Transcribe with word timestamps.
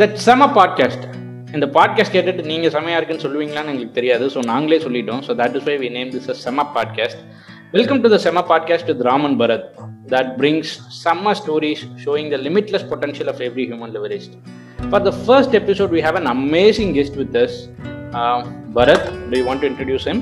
That 0.00 0.16
செம 0.26 0.48
podcast 0.58 1.06
இந்த 1.56 1.66
podcast 1.76 2.14
கேட்டுட்டு 2.16 2.50
நீங்கள் 2.52 2.74
செமையாக 2.76 2.98
இருக்குன்னு 3.00 3.24
சொல்லுவீங்களான்னு 3.26 3.72
எங்களுக்கு 3.72 3.98
தெரியாது 4.00 4.26
ஸோ 4.36 4.42
நாங்களே 4.52 4.78
சொல்லிட்டோம் 4.86 5.22
so 5.28 5.34
that 5.42 5.56
is 5.60 5.66
why 5.70 5.76
we 5.84 5.90
name 5.98 6.12
this 6.16 6.30
a 6.34 6.38
செம 6.44 6.66
பாட்காஸ்ட் 6.76 7.22
வெல்கம் 7.76 8.02
டு 8.04 8.10
த 8.14 8.20
செம 8.28 8.44
podcast 8.52 8.90
with 8.92 9.04
Raman 9.10 9.36
Bharat 9.42 9.66
that 10.06 10.36
brings 10.36 10.68
summer 10.94 11.34
stories 11.34 11.86
showing 11.96 12.28
the 12.28 12.38
limitless 12.38 12.82
potential 12.82 13.28
of 13.28 13.40
every 13.40 13.66
human 13.66 13.92
leveraged. 13.92 14.32
For 14.90 15.00
the 15.00 15.12
first 15.12 15.54
episode, 15.54 15.90
we 15.90 16.00
have 16.00 16.16
an 16.16 16.26
amazing 16.26 16.92
guest 16.92 17.16
with 17.16 17.34
us. 17.34 17.68
Uh, 18.12 18.44
Bharat, 18.70 19.30
do 19.30 19.38
you 19.38 19.46
want 19.46 19.60
to 19.62 19.66
introduce 19.66 20.04
him? 20.04 20.18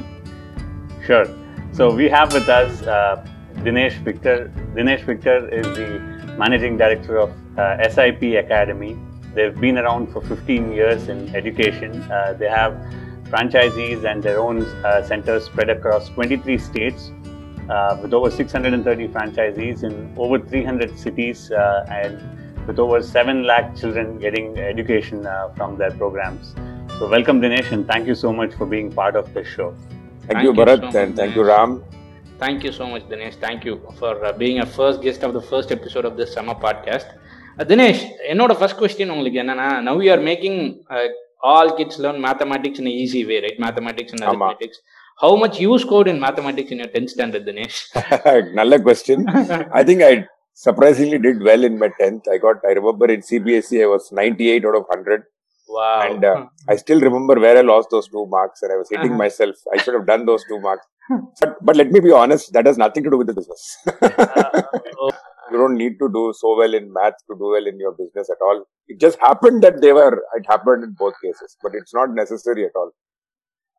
Sure. 1.05 1.27
So 1.73 1.93
we 1.93 2.09
have 2.09 2.33
with 2.33 2.49
us 2.49 2.83
uh, 2.83 3.27
Dinesh 3.57 3.97
Victor. 4.05 4.53
Dinesh 4.77 5.05
Victor 5.05 5.49
is 5.51 5.67
the 5.77 5.99
managing 6.39 6.77
director 6.77 7.19
of 7.19 7.31
uh, 7.59 7.89
SIP 7.89 8.23
Academy. 8.35 8.97
They've 9.38 9.60
been 9.62 9.78
around 9.78 10.08
for 10.12 10.22
15 10.22 10.72
years 10.72 11.10
in 11.10 11.36
education. 11.36 11.92
Uh, 12.12 12.34
they 12.34 12.50
have 12.50 12.74
franchisees 13.26 14.04
and 14.04 14.24
their 14.24 14.40
own 14.40 14.64
uh, 14.84 15.04
centers 15.04 15.46
spread 15.46 15.70
across 15.70 16.10
23 16.10 16.58
states. 16.58 17.12
Uh, 17.70 18.00
with 18.02 18.14
over 18.14 18.32
630 18.32 19.10
franchisees 19.10 19.84
in 19.84 20.12
over 20.18 20.40
300 20.40 20.98
cities 20.98 21.52
uh, 21.52 21.86
and 21.92 22.18
with 22.66 22.80
over 22.80 23.02
7 23.04 23.44
lakh 23.44 23.76
children 23.76 24.18
getting 24.18 24.58
education 24.58 25.26
uh, 25.28 25.50
from 25.58 25.78
their 25.78 25.92
programs. 25.92 26.56
So, 26.98 27.10
welcome 27.10 27.42
Dinesh 27.42 27.72
and 27.74 27.86
thank 27.86 28.08
you 28.08 28.16
so 28.16 28.32
much 28.32 28.54
for 28.56 28.66
being 28.66 28.90
part 28.92 29.18
of 29.18 29.34
this 29.34 29.48
show. 29.48 29.70
Thank, 29.72 30.32
Thank 30.32 30.44
you, 30.46 30.54
you 30.54 30.60
Bharat, 30.60 30.92
so 30.92 31.00
and 31.00 31.10
much, 31.10 31.18
thank 31.18 31.36
you, 31.36 31.44
Ram. 31.44 31.84
Thank 32.40 32.64
you 32.64 32.72
so 32.72 32.88
much, 32.88 33.04
Dinesh. 33.04 33.36
Thank 33.36 33.66
you 33.66 33.82
for 34.00 34.24
uh, 34.26 34.32
being 34.32 34.60
a 34.62 34.66
first 34.66 35.02
guest 35.02 35.24
of 35.24 35.34
the 35.34 35.42
first 35.42 35.72
episode 35.72 36.06
of 36.06 36.16
this 36.16 36.34
summer 36.34 36.56
podcast. 36.56 37.18
Uh, 37.61 37.65
Dinesh, 37.71 38.01
என்னோட 38.33 38.53
first 38.59 38.79
question 38.81 39.11
உங்களுக்கு 39.15 39.39
என்னன்னா 39.43 39.67
now 39.89 39.99
you 40.05 40.11
are 40.15 40.23
making 40.29 40.59
all 41.53 41.73
kids 41.79 41.99
learn 42.05 42.21
mathematics 42.27 42.81
in 42.83 42.91
easy 43.03 43.21
way 43.31 43.37
right 43.45 43.59
mathematics 43.65 44.15
and 44.17 44.25
ஆமா. 44.31 44.35
Mathematics 44.35 44.81
how 45.23 45.37
much 45.43 45.59
you 45.65 45.73
scored 45.85 46.11
in 46.13 46.21
mathematics 46.27 46.73
in 46.75 46.81
your 46.83 46.93
tenth 46.97 47.13
standard 47.15 47.47
Dinesh 47.51 47.81
Nalla 48.59 48.79
question. 48.87 49.19
I 49.81 49.85
think 49.89 50.01
I 50.11 50.15
surprisingly 50.67 51.19
did 51.27 51.37
well 51.49 51.63
in 51.69 51.75
my 51.83 51.91
10th. 52.01 52.25
I 52.35 52.39
got, 52.39 52.57
I 52.71 52.75
remember 52.81 53.07
in 53.15 53.21
CBSE, 53.29 53.77
I 53.85 53.91
was 53.95 54.05
98 54.13 54.67
out 54.71 54.77
of 54.81 54.85
100. 54.97 55.21
wow 55.69 55.99
And 56.07 56.23
uh, 56.31 56.35
I 56.73 56.77
still 56.77 57.01
remember 57.01 57.35
where 57.45 57.57
I 57.57 57.65
lost 57.65 57.89
those 57.95 58.09
two 58.15 58.25
marks 58.29 58.59
and 58.65 58.73
I 58.75 58.81
was 58.81 58.89
hitting 58.95 59.13
Uh-huh. 59.13 59.23
myself. 59.25 59.57
I 59.75 59.79
should 59.83 59.97
have 59.99 60.07
done 60.11 60.25
those 60.31 60.43
two 60.51 60.59
marks. 60.67 60.87
But, 61.41 61.53
but 61.69 61.77
let 61.77 61.91
me 61.95 62.01
be 62.01 62.13
honest, 62.23 62.47
that 62.57 62.67
has 62.71 62.79
nothing 62.79 63.05
to 63.07 63.13
do 63.15 63.21
with 63.23 63.31
the 63.31 63.37
business. 63.41 63.63
oh, 65.03 65.11
you 65.52 65.58
don't 65.58 65.76
need 65.78 65.98
to 66.00 66.10
do 66.10 66.34
so 66.38 66.58
well 66.58 66.74
in 66.74 66.92
math 66.92 67.16
to 67.30 67.36
do 67.38 67.50
well 67.56 67.66
in 67.68 67.80
your 67.80 67.94
business 67.94 68.30
at 68.30 68.38
all. 68.42 68.66
It 68.88 69.00
just 69.00 69.20
happened 69.20 69.64
that 69.64 69.82
they 69.82 69.94
were, 69.94 70.24
it 70.36 70.46
happened 70.48 70.84
in 70.84 70.96
both 70.98 71.14
cases, 71.24 71.58
but 71.62 71.74
it's 71.76 71.94
not 71.94 72.12
necessary 72.14 72.66
at 72.66 72.72
all. 72.76 72.92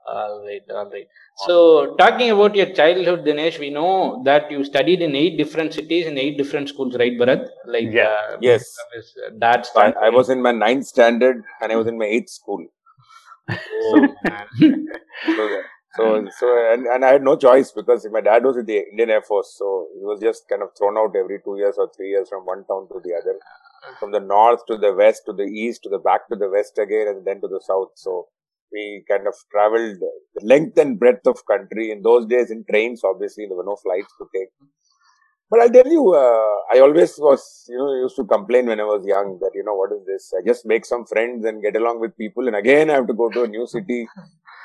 All 0.06 0.42
right, 0.44 0.62
all 0.70 0.90
right. 0.90 1.06
So, 1.46 1.94
talking 1.96 2.30
about 2.30 2.54
your 2.54 2.70
childhood, 2.72 3.24
Dinesh, 3.26 3.58
we 3.58 3.68
know 3.70 4.22
that 4.24 4.50
you 4.50 4.64
studied 4.64 5.02
in 5.02 5.14
eight 5.14 5.36
different 5.36 5.74
cities 5.74 6.06
in 6.06 6.16
eight 6.16 6.38
different 6.38 6.70
schools, 6.70 6.96
right, 6.98 7.12
Bharat? 7.12 7.46
Like, 7.66 7.92
Yeah. 7.92 8.08
uh, 8.32 8.38
Yes. 8.40 8.64
from 8.78 8.96
his 8.98 9.14
dad's 9.38 9.70
I, 9.76 9.92
I 10.06 10.08
was 10.08 10.30
in 10.30 10.40
my 10.40 10.52
ninth 10.52 10.86
standard 10.86 11.44
and 11.60 11.70
I 11.72 11.76
was 11.76 11.86
in 11.86 11.98
my 11.98 12.06
eighth 12.06 12.30
school. 12.30 12.66
Oh, 13.50 14.16
man. 14.24 14.46
So, 15.36 15.62
so, 15.98 16.28
so 16.38 16.72
and, 16.72 16.86
and 16.86 17.04
I 17.04 17.12
had 17.12 17.22
no 17.22 17.36
choice 17.36 17.72
because 17.72 18.06
my 18.10 18.20
dad 18.20 18.44
was 18.44 18.56
in 18.56 18.66
the 18.66 18.78
Indian 18.90 19.10
Air 19.10 19.22
Force, 19.22 19.54
so 19.58 19.88
he 19.94 20.04
was 20.04 20.20
just 20.20 20.48
kind 20.48 20.62
of 20.62 20.70
thrown 20.78 20.96
out 20.96 21.14
every 21.16 21.40
two 21.44 21.56
years 21.58 21.74
or 21.76 21.90
three 21.94 22.10
years 22.10 22.28
from 22.28 22.46
one 22.46 22.64
town 22.64 22.88
to 22.88 23.00
the 23.04 23.14
other, 23.20 23.38
from 23.98 24.12
the 24.12 24.20
north 24.20 24.64
to 24.66 24.76
the 24.76 24.94
west 24.94 25.22
to 25.26 25.32
the 25.32 25.44
east 25.44 25.82
to 25.82 25.88
the 25.88 25.98
back 25.98 26.28
to 26.28 26.36
the 26.36 26.48
west 26.48 26.78
again, 26.78 27.08
and 27.08 27.26
then 27.26 27.40
to 27.40 27.48
the 27.48 27.60
south. 27.60 27.90
So 27.96 28.28
we 28.72 29.04
kind 29.08 29.26
of 29.26 29.34
traveled 29.50 29.98
the 30.00 30.44
length 30.44 30.78
and 30.78 30.98
breadth 30.98 31.26
of 31.26 31.44
country. 31.46 31.90
In 31.90 32.02
those 32.02 32.26
days, 32.26 32.50
in 32.50 32.64
trains, 32.70 33.02
obviously 33.04 33.46
there 33.46 33.56
were 33.56 33.64
no 33.64 33.76
flights 33.76 34.12
to 34.18 34.26
take. 34.34 34.48
But 35.50 35.60
I'll 35.60 35.70
tell 35.70 35.90
you, 35.90 36.12
uh, 36.14 36.56
I 36.74 36.80
always 36.80 37.14
was, 37.18 37.64
you 37.70 37.78
know, 37.78 37.94
used 37.94 38.16
to 38.16 38.24
complain 38.24 38.66
when 38.66 38.80
I 38.80 38.84
was 38.84 39.06
young 39.06 39.38
that, 39.40 39.52
you 39.54 39.64
know, 39.64 39.74
what 39.74 39.90
is 39.92 40.04
this? 40.04 40.30
I 40.38 40.46
just 40.46 40.66
make 40.66 40.84
some 40.84 41.06
friends 41.06 41.46
and 41.46 41.62
get 41.62 41.74
along 41.74 42.00
with 42.00 42.18
people, 42.18 42.46
and 42.48 42.56
again 42.56 42.90
I 42.90 42.94
have 42.94 43.06
to 43.06 43.14
go 43.14 43.30
to 43.30 43.44
a 43.44 43.48
new 43.48 43.66
city, 43.66 44.06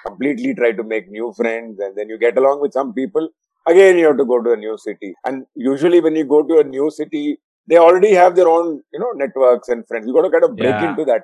completely 0.05 0.53
try 0.55 0.71
to 0.73 0.83
make 0.83 1.09
new 1.09 1.33
friends, 1.35 1.79
and 1.79 1.95
then 1.97 2.09
you 2.09 2.17
get 2.17 2.37
along 2.37 2.61
with 2.61 2.73
some 2.73 2.93
people. 2.93 3.29
Again, 3.67 3.97
you 3.97 4.07
have 4.07 4.17
to 4.17 4.25
go 4.25 4.41
to 4.41 4.51
a 4.53 4.57
new 4.57 4.77
city, 4.77 5.13
and 5.25 5.45
usually 5.55 6.01
when 6.01 6.15
you 6.15 6.25
go 6.25 6.43
to 6.43 6.59
a 6.59 6.63
new 6.63 6.89
city, 6.91 7.39
they 7.67 7.77
already 7.77 8.11
have 8.13 8.35
their 8.35 8.47
own, 8.49 8.81
you 8.93 8.99
know, 8.99 9.11
networks 9.15 9.69
and 9.69 9.87
friends. 9.87 10.05
You 10.07 10.13
got 10.13 10.23
to 10.23 10.31
kind 10.31 10.43
of 10.43 10.57
break 10.57 10.81
Yeah. 10.81 10.87
into 10.89 11.05
that. 11.05 11.23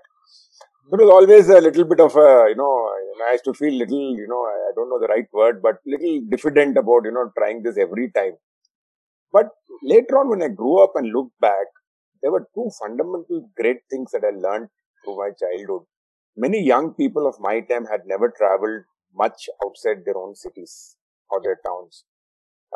It 0.91 1.00
was 1.00 1.09
always 1.09 1.50
a 1.50 1.62
little 1.62 1.85
bit 1.85 2.00
of 2.00 2.16
a, 2.16 2.47
you 2.50 2.56
know, 2.56 2.72
I 3.28 3.31
used 3.34 3.45
to 3.45 3.53
feel 3.53 3.73
little, 3.73 4.16
you 4.18 4.28
know, 4.28 4.44
I 4.45 4.72
don't 4.75 4.89
know 4.89 5.00
the 5.00 5.07
right 5.07 5.28
word, 5.34 5.62
but 5.62 5.78
little 5.85 6.22
diffident 6.29 6.78
about, 6.78 7.06
you 7.06 7.12
know, 7.12 7.31
trying 7.38 7.63
this 7.63 7.78
every 7.78 8.12
time. 8.12 8.34
But 9.31 9.50
later 9.84 10.19
on, 10.19 10.29
when 10.29 10.44
I 10.44 10.50
grew 10.50 10.84
up 10.84 10.91
and 10.95 11.12
looked 11.12 11.39
back, 11.39 11.68
there 12.22 12.31
were 12.31 12.47
two 12.53 12.69
fundamental 12.79 13.50
great 13.57 13.81
things 13.89 14.12
that 14.12 14.23
I 14.23 14.31
learned 14.31 14.69
through 15.03 15.18
my 15.18 15.31
childhood. 15.31 15.85
Many 16.39 16.63
young 16.63 16.94
people 16.94 17.27
of 17.27 17.35
my 17.39 17.59
time 17.59 17.85
had 17.91 18.01
never 18.05 18.33
traveled 18.35 18.83
much 19.13 19.50
outside 19.66 20.05
their 20.05 20.17
own 20.17 20.35
cities 20.35 20.95
or 21.29 21.41
their 21.44 21.59
towns. 21.66 22.05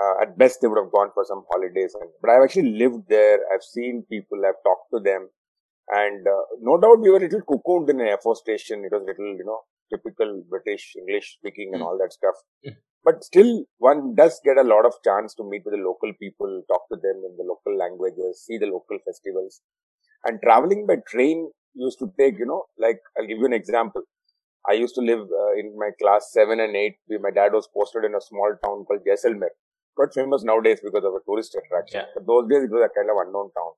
Uh, 0.01 0.23
at 0.23 0.37
best, 0.37 0.59
they 0.59 0.67
would 0.67 0.81
have 0.83 0.91
gone 0.91 1.11
for 1.13 1.23
some 1.23 1.45
holidays. 1.49 1.95
And, 1.99 2.09
but 2.21 2.29
I've 2.31 2.43
actually 2.43 2.73
lived 2.73 3.07
there. 3.07 3.39
I've 3.53 3.63
seen 3.63 4.03
people. 4.09 4.39
I've 4.45 4.61
talked 4.65 4.89
to 4.93 4.99
them. 4.99 5.29
And 5.87 6.27
uh, 6.27 6.43
no 6.61 6.77
doubt 6.77 6.99
we 6.99 7.09
were 7.09 7.17
a 7.17 7.27
little 7.27 7.41
cocooned 7.41 7.89
in 7.89 8.01
an 8.01 8.07
Air 8.07 8.17
Force 8.21 8.39
station. 8.39 8.83
It 8.83 8.91
was 8.91 9.03
a 9.03 9.05
little, 9.05 9.37
you 9.37 9.45
know, 9.45 9.61
typical 9.93 10.43
British 10.49 10.95
English 10.97 11.37
speaking 11.39 11.71
and 11.73 11.83
all 11.83 11.97
that 11.99 12.11
stuff. 12.11 12.35
Mm. 12.67 12.75
But 13.05 13.23
still, 13.23 13.63
one 13.77 14.15
does 14.15 14.41
get 14.43 14.57
a 14.57 14.63
lot 14.63 14.85
of 14.85 14.93
chance 15.03 15.33
to 15.35 15.43
meet 15.43 15.63
with 15.65 15.73
the 15.73 15.83
local 15.85 16.11
people, 16.19 16.63
talk 16.67 16.87
to 16.91 16.95
them 16.95 17.21
in 17.27 17.35
the 17.37 17.43
local 17.43 17.77
languages, 17.77 18.43
see 18.45 18.57
the 18.57 18.67
local 18.67 18.97
festivals. 19.05 19.61
And 20.25 20.39
traveling 20.41 20.87
by 20.87 20.97
train 21.07 21.51
used 21.75 21.99
to 21.99 22.11
take, 22.19 22.37
you 22.39 22.45
know, 22.45 22.63
like, 22.77 22.99
I'll 23.17 23.27
give 23.27 23.37
you 23.39 23.45
an 23.45 23.53
example. 23.53 24.03
I 24.69 24.73
used 24.73 24.95
to 24.95 25.01
live 25.01 25.19
uh, 25.21 25.53
in 25.59 25.75
my 25.77 25.89
class 26.01 26.29
7 26.31 26.59
and 26.59 26.75
8. 26.75 26.95
where 27.07 27.19
My 27.19 27.31
dad 27.31 27.51
was 27.53 27.67
posted 27.75 28.05
in 28.05 28.15
a 28.15 28.21
small 28.21 28.49
town 28.63 28.85
called 28.85 29.01
Jaisalmer. 29.07 29.49
Quite 29.95 30.13
famous 30.13 30.43
nowadays 30.43 30.79
because 30.83 31.03
of 31.03 31.13
a 31.13 31.19
tourist 31.27 31.55
attraction. 31.55 32.01
Yeah. 32.01 32.05
But 32.15 32.25
those 32.25 32.47
days 32.49 32.63
it 32.63 32.71
was 32.71 32.83
a 32.89 32.93
kind 32.97 33.09
of 33.09 33.17
unknown 33.25 33.51
town. 33.57 33.73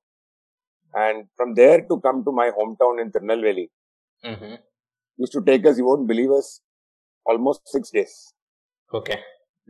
And 0.94 1.24
from 1.36 1.54
there 1.54 1.80
to 1.82 2.00
come 2.00 2.24
to 2.24 2.32
my 2.32 2.50
hometown 2.58 3.00
in 3.02 3.10
Tirunelveli 3.12 3.68
Mhm. 4.24 4.58
used 5.18 5.32
to 5.32 5.42
take 5.42 5.66
us, 5.66 5.76
you 5.78 5.84
won't 5.84 6.06
believe 6.06 6.30
us, 6.30 6.60
almost 7.26 7.68
six 7.68 7.90
days. 7.90 8.32
Okay. 8.94 9.18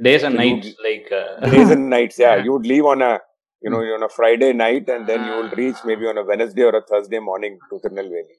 Days 0.01 0.23
and 0.23 0.35
So 0.35 0.39
nights, 0.43 0.75
like. 0.85 1.11
Uh, 1.11 1.51
Days 1.51 1.71
and 1.77 1.89
nights, 1.91 2.19
yeah. 2.19 2.37
Yeah. 2.37 2.45
You 2.45 2.53
would 2.53 2.67
leave 2.67 2.85
on 2.85 3.03
a, 3.03 3.21
you 3.63 3.71
know, 3.71 3.79
on 3.79 4.03
a 4.03 4.09
Friday 4.09 4.53
night 4.53 4.89
and 4.89 5.07
then 5.07 5.25
you 5.25 5.33
ah. 5.33 5.41
will 5.43 5.51
reach 5.51 5.77
maybe 5.85 6.07
on 6.07 6.19
a 6.19 6.25
Wednesday 6.25 6.63
or 6.63 6.77
a 6.77 6.83
Thursday 6.83 7.19
morning 7.19 7.59
to 7.71 7.79
Tirunelveli. 7.79 8.37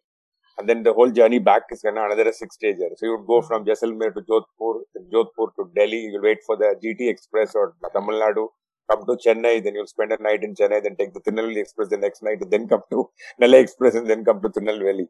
And 0.57 0.67
then 0.67 0.83
the 0.83 0.93
whole 0.93 1.11
journey 1.11 1.39
back 1.39 1.63
is 1.71 1.81
kind 1.81 1.97
of 1.97 2.05
another 2.05 2.31
six 2.31 2.57
days. 2.57 2.77
So 2.95 3.05
you 3.05 3.17
would 3.17 3.27
go 3.27 3.41
hmm. 3.41 3.47
from 3.47 3.65
Jaisalmer 3.65 4.13
to 4.13 4.21
Jodhpur, 4.21 4.81
then 4.95 5.09
Jodhpur 5.13 5.53
to 5.57 5.69
Delhi. 5.75 6.09
You'll 6.11 6.21
wait 6.21 6.39
for 6.45 6.57
the 6.57 6.75
GT 6.83 7.09
Express 7.09 7.53
or 7.55 7.75
Tamil 7.93 8.19
Nadu. 8.19 8.47
Come 8.89 9.05
to 9.05 9.17
Chennai, 9.17 9.61
then 9.61 9.75
you'll 9.75 9.87
spend 9.87 10.13
a 10.13 10.23
night 10.23 10.43
in 10.43 10.55
Chennai, 10.55 10.81
then 10.81 10.95
take 10.95 11.13
the 11.13 11.19
Tirunelveli 11.19 11.57
Express 11.57 11.89
the 11.89 11.97
next 11.97 12.23
night, 12.23 12.37
and 12.41 12.49
then 12.49 12.69
come 12.69 12.81
to 12.89 13.09
Nellai 13.41 13.61
Express 13.61 13.95
and 13.95 14.09
then 14.09 14.23
come 14.23 14.41
to 14.41 14.49
Tirunelveli. 14.49 15.07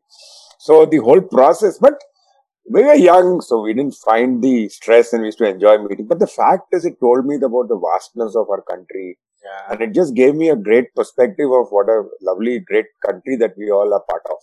So 0.58 0.86
the 0.86 0.98
whole 0.98 1.22
process, 1.22 1.78
but 1.78 1.94
we 2.70 2.84
were 2.84 2.96
young, 2.96 3.40
so 3.42 3.62
we 3.62 3.74
didn't 3.74 3.96
find 3.96 4.44
the 4.44 4.68
stress 4.70 5.14
and 5.14 5.22
we 5.22 5.28
used 5.28 5.38
to 5.38 5.48
enjoy 5.48 5.78
meeting. 5.78 6.08
But 6.08 6.20
the 6.20 6.28
fact 6.28 6.64
is, 6.74 6.86
it 6.86 7.00
told 7.00 7.26
me 7.26 7.36
about 7.36 7.70
the 7.70 7.80
vastness 7.80 8.36
of 8.36 8.50
our 8.50 8.62
country, 8.62 9.18
yeah. 9.48 9.72
and 9.72 9.82
it 9.82 9.94
just 9.94 10.14
gave 10.16 10.36
me 10.36 10.50
a 10.50 10.56
great 10.56 10.94
perspective 10.96 11.52
of 11.52 11.68
what 11.70 11.90
a 11.90 12.04
lovely, 12.22 12.60
great 12.60 12.88
country 13.06 13.36
that 13.38 13.54
we 13.58 13.72
all 13.72 13.94
are 13.94 14.04
part 14.10 14.24
of. 14.30 14.42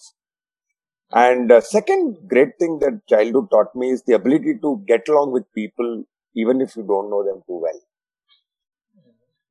And 1.12 1.52
uh, 1.52 1.60
second 1.60 2.18
great 2.26 2.52
thing 2.58 2.78
that 2.80 3.00
childhood 3.08 3.50
taught 3.50 3.74
me 3.76 3.90
is 3.90 4.02
the 4.02 4.14
ability 4.14 4.54
to 4.62 4.82
get 4.86 5.08
along 5.08 5.32
with 5.32 5.44
people 5.54 6.04
even 6.34 6.60
if 6.60 6.76
you 6.76 6.82
don't 6.82 7.10
know 7.10 7.22
them 7.24 7.42
too 7.46 7.60
well. 7.62 7.80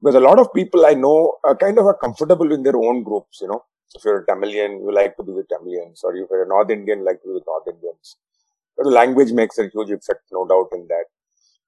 Because 0.02 0.16
a 0.16 0.20
lot 0.20 0.40
of 0.40 0.54
people 0.54 0.86
I 0.86 0.94
know 0.94 1.38
are 1.46 1.56
kind 1.56 1.78
of 1.80 1.86
are 1.86 1.98
comfortable 1.98 2.52
in 2.52 2.64
their 2.64 2.76
own 2.76 3.04
groups, 3.04 3.40
you 3.42 3.48
know. 3.48 3.64
If 3.96 4.04
you're 4.04 4.20
a 4.20 4.26
Tamilian, 4.26 4.82
you 4.82 4.94
like 4.94 5.16
to 5.18 5.24
be 5.24 5.32
with 5.32 5.48
Tamilians, 5.48 6.04
or 6.04 6.16
if 6.16 6.28
you're 6.30 6.44
a 6.44 6.48
North 6.48 6.70
Indian, 6.70 7.00
you 7.00 7.06
like 7.06 7.22
to 7.22 7.28
be 7.28 7.34
with 7.36 7.44
North 7.48 7.68
Indians. 7.68 8.18
But 8.76 8.86
the 8.86 8.90
language 8.90 9.32
makes 9.32 9.58
a 9.60 9.70
huge 9.70 9.92
effect, 9.92 10.24
no 10.32 10.46
doubt 10.46 10.70
in 10.74 10.88
that. 10.90 11.06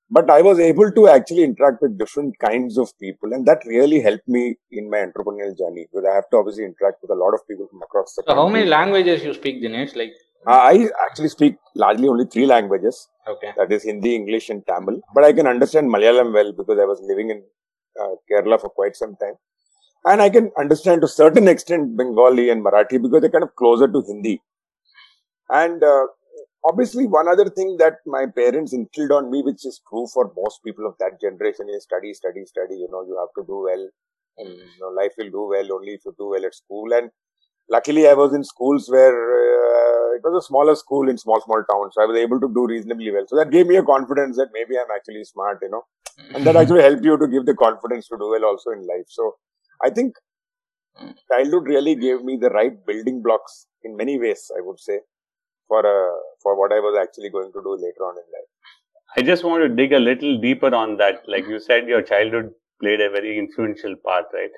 But 0.09 0.29
I 0.29 0.41
was 0.41 0.59
able 0.59 0.91
to 0.91 1.07
actually 1.07 1.43
interact 1.43 1.81
with 1.81 1.97
different 1.97 2.37
kinds 2.39 2.77
of 2.77 2.91
people, 2.99 3.33
and 3.33 3.45
that 3.47 3.65
really 3.65 4.01
helped 4.01 4.27
me 4.27 4.55
in 4.71 4.89
my 4.89 4.97
entrepreneurial 4.97 5.57
journey 5.57 5.87
because 5.91 6.05
I 6.09 6.13
have 6.13 6.29
to 6.29 6.37
obviously 6.37 6.63
interact 6.63 7.01
with 7.01 7.09
a 7.09 7.15
lot 7.15 7.33
of 7.33 7.47
people 7.47 7.67
from 7.67 7.81
across 7.81 8.13
the 8.15 8.23
So, 8.27 8.35
how 8.35 8.47
many 8.47 8.67
languages 8.67 9.23
you 9.23 9.33
speak, 9.33 9.63
Dinesh? 9.63 9.95
Like, 9.95 10.13
I 10.47 10.89
actually 11.09 11.29
speak 11.29 11.55
largely 11.73 12.07
only 12.07 12.25
three 12.25 12.45
languages. 12.45 13.07
okay. 13.27 13.51
That 13.57 13.71
is 13.71 13.83
Hindi, 13.83 14.15
English, 14.15 14.49
and 14.49 14.65
Tamil. 14.67 15.01
But 15.15 15.23
I 15.23 15.33
can 15.33 15.47
understand 15.47 15.89
Malayalam 15.89 16.33
well 16.33 16.51
because 16.51 16.77
I 16.79 16.85
was 16.85 17.01
living 17.01 17.31
in 17.31 17.43
uh, 17.99 18.15
Kerala 18.29 18.61
for 18.61 18.69
quite 18.69 18.95
some 18.95 19.15
time. 19.15 19.33
And 20.05 20.21
I 20.21 20.29
can 20.29 20.51
understand 20.57 21.01
to 21.01 21.05
a 21.05 21.09
certain 21.09 21.47
extent 21.53 21.97
Bengali 21.97 22.49
and 22.51 22.63
Marathi 22.63 23.01
because 23.01 23.21
they're 23.21 23.31
kind 23.31 23.43
of 23.43 23.55
closer 23.55 23.87
to 23.87 24.03
Hindi. 24.05 24.39
And 25.49 25.83
uh, 25.83 26.05
obviously, 26.67 27.05
one 27.07 27.27
other 27.27 27.49
thing 27.49 27.77
that 27.79 27.97
my 28.05 28.25
parents 28.25 28.73
instilled 28.73 29.11
on 29.11 29.29
me, 29.31 29.41
which 29.43 29.65
is 29.65 29.81
true 29.89 30.07
for 30.13 30.31
most 30.35 30.61
people 30.63 30.85
of 30.87 30.95
that 30.99 31.19
generation, 31.21 31.67
is 31.69 31.83
study, 31.83 32.13
study, 32.13 32.45
study. 32.45 32.75
You 32.75 32.87
know, 32.91 33.03
you 33.03 33.17
have 33.19 33.33
to 33.37 33.47
do 33.47 33.63
well, 33.69 33.89
and 34.37 34.49
you 34.49 34.79
know, 34.79 34.89
life 34.89 35.13
will 35.17 35.29
do 35.29 35.47
well 35.49 35.73
only 35.77 35.93
if 35.93 36.01
you 36.05 36.13
do 36.17 36.29
well 36.29 36.45
at 36.45 36.55
school. 36.55 36.93
And 36.93 37.09
luckily, 37.69 38.07
I 38.07 38.13
was 38.13 38.33
in 38.33 38.43
schools 38.43 38.89
where 38.89 39.13
uh, 39.13 40.15
it 40.15 40.23
was 40.23 40.43
a 40.43 40.47
smaller 40.47 40.75
school 40.75 41.09
in 41.09 41.17
small, 41.17 41.41
small 41.41 41.63
towns, 41.71 41.93
so 41.95 42.03
I 42.03 42.05
was 42.05 42.17
able 42.17 42.39
to 42.39 42.49
do 42.53 42.67
reasonably 42.67 43.11
well. 43.11 43.25
So 43.27 43.37
that 43.37 43.51
gave 43.51 43.67
me 43.67 43.77
a 43.77 43.83
confidence 43.83 44.37
that 44.37 44.49
maybe 44.53 44.77
I'm 44.77 44.91
actually 44.95 45.23
smart, 45.25 45.59
you 45.61 45.69
know, 45.69 45.83
and 46.33 46.45
that 46.45 46.55
actually 46.55 46.81
helped 46.83 47.03
you 47.03 47.17
to 47.17 47.27
give 47.27 47.45
the 47.45 47.55
confidence 47.55 48.07
to 48.09 48.17
do 48.17 48.29
well 48.31 48.45
also 48.45 48.71
in 48.71 48.85
life. 48.87 49.07
So 49.07 49.35
I 49.83 49.89
think 49.89 50.15
childhood 51.31 51.67
really 51.67 51.95
gave 51.95 52.23
me 52.23 52.37
the 52.37 52.49
right 52.49 52.85
building 52.85 53.21
blocks 53.21 53.67
in 53.83 53.95
many 53.95 54.17
ways. 54.19 54.51
I 54.57 54.61
would 54.61 54.79
say 54.79 54.99
for 55.67 55.79
uh, 55.79 56.15
for 56.41 56.59
what 56.59 56.71
I 56.71 56.79
was 56.79 56.97
actually 57.01 57.29
going 57.29 57.51
to 57.51 57.61
do 57.61 57.75
later 57.75 58.03
on 58.09 58.15
in 58.17 58.27
life. 58.35 58.49
I 59.17 59.21
just 59.21 59.43
want 59.43 59.63
to 59.63 59.69
dig 59.69 59.93
a 59.93 59.99
little 59.99 60.37
deeper 60.39 60.73
on 60.75 60.97
that. 60.97 61.23
Like 61.27 61.47
you 61.47 61.59
said, 61.59 61.87
your 61.87 62.01
childhood 62.01 62.51
played 62.81 63.01
a 63.01 63.09
very 63.09 63.37
influential 63.37 63.95
part, 64.05 64.25
right? 64.33 64.49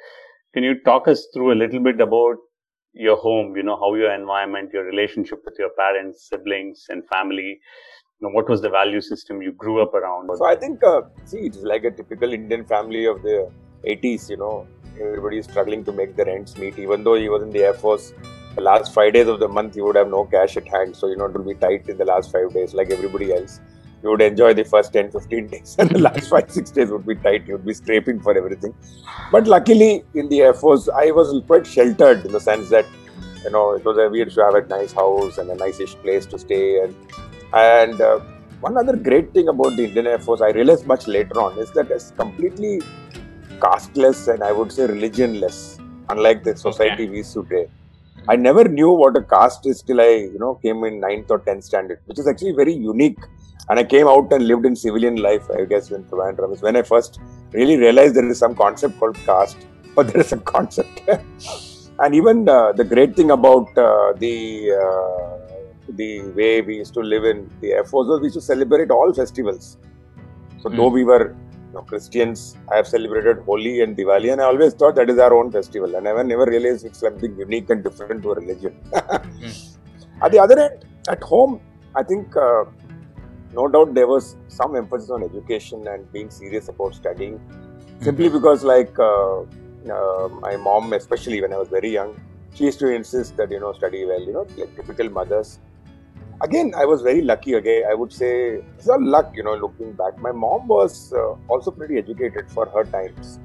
Can 0.53 0.63
you 0.63 0.79
talk 0.81 1.07
us 1.07 1.27
through 1.33 1.53
a 1.53 1.57
little 1.61 1.79
bit 1.79 2.01
about 2.01 2.37
your 2.93 3.17
home? 3.17 3.55
You 3.55 3.63
know, 3.63 3.77
how 3.77 3.93
your 3.93 4.11
environment, 4.11 4.71
your 4.73 4.85
relationship 4.85 5.43
with 5.45 5.55
your 5.59 5.69
parents, 5.77 6.27
siblings, 6.29 6.85
and 6.89 7.07
family. 7.07 7.59
You 8.19 8.27
know, 8.27 8.29
what 8.29 8.49
was 8.49 8.61
the 8.61 8.69
value 8.69 9.01
system 9.01 9.43
you 9.43 9.51
grew 9.51 9.79
up 9.81 9.93
around? 9.93 10.31
So 10.35 10.45
I 10.45 10.55
think, 10.55 10.83
uh, 10.83 11.01
see, 11.25 11.41
it's 11.41 11.57
like 11.57 11.83
a 11.83 11.91
typical 11.91 12.33
Indian 12.33 12.65
family 12.65 13.05
of 13.05 13.21
the 13.21 13.51
80s. 13.85 14.29
You 14.29 14.37
know, 14.37 14.67
everybody 14.99 15.37
is 15.37 15.45
struggling 15.45 15.85
to 15.85 15.91
make 15.91 16.15
their 16.15 16.27
ends 16.27 16.57
meet. 16.57 16.79
Even 16.79 17.03
though 17.03 17.13
he 17.13 17.29
was 17.29 17.43
in 17.43 17.51
the 17.51 17.63
Air 17.63 17.75
Force, 17.75 18.13
the 18.57 18.63
last 18.63 18.93
five 18.93 19.13
days 19.13 19.27
of 19.27 19.39
the 19.39 19.47
month 19.47 19.75
you 19.75 19.85
would 19.85 19.95
have 19.95 20.09
no 20.09 20.25
cash 20.25 20.57
at 20.57 20.67
hand. 20.67 20.95
So 20.95 21.07
you 21.07 21.15
know 21.15 21.25
it 21.25 21.33
will 21.33 21.49
be 21.53 21.55
tight 21.65 21.89
in 21.89 21.97
the 21.97 22.05
last 22.05 22.31
five 22.31 22.53
days 22.53 22.73
like 22.73 22.91
everybody 22.91 23.31
else. 23.33 23.59
You 24.03 24.09
would 24.11 24.21
enjoy 24.21 24.53
the 24.53 24.63
first 24.63 24.93
10 24.93 25.11
15 25.11 25.47
days. 25.55 25.75
And 25.79 25.89
the 25.89 25.99
last 25.99 26.29
five 26.35 26.51
six 26.51 26.71
days 26.71 26.89
would 26.89 27.05
be 27.05 27.15
tight. 27.15 27.47
You 27.47 27.53
would 27.53 27.65
be 27.65 27.73
scraping 27.73 28.19
for 28.19 28.37
everything. 28.37 28.73
But 29.31 29.47
luckily 29.47 30.03
in 30.13 30.29
the 30.29 30.41
air 30.47 30.53
force 30.53 30.89
i 31.03 31.11
was 31.19 31.33
quite 31.51 31.67
sheltered 31.75 32.25
in 32.25 32.31
the 32.31 32.39
sense 32.39 32.69
that 32.69 32.85
you 33.43 33.51
know 33.51 33.65
it 33.73 33.85
was 33.85 33.97
a 34.05 34.09
weird 34.09 34.31
to 34.31 34.43
have 34.43 34.55
a 34.55 34.65
nice 34.67 34.91
house 34.91 35.37
and 35.37 35.49
a 35.49 35.55
nice-ish 35.55 35.95
place 36.07 36.25
to 36.33 36.39
stay. 36.39 36.65
And 36.83 36.95
and 37.53 38.01
uh, 38.01 38.19
one 38.59 38.77
other 38.77 38.95
great 38.95 39.33
thing 39.33 39.47
about 39.49 39.75
the 39.77 39.83
indian 39.87 40.07
air 40.07 40.19
force 40.27 40.41
i 40.41 40.49
realized 40.57 40.85
much 40.91 41.07
later 41.07 41.39
on 41.39 41.57
is 41.63 41.71
that 41.71 41.91
it's 41.95 42.11
completely 42.21 42.81
casteless 43.61 44.27
and 44.33 44.43
i 44.47 44.51
would 44.51 44.71
say 44.77 44.87
religionless 44.87 45.59
unlike 46.09 46.43
the 46.43 46.55
society 46.57 47.03
okay. 47.03 47.11
we 47.15 47.21
see 47.23 47.41
today 47.41 47.65
I 48.29 48.35
never 48.35 48.65
knew 48.65 48.91
what 48.91 49.15
a 49.17 49.23
caste 49.23 49.65
is 49.65 49.81
till 49.81 50.01
I, 50.01 50.09
you 50.33 50.39
know, 50.39 50.55
came 50.55 50.83
in 50.83 50.99
ninth 50.99 51.31
or 51.31 51.39
tenth 51.39 51.63
standard, 51.63 51.99
which 52.05 52.19
is 52.19 52.27
actually 52.27 52.51
very 52.51 52.73
unique. 52.73 53.19
And 53.69 53.79
I 53.79 53.83
came 53.83 54.07
out 54.07 54.31
and 54.31 54.47
lived 54.47 54.65
in 54.65 54.75
civilian 54.75 55.17
life, 55.17 55.45
I 55.51 55.65
guess, 55.65 55.91
in 55.91 56.03
Trivandrum. 56.05 56.53
Is 56.53 56.61
when 56.61 56.75
I 56.75 56.81
first 56.81 57.19
really 57.51 57.77
realized 57.77 58.15
there 58.15 58.29
is 58.29 58.37
some 58.37 58.55
concept 58.55 58.99
called 58.99 59.17
caste, 59.25 59.57
but 59.95 60.07
there 60.07 60.21
is 60.21 60.31
a 60.31 60.37
concept. 60.37 61.01
and 61.99 62.15
even 62.15 62.47
uh, 62.47 62.71
the 62.73 62.83
great 62.83 63.15
thing 63.15 63.31
about 63.31 63.77
uh, 63.77 64.13
the 64.17 64.71
uh, 64.71 65.37
the 65.95 66.21
way 66.35 66.61
we 66.61 66.77
used 66.77 66.93
to 66.93 67.01
live 67.01 67.23
in 67.23 67.49
the 67.61 67.71
Air 67.71 67.85
Force 67.85 68.07
was 68.07 68.19
we 68.19 68.27
used 68.27 68.35
to 68.35 68.41
celebrate 68.41 68.91
all 68.91 69.13
festivals. 69.13 69.77
So 70.61 70.69
mm. 70.69 70.75
though 70.75 70.89
we 70.89 71.03
were 71.03 71.35
know, 71.77 71.83
Christians 71.83 72.57
have 72.71 72.87
celebrated 72.87 73.43
Holi 73.45 73.81
and 73.81 73.95
Diwali, 73.95 74.31
and 74.31 74.41
I 74.41 74.45
always 74.45 74.73
thought 74.73 74.95
that 74.95 75.09
is 75.09 75.19
our 75.19 75.33
own 75.33 75.51
festival. 75.51 75.95
And 75.95 76.07
I 76.07 76.11
never, 76.11 76.23
never 76.23 76.45
realized 76.45 76.85
it's 76.85 76.99
something 76.99 77.37
unique 77.37 77.69
and 77.69 77.83
different 77.83 78.23
to 78.23 78.31
a 78.31 78.35
religion. 78.35 78.75
mm. 78.93 79.77
At 80.21 80.31
the 80.31 80.39
other 80.39 80.59
end, 80.59 80.85
at 81.07 81.21
home, 81.23 81.61
I 81.95 82.03
think 82.03 82.35
uh, 82.35 82.65
no 83.53 83.67
doubt 83.67 83.93
there 83.93 84.07
was 84.07 84.35
some 84.47 84.75
emphasis 84.75 85.09
on 85.09 85.23
education 85.23 85.87
and 85.87 86.11
being 86.11 86.29
serious 86.29 86.69
about 86.69 86.95
studying, 86.95 87.39
simply 88.01 88.25
mm-hmm. 88.25 88.37
because, 88.37 88.63
like, 88.63 88.97
uh, 88.99 89.41
uh, 89.97 90.27
my 90.41 90.55
mom, 90.57 90.93
especially 90.93 91.41
when 91.41 91.53
I 91.53 91.57
was 91.57 91.69
very 91.69 91.91
young, 91.91 92.19
she 92.53 92.65
used 92.65 92.79
to 92.79 92.89
insist 92.89 93.37
that 93.37 93.51
you 93.51 93.59
know 93.59 93.73
study 93.73 94.05
well. 94.05 94.19
You 94.19 94.33
know, 94.33 94.47
like 94.57 94.75
typical 94.75 95.09
mothers 95.09 95.59
again, 96.41 96.73
I 96.77 96.85
was 96.85 97.01
very 97.01 97.21
lucky. 97.21 97.53
Again, 97.53 97.83
I 97.89 97.93
would 97.93 98.11
say 98.11 98.61
it's 98.77 98.87
all 98.87 99.03
luck, 99.03 99.31
you 99.35 99.43
know, 99.43 99.55
looking 99.55 99.93
back. 99.93 100.17
My 100.19 100.31
mom 100.31 100.67
was 100.67 101.13
uh, 101.13 101.35
also 101.47 101.71
pretty 101.71 101.97
educated 101.97 102.49
for 102.51 102.65
her 102.67 102.83
times. 102.85 103.39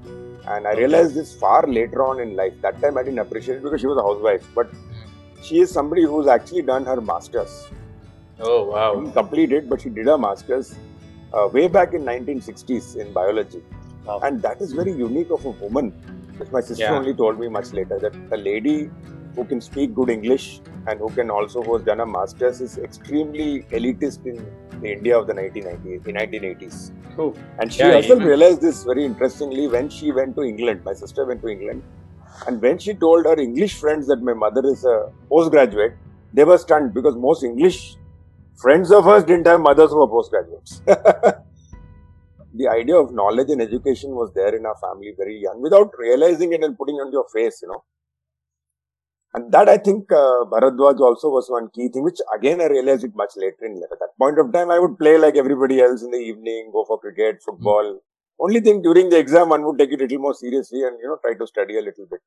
And 0.46 0.66
I 0.66 0.72
realized 0.74 1.14
this 1.14 1.34
far 1.34 1.66
later 1.66 2.04
on 2.04 2.20
in 2.20 2.34
life. 2.34 2.52
That 2.62 2.80
time 2.80 2.98
I 2.98 3.02
didn't 3.02 3.20
appreciate 3.20 3.56
it 3.58 3.62
because 3.62 3.80
she 3.80 3.86
was 3.86 3.96
a 3.96 4.02
housewife. 4.02 4.46
But 4.54 4.70
she 5.42 5.60
is 5.60 5.70
somebody 5.70 6.02
who's 6.02 6.26
actually 6.26 6.62
done 6.62 6.84
her 6.84 7.00
master's. 7.00 7.68
Oh, 8.40 8.64
wow. 8.64 9.04
She 9.04 9.12
completed, 9.12 9.70
but 9.70 9.80
she 9.80 9.88
did 9.88 10.06
her 10.06 10.18
master's 10.18 10.74
uh, 11.32 11.48
way 11.52 11.68
back 11.68 11.94
in 11.94 12.02
1960s 12.02 12.96
in 12.96 13.12
biology. 13.12 13.62
Wow. 14.04 14.20
And 14.24 14.42
that 14.42 14.60
is 14.60 14.72
very 14.72 14.92
unique 14.92 15.30
of 15.30 15.44
a 15.44 15.50
woman. 15.50 15.90
Which 16.38 16.50
my 16.50 16.60
sister 16.60 16.84
yeah. 16.84 16.94
only 16.94 17.14
told 17.14 17.38
me 17.38 17.48
much 17.48 17.72
later 17.72 17.98
that 18.00 18.14
a 18.32 18.36
lady 18.36 18.90
who 19.34 19.44
can 19.44 19.60
speak 19.60 19.94
good 19.94 20.10
English 20.10 20.60
and 20.86 20.98
who 20.98 21.08
can 21.10 21.30
also 21.30 21.62
who 21.62 21.76
has 21.76 21.84
done 21.84 22.00
a 22.00 22.06
master's 22.06 22.60
is 22.60 22.78
extremely 22.78 23.62
elitist 23.70 24.26
in 24.26 24.44
the 24.80 24.92
India 24.92 25.18
of 25.18 25.26
the 25.26 25.32
1990s, 25.32 26.02
1980s. 26.02 26.92
Oh. 27.18 27.34
And 27.58 27.72
she 27.72 27.80
yeah, 27.80 27.92
herself 27.92 28.20
even... 28.20 28.28
realized 28.28 28.60
this 28.60 28.84
very 28.84 29.04
interestingly 29.04 29.68
when 29.68 29.88
she 29.88 30.12
went 30.12 30.34
to 30.36 30.42
England. 30.42 30.84
My 30.84 30.94
sister 30.94 31.24
went 31.24 31.42
to 31.42 31.48
England, 31.48 31.82
and 32.46 32.60
when 32.60 32.78
she 32.78 32.94
told 32.94 33.26
her 33.26 33.38
English 33.38 33.74
friends 33.74 34.06
that 34.08 34.22
my 34.22 34.32
mother 34.32 34.62
is 34.64 34.84
a 34.84 35.12
postgraduate, 35.28 35.94
they 36.32 36.44
were 36.44 36.58
stunned 36.58 36.94
because 36.94 37.16
most 37.16 37.44
English 37.44 37.96
friends 38.56 38.90
of 38.90 39.04
hers 39.04 39.24
didn't 39.24 39.46
have 39.46 39.60
mothers 39.60 39.90
who 39.90 39.98
were 39.98 40.08
postgraduates. 40.08 40.82
the 42.54 42.68
idea 42.68 42.96
of 42.96 43.12
knowledge 43.12 43.50
and 43.50 43.62
education 43.62 44.10
was 44.10 44.32
there 44.34 44.54
in 44.54 44.66
our 44.66 44.76
family 44.76 45.14
very 45.16 45.38
young 45.40 45.60
without 45.60 45.90
realizing 45.98 46.52
it 46.52 46.62
and 46.62 46.76
putting 46.76 46.96
it 46.96 47.00
on 47.00 47.12
your 47.12 47.26
face, 47.34 47.60
you 47.62 47.68
know. 47.68 47.82
And 49.34 49.50
that 49.50 49.68
I 49.68 49.78
think 49.78 50.12
uh, 50.12 50.44
Bharadwaj 50.52 51.00
also 51.00 51.30
was 51.30 51.48
one 51.48 51.68
key 51.74 51.88
thing, 51.88 52.02
which 52.04 52.18
again 52.34 52.60
I 52.60 52.66
realized 52.66 53.04
it 53.04 53.12
much 53.14 53.32
later 53.36 53.64
in 53.64 53.76
life. 53.80 53.90
At 53.92 54.00
that 54.00 54.18
point 54.18 54.38
of 54.38 54.52
time, 54.52 54.70
I 54.70 54.78
would 54.78 54.98
play 54.98 55.16
like 55.16 55.36
everybody 55.36 55.80
else 55.80 56.02
in 56.02 56.10
the 56.10 56.18
evening, 56.18 56.70
go 56.72 56.84
for 56.84 56.98
cricket, 56.98 57.42
football. 57.42 57.94
Mm. 57.94 57.98
Only 58.40 58.60
thing 58.60 58.82
during 58.82 59.08
the 59.08 59.18
exam, 59.18 59.48
one 59.48 59.64
would 59.64 59.78
take 59.78 59.92
it 59.92 60.00
a 60.00 60.04
little 60.04 60.18
more 60.18 60.34
seriously 60.34 60.82
and 60.82 60.98
you 61.00 61.08
know 61.08 61.16
try 61.24 61.34
to 61.34 61.46
study 61.46 61.78
a 61.78 61.82
little 61.82 62.06
bit. 62.10 62.20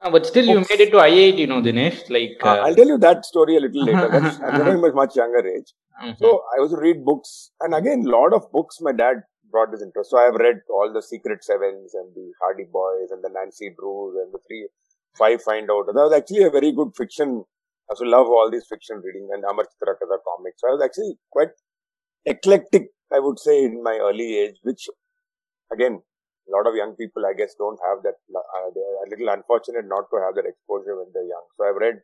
Uh, 0.00 0.10
but 0.10 0.26
still, 0.26 0.44
you 0.44 0.58
made 0.60 0.80
it 0.80 0.90
to 0.90 0.98
IIT, 0.98 1.38
you 1.38 1.46
know, 1.46 1.60
Dinesh. 1.62 2.08
Like 2.10 2.38
uh, 2.42 2.60
I'll 2.64 2.74
tell 2.74 2.86
you 2.86 2.98
that 2.98 3.24
story 3.24 3.56
a 3.56 3.60
little 3.60 3.84
later. 3.84 4.08
That's, 4.08 4.38
I'm 4.42 4.80
much 4.80 4.94
much 4.94 5.16
younger 5.16 5.46
age. 5.46 5.72
Mm-hmm. 6.02 6.12
So 6.18 6.42
I 6.56 6.60
was 6.60 6.70
to 6.72 6.76
read 6.76 7.04
books, 7.04 7.50
and 7.60 7.74
again, 7.74 8.04
a 8.06 8.10
lot 8.10 8.34
of 8.34 8.52
books. 8.52 8.78
My 8.80 8.92
dad 8.92 9.22
brought 9.50 9.72
this 9.72 9.82
interest. 9.82 10.10
So 10.10 10.18
I 10.18 10.24
have 10.24 10.34
read 10.34 10.60
all 10.70 10.92
the 10.92 11.02
Secret 11.02 11.42
Sevens 11.42 11.94
and 11.94 12.14
the 12.14 12.32
Hardy 12.40 12.64
Boys 12.70 13.10
and 13.10 13.24
the 13.24 13.30
Nancy 13.32 13.74
Drews 13.78 14.14
and 14.22 14.32
the 14.32 14.38
three 14.46 14.68
five 15.18 15.42
find 15.42 15.70
out. 15.70 15.86
That 15.86 16.06
was 16.08 16.12
actually 16.16 16.44
a 16.44 16.50
very 16.50 16.72
good 16.72 16.92
fiction. 16.96 17.44
I 17.88 17.92
also 17.92 18.04
love 18.04 18.26
all 18.26 18.50
these 18.50 18.66
fiction 18.68 19.00
reading 19.04 19.28
and 19.32 19.44
Amar 19.44 19.64
Chitrakatha 19.64 20.18
comics. 20.28 20.60
So 20.60 20.68
I 20.68 20.72
was 20.72 20.82
actually 20.84 21.14
quite 21.30 21.48
eclectic, 22.26 22.88
I 23.12 23.18
would 23.18 23.38
say, 23.38 23.64
in 23.64 23.82
my 23.82 23.98
early 24.02 24.38
age, 24.38 24.56
which 24.62 24.88
again, 25.72 26.00
a 26.48 26.50
lot 26.56 26.66
of 26.66 26.74
young 26.74 26.94
people, 26.96 27.24
I 27.26 27.34
guess, 27.36 27.54
don't 27.58 27.78
have 27.84 28.02
that. 28.04 28.16
Uh, 28.34 28.70
they're 28.74 29.04
a 29.06 29.10
little 29.10 29.28
unfortunate 29.28 29.86
not 29.86 30.08
to 30.12 30.20
have 30.24 30.34
that 30.36 30.48
exposure 30.48 30.96
when 30.96 31.08
they're 31.12 31.28
young. 31.28 31.46
So 31.56 31.64
I've 31.68 31.76
read 31.76 32.00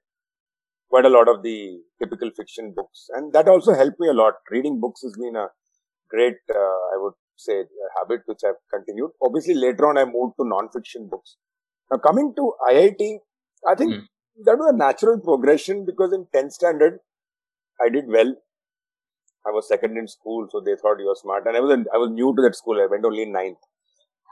quite 0.91 1.07
a 1.07 1.09
lot 1.09 1.29
of 1.29 1.43
the 1.43 1.81
typical 2.03 2.31
fiction 2.37 2.73
books, 2.77 3.09
and 3.15 3.33
that 3.33 3.49
also 3.49 3.75
helped 3.75 3.99
me 3.99 4.09
a 4.09 4.13
lot. 4.13 4.35
Reading 4.51 4.81
books 4.81 5.01
has 5.03 5.15
been 5.17 5.37
a 5.37 5.49
great, 6.11 6.37
uh, 6.55 6.81
I 6.95 6.97
would 6.97 7.15
say, 7.37 7.65
habit 7.99 8.21
which 8.27 8.41
I've 8.47 8.61
continued. 8.73 9.11
Obviously, 9.23 9.55
later 9.55 9.89
on, 9.89 9.99
I 9.99 10.05
moved 10.05 10.35
to 10.39 10.47
non-fiction 10.47 11.09
books. 11.11 11.37
Now, 11.91 11.99
coming 11.99 12.33
to 12.37 12.53
IIT, 12.71 13.19
I 13.67 13.75
think 13.75 13.95
mm. 13.95 14.03
that 14.45 14.57
was 14.59 14.73
a 14.73 14.77
natural 14.77 15.19
progression 15.21 15.85
because 15.85 16.13
in 16.13 16.27
10th 16.35 16.53
standard, 16.53 17.01
I 17.81 17.89
did 17.89 18.07
well. 18.09 18.35
I 19.47 19.51
was 19.51 19.69
second 19.69 19.99
in 19.99 20.09
school, 20.09 20.49
so 20.51 20.61
they 20.61 20.75
thought 20.81 20.99
you 20.99 21.07
were 21.07 21.21
smart. 21.21 21.47
And 21.47 21.57
I 21.57 21.61
was 21.61 21.79
I 21.93 21.99
was 21.99 22.11
new 22.11 22.35
to 22.35 22.43
that 22.43 22.57
school. 22.57 22.81
I 22.81 22.87
went 22.91 23.05
only 23.05 23.25
in 23.25 23.33
ninth. 23.33 23.59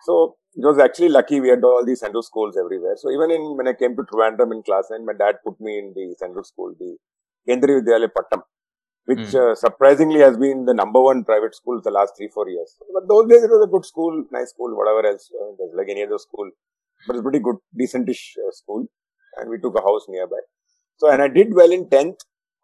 So 0.04 0.36
it 0.54 0.64
was 0.64 0.78
actually 0.78 1.10
lucky 1.10 1.40
we 1.40 1.48
had 1.48 1.62
all 1.62 1.84
these 1.84 2.00
central 2.00 2.22
schools 2.22 2.56
everywhere. 2.58 2.96
So 2.96 3.10
even 3.10 3.30
in 3.30 3.56
when 3.56 3.68
I 3.68 3.74
came 3.74 3.94
to 3.96 4.02
Trivandrum 4.02 4.52
in 4.52 4.62
class 4.62 4.88
9, 4.90 5.04
my 5.04 5.12
dad 5.12 5.36
put 5.44 5.60
me 5.60 5.78
in 5.78 5.92
the 5.94 6.14
central 6.18 6.44
school, 6.44 6.74
the 6.78 6.96
Kendriya 7.48 7.82
Vidyalaya 7.82 8.08
Pattam, 8.08 8.42
which 9.04 9.18
mm. 9.18 9.52
uh, 9.52 9.54
surprisingly 9.54 10.20
has 10.20 10.36
been 10.36 10.64
the 10.64 10.74
number 10.74 11.00
one 11.00 11.24
private 11.24 11.54
school 11.54 11.80
the 11.82 11.90
last 11.90 12.14
three, 12.16 12.28
four 12.28 12.48
years. 12.48 12.76
But 12.92 13.08
those 13.08 13.28
days 13.28 13.44
it 13.44 13.50
was 13.50 13.64
a 13.64 13.70
good 13.70 13.84
school, 13.84 14.24
nice 14.32 14.50
school, 14.50 14.76
whatever 14.76 15.06
else, 15.06 15.30
uh, 15.40 15.76
like 15.76 15.88
any 15.88 16.04
other 16.04 16.18
school 16.18 16.50
but 17.06 17.16
it's 17.16 17.22
pretty 17.22 17.40
good, 17.40 17.56
decentish 17.78 18.36
uh, 18.38 18.50
school. 18.50 18.86
And 19.36 19.50
we 19.50 19.58
took 19.58 19.76
a 19.78 19.82
house 19.82 20.06
nearby. 20.08 20.40
So, 20.98 21.10
and 21.10 21.22
I 21.22 21.28
did 21.28 21.54
well 21.54 21.70
in 21.70 21.86
10th. 21.86 22.16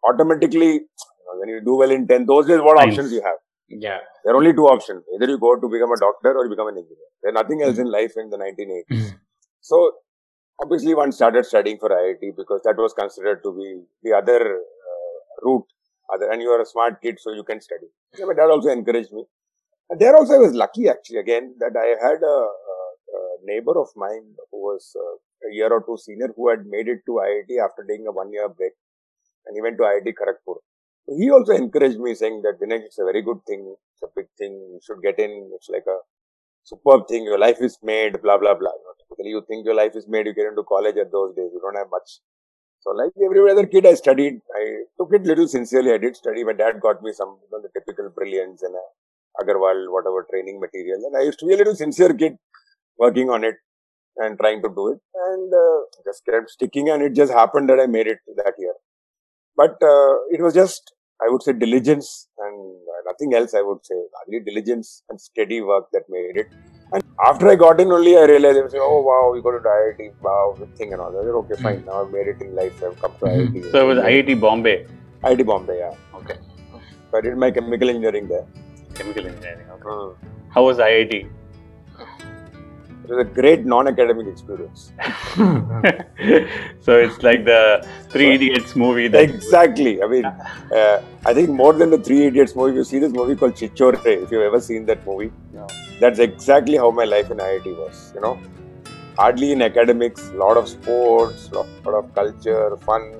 Automatically, 0.07 0.73
you 0.73 1.25
know, 1.25 1.39
when 1.39 1.49
you 1.49 1.61
do 1.63 1.75
well 1.75 1.91
in 1.91 2.07
10th, 2.07 2.27
those 2.27 2.47
days, 2.47 2.59
what 2.59 2.77
nice. 2.77 2.89
options 2.89 3.11
you 3.11 3.21
have? 3.21 3.39
Yeah. 3.69 3.99
There 4.23 4.33
are 4.33 4.37
only 4.37 4.53
two 4.53 4.65
options. 4.65 5.03
Either 5.13 5.29
you 5.29 5.37
go 5.37 5.55
to 5.59 5.67
become 5.67 5.91
a 5.91 5.99
doctor 5.99 6.37
or 6.37 6.45
you 6.45 6.49
become 6.49 6.67
an 6.67 6.77
engineer. 6.77 7.09
There's 7.21 7.33
nothing 7.33 7.61
else 7.61 7.73
mm-hmm. 7.73 7.81
in 7.81 7.91
life 7.91 8.13
in 8.15 8.29
the 8.29 8.37
1980s. 8.37 8.83
Mm-hmm. 8.91 9.15
So, 9.61 9.91
obviously, 10.61 10.93
one 10.93 11.11
started 11.11 11.45
studying 11.45 11.77
for 11.79 11.89
IIT 11.89 12.35
because 12.37 12.61
that 12.63 12.77
was 12.77 12.93
considered 12.93 13.41
to 13.43 13.53
be 13.53 13.83
the 14.03 14.15
other 14.17 14.39
uh, 14.39 15.45
route. 15.45 15.65
Other, 16.11 16.31
and 16.31 16.41
you 16.41 16.49
are 16.49 16.61
a 16.61 16.65
smart 16.65 17.01
kid, 17.03 17.17
so 17.19 17.33
you 17.33 17.43
can 17.43 17.61
study. 17.61 17.85
Yeah, 18.17 18.25
my 18.25 18.33
dad 18.33 18.49
also 18.49 18.69
encouraged 18.69 19.11
me. 19.11 19.25
And 19.89 19.99
there 19.99 20.15
also 20.15 20.35
I 20.35 20.37
was 20.37 20.53
lucky 20.53 20.87
actually 20.87 21.19
again 21.19 21.55
that 21.59 21.73
I 21.77 21.97
had 22.01 22.21
a, 22.21 22.37
a 22.37 22.78
neighbor 23.45 23.77
of 23.79 23.89
mine 23.95 24.25
who 24.51 24.57
was 24.57 24.95
uh, 24.95 25.15
a 25.49 25.53
year 25.53 25.71
or 25.71 25.81
two 25.81 25.97
senior 25.97 26.29
who 26.35 26.49
had 26.49 26.65
made 26.65 26.87
it 26.87 26.99
to 27.05 27.21
IIT 27.27 27.51
after 27.63 27.85
taking 27.87 28.07
a 28.07 28.11
one 28.11 28.31
year 28.31 28.49
break 28.49 28.73
and 29.45 29.55
he 29.55 29.61
went 29.61 29.77
to 29.77 29.83
IIT 29.83 30.13
Kharagpur. 30.19 30.57
He 31.07 31.29
also 31.31 31.53
encouraged 31.53 31.99
me 31.99 32.13
saying 32.13 32.43
that 32.43 32.59
Dinesh, 32.61 32.85
it's 32.85 32.99
a 32.99 33.03
very 33.03 33.21
good 33.21 33.39
thing, 33.47 33.75
it's 33.93 34.03
a 34.03 34.07
big 34.15 34.27
thing, 34.37 34.53
you 34.53 34.79
should 34.85 35.01
get 35.01 35.17
in, 35.19 35.49
it's 35.55 35.69
like 35.69 35.87
a 35.87 35.99
superb 36.63 37.07
thing, 37.07 37.23
your 37.23 37.39
life 37.39 37.57
is 37.61 37.77
made, 37.81 38.21
blah 38.21 38.37
blah 38.37 38.53
blah. 38.53 38.71
You 38.77 38.83
know, 38.85 38.95
typically 38.99 39.31
you 39.31 39.43
think 39.47 39.65
your 39.65 39.75
life 39.75 39.95
is 39.95 40.07
made, 40.07 40.27
you 40.27 40.33
get 40.33 40.47
into 40.47 40.63
college 40.63 40.97
at 40.97 41.11
those 41.11 41.33
days, 41.33 41.49
you 41.53 41.59
don't 41.61 41.77
have 41.77 41.89
much 41.89 42.19
so 42.81 42.91
like 42.91 43.11
every 43.23 43.51
other 43.51 43.65
kid, 43.65 43.85
I 43.85 43.93
studied. 43.93 44.39
I 44.55 44.83
took 44.97 45.13
it 45.13 45.23
little 45.23 45.47
sincerely. 45.47 45.91
I 45.91 45.97
did 45.97 46.15
study. 46.15 46.43
My 46.45 46.53
dad 46.53 46.79
got 46.79 47.03
me 47.03 47.11
some, 47.11 47.37
you 47.43 47.49
know, 47.51 47.61
the 47.61 47.69
typical 47.77 48.09
brilliance 48.09 48.63
and 48.63 48.73
uh, 48.73 49.43
Agarwal, 49.43 49.91
whatever 49.91 50.25
training 50.31 50.59
material. 50.61 50.99
And 51.05 51.17
I 51.17 51.23
used 51.23 51.39
to 51.39 51.45
be 51.45 51.53
a 51.53 51.57
little 51.57 51.75
sincere 51.75 52.13
kid 52.13 52.37
working 52.99 53.29
on 53.29 53.43
it 53.43 53.55
and 54.17 54.37
trying 54.39 54.61
to 54.61 54.69
do 54.69 54.89
it 54.93 54.99
and 55.27 55.53
uh, 55.53 55.79
just 56.05 56.25
kept 56.25 56.49
sticking. 56.49 56.89
And 56.89 57.01
it 57.03 57.13
just 57.15 57.31
happened 57.33 57.69
that 57.69 57.79
I 57.79 57.87
made 57.87 58.07
it 58.07 58.19
that 58.37 58.53
year. 58.57 58.73
But 59.55 59.71
uh, 59.83 60.13
it 60.31 60.41
was 60.41 60.53
just, 60.53 60.93
I 61.21 61.29
would 61.31 61.43
say, 61.43 61.53
diligence 61.53 62.27
and 62.39 62.75
nothing 63.07 63.33
else. 63.33 63.53
I 63.53 63.61
would 63.61 63.85
say, 63.85 63.95
only 64.27 64.39
diligence 64.43 65.03
and 65.09 65.19
steady 65.19 65.61
work 65.61 65.85
that 65.93 66.03
made 66.09 66.37
it. 66.37 66.47
And 66.91 67.03
after 67.27 67.47
I 67.49 67.55
got 67.55 67.79
in 67.79 67.91
only, 67.91 68.17
I 68.17 68.23
realized, 68.25 68.57
I 68.57 68.61
was 68.63 68.71
saying, 68.71 68.83
oh 68.85 69.01
wow, 69.01 69.31
we 69.33 69.41
got 69.41 69.51
to 69.51 69.69
IIT, 69.69 70.13
wow, 70.21 70.57
thing 70.77 70.93
and 70.93 71.01
all 71.01 71.11
that. 71.11 71.29
okay, 71.41 71.55
Hmm. 71.57 71.63
fine, 71.63 71.85
now 71.85 72.03
I've 72.05 72.11
made 72.11 72.27
it 72.27 72.37
in 72.41 72.55
life, 72.55 72.73
I've 72.83 72.99
come 72.99 73.13
to 73.19 73.25
IIT. 73.25 73.71
So 73.71 73.83
it 73.83 73.95
was 73.95 74.03
IIT 74.03 74.39
Bombay, 74.41 74.87
IIT 75.23 75.45
Bombay, 75.45 75.77
yeah. 75.77 75.91
Okay. 76.15 76.35
So 77.11 77.17
I 77.17 77.21
did 77.21 77.37
my 77.37 77.51
chemical 77.51 77.89
engineering 77.89 78.27
there. 78.27 78.45
chemical 78.95 79.25
engineering. 79.27 79.67
Okay. 79.75 79.89
Mm. 79.89 80.15
How 80.49 80.63
was 80.63 80.77
IIT? 80.79 81.29
It 83.09 83.13
was 83.15 83.25
a 83.25 83.29
great 83.29 83.65
non-academic 83.65 84.27
experience. 84.27 84.91
so 86.85 86.91
it's 87.05 87.23
like 87.23 87.43
the 87.43 87.87
Three 88.09 88.35
Idiots 88.35 88.75
movie. 88.75 89.07
That 89.07 89.23
Exactly. 89.23 90.03
I 90.03 90.07
mean, 90.07 90.25
uh, 90.25 91.01
I 91.25 91.33
think 91.33 91.49
more 91.49 91.73
than 91.73 91.89
the 91.89 91.97
Three 91.97 92.27
Idiots 92.27 92.55
movie, 92.55 92.75
you 92.75 92.83
see 92.83 92.99
this 92.99 93.11
movie 93.11 93.35
called 93.35 93.53
Chhichhore. 93.55 93.95
If 94.05 94.29
you've 94.31 94.43
ever 94.43 94.61
seen 94.61 94.85
that 94.85 95.03
movie, 95.07 95.31
No. 95.53 95.65
that's 95.99 96.19
exactly 96.19 96.77
how 96.77 96.91
my 96.91 97.05
life 97.05 97.31
in 97.31 97.37
IIT 97.39 97.75
was. 97.79 98.11
You 98.13 98.21
know, 98.21 98.39
hardly 99.17 99.53
in 99.53 99.63
academics, 99.63 100.29
lot 100.33 100.55
of 100.55 100.69
sports, 100.69 101.51
lot, 101.51 101.65
lot 101.85 101.95
of 102.03 102.13
culture, 102.13 102.77
fun, 102.77 103.11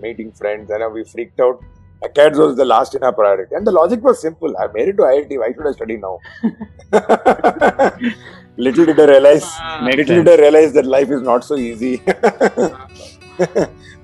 meeting 0.00 0.32
friends. 0.32 0.70
And 0.70 0.92
we 0.92 1.04
freaked 1.04 1.38
out. 1.38 1.62
Acads 2.04 2.36
was 2.38 2.56
the 2.56 2.64
last 2.64 2.94
in 2.94 3.02
our 3.02 3.12
priority, 3.12 3.54
and 3.54 3.66
the 3.66 3.72
logic 3.72 4.02
was 4.02 4.20
simple. 4.20 4.56
I 4.58 4.66
made 4.72 4.88
it 4.88 4.96
to 4.98 5.02
IIT. 5.02 5.38
Why 5.38 5.52
should 5.54 5.66
I 5.66 5.72
study 5.72 5.96
now? 5.96 6.18
Little 8.58 8.86
did 8.86 9.00
I 9.00 9.04
realize. 9.04 9.44
Makes 9.82 9.96
Little 10.08 10.24
did 10.24 10.28
I 10.28 10.42
realize 10.42 10.72
that 10.74 10.86
life 10.86 11.10
is 11.10 11.22
not 11.22 11.44
so 11.44 11.56
easy. 11.56 11.96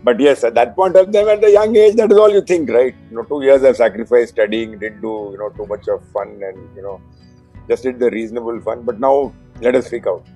but 0.02 0.18
yes, 0.18 0.42
at 0.44 0.54
that 0.54 0.74
point 0.74 0.96
of 0.96 1.12
time, 1.12 1.28
at 1.28 1.40
the 1.42 1.50
young 1.50 1.76
age, 1.76 1.96
that 1.96 2.10
is 2.10 2.18
all 2.18 2.30
you 2.30 2.40
think, 2.42 2.70
right? 2.70 2.94
You 3.10 3.16
know, 3.16 3.24
two 3.24 3.42
years 3.42 3.62
I've 3.62 3.76
sacrificed 3.76 4.30
studying, 4.34 4.78
didn't 4.78 5.02
do 5.02 5.30
you 5.32 5.38
know 5.38 5.50
too 5.50 5.66
much 5.66 5.88
of 5.88 6.02
fun, 6.12 6.40
and 6.42 6.76
you 6.76 6.82
know, 6.82 7.00
just 7.68 7.82
did 7.82 7.98
the 7.98 8.10
reasonable 8.10 8.60
fun. 8.60 8.82
But 8.82 9.00
now 9.00 9.34
let 9.60 9.74
us 9.74 9.88
freak 9.88 10.06
out. 10.06 10.26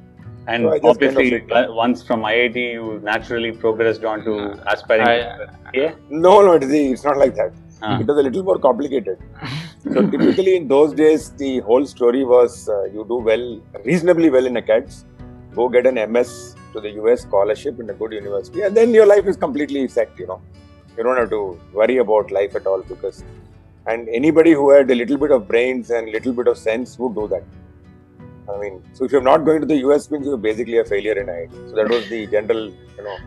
And 0.49 0.63
So 0.63 0.71
I 0.73 0.79
just 0.79 0.83
kind 0.83 0.85
of 0.85 0.91
obviously, 1.17 1.29
freaked 1.31 1.53
out. 1.53 1.71
uh, 1.71 1.75
once 1.75 2.03
from 2.03 2.21
IIT, 2.23 2.57
you 2.57 3.01
naturally 3.03 3.53
progressed 3.53 4.05
on 4.05 4.25
to 4.25 4.35
aspiring. 4.73 5.07
I- 5.09 5.47
yeah. 5.75 5.95
No, 6.09 6.41
no, 6.43 6.53
it's, 6.53 6.67
it's 6.67 7.05
not 7.05 7.19
like 7.19 7.35
that. 7.35 7.53
Ah. 7.83 8.01
It 8.01 8.07
was 8.07 8.17
a 8.19 8.23
little 8.23 8.43
more 8.43 8.59
complicated. 8.59 9.19
so 9.93 10.09
typically 10.11 10.57
in 10.57 10.69
those 10.69 10.95
days, 10.95 11.31
the 11.33 11.61
whole 11.61 11.85
story 11.85 12.25
was 12.25 12.69
uh, 12.69 12.85
you 12.85 13.05
do 13.09 13.17
well, 13.17 13.61
reasonably 13.85 14.31
well 14.31 14.47
in 14.47 14.55
acads, 14.57 15.05
go 15.55 15.69
get 15.69 15.87
an 15.87 15.99
MS 16.13 16.55
to 16.73 16.81
the 16.81 16.91
US 17.03 17.23
scholarship 17.23 17.81
in 17.81 17.91
a 17.91 17.95
good 17.95 18.13
university, 18.13 18.63
and 18.63 18.77
then 18.77 18.95
your 18.95 19.07
life 19.07 19.27
is 19.27 19.37
completely 19.37 19.87
set. 19.89 20.11
You 20.19 20.27
know, 20.29 20.41
you 20.97 21.03
don't 21.03 21.17
have 21.17 21.31
to 21.31 21.61
worry 21.75 21.99
about 21.99 22.31
life 22.31 22.55
at 22.55 22.67
all 22.67 22.83
because, 22.83 23.25
and 23.87 24.09
anybody 24.09 24.53
who 24.53 24.71
had 24.71 24.91
a 24.91 24.95
little 24.95 25.19
bit 25.19 25.31
of 25.33 25.47
brains 25.49 25.91
and 25.91 26.09
little 26.11 26.33
bit 26.33 26.47
of 26.49 26.57
sense 26.57 26.99
would 26.99 27.15
do 27.15 27.29
that. 27.29 27.45
I 28.54 28.60
mean, 28.60 28.84
so 28.94 29.06
if 29.06 29.12
you're 29.12 29.22
not 29.22 29.46
going 29.46 29.62
to 29.62 29.68
the 29.68 29.78
US, 29.88 30.10
means 30.12 30.26
you're 30.26 30.38
basically 30.38 30.78
a 30.80 30.86
failure 30.86 31.14
in 31.14 31.28
IIT. 31.28 31.70
So 31.70 31.76
that 31.76 31.90
was 31.90 32.10
the 32.10 32.28
general, 32.28 32.66
you 32.98 33.04
know, 33.04 33.18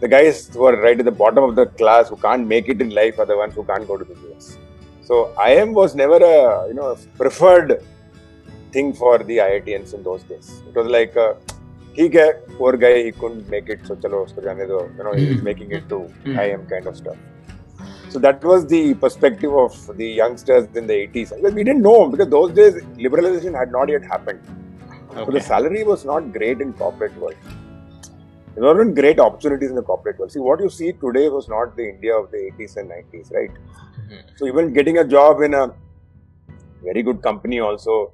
the 0.00 0.08
guys 0.08 0.48
who 0.48 0.64
are 0.64 0.76
right 0.76 0.98
at 0.98 1.04
the 1.04 1.10
bottom 1.10 1.44
of 1.44 1.56
the 1.56 1.66
class 1.66 2.08
who 2.08 2.16
can't 2.16 2.46
make 2.46 2.68
it 2.68 2.80
in 2.80 2.90
life 2.90 3.18
are 3.18 3.26
the 3.26 3.36
ones 3.36 3.54
who 3.54 3.64
can't 3.64 3.86
go 3.86 3.96
to 3.96 4.04
the 4.04 4.16
US. 4.32 4.58
So 5.02 5.34
IIM 5.36 5.72
was 5.74 5.94
never 5.94 6.16
a 6.16 6.68
you 6.68 6.74
know 6.74 6.90
a 6.92 6.96
preferred 7.18 7.82
thing 8.72 8.92
for 8.92 9.18
the 9.18 9.38
IITians 9.38 9.92
in 9.94 10.02
those 10.02 10.22
days. 10.22 10.62
It 10.68 10.74
was 10.74 10.86
like, 10.86 11.16
uh, 11.16 11.34
ठीक 11.96 12.14
है, 12.14 12.28
poor 12.58 12.76
guy 12.76 12.92
he 13.02 13.12
couldn't 13.12 13.48
make 13.50 13.68
it, 13.74 13.84
so 13.86 13.96
चलो 13.96 14.24
उसको 14.24 14.42
जाने 14.42 14.66
दो. 14.66 14.78
You 14.98 15.04
know, 15.04 15.12
he's 15.12 15.42
making 15.42 15.72
it 15.78 15.88
to 15.88 15.98
Hmm. 16.24 16.38
IIM 16.44 16.68
kind 16.70 16.86
of 16.86 16.96
stuff. 16.96 17.16
So 18.08 18.18
that 18.20 18.44
was 18.44 18.66
the 18.66 18.94
perspective 18.94 19.52
of 19.64 19.74
the 19.96 20.06
youngsters 20.20 20.68
in 20.74 20.86
the 20.86 20.94
80s. 20.94 21.32
Because 21.36 21.54
we 21.54 21.64
didn't 21.64 21.82
know 21.82 22.08
because 22.08 22.28
those 22.28 22.52
days 22.52 22.74
liberalization 22.96 23.58
had 23.58 23.72
not 23.72 23.88
yet 23.88 24.04
happened. 24.04 24.40
So 25.15 25.31
the 25.31 25.41
salary 25.41 25.83
was 25.83 26.03
not 26.05 26.31
great 26.33 26.61
in 26.61 26.73
corporate 26.73 27.15
world. 27.17 27.35
There 28.55 28.63
weren't 28.63 28.95
great 28.95 29.19
opportunities 29.19 29.69
in 29.69 29.75
the 29.75 29.81
corporate 29.81 30.17
world. 30.19 30.31
See, 30.31 30.39
what 30.39 30.59
you 30.59 30.69
see 30.69 30.91
today 30.93 31.29
was 31.29 31.47
not 31.49 31.75
the 31.75 31.89
India 31.93 32.13
of 32.17 32.31
the 32.31 32.37
80s 32.37 32.77
and 32.77 32.89
90s, 32.89 33.31
right? 33.37 33.51
Mhm. 34.01 34.21
So 34.37 34.47
even 34.51 34.73
getting 34.77 34.97
a 34.99 35.05
job 35.15 35.41
in 35.47 35.53
a 35.53 35.65
very 36.83 37.01
good 37.07 37.21
company 37.21 37.59
also, 37.59 38.13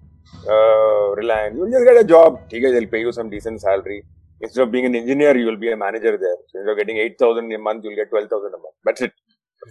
uh, 0.53 1.05
Reliance, 1.21 1.55
you'll 1.57 1.73
just 1.75 1.85
get 1.89 1.97
a 1.97 2.07
job. 2.15 2.39
Okay, 2.45 2.71
they'll 2.75 2.91
pay 2.95 3.01
you 3.05 3.11
some 3.11 3.29
decent 3.29 3.61
salary. 3.61 4.03
Instead 4.43 4.63
of 4.65 4.71
being 4.71 4.85
an 4.85 4.95
engineer, 4.95 5.33
you 5.37 5.45
will 5.45 5.61
be 5.65 5.71
a 5.71 5.77
manager 5.77 6.13
there. 6.25 6.37
So 6.49 6.59
instead 6.59 6.71
of 6.71 6.77
getting 6.81 6.97
8,000 6.97 7.51
a 7.51 7.59
month, 7.67 7.83
you'll 7.83 7.99
get 8.01 8.09
12,000 8.09 8.53
a 8.59 8.61
month. 8.65 8.75
That's 8.83 9.01
it. 9.07 9.13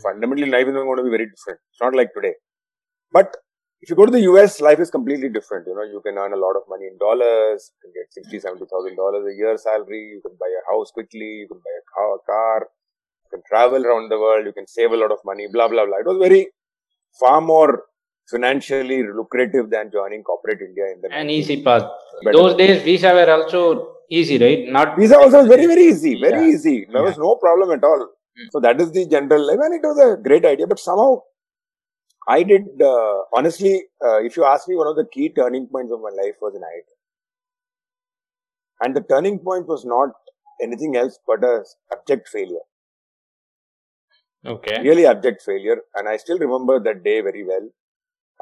Fundamentally, 0.02 0.48
life 0.56 0.68
is 0.68 0.74
going 0.74 0.96
to 0.96 1.02
be 1.02 1.10
very 1.10 1.26
different. 1.32 1.58
It's 1.70 1.80
not 1.80 1.94
like 2.00 2.12
today. 2.14 2.34
But 3.12 3.36
if 3.82 3.90
you 3.90 3.96
go 3.96 4.04
to 4.06 4.12
the 4.12 4.20
US, 4.32 4.60
life 4.60 4.80
is 4.80 4.90
completely 4.90 5.28
different. 5.28 5.66
You 5.66 5.74
know, 5.74 5.82
you 5.82 6.00
can 6.04 6.18
earn 6.18 6.32
a 6.32 6.36
lot 6.36 6.54
of 6.56 6.62
money 6.68 6.86
in 6.86 6.98
dollars, 6.98 7.72
you 7.72 7.78
can 7.82 7.92
get 7.98 8.12
sixty, 8.12 8.38
seventy 8.40 8.66
thousand 8.72 8.96
dollars 8.96 9.24
a 9.32 9.34
year 9.36 9.56
salary, 9.56 10.02
you 10.14 10.20
can 10.26 10.36
buy 10.38 10.50
a 10.60 10.64
house 10.72 10.90
quickly, 10.90 11.30
you 11.44 11.48
can 11.48 11.58
buy 11.68 11.74
a 11.82 11.84
car, 11.96 12.18
car, 12.30 12.58
you 13.24 13.30
can 13.34 13.42
travel 13.48 13.84
around 13.86 14.10
the 14.10 14.18
world, 14.18 14.44
you 14.46 14.52
can 14.52 14.66
save 14.66 14.92
a 14.92 14.96
lot 14.96 15.10
of 15.12 15.18
money, 15.24 15.46
blah 15.52 15.68
blah 15.68 15.86
blah. 15.86 15.98
It 16.04 16.06
was 16.06 16.18
very 16.26 16.48
far 17.18 17.40
more 17.40 17.84
financially 18.30 19.02
lucrative 19.02 19.70
than 19.70 19.90
joining 19.90 20.22
corporate 20.22 20.60
India 20.60 20.84
in 20.94 21.00
the 21.00 21.08
An 21.12 21.26
90s. 21.26 21.30
easy 21.38 21.62
path. 21.64 21.82
Better. 22.24 22.36
Those 22.38 22.54
days 22.56 22.82
visa 22.82 23.12
were 23.12 23.28
also 23.36 23.96
easy, 24.10 24.38
right? 24.38 24.68
Not 24.68 24.96
Visa 24.98 25.18
also 25.18 25.38
was 25.38 25.46
very, 25.48 25.66
very 25.66 25.84
easy, 25.86 26.20
very 26.20 26.42
Yeah. 26.46 26.52
easy. 26.54 26.86
There 26.92 27.02
was 27.02 27.18
no 27.18 27.36
problem 27.36 27.70
at 27.76 27.82
all. 27.82 28.00
Mm. 28.38 28.46
So 28.52 28.60
that 28.60 28.80
is 28.80 28.92
the 28.92 29.06
general 29.06 29.44
life, 29.46 29.58
and 29.66 29.74
it 29.74 29.82
was 29.88 29.98
a 30.06 30.16
great 30.28 30.44
idea. 30.44 30.66
But 30.66 30.78
somehow, 30.78 31.22
I 32.36 32.42
did 32.42 32.82
uh, 32.92 33.18
honestly. 33.36 33.74
Uh, 34.04 34.18
if 34.30 34.36
you 34.36 34.44
ask 34.44 34.68
me, 34.68 34.76
one 34.76 34.86
of 34.86 34.96
the 34.96 35.06
key 35.14 35.28
turning 35.30 35.66
points 35.66 35.92
of 35.92 36.00
my 36.00 36.10
life 36.22 36.36
was 36.40 36.54
in 36.54 36.62
IIT, 36.72 36.90
and 38.82 38.96
the 38.96 39.02
turning 39.12 39.38
point 39.38 39.66
was 39.66 39.84
not 39.84 40.10
anything 40.62 40.96
else 40.96 41.18
but 41.26 41.44
a 41.44 41.64
abject 41.92 42.28
failure, 42.28 42.64
okay. 44.46 44.80
really 44.82 45.06
abject 45.06 45.42
failure. 45.42 45.78
And 45.94 46.08
I 46.08 46.16
still 46.16 46.38
remember 46.38 46.78
that 46.80 47.02
day 47.04 47.20
very 47.20 47.44
well. 47.44 47.68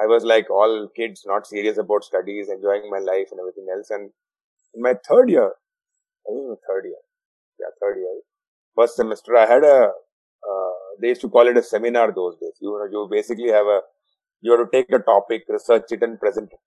I 0.00 0.06
was 0.06 0.24
like 0.24 0.50
all 0.50 0.88
kids, 0.94 1.24
not 1.26 1.46
serious 1.46 1.78
about 1.78 2.04
studies, 2.04 2.48
enjoying 2.48 2.88
my 2.90 2.98
life 2.98 3.28
and 3.32 3.40
everything 3.40 3.66
else. 3.74 3.90
And 3.90 4.10
in 4.74 4.82
my 4.82 4.94
third 5.08 5.30
year, 5.30 5.52
I 6.26 6.32
think 6.32 6.48
my 6.48 6.54
third 6.68 6.84
year, 6.84 7.02
yeah, 7.60 7.72
third 7.80 7.96
year, 7.98 8.20
first 8.76 8.96
semester, 8.96 9.36
I 9.36 9.46
had 9.46 9.64
a, 9.64 9.90
uh, 10.42 10.72
they 11.00 11.08
used 11.08 11.20
to 11.22 11.28
call 11.28 11.46
it 11.48 11.56
a 11.56 11.62
seminar 11.62 12.12
those 12.12 12.36
days. 12.36 12.56
You 12.60 12.70
know, 12.70 12.88
you 12.90 13.08
basically 13.10 13.50
have 13.50 13.66
a, 13.66 13.80
you 14.40 14.52
have 14.52 14.70
to 14.70 14.76
take 14.76 14.92
a 14.92 14.98
topic, 14.98 15.44
research 15.48 15.84
it 15.90 16.02
and 16.02 16.18
present 16.18 16.50
it. 16.52 16.58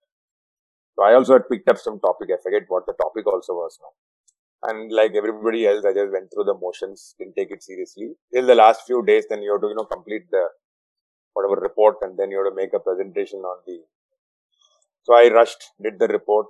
So 0.96 1.04
I 1.04 1.14
also 1.14 1.34
had 1.34 1.48
picked 1.50 1.68
up 1.68 1.78
some 1.78 2.00
topic. 2.00 2.28
I 2.32 2.36
forget 2.42 2.62
what 2.68 2.86
the 2.86 2.92
topic 2.94 3.26
also 3.26 3.54
was 3.54 3.78
now. 3.80 3.92
And 4.64 4.92
like 4.92 5.12
everybody 5.16 5.66
else, 5.66 5.84
I 5.84 5.92
just 5.92 6.12
went 6.12 6.30
through 6.32 6.44
the 6.44 6.54
motions, 6.54 7.14
didn't 7.18 7.34
take 7.34 7.50
it 7.50 7.62
seriously. 7.62 8.12
Till 8.32 8.46
the 8.46 8.54
last 8.54 8.82
few 8.86 9.04
days, 9.04 9.24
then 9.28 9.42
you 9.42 9.52
have 9.52 9.60
to, 9.62 9.68
you 9.68 9.74
know, 9.74 9.84
complete 9.84 10.30
the, 10.30 10.44
whatever 11.32 11.60
report 11.60 11.96
and 12.02 12.18
then 12.18 12.30
you 12.30 12.38
have 12.38 12.52
to 12.52 12.54
make 12.54 12.72
a 12.74 12.78
presentation 12.78 13.40
on 13.40 13.58
the, 13.66 13.80
so 15.02 15.14
I 15.14 15.32
rushed, 15.32 15.72
did 15.82 15.98
the 15.98 16.06
report. 16.06 16.46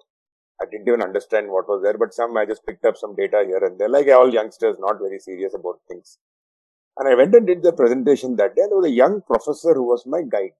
I 0.60 0.66
didn't 0.70 0.86
even 0.86 1.02
understand 1.02 1.48
what 1.48 1.68
was 1.68 1.82
there, 1.82 1.96
but 1.96 2.12
some 2.12 2.36
I 2.36 2.44
just 2.44 2.66
picked 2.66 2.84
up 2.84 2.96
some 2.96 3.16
data 3.16 3.42
here 3.46 3.64
and 3.64 3.78
there, 3.78 3.88
like 3.88 4.08
all 4.08 4.32
youngsters, 4.32 4.76
not 4.78 4.98
very 4.98 5.18
serious 5.18 5.54
about 5.54 5.80
things. 5.88 6.18
And 6.98 7.08
I 7.08 7.14
went 7.14 7.34
and 7.34 7.46
did 7.46 7.62
the 7.62 7.72
presentation 7.72 8.36
that 8.36 8.54
day. 8.54 8.62
There 8.68 8.76
was 8.76 8.86
a 8.86 8.90
young 8.90 9.22
professor 9.22 9.74
who 9.74 9.84
was 9.84 10.04
my 10.06 10.22
guide, 10.22 10.52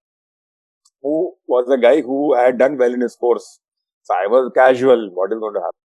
who 1.03 1.35
was 1.47 1.69
a 1.71 1.79
guy 1.79 2.01
who 2.01 2.35
had 2.35 2.59
done 2.59 2.79
well 2.79 2.93
in 2.93 3.01
his 3.01 3.17
course. 3.17 3.61
So 4.03 4.15
I 4.15 4.27
was 4.27 4.51
casual. 4.55 5.11
What 5.12 5.33
is 5.33 5.39
going 5.39 5.55
to 5.55 5.61
happen? 5.61 5.79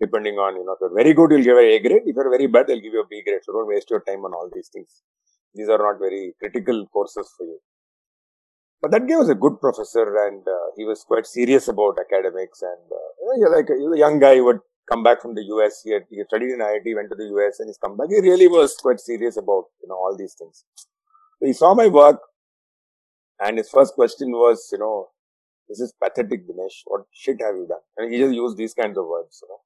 Depending 0.00 0.34
on, 0.36 0.56
you 0.56 0.64
know, 0.64 0.72
if 0.72 0.78
you're 0.80 0.94
very 0.94 1.14
good, 1.14 1.30
you'll 1.30 1.42
give 1.42 1.56
a 1.56 1.76
A 1.76 1.80
grade. 1.80 2.02
If 2.04 2.16
you're 2.16 2.30
very 2.30 2.46
bad, 2.46 2.66
they'll 2.66 2.80
give 2.80 2.92
you 2.92 3.00
a 3.00 3.06
B 3.06 3.22
grade. 3.24 3.40
So 3.42 3.52
don't 3.52 3.68
waste 3.68 3.90
your 3.90 4.00
time 4.00 4.24
on 4.24 4.34
all 4.34 4.50
these 4.52 4.68
things. 4.68 5.02
These 5.54 5.68
are 5.68 5.78
not 5.78 5.98
very 5.98 6.34
critical 6.38 6.86
courses 6.88 7.32
for 7.36 7.46
you. 7.46 7.58
But 8.82 8.90
that 8.90 9.08
guy 9.08 9.16
was 9.16 9.30
a 9.30 9.34
good 9.34 9.60
professor 9.60 10.04
and 10.26 10.46
uh, 10.46 10.66
he 10.76 10.84
was 10.84 11.04
quite 11.04 11.26
serious 11.26 11.68
about 11.68 11.96
academics 11.98 12.60
and 12.60 12.92
uh, 12.92 13.34
you 13.36 13.44
know, 13.44 13.56
like 13.56 13.70
a, 13.70 13.74
he 13.74 13.88
was 13.88 13.96
a 13.96 13.98
young 13.98 14.18
guy 14.18 14.36
who 14.36 14.44
would 14.44 14.60
come 14.90 15.02
back 15.02 15.22
from 15.22 15.34
the 15.34 15.42
US. 15.44 15.82
He 15.84 15.92
had, 15.92 16.02
he 16.10 16.22
studied 16.28 16.50
in 16.52 16.58
IIT, 16.60 16.94
went 16.94 17.10
to 17.10 17.16
the 17.16 17.26
US 17.36 17.60
and 17.60 17.68
he's 17.68 17.78
come 17.78 17.96
back. 17.96 18.08
He 18.10 18.20
really 18.20 18.48
was 18.48 18.76
quite 18.76 19.00
serious 19.00 19.36
about, 19.36 19.64
you 19.82 19.88
know, 19.88 19.94
all 19.96 20.16
these 20.16 20.34
things. 20.34 20.64
So 21.40 21.46
he 21.46 21.52
saw 21.52 21.74
my 21.74 21.88
work 21.88 22.20
and 23.40 23.58
his 23.58 23.68
first 23.68 23.94
question 23.94 24.30
was, 24.30 24.68
you 24.72 24.78
know, 24.78 25.08
this 25.68 25.80
is 25.80 25.92
pathetic, 26.02 26.46
Dinesh. 26.48 26.82
What 26.86 27.02
shit 27.12 27.40
have 27.40 27.56
you 27.56 27.66
done? 27.68 27.80
And 27.96 28.12
he 28.12 28.18
just 28.20 28.34
used 28.34 28.56
these 28.56 28.74
kinds 28.74 28.98
of 28.98 29.06
words, 29.06 29.40
you 29.42 29.48
know. 29.48 29.60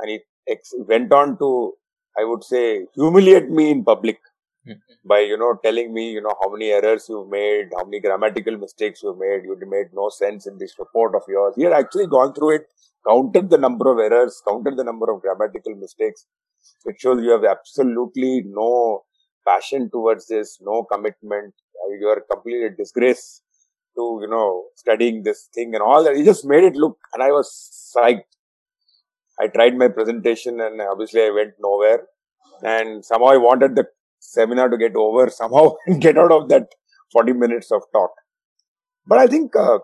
And 0.00 0.10
he 0.10 0.20
ex- 0.52 0.74
went 0.78 1.12
on 1.12 1.38
to, 1.38 1.74
I 2.18 2.24
would 2.24 2.44
say, 2.44 2.86
humiliate 2.94 3.50
me 3.50 3.70
in 3.70 3.84
public 3.84 4.18
by 5.04 5.20
you 5.20 5.36
know 5.36 5.58
telling 5.64 5.92
me 5.92 6.10
you 6.12 6.20
know 6.20 6.34
how 6.40 6.48
many 6.52 6.70
errors 6.70 7.06
you've 7.08 7.28
made 7.28 7.68
how 7.76 7.84
many 7.84 8.00
grammatical 8.00 8.56
mistakes 8.56 9.02
you've 9.02 9.18
made 9.18 9.44
you 9.44 9.56
made 9.68 9.88
no 9.94 10.08
sense 10.08 10.46
in 10.46 10.58
this 10.58 10.74
report 10.78 11.14
of 11.14 11.22
yours. 11.28 11.54
He 11.56 11.64
had 11.64 11.72
actually 11.72 12.06
gone 12.06 12.34
through 12.34 12.56
it 12.56 12.66
counted 13.08 13.50
the 13.50 13.58
number 13.58 13.90
of 13.92 13.98
errors 13.98 14.42
counted 14.46 14.76
the 14.76 14.84
number 14.84 15.10
of 15.12 15.22
grammatical 15.22 15.74
mistakes 15.76 16.26
it 16.84 16.96
shows 16.98 17.22
you 17.22 17.30
have 17.30 17.44
absolutely 17.44 18.42
no 18.46 19.04
passion 19.46 19.90
towards 19.90 20.26
this 20.26 20.58
no 20.60 20.84
commitment. 20.84 21.54
Uh, 21.80 21.92
you 22.00 22.08
are 22.08 22.22
completely 22.30 22.66
a 22.66 22.70
disgrace 22.70 23.42
to 23.96 24.18
you 24.22 24.28
know 24.28 24.64
studying 24.74 25.22
this 25.22 25.48
thing 25.54 25.74
and 25.74 25.82
all 25.82 26.02
that. 26.04 26.16
He 26.16 26.24
just 26.24 26.44
made 26.44 26.64
it 26.64 26.76
look 26.76 26.98
and 27.14 27.22
i 27.22 27.30
was 27.30 27.48
psyched. 27.96 28.32
I 29.40 29.48
tried 29.48 29.76
my 29.76 29.88
presentation 29.88 30.60
and 30.60 30.80
obviously 30.80 31.22
i 31.22 31.30
went 31.30 31.54
nowhere. 31.60 32.06
And 32.62 33.04
somehow 33.04 33.28
i 33.28 33.36
wanted 33.36 33.76
the 33.76 33.86
seminar 34.18 34.68
to 34.68 34.76
get 34.76 34.94
over 34.96 35.28
somehow 35.40 35.74
and 35.86 36.00
get 36.00 36.18
out 36.18 36.32
of 36.32 36.48
that 36.48 36.68
40 37.12 37.32
minutes 37.32 37.70
of 37.70 37.82
talk. 37.92 38.10
But 39.06 39.18
I 39.18 39.26
think 39.26 39.54
uh, 39.54 39.78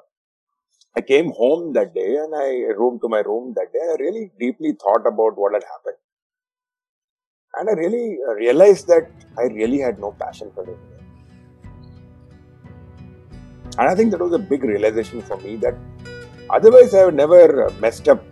I 0.96 1.00
came 1.00 1.32
home 1.32 1.72
that 1.74 1.94
day 1.94 2.16
and 2.16 2.34
I 2.34 2.74
room 2.76 2.98
to 3.00 3.08
my 3.08 3.20
room 3.20 3.54
that 3.56 3.72
day. 3.72 3.80
I 3.90 3.96
really 3.98 4.30
deeply 4.38 4.72
thought 4.72 5.06
about 5.06 5.38
what 5.38 5.54
had 5.54 5.62
happened. 5.64 5.96
And 7.54 7.68
I 7.68 7.72
really 7.74 8.18
uh, 8.28 8.34
realized 8.34 8.88
that 8.88 9.10
I 9.38 9.42
really 9.42 9.78
had 9.78 9.98
no 9.98 10.12
passion 10.12 10.50
for 10.54 10.68
it. 10.68 10.78
And 13.78 13.88
I 13.88 13.94
think 13.94 14.10
that 14.10 14.20
was 14.20 14.32
a 14.32 14.38
big 14.38 14.64
realization 14.64 15.22
for 15.22 15.38
me 15.38 15.56
that 15.56 15.74
otherwise 16.50 16.94
I 16.94 17.00
have 17.00 17.14
never 17.14 17.68
uh, 17.68 17.72
messed 17.80 18.08
up 18.08 18.22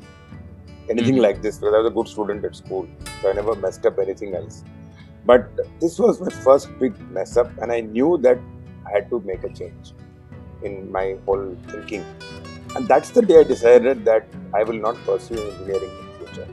anything 0.91 1.15
mm-hmm. 1.15 1.23
like 1.23 1.41
this 1.41 1.59
because 1.59 1.75
I 1.75 1.79
was 1.79 1.87
a 1.91 1.95
good 1.95 2.09
student 2.09 2.45
at 2.45 2.57
school. 2.57 2.87
So 3.23 3.31
I 3.31 3.33
never 3.33 3.55
messed 3.55 3.87
up 3.87 3.99
anything 3.99 4.35
else. 4.35 4.65
But 5.31 5.43
this 5.81 5.97
was 6.03 6.21
my 6.21 6.31
first 6.45 6.77
big 6.81 6.95
mess 7.17 7.37
up, 7.37 7.51
and 7.63 7.71
I 7.71 7.81
knew 7.81 8.19
that 8.23 8.39
I 8.87 8.91
had 8.95 9.09
to 9.11 9.21
make 9.21 9.45
a 9.45 9.51
change 9.59 9.93
in 10.65 10.91
my 10.91 11.17
whole 11.25 11.57
thinking. 11.69 12.05
And 12.75 12.89
that's 12.89 13.11
the 13.11 13.23
day 13.23 13.39
I 13.41 13.45
decided 13.45 14.05
that 14.07 14.27
I 14.53 14.65
will 14.65 14.81
not 14.87 14.97
pursue 15.05 15.37
engineering 15.51 15.93
in 16.01 16.07
the 16.07 16.15
future. 16.19 16.49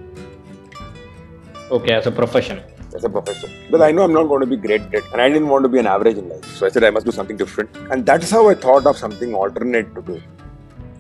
Okay, 1.72 1.94
as 1.94 2.06
a 2.06 2.12
profession. 2.12 2.62
As 2.96 3.04
a 3.04 3.10
profession. 3.10 3.50
Because 3.66 3.82
I 3.82 3.92
know 3.92 4.04
I'm 4.04 4.14
not 4.14 4.26
going 4.26 4.42
to 4.42 4.52
be 4.56 4.58
great 4.68 4.82
at 4.82 4.94
it, 4.94 5.12
and 5.12 5.22
I 5.22 5.28
didn't 5.28 5.48
want 5.48 5.64
to 5.64 5.70
be 5.70 5.80
an 5.80 5.88
average 5.88 6.18
in 6.18 6.30
life. 6.30 6.46
So 6.46 6.68
I 6.68 6.70
said 6.70 6.84
I 6.84 6.92
must 6.92 7.06
do 7.08 7.12
something 7.12 7.38
different. 7.38 7.76
And 7.92 8.06
that's 8.06 8.30
how 8.30 8.48
I 8.48 8.54
thought 8.54 8.86
of 8.86 8.96
something 8.96 9.34
alternate 9.34 9.96
to 9.96 10.04
do. 10.04 10.22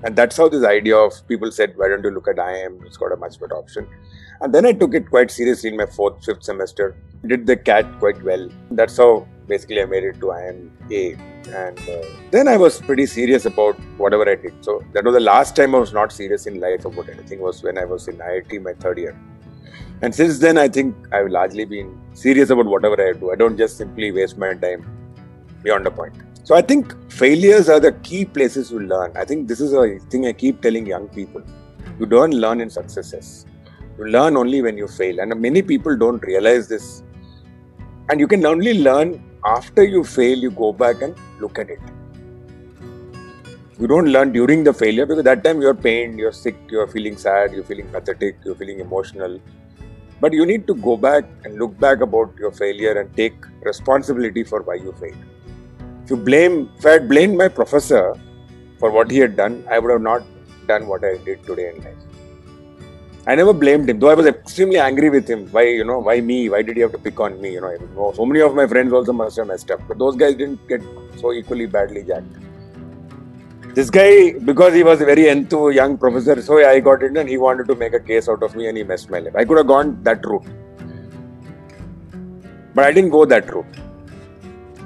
And 0.03 0.15
that's 0.15 0.37
how 0.37 0.49
this 0.49 0.63
idea 0.63 0.97
of 0.97 1.13
people 1.27 1.51
said, 1.51 1.73
why 1.75 1.89
don't 1.89 2.03
you 2.03 2.11
look 2.11 2.27
at 2.27 2.37
IIM? 2.37 2.85
It's 2.87 2.97
got 2.97 3.11
a 3.11 3.17
much 3.17 3.39
better 3.39 3.55
option. 3.55 3.87
And 4.41 4.53
then 4.53 4.65
I 4.65 4.71
took 4.71 4.93
it 4.93 5.09
quite 5.09 5.31
seriously 5.31 5.69
in 5.69 5.77
my 5.77 5.85
fourth, 5.85 6.23
fifth 6.23 6.43
semester. 6.43 6.95
Did 7.25 7.47
the 7.47 7.57
CAT 7.57 7.85
quite 7.99 8.21
well. 8.23 8.49
That's 8.71 8.97
how 8.97 9.27
basically 9.47 9.81
I 9.81 9.85
made 9.85 10.03
it 10.03 10.19
to 10.19 10.27
IIMA. 10.27 11.19
And 11.55 11.79
uh, 11.79 12.05
then 12.31 12.47
I 12.47 12.57
was 12.57 12.79
pretty 12.79 13.05
serious 13.05 13.45
about 13.45 13.75
whatever 13.97 14.29
I 14.29 14.35
did. 14.35 14.53
So 14.63 14.83
that 14.93 15.03
was 15.03 15.13
the 15.13 15.21
last 15.21 15.55
time 15.55 15.73
I 15.73 15.79
was 15.79 15.93
not 15.93 16.11
serious 16.11 16.45
in 16.45 16.59
life 16.59 16.85
about 16.85 17.09
anything 17.09 17.39
was 17.39 17.63
when 17.63 17.77
I 17.77 17.85
was 17.85 18.07
in 18.07 18.17
IIT 18.17 18.61
my 18.61 18.73
third 18.73 18.99
year. 18.99 19.17
And 20.01 20.13
since 20.13 20.37
then, 20.37 20.57
I 20.57 20.67
think 20.67 20.95
I've 21.11 21.29
largely 21.29 21.65
been 21.65 21.99
serious 22.13 22.51
about 22.51 22.67
whatever 22.67 23.01
I 23.01 23.13
do. 23.13 23.31
I 23.31 23.35
don't 23.35 23.57
just 23.57 23.77
simply 23.77 24.11
waste 24.11 24.37
my 24.37 24.53
time 24.53 24.85
beyond 25.63 25.87
a 25.87 25.91
point. 25.91 26.13
So 26.43 26.55
I 26.55 26.61
think 26.61 26.93
failures 27.11 27.67
are 27.67 27.79
the 27.79 27.93
key 27.93 28.25
places 28.25 28.71
you 28.71 28.79
learn. 28.79 29.11
I 29.17 29.25
think 29.25 29.47
this 29.47 29.59
is 29.59 29.73
a 29.73 29.99
thing 30.09 30.27
I 30.27 30.33
keep 30.33 30.61
telling 30.61 30.85
young 30.85 31.07
people. 31.09 31.41
You 31.99 32.05
don't 32.05 32.31
learn 32.31 32.61
in 32.61 32.69
successes. 32.69 33.45
You 33.97 34.05
learn 34.05 34.37
only 34.37 34.61
when 34.61 34.77
you 34.77 34.87
fail. 34.87 35.19
And 35.19 35.39
many 35.41 35.61
people 35.61 35.97
don't 35.97 36.23
realize 36.23 36.67
this. 36.67 37.03
And 38.09 38.19
you 38.19 38.27
can 38.27 38.45
only 38.45 38.81
learn 38.81 39.23
after 39.45 39.83
you 39.83 40.03
fail, 40.03 40.37
you 40.37 40.51
go 40.51 40.71
back 40.73 41.01
and 41.01 41.15
look 41.39 41.57
at 41.59 41.69
it. 41.69 41.79
You 43.79 43.87
don't 43.87 44.07
learn 44.07 44.31
during 44.31 44.63
the 44.63 44.73
failure 44.73 45.05
because 45.05 45.23
that 45.23 45.43
time 45.43 45.61
you're 45.61 45.75
pained, 45.75 46.17
you're 46.17 46.31
sick, 46.31 46.55
you're 46.69 46.87
feeling 46.87 47.15
sad, 47.15 47.53
you're 47.53 47.63
feeling 47.63 47.87
pathetic, 47.89 48.37
you're 48.43 48.55
feeling 48.55 48.79
emotional. 48.79 49.39
But 50.19 50.33
you 50.33 50.45
need 50.45 50.65
to 50.67 50.73
go 50.75 50.97
back 50.97 51.25
and 51.43 51.59
look 51.59 51.79
back 51.79 52.01
about 52.01 52.33
your 52.39 52.51
failure 52.51 52.99
and 52.99 53.15
take 53.15 53.35
responsibility 53.61 54.43
for 54.43 54.63
why 54.63 54.75
you 54.75 54.93
failed. 54.93 55.17
If 56.03 56.09
you 56.09 56.17
blame, 56.17 56.71
if 56.79 56.85
I 56.85 56.91
had 56.93 57.07
blamed 57.07 57.37
my 57.37 57.47
professor 57.47 58.15
for 58.79 58.89
what 58.89 59.11
he 59.11 59.19
had 59.19 59.37
done, 59.37 59.63
I 59.69 59.77
would 59.77 59.91
have 59.91 60.01
not 60.01 60.23
done 60.67 60.87
what 60.87 61.03
I 61.03 61.17
did 61.17 61.43
today 61.43 61.73
in 61.75 61.83
life. 61.83 62.06
I 63.29 63.35
never 63.35 63.51
blamed 63.51 63.89
him, 63.89 63.99
though 63.99 64.07
I 64.07 64.13
was 64.13 64.25
extremely 64.25 64.77
angry 64.77 65.09
with 65.09 65.29
him. 65.29 65.47
Why, 65.51 65.63
you 65.63 65.83
know, 65.83 65.99
why 65.99 66.21
me? 66.21 66.47
Why 66.49 66.61
did 66.61 66.77
he 66.77 66.81
have 66.81 66.93
to 66.93 66.97
pick 66.97 67.19
on 67.19 67.41
me? 67.41 67.55
You 67.55 67.61
know, 67.61 68.13
so 68.15 68.25
many 68.25 68.39
of 68.39 68.55
my 68.55 68.65
friends 68.65 68.93
also 68.93 69.11
must 69.11 69.35
have 69.35 69.47
messed 69.47 69.69
up, 69.69 69.81
but 69.85 69.99
those 69.99 70.15
guys 70.15 70.35
didn't 70.35 70.65
get 70.69 70.81
so 71.17 71.33
equally 71.33 71.65
badly 71.65 72.03
jacked. 72.03 72.37
This 73.75 73.89
guy, 73.89 74.31
because 74.45 74.73
he 74.73 74.81
was 74.81 75.01
a 75.01 75.05
very 75.05 75.23
enthu 75.23 75.75
young 75.75 75.97
professor, 75.97 76.41
so 76.41 76.57
I 76.65 76.79
got 76.79 77.03
in 77.03 77.17
and 77.17 77.27
he 77.27 77.37
wanted 77.37 77.67
to 77.67 77.75
make 77.75 77.93
a 77.93 77.99
case 77.99 78.29
out 78.29 78.43
of 78.43 78.55
me 78.55 78.69
and 78.69 78.77
he 78.77 78.83
messed 78.85 79.09
my 79.09 79.19
life. 79.19 79.35
I 79.35 79.43
could 79.43 79.57
have 79.57 79.67
gone 79.67 80.01
that 80.03 80.25
route. 80.25 80.47
But 82.73 82.85
I 82.85 82.93
didn't 82.93 83.09
go 83.09 83.25
that 83.25 83.53
route. 83.53 83.65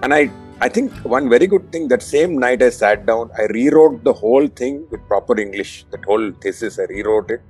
And 0.02 0.16
I 0.16 0.32
I 0.62 0.68
think 0.68 0.92
one 1.04 1.30
very 1.30 1.46
good 1.46 1.72
thing 1.72 1.88
that 1.90 2.02
same 2.02 2.40
night 2.40 2.64
I 2.64 2.72
sat 2.72 3.06
down, 3.06 3.30
I 3.38 3.44
rewrote 3.44 4.04
the 4.04 4.14
whole 4.14 4.48
thing 4.48 4.88
with 4.90 5.08
proper 5.08 5.40
English. 5.40 5.86
That 5.92 6.04
whole 6.06 6.32
thesis, 6.42 6.80
I 6.80 6.84
rewrote 6.84 7.30
it 7.30 7.42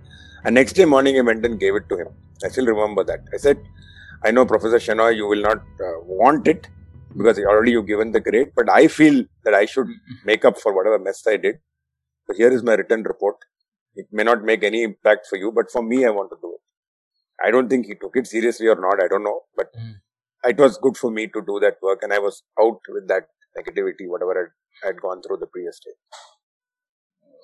and 0.44 0.56
next 0.56 0.74
day 0.74 0.86
morning, 0.86 1.18
I 1.18 1.22
went 1.22 1.46
and 1.46 1.60
gave 1.60 1.76
it 1.76 1.88
to 1.90 1.98
him. 1.98 2.08
I 2.44 2.50
still 2.50 2.66
remember 2.66 3.04
that. 3.04 3.22
I 3.34 3.38
said, 3.38 3.58
I 4.24 4.32
know, 4.32 4.46
Professor 4.46 4.78
Shenoy, 4.78 5.16
you 5.16 5.28
will 5.28 5.42
not 5.42 5.58
uh, 5.58 6.00
want 6.06 6.48
it 6.48 6.68
because 7.18 7.40
already 7.40 7.72
you've 7.72 7.88
given 7.88 8.12
the 8.12 8.20
grade, 8.20 8.52
but 8.56 8.70
I 8.70 8.88
feel 8.88 9.24
that 9.44 9.54
I 9.54 9.66
should 9.66 9.88
make 10.26 10.46
up 10.46 10.58
for 10.60 10.76
whatever 10.76 11.00
mess 11.00 11.24
I 11.28 11.38
did. 11.38 11.56
So 12.28 12.36
here 12.36 12.52
is 12.52 12.64
my 12.64 12.74
written 12.76 13.04
report. 13.04 13.36
It 13.96 14.08
may 14.12 14.24
not 14.24 14.44
make 14.44 14.64
any 14.64 14.84
impact 14.84 15.28
for 15.28 15.38
you, 15.38 15.52
but 15.52 15.70
for 15.70 15.84
me, 15.84 16.06
I 16.06 16.10
want 16.10 16.30
to 16.32 16.38
do 16.42 16.54
it. 16.54 17.46
I 17.46 17.52
don't 17.52 17.70
think 17.70 17.88
he 17.88 17.96
took 17.96 18.16
it 18.16 18.28
seriously 18.28 18.68
or 18.68 18.80
not. 18.80 19.04
I 19.04 19.08
don't 19.08 19.24
know, 19.24 19.42
but 19.56 19.74
mm. 19.74 19.96
it 20.46 20.58
was 20.58 20.78
good 20.78 20.96
for 20.96 21.12
me 21.12 21.28
to 21.28 21.42
do 21.46 21.60
that 21.62 21.78
work, 21.82 22.00
and 22.04 22.14
I 22.14 22.20
was 22.20 22.44
out 22.60 22.80
with 22.88 23.08
that 23.08 23.28
negativity, 23.58 24.08
whatever 24.08 24.54
I 24.84 24.88
had 24.88 25.02
gone 25.02 25.22
through 25.22 25.38
the 25.38 25.48
previous 25.48 25.80
day. 25.84 25.92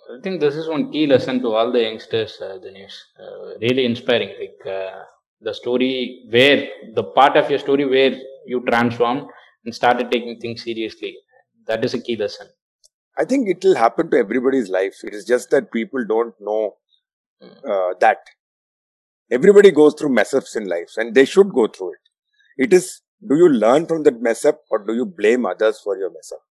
I 0.09 0.21
think 0.21 0.39
this 0.39 0.55
is 0.55 0.67
one 0.67 0.91
key 0.91 1.05
lesson 1.05 1.41
to 1.41 1.53
all 1.53 1.71
the 1.71 1.81
youngsters, 1.81 2.37
uh, 2.41 2.57
Dinesh. 2.63 2.95
Uh, 3.19 3.57
really 3.61 3.85
inspiring. 3.85 4.33
Like 4.39 4.65
uh, 4.65 5.03
the 5.41 5.53
story 5.53 6.25
where 6.29 6.67
the 6.95 7.03
part 7.03 7.35
of 7.35 7.49
your 7.49 7.59
story 7.59 7.85
where 7.85 8.17
you 8.45 8.63
transformed 8.65 9.27
and 9.65 9.75
started 9.75 10.09
taking 10.11 10.39
things 10.39 10.63
seriously. 10.63 11.15
That 11.67 11.83
is 11.83 11.93
a 11.93 12.01
key 12.01 12.15
lesson. 12.15 12.47
I 13.17 13.25
think 13.25 13.49
it 13.49 13.63
will 13.63 13.75
happen 13.75 14.09
to 14.11 14.17
everybody's 14.17 14.69
life. 14.69 14.95
It 15.03 15.13
is 15.13 15.25
just 15.25 15.49
that 15.49 15.71
people 15.71 16.05
don't 16.07 16.33
know 16.39 16.75
hmm. 17.41 17.69
uh, 17.69 17.93
that. 17.99 18.19
Everybody 19.29 19.71
goes 19.71 19.93
through 19.93 20.13
mess 20.13 20.33
ups 20.33 20.55
in 20.55 20.67
life 20.69 20.91
and 20.95 21.13
they 21.13 21.25
should 21.25 21.51
go 21.51 21.67
through 21.67 21.93
it. 21.93 22.63
It 22.63 22.73
is 22.73 23.01
do 23.27 23.35
you 23.35 23.49
learn 23.49 23.87
from 23.87 24.03
that 24.03 24.21
mess 24.21 24.45
up 24.45 24.61
or 24.69 24.85
do 24.85 24.93
you 24.93 25.05
blame 25.05 25.45
others 25.45 25.81
for 25.83 25.97
your 25.97 26.11
mess 26.11 26.31
up? 26.31 26.46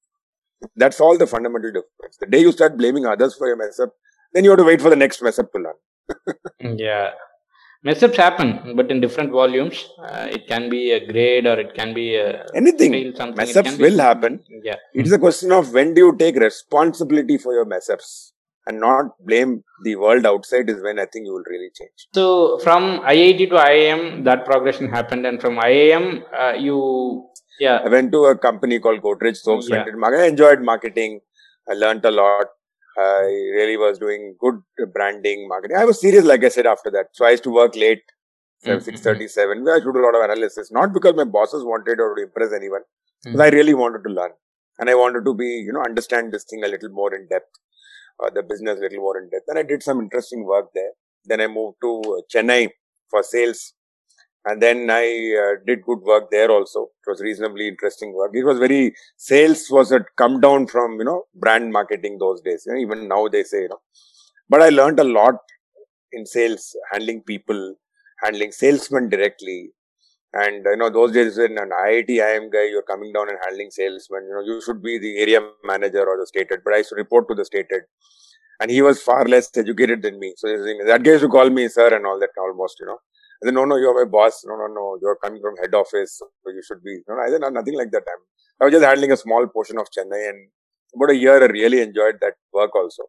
That's 0.76 1.00
all 1.00 1.18
the 1.18 1.26
fundamental 1.26 1.70
difference. 1.70 2.16
The 2.18 2.26
day 2.26 2.40
you 2.40 2.52
start 2.52 2.76
blaming 2.76 3.06
others 3.06 3.34
for 3.34 3.46
your 3.46 3.56
mess 3.56 3.78
up, 3.80 3.90
then 4.32 4.44
you 4.44 4.50
have 4.50 4.58
to 4.58 4.64
wait 4.64 4.80
for 4.80 4.90
the 4.90 4.96
next 4.96 5.22
mess 5.22 5.38
up 5.38 5.52
to 5.52 5.58
learn. 5.58 6.76
yeah. 6.78 7.10
Mess 7.82 8.02
ups 8.02 8.16
happen, 8.16 8.74
but 8.74 8.90
in 8.90 9.00
different 9.00 9.30
volumes. 9.30 9.88
Uh, 10.02 10.26
it 10.30 10.48
can 10.48 10.68
be 10.68 10.90
a 10.92 11.06
grade 11.06 11.46
or 11.46 11.58
it 11.58 11.74
can 11.74 11.94
be 11.94 12.16
a 12.16 12.44
anything. 12.54 13.14
Mess 13.36 13.54
ups 13.54 13.76
will 13.76 13.98
happen. 13.98 14.40
Yeah. 14.62 14.76
It 14.94 15.06
is 15.06 15.12
a 15.12 15.18
question 15.18 15.52
of 15.52 15.72
when 15.72 15.94
do 15.94 16.06
you 16.06 16.16
take 16.16 16.36
responsibility 16.36 17.38
for 17.38 17.52
your 17.52 17.64
mess 17.64 17.88
ups 17.88 18.32
and 18.66 18.80
not 18.80 19.12
blame 19.20 19.62
the 19.84 19.94
world 19.96 20.26
outside 20.26 20.68
is 20.68 20.82
when 20.82 20.98
I 20.98 21.06
think 21.06 21.26
you 21.26 21.32
will 21.32 21.44
really 21.48 21.70
change. 21.78 22.08
So 22.14 22.58
from 22.58 23.00
IIT 23.00 23.50
to 23.50 23.56
IIM, 23.56 24.24
that 24.24 24.44
progression 24.44 24.88
happened, 24.88 25.24
and 25.24 25.40
from 25.40 25.56
IIM, 25.56 26.22
uh, 26.36 26.52
you 26.54 27.28
yeah. 27.60 27.80
I 27.84 27.88
went 27.88 28.12
to 28.12 28.24
a 28.26 28.38
company 28.38 28.78
called 28.78 29.02
Godrej 29.02 29.36
Soaps. 29.36 29.68
Yeah. 29.68 29.84
I 30.04 30.26
enjoyed 30.26 30.62
marketing. 30.62 31.20
I 31.68 31.74
learned 31.74 32.04
a 32.04 32.10
lot. 32.10 32.46
I 32.98 33.24
really 33.54 33.76
was 33.76 33.98
doing 33.98 34.36
good 34.40 34.62
branding, 34.92 35.48
marketing. 35.48 35.76
I 35.76 35.84
was 35.84 36.00
serious, 36.00 36.24
like 36.24 36.44
I 36.44 36.48
said, 36.48 36.66
after 36.66 36.90
that. 36.90 37.08
So 37.12 37.26
I 37.26 37.30
used 37.30 37.44
to 37.44 37.50
work 37.50 37.76
late, 37.76 38.02
mm-hmm. 38.64 38.88
6.37. 38.88 39.70
I 39.70 39.80
should 39.80 39.92
do 39.92 40.00
a 40.00 40.06
lot 40.06 40.14
of 40.14 40.22
analysis. 40.30 40.72
Not 40.72 40.94
because 40.94 41.14
my 41.14 41.24
bosses 41.24 41.62
wanted 41.62 42.00
or 42.00 42.14
to 42.16 42.22
impress 42.22 42.52
anyone, 42.54 42.82
because 43.22 43.40
I 43.40 43.48
really 43.50 43.74
wanted 43.74 44.02
to 44.04 44.10
learn 44.10 44.30
and 44.78 44.88
I 44.88 44.94
wanted 44.94 45.24
to 45.24 45.34
be, 45.34 45.44
you 45.44 45.72
know, 45.72 45.82
understand 45.82 46.32
this 46.32 46.44
thing 46.44 46.64
a 46.64 46.68
little 46.68 46.90
more 46.90 47.14
in 47.14 47.26
depth, 47.28 47.50
uh, 48.24 48.30
the 48.30 48.42
business 48.42 48.78
a 48.78 48.82
little 48.82 49.00
more 49.00 49.18
in 49.18 49.28
depth. 49.30 49.44
And 49.48 49.58
I 49.58 49.62
did 49.62 49.82
some 49.82 50.00
interesting 50.00 50.44
work 50.44 50.66
there. 50.74 50.92
Then 51.24 51.40
I 51.40 51.48
moved 51.48 51.78
to 51.82 52.22
Chennai 52.34 52.70
for 53.10 53.22
sales. 53.22 53.74
And 54.48 54.62
then 54.62 54.88
I 54.90 55.04
uh, 55.42 55.54
did 55.66 55.82
good 55.84 56.00
work 56.02 56.30
there 56.30 56.50
also. 56.50 56.84
It 56.84 57.10
was 57.10 57.20
reasonably 57.20 57.68
interesting 57.68 58.14
work. 58.14 58.30
It 58.32 58.44
was 58.44 58.58
very, 58.58 58.94
sales 59.16 59.66
was 59.70 59.90
a 59.92 60.04
come 60.16 60.40
down 60.40 60.68
from, 60.68 60.98
you 60.98 61.04
know, 61.04 61.24
brand 61.34 61.72
marketing 61.72 62.18
those 62.18 62.40
days. 62.42 62.62
You 62.66 62.74
know, 62.74 62.80
even 62.80 63.08
now 63.08 63.26
they 63.28 63.42
say, 63.42 63.62
you 63.62 63.68
know, 63.70 63.80
but 64.48 64.62
I 64.62 64.68
learned 64.68 65.00
a 65.00 65.04
lot 65.04 65.34
in 66.12 66.26
sales, 66.26 66.76
handling 66.92 67.22
people, 67.22 67.74
handling 68.22 68.52
salesmen 68.52 69.08
directly, 69.08 69.72
and 70.32 70.64
you 70.64 70.76
know, 70.76 70.90
those 70.90 71.12
days 71.12 71.38
when 71.38 71.58
an 71.58 71.70
IIT 71.70 72.08
IIM 72.08 72.52
guy, 72.52 72.64
you're 72.64 72.82
coming 72.82 73.12
down 73.12 73.28
and 73.28 73.38
handling 73.44 73.70
salesmen, 73.70 74.24
you 74.28 74.34
know, 74.34 74.42
you 74.42 74.60
should 74.60 74.82
be 74.82 74.98
the 74.98 75.18
area 75.18 75.40
manager 75.64 76.04
or 76.06 76.18
the 76.18 76.26
state 76.26 76.48
head. 76.50 76.60
But 76.64 76.74
I 76.74 76.78
used 76.78 76.90
to 76.90 76.96
report 76.96 77.28
to 77.28 77.34
the 77.34 77.44
state 77.44 77.66
head. 77.70 77.82
And 78.60 78.70
he 78.70 78.82
was 78.82 79.02
far 79.02 79.24
less 79.26 79.50
educated 79.56 80.02
than 80.02 80.18
me. 80.18 80.34
So 80.36 80.48
that 80.48 81.02
guy 81.02 81.12
used 81.12 81.22
to 81.22 81.28
call 81.28 81.50
me 81.50 81.68
sir 81.68 81.94
and 81.94 82.06
all 82.06 82.18
that 82.20 82.30
almost, 82.38 82.76
you 82.80 82.86
know. 82.86 82.98
Said, 83.44 83.54
no, 83.54 83.64
no, 83.64 83.76
you're 83.76 83.94
my 83.94 84.08
boss. 84.10 84.42
No, 84.46 84.56
no, 84.56 84.66
no, 84.66 84.98
you're 85.00 85.18
coming 85.22 85.40
from 85.40 85.56
head 85.60 85.74
office. 85.74 86.18
So 86.18 86.28
you 86.46 86.62
should 86.66 86.82
be. 86.82 87.00
No, 87.08 87.16
no, 87.16 87.22
I 87.22 87.28
said, 87.28 87.40
no, 87.40 87.48
nothing 87.48 87.76
like 87.76 87.90
that. 87.92 88.02
I'm, 88.08 88.22
I 88.60 88.64
was 88.64 88.72
just 88.72 88.84
handling 88.84 89.12
a 89.12 89.16
small 89.16 89.46
portion 89.46 89.78
of 89.78 89.86
Chennai 89.96 90.30
and 90.30 90.48
about 90.94 91.10
a 91.10 91.16
year 91.16 91.42
I 91.42 91.46
really 91.46 91.80
enjoyed 91.82 92.16
that 92.20 92.34
work 92.52 92.74
also. 92.74 93.04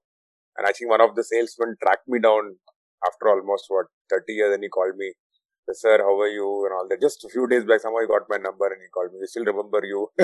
And 0.57 0.67
I 0.67 0.71
think 0.71 0.89
one 0.89 1.01
of 1.01 1.15
the 1.15 1.23
salesmen 1.23 1.75
tracked 1.81 2.07
me 2.07 2.19
down 2.19 2.57
after 3.05 3.29
almost 3.29 3.65
what 3.69 3.85
30 4.09 4.33
years 4.33 4.53
and 4.53 4.63
he 4.63 4.69
called 4.69 4.97
me 4.97 5.13
sir, 5.73 5.97
how 5.99 6.19
are 6.19 6.27
you? 6.27 6.65
And 6.65 6.73
all 6.73 6.87
that. 6.89 7.01
Just 7.01 7.23
a 7.25 7.29
few 7.29 7.47
days 7.47 7.65
back, 7.65 7.81
somehow 7.81 7.99
he 7.99 8.07
got 8.07 8.23
my 8.29 8.37
number 8.37 8.67
and 8.67 8.81
he 8.81 8.87
called 8.93 9.11
me. 9.13 9.19
I 9.21 9.25
still 9.25 9.45
remember 9.45 9.81
you. 9.83 10.07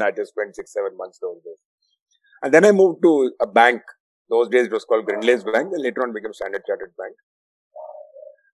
I 0.00 0.10
just 0.10 0.32
spent 0.32 0.54
six, 0.54 0.72
seven 0.72 0.96
months 0.96 1.18
those 1.20 1.40
days. 1.44 1.58
And 2.42 2.52
then 2.52 2.64
I 2.64 2.72
moved 2.72 3.02
to 3.02 3.32
a 3.40 3.46
bank. 3.46 3.82
Those 4.30 4.48
days 4.48 4.66
it 4.66 4.72
was 4.72 4.84
called 4.84 5.04
Grindlays 5.04 5.44
Bank 5.44 5.72
and 5.72 5.82
later 5.82 6.02
on 6.02 6.12
became 6.12 6.32
Standard 6.32 6.62
Chartered 6.66 6.94
Bank. 6.96 7.14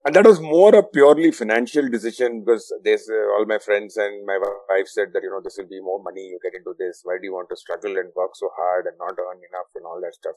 And 0.05 0.15
that 0.15 0.25
was 0.25 0.41
more 0.41 0.75
a 0.75 0.83
purely 0.83 1.31
financial 1.31 1.87
decision 1.91 2.43
because 2.43 2.73
this, 2.83 3.07
uh, 3.11 3.37
all 3.37 3.45
my 3.47 3.59
friends 3.59 3.99
and 3.99 4.25
my 4.25 4.39
wife 4.71 4.89
said 4.89 5.09
that, 5.13 5.23
you 5.23 5.29
know, 5.29 5.43
this 5.45 5.59
will 5.59 5.69
be 5.69 5.81
more 5.81 6.03
money, 6.03 6.23
you 6.23 6.39
get 6.43 6.57
into 6.57 6.73
this. 6.79 7.01
Why 7.05 7.19
do 7.21 7.27
you 7.27 7.35
want 7.35 7.51
to 7.51 7.57
struggle 7.57 7.99
and 7.99 8.09
work 8.17 8.35
so 8.35 8.49
hard 8.57 8.87
and 8.87 8.97
not 8.99 9.13
earn 9.13 9.37
enough 9.37 9.69
and 9.75 9.85
all 9.85 10.01
that 10.01 10.15
stuff? 10.15 10.37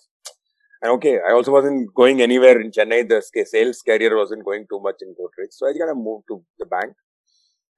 And 0.82 0.91
okay, 0.95 1.19
I 1.26 1.32
also 1.32 1.52
wasn't 1.52 1.93
going 1.95 2.21
anywhere 2.21 2.60
in 2.60 2.71
Chennai. 2.71 3.08
The 3.08 3.21
sales 3.45 3.82
career 3.82 4.17
wasn't 4.17 4.43
going 4.43 4.65
too 4.69 4.82
much 4.82 4.95
in 4.99 5.15
Godrej. 5.15 5.52
So 5.52 5.69
I 5.69 5.71
kind 5.71 5.91
of 5.91 5.95
moved 5.95 6.26
to 6.28 6.43
the 6.60 6.65
bank. 6.65 6.91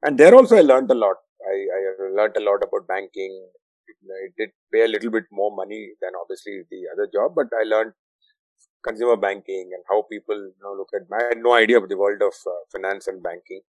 And 0.02 0.18
there 0.18 0.34
also 0.34 0.58
I 0.58 0.62
learned 0.62 0.90
a 0.90 0.96
lot. 0.96 1.18
I, 1.48 1.56
I 1.78 1.80
learned 2.18 2.36
a 2.38 2.44
lot 2.44 2.64
about 2.66 2.88
banking. 2.88 3.46
It, 3.88 3.98
it 4.26 4.34
did 4.40 4.50
pay 4.74 4.86
a 4.86 4.88
little 4.88 5.12
bit 5.12 5.26
more 5.32 5.56
money 5.56 5.92
than 6.02 6.14
obviously 6.20 6.64
the 6.72 6.90
other 6.94 7.08
job, 7.14 7.34
but 7.36 7.46
I 7.54 7.64
learned 7.64 7.94
consumer 8.86 9.18
banking 9.18 9.72
and 9.74 9.84
how 9.90 10.04
people 10.12 10.36
you 10.36 10.62
know, 10.64 10.74
look 10.74 10.90
at. 10.94 11.02
I 11.18 11.30
had 11.30 11.38
no 11.40 11.54
idea 11.54 11.80
of 11.80 11.90
the 11.90 11.98
world 11.98 12.22
of 12.22 12.34
uh, 12.46 12.60
finance 12.72 13.08
and 13.08 13.24
banking, 13.24 13.62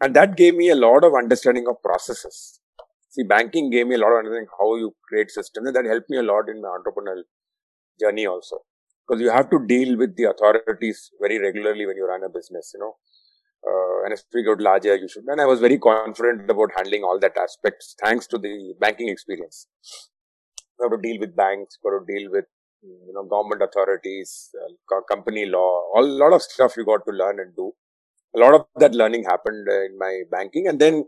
and 0.00 0.14
that 0.16 0.36
gave 0.36 0.54
me 0.54 0.70
a 0.70 0.76
lot 0.76 1.04
of 1.04 1.14
understanding 1.14 1.66
of 1.68 1.82
processes. 1.82 2.60
See, 3.10 3.22
banking 3.22 3.70
gave 3.70 3.86
me 3.86 3.94
a 3.96 3.98
lot 3.98 4.12
of 4.12 4.18
understanding 4.18 4.48
how 4.58 4.74
you 4.76 4.94
create 5.08 5.30
systems, 5.30 5.66
and 5.68 5.76
that 5.76 5.84
helped 5.84 6.10
me 6.10 6.18
a 6.18 6.22
lot 6.22 6.48
in 6.48 6.60
my 6.62 6.68
entrepreneurial 6.68 7.24
journey 8.00 8.26
also 8.26 8.58
because 9.06 9.20
you 9.20 9.30
have 9.30 9.50
to 9.50 9.58
deal 9.66 9.96
with 9.96 10.16
the 10.16 10.24
authorities 10.24 11.10
very 11.20 11.38
regularly 11.38 11.86
when 11.86 11.96
you 11.96 12.06
run 12.06 12.22
a 12.24 12.28
business 12.28 12.72
you 12.74 12.80
know 12.80 12.94
uh, 13.68 14.04
and 14.04 14.12
if 14.12 14.22
we 14.32 14.42
go 14.42 14.54
larger 14.58 14.96
you 14.96 15.08
should 15.08 15.24
and 15.26 15.40
i 15.40 15.44
was 15.44 15.60
very 15.60 15.78
confident 15.78 16.50
about 16.50 16.70
handling 16.76 17.02
all 17.02 17.18
that 17.18 17.36
aspects 17.36 17.94
thanks 18.02 18.26
to 18.26 18.38
the 18.38 18.74
banking 18.80 19.08
experience 19.08 19.66
you 20.78 20.88
have 20.88 20.96
to 20.96 21.02
deal 21.08 21.20
with 21.20 21.36
banks 21.36 21.78
you 21.82 21.90
have 21.90 22.00
to 22.00 22.12
deal 22.14 22.30
with 22.30 22.46
you 22.82 23.12
know 23.14 23.24
government 23.24 23.62
authorities 23.62 24.50
uh, 24.62 25.00
company 25.12 25.44
law 25.46 25.70
a 25.96 26.02
lot 26.02 26.32
of 26.32 26.42
stuff 26.42 26.76
you 26.76 26.84
got 26.84 27.04
to 27.06 27.12
learn 27.12 27.38
and 27.40 27.54
do 27.56 27.72
a 28.36 28.38
lot 28.38 28.54
of 28.54 28.66
that 28.76 28.94
learning 28.94 29.24
happened 29.24 29.66
in 29.68 29.96
my 29.98 30.22
banking 30.30 30.66
and 30.66 30.80
then 30.80 31.04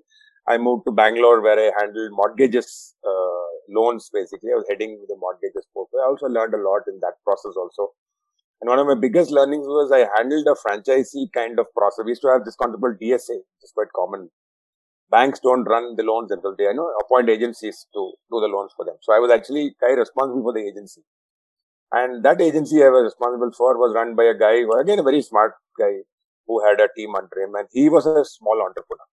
i 0.48 0.56
moved 0.56 0.84
to 0.86 0.92
bangalore 0.92 1.40
where 1.46 1.58
i 1.66 1.70
handled 1.80 2.12
mortgages 2.12 2.94
uh, 3.06 3.34
loans 3.68 4.10
basically. 4.12 4.50
I 4.52 4.56
was 4.56 4.66
heading 4.68 5.04
the 5.08 5.16
mortgages 5.16 5.66
portfolio. 5.72 6.04
I 6.04 6.08
also 6.08 6.26
learned 6.26 6.54
a 6.54 6.58
lot 6.62 6.82
in 6.88 7.00
that 7.00 7.14
process 7.24 7.54
also. 7.56 7.92
And 8.60 8.68
one 8.68 8.78
of 8.78 8.86
my 8.86 8.94
biggest 8.94 9.30
learnings 9.30 9.66
was 9.66 9.92
I 9.92 10.06
handled 10.16 10.46
a 10.48 10.56
franchisee 10.56 11.32
kind 11.32 11.58
of 11.58 11.66
process. 11.76 12.04
We 12.04 12.12
used 12.12 12.22
to 12.22 12.28
have 12.28 12.44
this 12.44 12.56
concept 12.56 12.82
called 12.82 13.00
DSA, 13.00 13.36
which 13.36 13.64
is 13.64 13.72
quite 13.74 13.92
common. 13.94 14.30
Banks 15.10 15.40
don't 15.40 15.64
run 15.64 15.96
the 15.96 16.02
loans 16.02 16.30
until 16.30 16.56
they, 16.56 16.64
you 16.64 16.74
know, 16.74 16.90
appoint 17.04 17.28
agencies 17.28 17.86
to 17.94 18.12
do 18.30 18.40
the 18.40 18.48
loans 18.48 18.72
for 18.76 18.84
them. 18.84 18.96
So 19.02 19.14
I 19.14 19.18
was 19.18 19.30
actually 19.30 19.74
kind 19.80 19.92
of 19.94 19.98
responsible 19.98 20.42
for 20.42 20.52
the 20.52 20.66
agency. 20.66 21.02
And 21.96 22.24
that 22.24 22.40
agency 22.40 22.82
I 22.82 22.88
was 22.88 23.04
responsible 23.04 23.52
for 23.56 23.78
was 23.78 23.94
run 23.94 24.16
by 24.16 24.24
a 24.24 24.34
guy, 24.34 24.62
who, 24.62 24.78
again, 24.80 24.98
a 24.98 25.02
very 25.02 25.22
smart 25.22 25.52
guy 25.78 25.92
who 26.46 26.64
had 26.64 26.80
a 26.80 26.88
team 26.96 27.14
under 27.14 27.36
him 27.42 27.54
and 27.54 27.68
he 27.72 27.88
was 27.88 28.06
a 28.06 28.24
small 28.24 28.60
entrepreneur. 28.66 29.06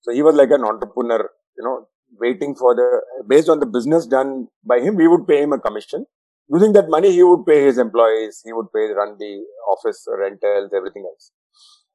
So 0.00 0.12
he 0.12 0.22
was 0.22 0.34
like 0.34 0.50
an 0.50 0.64
entrepreneur, 0.64 1.28
you 1.56 1.64
know, 1.64 1.86
waiting 2.18 2.54
for 2.54 2.74
the, 2.74 3.02
based 3.28 3.48
on 3.48 3.60
the 3.60 3.66
business 3.66 4.06
done 4.06 4.48
by 4.64 4.80
him, 4.80 4.96
we 4.96 5.06
would 5.06 5.26
pay 5.28 5.42
him 5.42 5.52
a 5.52 5.58
commission. 5.58 6.06
Using 6.48 6.72
that 6.72 6.88
money, 6.88 7.12
he 7.12 7.22
would 7.22 7.44
pay 7.46 7.64
his 7.64 7.78
employees, 7.78 8.40
he 8.44 8.52
would 8.52 8.72
pay, 8.74 8.88
run 8.92 9.16
the 9.18 9.44
office 9.70 10.04
rentals, 10.18 10.72
everything 10.74 11.04
else. 11.04 11.30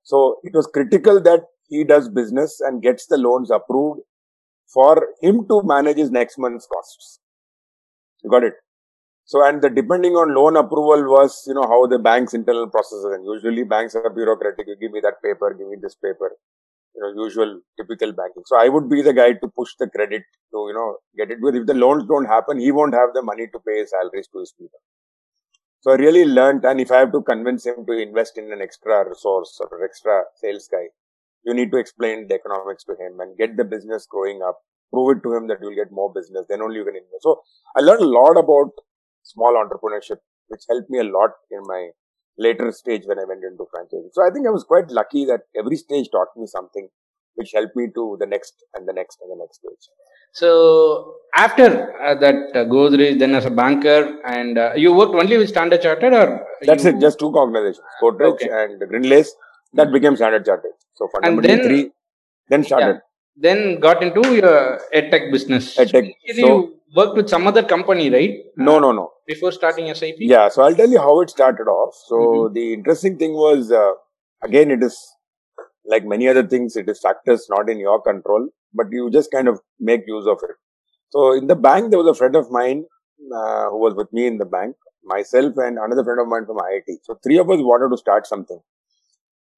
So 0.03 0.37
it 0.43 0.53
was 0.53 0.67
critical 0.67 1.21
that 1.23 1.41
he 1.67 1.83
does 1.83 2.07
business 2.07 2.61
and 2.61 2.81
gets 2.81 3.07
the 3.07 3.17
loans 3.17 3.49
approved 3.49 4.01
for 4.71 5.07
him 5.21 5.47
to 5.49 5.61
manage 5.63 5.97
his 5.97 6.11
next 6.11 6.37
month's 6.37 6.67
costs. 6.67 7.19
You 8.23 8.29
got 8.29 8.43
it? 8.43 8.53
So, 9.25 9.43
and 9.45 9.61
the 9.61 9.69
depending 9.69 10.13
on 10.13 10.35
loan 10.35 10.55
approval 10.55 11.03
was, 11.09 11.43
you 11.47 11.53
know, 11.55 11.67
how 11.67 11.87
the 11.87 11.99
bank's 11.99 12.33
internal 12.33 12.67
processes 12.67 13.05
and 13.05 13.25
usually 13.25 13.63
banks 13.63 13.95
are 13.95 14.09
bureaucratic. 14.09 14.67
You 14.67 14.75
give 14.79 14.91
me 14.91 15.01
that 15.01 15.21
paper, 15.23 15.53
give 15.53 15.67
me 15.67 15.77
this 15.81 15.95
paper 15.95 16.31
you 16.95 17.01
know, 17.01 17.23
usual 17.23 17.59
typical 17.77 18.13
banking. 18.13 18.43
So 18.45 18.57
I 18.57 18.69
would 18.69 18.89
be 18.89 19.01
the 19.01 19.13
guy 19.13 19.33
to 19.33 19.47
push 19.47 19.71
the 19.79 19.87
credit 19.89 20.23
to, 20.51 20.57
you 20.67 20.73
know, 20.73 20.97
get 21.17 21.31
it. 21.31 21.39
Because 21.41 21.59
if 21.59 21.67
the 21.67 21.73
loans 21.73 22.05
don't 22.07 22.25
happen, 22.25 22.59
he 22.59 22.71
won't 22.71 22.93
have 22.93 23.09
the 23.13 23.21
money 23.21 23.47
to 23.47 23.59
pay 23.67 23.79
his 23.79 23.91
salaries 23.91 24.27
to 24.31 24.39
his 24.39 24.53
people. 24.57 24.79
So 25.81 25.91
I 25.91 25.95
really 25.95 26.25
learned, 26.25 26.65
and 26.65 26.79
if 26.81 26.91
I 26.91 26.99
have 26.99 27.11
to 27.11 27.21
convince 27.21 27.65
him 27.65 27.85
to 27.85 27.93
invest 27.93 28.37
in 28.37 28.51
an 28.51 28.61
extra 28.61 29.07
resource 29.07 29.59
or 29.59 29.83
extra 29.83 30.23
sales 30.35 30.67
guy, 30.71 30.87
you 31.43 31.53
need 31.53 31.71
to 31.71 31.77
explain 31.77 32.27
the 32.27 32.35
economics 32.35 32.83
to 32.85 32.93
him 32.93 33.19
and 33.19 33.37
get 33.37 33.55
the 33.55 33.63
business 33.63 34.07
growing 34.09 34.41
up. 34.41 34.61
Prove 34.91 35.17
it 35.17 35.23
to 35.23 35.35
him 35.35 35.47
that 35.47 35.59
you'll 35.61 35.75
get 35.75 35.91
more 35.91 36.11
business. 36.11 36.45
Then 36.49 36.61
only 36.61 36.77
you 36.77 36.85
can 36.85 36.95
invest. 36.95 37.21
So 37.21 37.41
I 37.75 37.81
learned 37.81 38.01
a 38.01 38.07
lot 38.07 38.37
about 38.37 38.71
small 39.33 39.53
entrepreneurship, 39.61 40.19
which 40.47 40.63
helped 40.69 40.89
me 40.89 40.99
a 40.99 41.09
lot 41.17 41.31
in 41.51 41.61
my 41.73 41.89
later 42.37 42.71
stage 42.71 43.03
when 43.05 43.19
I 43.19 43.25
went 43.27 43.43
into 43.43 43.65
franchising. 43.73 44.11
So 44.13 44.21
I 44.25 44.29
think 44.33 44.47
I 44.47 44.51
was 44.51 44.63
quite 44.63 44.89
lucky 44.89 45.25
that 45.25 45.41
every 45.57 45.75
stage 45.75 46.09
taught 46.11 46.31
me 46.35 46.47
something 46.47 46.87
which 47.35 47.51
helped 47.53 47.75
me 47.75 47.87
to 47.93 48.17
the 48.19 48.25
next 48.25 48.53
and 48.73 48.87
the 48.87 48.93
next 48.93 49.19
and 49.21 49.31
the 49.31 49.39
next 49.43 49.57
stage. 49.59 49.89
So 50.33 51.15
after 51.35 51.67
uh, 52.01 52.15
that 52.15 52.35
uh, 52.53 52.65
Godrej, 52.65 53.19
then 53.19 53.35
as 53.35 53.45
a 53.45 53.49
banker, 53.49 54.19
and 54.25 54.57
uh, 54.57 54.73
you 54.75 54.93
worked 54.93 55.15
only 55.15 55.37
with 55.37 55.49
Standard 55.49 55.81
Chartered, 55.81 56.13
or 56.13 56.45
that's 56.61 56.83
you... 56.83 56.91
it. 56.91 56.99
Just 56.99 57.19
two 57.19 57.33
organizations, 57.33 57.85
Godrej 58.01 58.33
okay. 58.33 58.49
and 58.51 58.79
Grindlays. 58.89 59.33
That 59.73 59.91
became 59.91 60.15
Standard 60.15 60.45
Chartered. 60.45 60.71
So 60.95 61.09
fundamentally 61.13 61.53
and 61.53 61.61
then, 61.61 61.67
three, 61.67 61.91
then 62.49 62.63
started. 62.63 62.95
Yeah, 62.95 62.99
then 63.37 63.79
got 63.79 64.01
into 64.01 64.35
your 64.35 64.79
edtech 64.93 65.31
business. 65.31 65.77
Edtech. 65.77 66.13
So, 66.35 66.41
you 66.41 66.75
worked 66.93 67.15
with 67.15 67.29
some 67.29 67.47
other 67.47 67.63
company, 67.63 68.09
right? 68.09 68.39
No, 68.57 68.79
no, 68.79 68.91
no. 68.91 69.11
Before 69.27 69.51
starting 69.51 69.93
SIP? 69.93 70.15
Yeah, 70.19 70.49
so 70.49 70.63
I'll 70.63 70.75
tell 70.75 70.89
you 70.89 70.99
how 70.99 71.21
it 71.21 71.29
started 71.29 71.63
off. 71.63 71.95
So 72.07 72.15
mm-hmm. 72.15 72.53
the 72.53 72.73
interesting 72.73 73.17
thing 73.17 73.33
was, 73.33 73.71
uh, 73.71 73.93
again, 74.43 74.71
it 74.71 74.83
is 74.83 74.97
like 75.85 76.05
many 76.05 76.27
other 76.27 76.45
things, 76.45 76.75
it 76.75 76.89
is 76.89 76.99
factors 76.99 77.47
not 77.49 77.69
in 77.69 77.79
your 77.79 78.01
control, 78.01 78.49
but 78.73 78.87
you 78.91 79.09
just 79.11 79.31
kind 79.31 79.47
of 79.47 79.59
make 79.79 80.01
use 80.07 80.27
of 80.27 80.39
it. 80.43 80.55
So 81.09 81.33
in 81.33 81.47
the 81.47 81.55
bank, 81.55 81.91
there 81.91 81.99
was 81.99 82.07
a 82.07 82.17
friend 82.17 82.35
of 82.35 82.51
mine 82.51 82.85
uh, 83.33 83.69
who 83.69 83.79
was 83.79 83.93
with 83.95 84.11
me 84.11 84.27
in 84.27 84.37
the 84.37 84.45
bank, 84.45 84.75
myself 85.03 85.53
and 85.57 85.77
another 85.77 86.03
friend 86.03 86.19
of 86.19 86.27
mine 86.27 86.45
from 86.45 86.57
IIT. 86.57 86.97
So 87.03 87.19
three 87.23 87.37
of 87.37 87.49
us 87.49 87.59
wanted 87.59 87.95
to 87.95 87.97
start 87.97 88.27
something. 88.27 88.59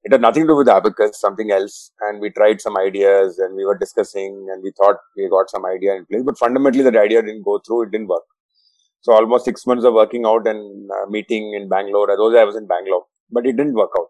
It 0.03 0.11
had 0.13 0.21
nothing 0.21 0.43
to 0.43 0.49
do 0.49 0.55
with 0.55 0.69
Abacus, 0.69 1.19
something 1.19 1.51
else. 1.51 1.91
And 2.01 2.21
we 2.21 2.29
tried 2.29 2.61
some 2.61 2.77
ideas 2.77 3.39
and 3.39 3.55
we 3.55 3.65
were 3.65 3.77
discussing 3.77 4.47
and 4.51 4.63
we 4.63 4.71
thought 4.77 4.97
we 5.17 5.27
got 5.29 5.49
some 5.49 5.65
idea 5.65 5.95
in 5.95 6.05
place. 6.05 6.23
But 6.23 6.37
fundamentally, 6.37 6.83
that 6.83 6.95
idea 6.95 7.21
didn't 7.21 7.43
go 7.43 7.59
through. 7.65 7.83
It 7.83 7.91
didn't 7.91 8.07
work. 8.07 8.23
So 9.01 9.13
almost 9.13 9.45
six 9.45 9.65
months 9.65 9.85
of 9.85 9.93
working 9.93 10.25
out 10.25 10.47
and 10.47 10.89
uh, 10.91 11.09
meeting 11.09 11.53
in 11.53 11.69
Bangalore. 11.69 12.07
Those 12.15 12.35
I 12.35 12.43
was 12.43 12.55
in 12.55 12.67
Bangalore, 12.67 13.05
but 13.31 13.45
it 13.45 13.57
didn't 13.57 13.73
work 13.73 13.91
out. 13.97 14.07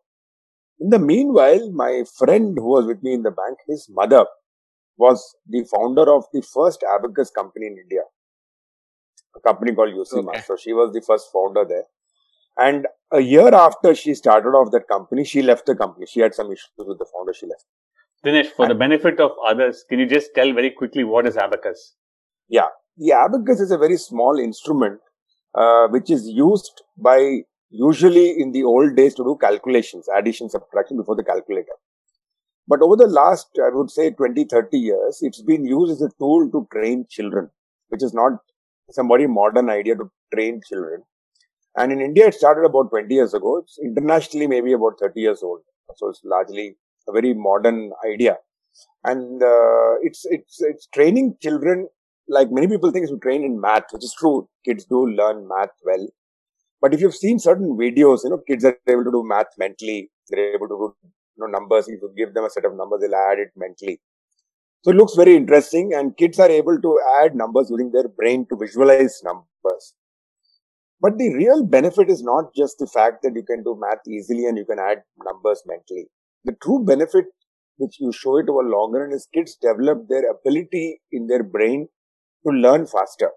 In 0.80 0.90
the 0.90 1.00
meanwhile, 1.00 1.72
my 1.72 2.04
friend 2.18 2.56
who 2.58 2.70
was 2.70 2.86
with 2.86 3.02
me 3.02 3.14
in 3.14 3.24
the 3.24 3.32
bank, 3.32 3.58
his 3.68 3.88
mother 3.90 4.26
was 4.98 5.36
the 5.48 5.64
founder 5.72 6.12
of 6.12 6.26
the 6.34 6.42
first 6.42 6.84
Abacus 6.96 7.30
company 7.32 7.68
in 7.68 7.78
India, 7.78 8.02
a 9.36 9.40
company 9.40 9.74
called 9.74 9.94
UCMA. 9.94 10.30
Okay. 10.30 10.42
So 10.42 10.56
she 10.56 10.74
was 10.74 10.94
the 10.94 11.02
first 11.02 11.30
founder 11.32 11.66
there. 11.66 11.86
And 12.58 12.88
a 13.12 13.20
year 13.20 13.54
after 13.54 13.94
she 13.94 14.14
started 14.14 14.50
off 14.50 14.72
that 14.72 14.88
company, 14.88 15.24
she 15.24 15.42
left 15.42 15.66
the 15.66 15.76
company. 15.76 16.06
She 16.08 16.22
had 16.22 16.34
some 16.34 16.48
issues 16.48 16.72
with 16.78 16.98
the 16.98 17.06
founder. 17.06 17.34
She 17.34 17.46
left. 17.46 17.66
Dinesh, 18.26 18.52
for 18.56 18.68
the 18.68 18.76
benefit 18.76 19.20
of 19.20 19.32
others, 19.46 19.86
can 19.88 20.00
you 20.00 20.08
just 20.08 20.34
tell 20.34 20.52
very 20.54 20.72
quickly 20.72 21.04
what 21.04 21.28
is 21.28 21.38
abacus? 21.38 21.96
Yeah, 22.50 22.68
the 22.98 23.12
abacus 23.12 23.60
is 23.60 23.72
a 23.72 23.78
very 23.78 23.98
small 23.98 24.40
instrument 24.40 25.00
uh, 25.56 25.88
which 25.90 26.10
is 26.10 26.28
used 26.28 26.82
by 26.98 27.42
usually 27.70 28.40
in 28.40 28.52
the 28.52 28.64
old 28.64 28.96
days 28.96 29.14
to 29.16 29.24
do 29.24 29.38
calculations, 29.40 30.08
addition, 30.16 30.50
subtraction 30.50 30.98
before 30.98 31.16
the 31.16 31.24
calculator. 31.24 31.74
But 32.68 32.82
over 32.82 32.96
the 32.96 33.08
last, 33.08 33.48
I 33.64 33.70
would 33.74 33.90
say 33.90 34.12
20, 34.12 34.46
30 34.46 34.78
years, 34.78 35.20
it's 35.22 35.42
been 35.42 35.66
used 35.66 35.92
as 35.92 36.02
a 36.02 36.10
tool 36.20 36.50
to 36.52 36.68
train 36.72 37.06
children, 37.10 37.50
which 37.90 38.04
is 38.04 38.14
not 38.14 38.34
some 38.92 39.08
very 39.08 39.28
modern 39.28 39.70
idea 39.70 39.96
to 39.96 40.12
train 40.34 40.62
children. 40.68 41.04
And 41.78 41.92
in 41.92 42.02
India, 42.02 42.28
it 42.28 42.34
started 42.34 42.66
about 42.66 42.90
20 42.90 43.14
years 43.14 43.34
ago. 43.34 43.58
It's 43.58 43.78
internationally 43.78 44.48
maybe 44.48 44.74
about 44.74 45.00
30 45.00 45.22
years 45.22 45.44
old. 45.44 45.62
So 45.96 46.10
it's 46.10 46.22
largely 46.24 46.76
a 47.08 47.12
very 47.12 47.34
modern 47.34 47.92
idea. 48.12 48.38
And 49.04 49.42
uh, 49.42 49.94
it's, 50.02 50.26
it's, 50.26 50.62
it's 50.62 50.88
training 50.88 51.38
children 51.42 51.88
like 52.28 52.52
many 52.52 52.68
people 52.68 52.92
think 52.92 53.04
it's 53.04 53.12
to 53.12 53.20
train 53.20 53.44
in 53.44 53.62
math, 53.62 53.86
which 53.92 54.04
is 54.04 54.14
true. 54.18 54.50
Kids 54.66 54.86
do 54.86 55.08
learn 55.08 55.48
math 55.48 55.70
well. 55.86 56.08
But 56.82 56.94
if 56.94 57.02
you've 57.02 57.16
seen 57.16 57.40
certain 57.40 57.78
videos, 57.78 58.24
you 58.24 58.32
know, 58.32 58.42
kids 58.46 58.66
are 58.66 58.78
able 58.88 59.06
to 59.06 59.12
do 59.12 59.24
math 59.26 59.48
mentally. 59.58 60.12
They're 60.30 60.54
able 60.56 60.68
to 60.68 60.76
do 60.76 60.96
you 61.04 61.12
know, 61.38 61.48
numbers. 61.48 61.88
If 61.88 62.02
you 62.02 62.12
give 62.18 62.34
them 62.34 62.44
a 62.44 62.50
set 62.50 62.66
of 62.66 62.76
numbers, 62.76 63.02
they'll 63.02 63.16
add 63.16 63.40
it 63.40 63.52
mentally. 63.56 64.02
So 64.84 64.92
it 64.92 64.96
looks 64.96 65.16
very 65.16 65.36
interesting 65.36 65.94
and 65.94 66.16
kids 66.16 66.40
are 66.40 66.50
able 66.50 66.80
to 66.80 67.00
add 67.22 67.36
numbers 67.36 67.70
using 67.70 67.92
their 67.92 68.08
brain 68.08 68.46
to 68.50 68.58
visualize 68.58 69.22
numbers. 69.24 69.94
But 71.00 71.18
the 71.18 71.34
real 71.36 71.64
benefit 71.64 72.10
is 72.10 72.24
not 72.24 72.54
just 72.56 72.78
the 72.80 72.88
fact 72.88 73.22
that 73.24 73.36
you 73.36 73.44
can 73.44 73.64
do 73.64 73.80
math 73.80 74.08
easily 74.08 74.46
and 74.46 74.58
you 74.58 74.66
can 74.66 74.80
add 74.80 75.04
numbers 75.24 75.62
mentally. 75.66 76.08
The 76.44 76.56
true 76.62 76.84
benefit 76.84 77.26
which 77.78 78.00
you 78.00 78.12
show 78.12 78.38
it 78.38 78.50
over 78.50 78.64
longer 78.64 79.02
run 79.02 79.12
is 79.12 79.28
kids 79.34 79.56
develop 79.62 80.08
their 80.10 80.24
ability 80.32 81.02
in 81.12 81.28
their 81.28 81.44
brain 81.44 81.88
to 82.46 82.54
learn 82.54 82.88
faster. 82.88 83.30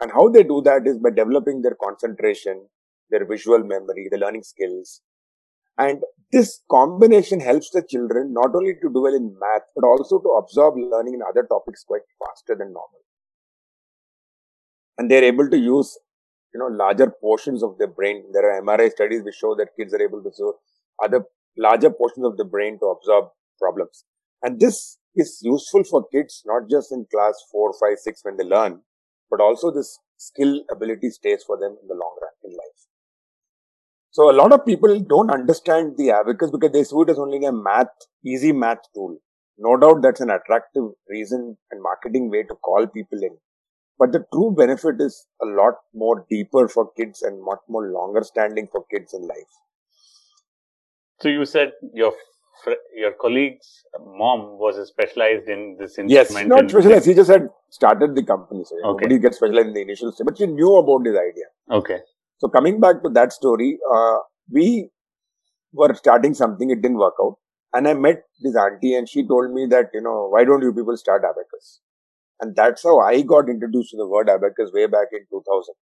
And 0.00 0.10
how 0.10 0.28
they 0.28 0.42
do 0.42 0.62
that 0.64 0.86
is 0.86 0.98
by 0.98 1.10
developing 1.10 1.62
their 1.62 1.76
concentration, 1.82 2.66
their 3.10 3.26
visual 3.26 3.58
memory, 3.58 4.08
the 4.10 4.18
learning 4.18 4.42
skills. 4.42 5.02
And 5.78 6.02
this 6.32 6.62
combination 6.70 7.40
helps 7.40 7.70
the 7.70 7.82
children 7.88 8.32
not 8.32 8.54
only 8.54 8.74
to 8.74 8.92
do 8.92 9.02
well 9.02 9.14
in 9.14 9.36
math, 9.38 9.62
but 9.74 9.86
also 9.86 10.18
to 10.18 10.28
absorb 10.30 10.74
learning 10.76 11.14
in 11.14 11.22
other 11.22 11.46
topics 11.46 11.84
quite 11.84 12.02
faster 12.18 12.56
than 12.58 12.72
normal. 12.72 13.00
And 14.98 15.10
they're 15.10 15.24
able 15.24 15.48
to 15.50 15.56
use, 15.58 15.98
you 16.54 16.60
know, 16.60 16.66
larger 16.66 17.10
portions 17.10 17.62
of 17.62 17.78
their 17.78 17.88
brain. 17.88 18.24
There 18.32 18.50
are 18.50 18.62
MRI 18.62 18.90
studies 18.90 19.22
which 19.24 19.36
show 19.36 19.54
that 19.56 19.76
kids 19.78 19.94
are 19.94 20.02
able 20.02 20.22
to 20.22 20.28
use 20.28 20.54
other 21.02 21.24
larger 21.56 21.90
portions 21.90 22.26
of 22.26 22.36
the 22.36 22.44
brain 22.44 22.78
to 22.80 22.86
absorb 22.86 23.26
problems. 23.58 24.04
And 24.42 24.60
this 24.60 24.98
is 25.14 25.38
useful 25.42 25.84
for 25.84 26.06
kids, 26.12 26.42
not 26.46 26.68
just 26.70 26.92
in 26.92 27.06
class 27.10 27.34
four, 27.50 27.72
five, 27.78 27.98
six 27.98 28.20
when 28.22 28.36
they 28.36 28.44
learn, 28.44 28.80
but 29.30 29.40
also 29.40 29.70
this 29.70 29.98
skill 30.16 30.62
ability 30.70 31.10
stays 31.10 31.42
for 31.44 31.56
them 31.58 31.76
in 31.80 31.88
the 31.88 31.94
long 31.94 32.16
run 32.20 32.32
in 32.44 32.50
life. 32.50 32.82
So 34.10 34.30
a 34.30 34.36
lot 34.36 34.52
of 34.52 34.66
people 34.66 35.00
don't 35.00 35.30
understand 35.30 35.94
the 35.96 36.10
abacus 36.10 36.50
because 36.50 36.72
they 36.72 36.84
see 36.84 36.96
it 36.96 37.10
as 37.10 37.18
only 37.18 37.44
a 37.46 37.52
math, 37.52 37.86
easy 38.24 38.52
math 38.52 38.80
tool. 38.94 39.16
No 39.56 39.76
doubt 39.76 40.02
that's 40.02 40.20
an 40.20 40.30
attractive 40.30 40.84
reason 41.08 41.56
and 41.70 41.82
marketing 41.82 42.30
way 42.30 42.42
to 42.42 42.54
call 42.56 42.86
people 42.86 43.22
in. 43.22 43.38
But 44.02 44.10
the 44.10 44.24
true 44.34 44.52
benefit 44.58 44.96
is 44.98 45.26
a 45.40 45.46
lot 45.46 45.74
more 45.94 46.26
deeper 46.28 46.66
for 46.66 46.90
kids 46.96 47.22
and 47.22 47.40
much 47.44 47.60
more 47.68 47.86
longer 47.92 48.22
standing 48.24 48.66
for 48.72 48.84
kids 48.92 49.14
in 49.14 49.28
life. 49.28 49.52
So 51.20 51.28
you 51.28 51.44
said 51.44 51.74
your 51.94 52.12
your 52.96 53.12
colleague's 53.20 53.68
mom 54.22 54.40
was 54.62 54.80
specialized 54.88 55.48
in 55.48 55.76
this 55.78 55.98
instrument. 55.98 56.10
Yes, 56.10 56.46
not 56.46 56.68
specialized. 56.70 57.06
He 57.06 57.14
just 57.14 57.30
had 57.30 57.46
started 57.70 58.16
the 58.16 58.24
company. 58.24 58.64
So 58.64 58.74
okay. 58.74 59.04
nobody 59.04 59.20
gets 59.20 59.36
specialized 59.36 59.68
in 59.68 59.74
the 59.74 59.82
initial 59.82 60.10
stage, 60.10 60.24
but 60.24 60.36
she 60.36 60.46
knew 60.46 60.74
about 60.78 61.04
this 61.04 61.16
idea. 61.16 61.46
Okay. 61.70 61.98
So 62.38 62.48
coming 62.48 62.80
back 62.80 63.04
to 63.04 63.10
that 63.10 63.32
story, 63.32 63.78
uh, 63.94 64.16
we 64.50 64.90
were 65.72 65.94
starting 65.94 66.34
something. 66.34 66.70
It 66.70 66.82
didn't 66.82 66.98
work 66.98 67.14
out. 67.22 67.36
And 67.72 67.86
I 67.86 67.94
met 67.94 68.24
this 68.42 68.56
auntie 68.56 68.96
and 68.96 69.08
she 69.08 69.26
told 69.26 69.52
me 69.52 69.66
that, 69.70 69.90
you 69.94 70.02
know, 70.02 70.28
why 70.28 70.44
don't 70.44 70.62
you 70.62 70.72
people 70.72 70.96
start 70.96 71.22
abacus? 71.24 71.80
And 72.42 72.56
that's 72.56 72.82
how 72.82 72.98
I 72.98 73.22
got 73.22 73.48
introduced 73.48 73.90
to 73.92 73.96
the 73.96 74.06
word 74.06 74.28
abacus 74.28 74.72
way 74.72 74.86
back 74.86 75.08
in 75.12 75.20
2000. 75.30 75.74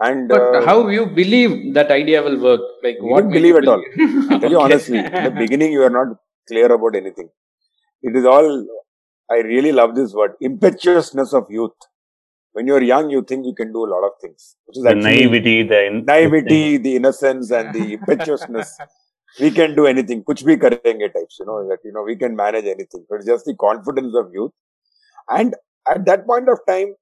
And 0.00 0.28
but 0.28 0.40
uh, 0.40 0.66
how 0.66 0.88
you 0.88 1.06
believe 1.06 1.74
that 1.74 1.90
idea 1.90 2.22
will 2.22 2.40
work? 2.40 2.60
Like 2.82 2.96
what? 3.00 3.28
Believe 3.28 3.56
at 3.56 3.68
all. 3.68 3.84
I 4.30 4.38
tell 4.38 4.50
you 4.50 4.60
honestly, 4.66 4.98
in 4.98 5.24
the 5.24 5.30
beginning 5.30 5.72
you 5.72 5.82
are 5.82 5.90
not 5.90 6.16
clear 6.48 6.70
about 6.72 6.96
anything. 6.96 7.28
It 8.02 8.16
is 8.16 8.24
all. 8.24 8.66
I 9.30 9.36
really 9.36 9.72
love 9.72 9.94
this 9.94 10.12
word, 10.12 10.32
impetuousness 10.40 11.32
of 11.32 11.46
youth. 11.48 11.72
When 12.52 12.66
you 12.68 12.74
are 12.74 12.82
young, 12.82 13.10
you 13.10 13.22
think 13.22 13.46
you 13.46 13.54
can 13.54 13.72
do 13.72 13.84
a 13.84 13.90
lot 13.92 14.04
of 14.06 14.12
things. 14.20 14.56
Which 14.66 14.78
is 14.78 14.84
the 14.84 14.94
naivety, 14.94 15.62
the 15.62 15.86
in- 15.86 16.04
naivety, 16.04 16.76
the 16.76 16.96
innocence, 16.96 17.50
and 17.50 17.74
the 17.74 17.94
impetuousness. 17.98 18.78
we 19.40 19.50
can 19.50 19.74
do 19.74 19.86
anything. 19.86 20.22
Kuch 20.22 20.44
bhi 20.44 20.56
karenge 20.56 21.12
types. 21.14 21.38
You 21.40 21.46
know 21.46 21.66
that 21.68 21.78
you 21.84 21.92
know 21.92 22.02
we 22.02 22.16
can 22.16 22.36
manage 22.36 22.66
anything. 22.66 23.06
So 23.08 23.16
it's 23.16 23.26
just 23.26 23.44
the 23.46 23.56
confidence 23.56 24.14
of 24.14 24.30
youth. 24.32 24.52
And 25.28 25.54
at 25.88 26.04
that 26.06 26.26
point 26.26 26.48
of 26.48 26.58
time, 26.68 26.94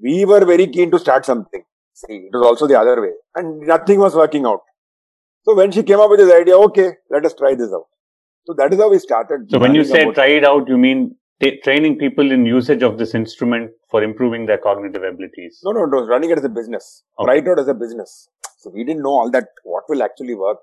we 0.00 0.24
were 0.24 0.44
very 0.44 0.66
keen 0.66 0.90
to 0.90 0.98
start 0.98 1.24
something 1.24 1.64
See, 1.94 2.14
it 2.14 2.30
was 2.32 2.44
also 2.44 2.66
the 2.66 2.78
other 2.78 3.00
way. 3.00 3.12
And 3.34 3.60
nothing 3.60 3.98
was 3.98 4.14
working 4.14 4.46
out. 4.46 4.60
So 5.44 5.54
when 5.54 5.70
she 5.72 5.82
came 5.82 6.00
up 6.00 6.10
with 6.10 6.20
this 6.20 6.32
idea, 6.32 6.56
okay, 6.56 6.92
let 7.10 7.24
us 7.24 7.34
try 7.34 7.54
this 7.54 7.72
out. 7.72 7.86
So 8.46 8.54
that 8.54 8.72
is 8.72 8.80
how 8.80 8.90
we 8.90 8.98
started. 8.98 9.50
So 9.50 9.58
when 9.58 9.74
you 9.74 9.84
say 9.84 10.10
try 10.12 10.26
it 10.26 10.44
out, 10.44 10.68
you 10.68 10.78
mean 10.78 11.16
t- 11.42 11.60
training 11.62 11.98
people 11.98 12.32
in 12.32 12.46
usage 12.46 12.82
of 12.82 12.98
this 12.98 13.14
instrument 13.14 13.70
for 13.90 14.02
improving 14.02 14.46
their 14.46 14.58
cognitive 14.58 15.02
abilities? 15.02 15.60
No, 15.64 15.72
no, 15.72 15.84
it 15.84 15.94
was 15.94 16.08
running 16.08 16.30
it 16.30 16.38
as 16.38 16.44
a 16.44 16.48
business. 16.48 17.04
Okay. 17.18 17.26
Try 17.26 17.36
it 17.38 17.48
out 17.48 17.60
as 17.60 17.68
a 17.68 17.74
business. 17.74 18.28
So 18.58 18.70
we 18.70 18.84
didn't 18.84 19.02
know 19.02 19.10
all 19.10 19.30
that, 19.30 19.48
what 19.64 19.84
will 19.88 20.02
actually 20.02 20.34
work 20.34 20.58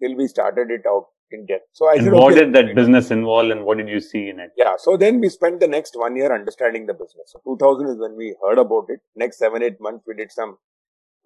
till 0.00 0.16
we 0.16 0.26
started 0.26 0.70
it 0.70 0.82
out 0.88 1.06
in 1.32 1.46
depth. 1.46 1.66
So 1.72 1.88
I 1.88 1.94
and 1.94 2.04
said, 2.04 2.12
what 2.12 2.32
okay, 2.32 2.44
did 2.44 2.54
that 2.54 2.74
business 2.74 3.10
involve 3.10 3.50
and 3.50 3.64
what 3.64 3.78
did 3.78 3.88
you 3.88 4.00
see 4.00 4.28
in 4.28 4.40
it? 4.40 4.50
Yeah. 4.56 4.74
So 4.78 4.96
then 4.96 5.20
we 5.20 5.28
spent 5.28 5.60
the 5.60 5.68
next 5.68 5.96
one 5.96 6.16
year 6.16 6.34
understanding 6.34 6.86
the 6.86 6.94
business. 6.94 7.32
So 7.32 7.40
2000 7.44 7.88
is 7.88 7.98
when 7.98 8.16
we 8.16 8.34
heard 8.42 8.58
about 8.58 8.86
it. 8.88 9.00
Next 9.16 9.38
seven, 9.38 9.62
eight 9.62 9.80
months, 9.80 10.04
we 10.06 10.14
did 10.14 10.32
some 10.32 10.56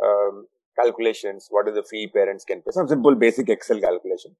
um, 0.03 0.47
calculations. 0.79 1.49
What 1.51 1.69
is 1.69 1.75
the 1.75 1.83
fee 1.83 2.09
parents 2.09 2.45
can 2.45 2.63
pay? 2.63 2.71
Some 2.71 2.89
simple 2.89 3.15
basic 3.15 3.49
Excel 3.49 3.81
calculation. 3.81 4.37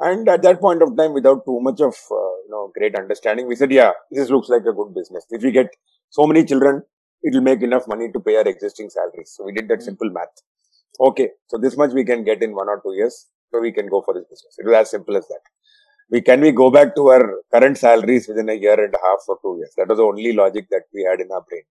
And 0.00 0.28
at 0.28 0.42
that 0.42 0.60
point 0.60 0.82
of 0.82 0.96
time, 0.96 1.12
without 1.12 1.44
too 1.46 1.60
much 1.60 1.80
of, 1.80 1.94
uh, 2.10 2.34
you 2.44 2.48
know, 2.50 2.72
great 2.76 2.96
understanding, 2.96 3.46
we 3.46 3.54
said, 3.54 3.70
yeah, 3.70 3.92
this 4.10 4.28
looks 4.28 4.48
like 4.48 4.62
a 4.62 4.72
good 4.72 4.94
business. 4.94 5.24
If 5.30 5.42
we 5.42 5.52
get 5.52 5.68
so 6.10 6.26
many 6.26 6.44
children, 6.44 6.82
it 7.22 7.32
will 7.32 7.42
make 7.42 7.62
enough 7.62 7.86
money 7.86 8.10
to 8.12 8.20
pay 8.20 8.36
our 8.36 8.48
existing 8.48 8.90
salaries. 8.90 9.32
So 9.36 9.44
we 9.44 9.52
did 9.52 9.68
that 9.68 9.78
mm-hmm. 9.78 9.84
simple 9.84 10.10
math. 10.10 10.42
Okay. 11.00 11.30
So 11.46 11.58
this 11.58 11.76
much 11.76 11.92
we 11.92 12.04
can 12.04 12.24
get 12.24 12.42
in 12.42 12.54
one 12.54 12.68
or 12.68 12.80
two 12.84 12.94
years 12.94 13.28
so 13.54 13.60
we 13.60 13.72
can 13.72 13.88
go 13.88 14.02
for 14.02 14.14
this 14.14 14.24
business. 14.24 14.56
It 14.58 14.66
was 14.66 14.74
as 14.74 14.90
simple 14.90 15.16
as 15.16 15.26
that. 15.28 15.44
We 16.10 16.20
can 16.20 16.40
we 16.40 16.50
go 16.52 16.70
back 16.70 16.94
to 16.96 17.08
our 17.08 17.24
current 17.52 17.78
salaries 17.78 18.26
within 18.28 18.48
a 18.48 18.54
year 18.54 18.78
and 18.84 18.94
a 18.94 19.02
half 19.06 19.20
or 19.28 19.38
two 19.42 19.56
years. 19.58 19.72
That 19.76 19.88
was 19.88 19.98
the 19.98 20.04
only 20.04 20.32
logic 20.32 20.66
that 20.70 20.82
we 20.92 21.04
had 21.04 21.20
in 21.20 21.30
our 21.30 21.44
brain. 21.48 21.62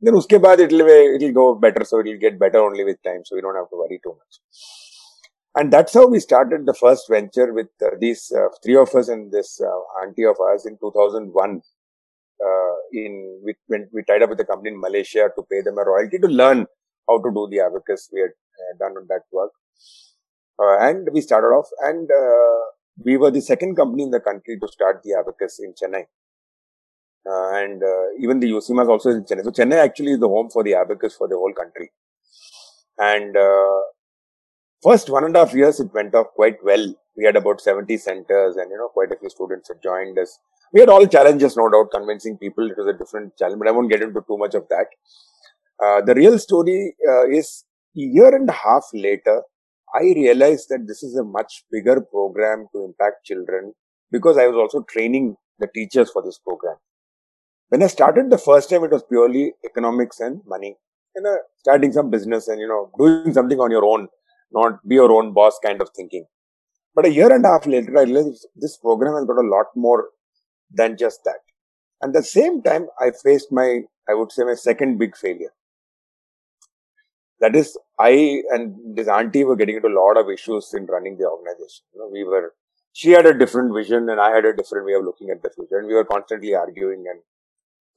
Then 0.00 0.16
uske 0.20 0.36
baad 0.46 0.60
it'll 0.66 0.82
it'll 1.16 1.32
go 1.40 1.46
better, 1.54 1.84
so 1.84 2.00
it'll 2.00 2.18
get 2.26 2.38
better 2.44 2.58
only 2.58 2.84
with 2.90 3.02
time. 3.08 3.22
So 3.24 3.36
we 3.36 3.42
don't 3.46 3.60
have 3.62 3.70
to 3.70 3.78
worry 3.82 4.00
too 4.02 4.14
much. 4.20 4.40
And 5.58 5.72
that's 5.72 5.94
how 5.94 6.06
we 6.14 6.20
started 6.20 6.66
the 6.66 6.74
first 6.74 7.08
venture 7.08 7.52
with 7.52 7.70
uh, 7.84 7.90
these 8.04 8.32
uh, 8.40 8.48
three 8.62 8.76
of 8.76 8.94
us 9.00 9.08
and 9.08 9.32
this 9.32 9.60
uh, 9.60 9.80
auntie 10.02 10.28
of 10.32 10.36
ours 10.48 10.66
in 10.66 10.76
2001. 10.78 11.60
Uh, 12.48 12.74
in 12.92 13.14
we, 13.44 13.54
when 13.66 13.88
we 13.92 14.02
tied 14.04 14.22
up 14.22 14.30
with 14.30 14.40
a 14.40 14.44
company 14.50 14.70
in 14.70 14.80
Malaysia 14.80 15.24
to 15.36 15.42
pay 15.50 15.60
them 15.60 15.76
a 15.76 15.84
royalty 15.84 16.18
to 16.18 16.28
learn 16.42 16.66
how 17.08 17.18
to 17.24 17.30
do 17.38 17.48
the 17.50 17.60
abacus. 17.60 18.08
We 18.12 18.20
had 18.20 18.30
uh, 18.30 18.72
done 18.78 18.96
on 18.96 19.06
that 19.08 19.24
work. 19.32 19.52
Uh, 20.60 20.76
and 20.80 21.08
we 21.12 21.20
started 21.20 21.48
off 21.48 21.68
and 21.80 22.10
uh, 22.10 22.60
we 23.04 23.16
were 23.16 23.30
the 23.30 23.40
second 23.40 23.76
company 23.76 24.02
in 24.02 24.10
the 24.10 24.20
country 24.20 24.58
to 24.60 24.68
start 24.68 25.00
the 25.02 25.14
abacus 25.18 25.58
in 25.58 25.72
Chennai. 25.72 26.04
Uh, 27.26 27.50
and 27.54 27.82
even 28.20 28.40
the 28.40 28.50
UCMA 28.50 28.82
is 28.82 28.88
also 28.88 29.10
in 29.10 29.24
Chennai. 29.24 29.44
So 29.44 29.50
Chennai 29.50 29.76
actually 29.76 30.12
is 30.12 30.20
the 30.20 30.28
home 30.28 30.50
for 30.50 30.62
the 30.62 30.74
abacus 30.74 31.16
for 31.16 31.28
the 31.28 31.36
whole 31.36 31.52
country. 31.52 31.90
And 32.98 33.34
first 34.82 35.08
one 35.08 35.24
and 35.24 35.34
a 35.36 35.40
half 35.40 35.54
years 35.54 35.80
it 35.80 35.92
went 35.94 36.14
off 36.14 36.28
quite 36.34 36.62
well. 36.62 36.94
We 37.16 37.24
had 37.24 37.36
about 37.36 37.60
70 37.60 37.96
centers 37.96 38.56
and 38.56 38.70
you 38.70 38.76
know 38.76 38.88
quite 38.88 39.12
a 39.12 39.16
few 39.16 39.30
students 39.30 39.68
had 39.68 39.82
joined 39.82 40.18
us. 40.18 40.38
We 40.72 40.80
had 40.80 40.88
all 40.88 41.06
challenges, 41.06 41.56
no 41.56 41.68
doubt, 41.68 41.90
convincing 41.92 42.38
people. 42.38 42.70
It 42.70 42.76
was 42.76 42.86
a 42.86 42.96
different 42.96 43.36
challenge, 43.36 43.58
but 43.58 43.68
I 43.68 43.72
won't 43.72 43.90
get 43.90 44.02
into 44.02 44.20
too 44.26 44.38
much 44.38 44.54
of 44.54 44.68
that. 44.68 44.86
Uh, 45.82 46.00
the 46.02 46.14
real 46.14 46.38
story 46.38 46.94
uh, 47.08 47.28
is 47.28 47.64
a 47.96 48.00
year 48.00 48.34
and 48.34 48.48
a 48.48 48.52
half 48.52 48.84
later, 48.92 49.42
I 49.94 50.02
realized 50.02 50.68
that 50.70 50.86
this 50.86 51.02
is 51.02 51.16
a 51.16 51.24
much 51.24 51.64
bigger 51.70 52.00
program 52.00 52.66
to 52.74 52.84
impact 52.84 53.24
children 53.24 53.72
because 54.10 54.36
I 54.36 54.46
was 54.46 54.56
also 54.56 54.84
training 54.88 55.36
the 55.58 55.68
teachers 55.74 56.10
for 56.10 56.22
this 56.22 56.38
program. 56.38 56.76
When 57.68 57.82
I 57.82 57.86
started 57.86 58.30
the 58.30 58.38
first 58.38 58.70
time, 58.70 58.84
it 58.84 58.90
was 58.90 59.04
purely 59.04 59.52
economics 59.64 60.20
and 60.20 60.40
money. 60.46 60.76
You 61.16 61.22
know, 61.22 61.38
starting 61.58 61.92
some 61.92 62.10
business 62.10 62.48
and, 62.48 62.60
you 62.60 62.68
know, 62.68 62.90
doing 62.98 63.32
something 63.32 63.58
on 63.58 63.70
your 63.70 63.84
own, 63.84 64.08
not 64.52 64.86
be 64.86 64.94
your 64.96 65.12
own 65.12 65.32
boss 65.32 65.58
kind 65.64 65.80
of 65.80 65.90
thinking. 65.94 66.24
But 66.94 67.06
a 67.06 67.12
year 67.12 67.32
and 67.32 67.44
a 67.44 67.48
half 67.48 67.66
later, 67.66 67.96
I 67.98 68.02
realized 68.02 68.46
this 68.56 68.76
program 68.76 69.14
has 69.14 69.24
got 69.24 69.38
a 69.38 69.48
lot 69.48 69.66
more 69.76 70.08
than 70.70 70.96
just 70.96 71.20
that. 71.24 71.40
At 72.02 72.12
the 72.12 72.22
same 72.22 72.62
time, 72.62 72.86
I 73.00 73.10
faced 73.22 73.52
my, 73.52 73.80
I 74.08 74.14
would 74.14 74.32
say, 74.32 74.44
my 74.44 74.54
second 74.54 74.98
big 74.98 75.16
failure. 75.16 75.52
That 77.40 77.56
is, 77.56 77.78
I 77.98 78.42
and 78.50 78.96
this 78.96 79.08
auntie 79.08 79.44
were 79.44 79.56
getting 79.56 79.76
into 79.76 79.88
a 79.88 79.98
lot 79.98 80.16
of 80.18 80.30
issues 80.30 80.72
in 80.74 80.86
running 80.86 81.16
the 81.16 81.26
organization. 81.26 81.84
You 81.94 82.00
know, 82.00 82.08
we 82.12 82.24
were, 82.24 82.54
she 82.92 83.10
had 83.10 83.26
a 83.26 83.36
different 83.36 83.74
vision 83.74 84.08
and 84.10 84.20
I 84.20 84.30
had 84.34 84.44
a 84.44 84.54
different 84.54 84.86
way 84.86 84.94
of 84.94 85.04
looking 85.04 85.30
at 85.30 85.42
the 85.42 85.50
future, 85.50 85.78
and 85.78 85.86
we 85.86 85.94
were 85.94 86.04
constantly 86.04 86.54
arguing. 86.54 87.04
And 87.10 87.20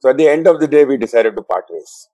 so, 0.00 0.10
at 0.10 0.16
the 0.16 0.28
end 0.28 0.46
of 0.46 0.60
the 0.60 0.68
day, 0.68 0.84
we 0.84 0.96
decided 0.96 1.36
to 1.36 1.42
part 1.42 1.66
ways. 1.70 2.08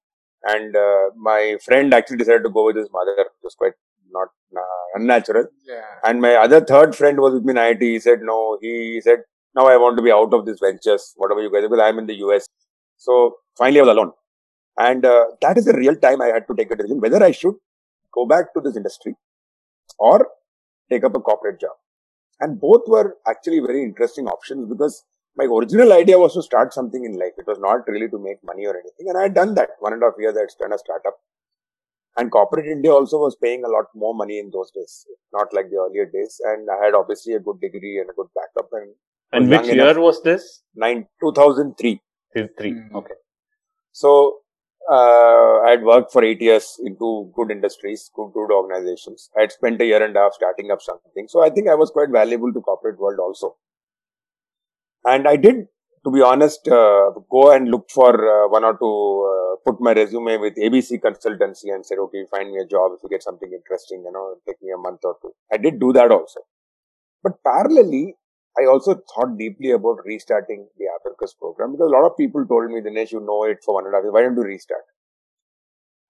And 0.45 0.75
uh, 0.75 1.11
my 1.17 1.59
friend 1.65 1.93
actually 1.93 2.17
decided 2.17 2.45
to 2.45 2.51
go 2.51 2.67
with 2.67 2.77
his 2.77 2.89
mother. 2.93 3.15
It 3.19 3.29
was 3.43 3.55
quite 3.55 3.75
not 4.13 4.29
uh, 4.57 4.87
unnatural. 4.95 5.47
Yeah. 5.67 5.83
And 6.05 6.21
my 6.21 6.35
other 6.35 6.61
third 6.61 6.95
friend 6.95 7.21
was 7.21 7.35
with 7.35 7.45
me 7.45 7.53
in 7.53 7.59
IT. 7.59 7.83
He 7.83 8.01
said, 8.01 8.21
no, 8.23 8.59
he 8.61 9.01
said, 9.03 9.19
now 9.55 9.67
I 9.67 9.77
want 9.77 9.97
to 9.97 10.03
be 10.03 10.13
out 10.13 10.33
of 10.33 10.47
this 10.47 10.59
ventures, 10.61 11.13
whatever 11.17 11.43
you 11.43 11.51
guys, 11.51 11.63
because 11.63 11.81
I'm 11.81 11.99
in 11.99 12.07
the 12.07 12.15
US. 12.27 12.47
So 12.97 13.37
finally 13.57 13.81
I 13.81 13.83
was 13.83 13.91
alone. 13.91 14.13
And 14.79 15.05
uh, 15.05 15.27
that 15.43 15.59
is 15.59 15.65
the 15.67 15.75
real 15.75 15.97
time 15.97 16.23
I 16.23 16.27
had 16.29 16.47
to 16.49 16.55
take 16.55 16.71
a 16.71 16.77
decision 16.77 17.01
whether 17.01 17.23
I 17.23 17.33
should 17.33 17.55
go 18.15 18.27
back 18.27 18.55
to 18.55 18.61
this 18.61 18.77
industry 18.77 19.15
or 19.99 20.29
take 20.91 21.05
up 21.05 21.15
a 21.15 21.21
corporate 21.21 21.61
job. 21.61 21.73
And 22.41 22.61
both 22.61 22.83
were 22.87 23.17
actually 23.29 23.61
very 23.61 23.83
interesting 23.83 24.27
options 24.27 24.69
because 24.69 25.05
my 25.37 25.45
original 25.45 25.93
idea 25.93 26.19
was 26.19 26.35
to 26.35 26.43
start 26.43 26.73
something 26.73 27.05
in 27.05 27.19
life. 27.19 27.33
It 27.37 27.47
was 27.47 27.59
not 27.59 27.87
really 27.87 28.09
to 28.09 28.19
make 28.19 28.39
money 28.43 28.67
or 28.67 28.75
anything. 28.75 29.09
And 29.09 29.19
I 29.19 29.23
had 29.25 29.35
done 29.35 29.55
that 29.57 29.71
one 29.81 29.93
and 29.93 30.03
a 30.03 30.07
half 30.07 30.15
years. 30.19 30.37
I 30.37 30.41
had 30.41 30.49
done 30.59 30.73
a 30.73 30.79
startup. 30.79 31.19
And 32.17 32.31
corporate 32.31 32.67
India 32.67 32.91
also 32.93 33.19
was 33.19 33.37
paying 33.37 33.65
a 33.65 33.69
lot 33.69 33.85
more 33.95 34.15
money 34.15 34.39
in 34.39 34.51
those 34.53 34.71
days, 34.73 35.07
not 35.33 35.53
like 35.53 35.71
the 35.71 35.77
earlier 35.77 36.07
days. 36.07 36.41
And 36.45 36.69
I 36.69 36.85
had 36.85 36.95
obviously 36.95 37.35
a 37.35 37.41
good 37.41 37.61
degree 37.61 37.99
and 38.01 38.11
a 38.11 38.13
good 38.15 38.27
backup. 38.35 38.69
And 38.73 38.95
And 39.33 39.49
which 39.49 39.67
year 39.67 39.91
enough. 39.91 39.99
was 39.99 40.23
this? 40.23 40.63
nine, 40.75 41.07
2003. 41.21 42.01
Till 42.37 42.49
Three. 42.59 42.73
Mm. 42.73 42.95
Okay. 42.95 43.15
So, 43.93 44.39
uh, 44.91 45.61
I 45.67 45.71
had 45.71 45.83
worked 45.85 46.13
for 46.13 46.25
eight 46.25 46.41
years 46.43 46.77
into 46.85 47.31
good 47.35 47.51
industries, 47.51 48.11
good, 48.15 48.33
good 48.35 48.51
organizations. 48.51 49.31
I 49.37 49.43
had 49.43 49.53
spent 49.53 49.81
a 49.81 49.87
year 49.87 50.05
and 50.05 50.17
a 50.17 50.21
half 50.21 50.33
starting 50.35 50.71
up 50.71 50.83
something. 50.83 51.29
So 51.29 51.45
I 51.45 51.51
think 51.51 51.69
I 51.69 51.77
was 51.77 51.91
quite 51.91 52.11
valuable 52.11 52.53
to 52.53 52.61
corporate 52.61 52.99
world 52.99 53.21
also. 53.21 53.57
And 55.05 55.29
I 55.29 55.37
did, 55.37 55.67
to 56.05 56.11
be 56.11 56.23
honest, 56.23 56.67
uh, 56.67 57.11
go 57.31 57.53
and 57.53 57.71
look 57.71 57.89
for 57.91 58.11
uh, 58.13 58.49
one 58.49 58.65
or 58.65 58.77
two, 58.77 58.91
uh, 59.31 59.71
put 59.71 59.81
my 59.81 59.93
resume 59.93 60.39
with 60.39 60.57
ABC 60.57 61.01
consultancy 61.01 61.73
and 61.73 61.87
said, 61.87 61.99
okay, 61.99 62.25
find 62.31 62.51
me 62.51 62.59
a 62.61 62.67
job 62.67 62.93
if 62.97 63.03
you 63.03 63.09
get 63.09 63.23
something 63.23 63.51
interesting, 63.53 64.03
you 64.05 64.13
know, 64.13 64.35
take 64.47 64.61
me 64.61 64.73
a 64.75 64.79
month 64.79 65.01
or 65.05 65.17
two. 65.23 65.33
I 65.53 65.57
did 65.57 65.79
do 65.79 65.93
that 65.93 66.11
also. 66.11 66.41
But 67.23 67.43
parallelly, 67.47 68.15
I 68.59 68.67
also 68.67 68.95
thought 68.95 69.39
deeply 69.39 69.71
about 69.71 70.05
restarting 70.05 70.69
the 70.77 70.87
Abacus 70.97 71.35
program 71.35 71.73
because 71.73 71.89
a 71.91 71.97
lot 71.97 72.07
of 72.07 72.17
people 72.17 72.45
told 72.47 72.71
me, 72.71 72.81
Dinesh, 72.81 73.13
you 73.13 73.21
know 73.21 73.45
it 73.45 73.59
for 73.65 73.75
one 73.75 73.87
and 73.87 73.95
a 73.95 73.99
half 73.99 74.05
years. 74.05 74.13
Why 74.13 74.23
don't 74.23 74.37
you 74.37 74.43
restart? 74.43 74.83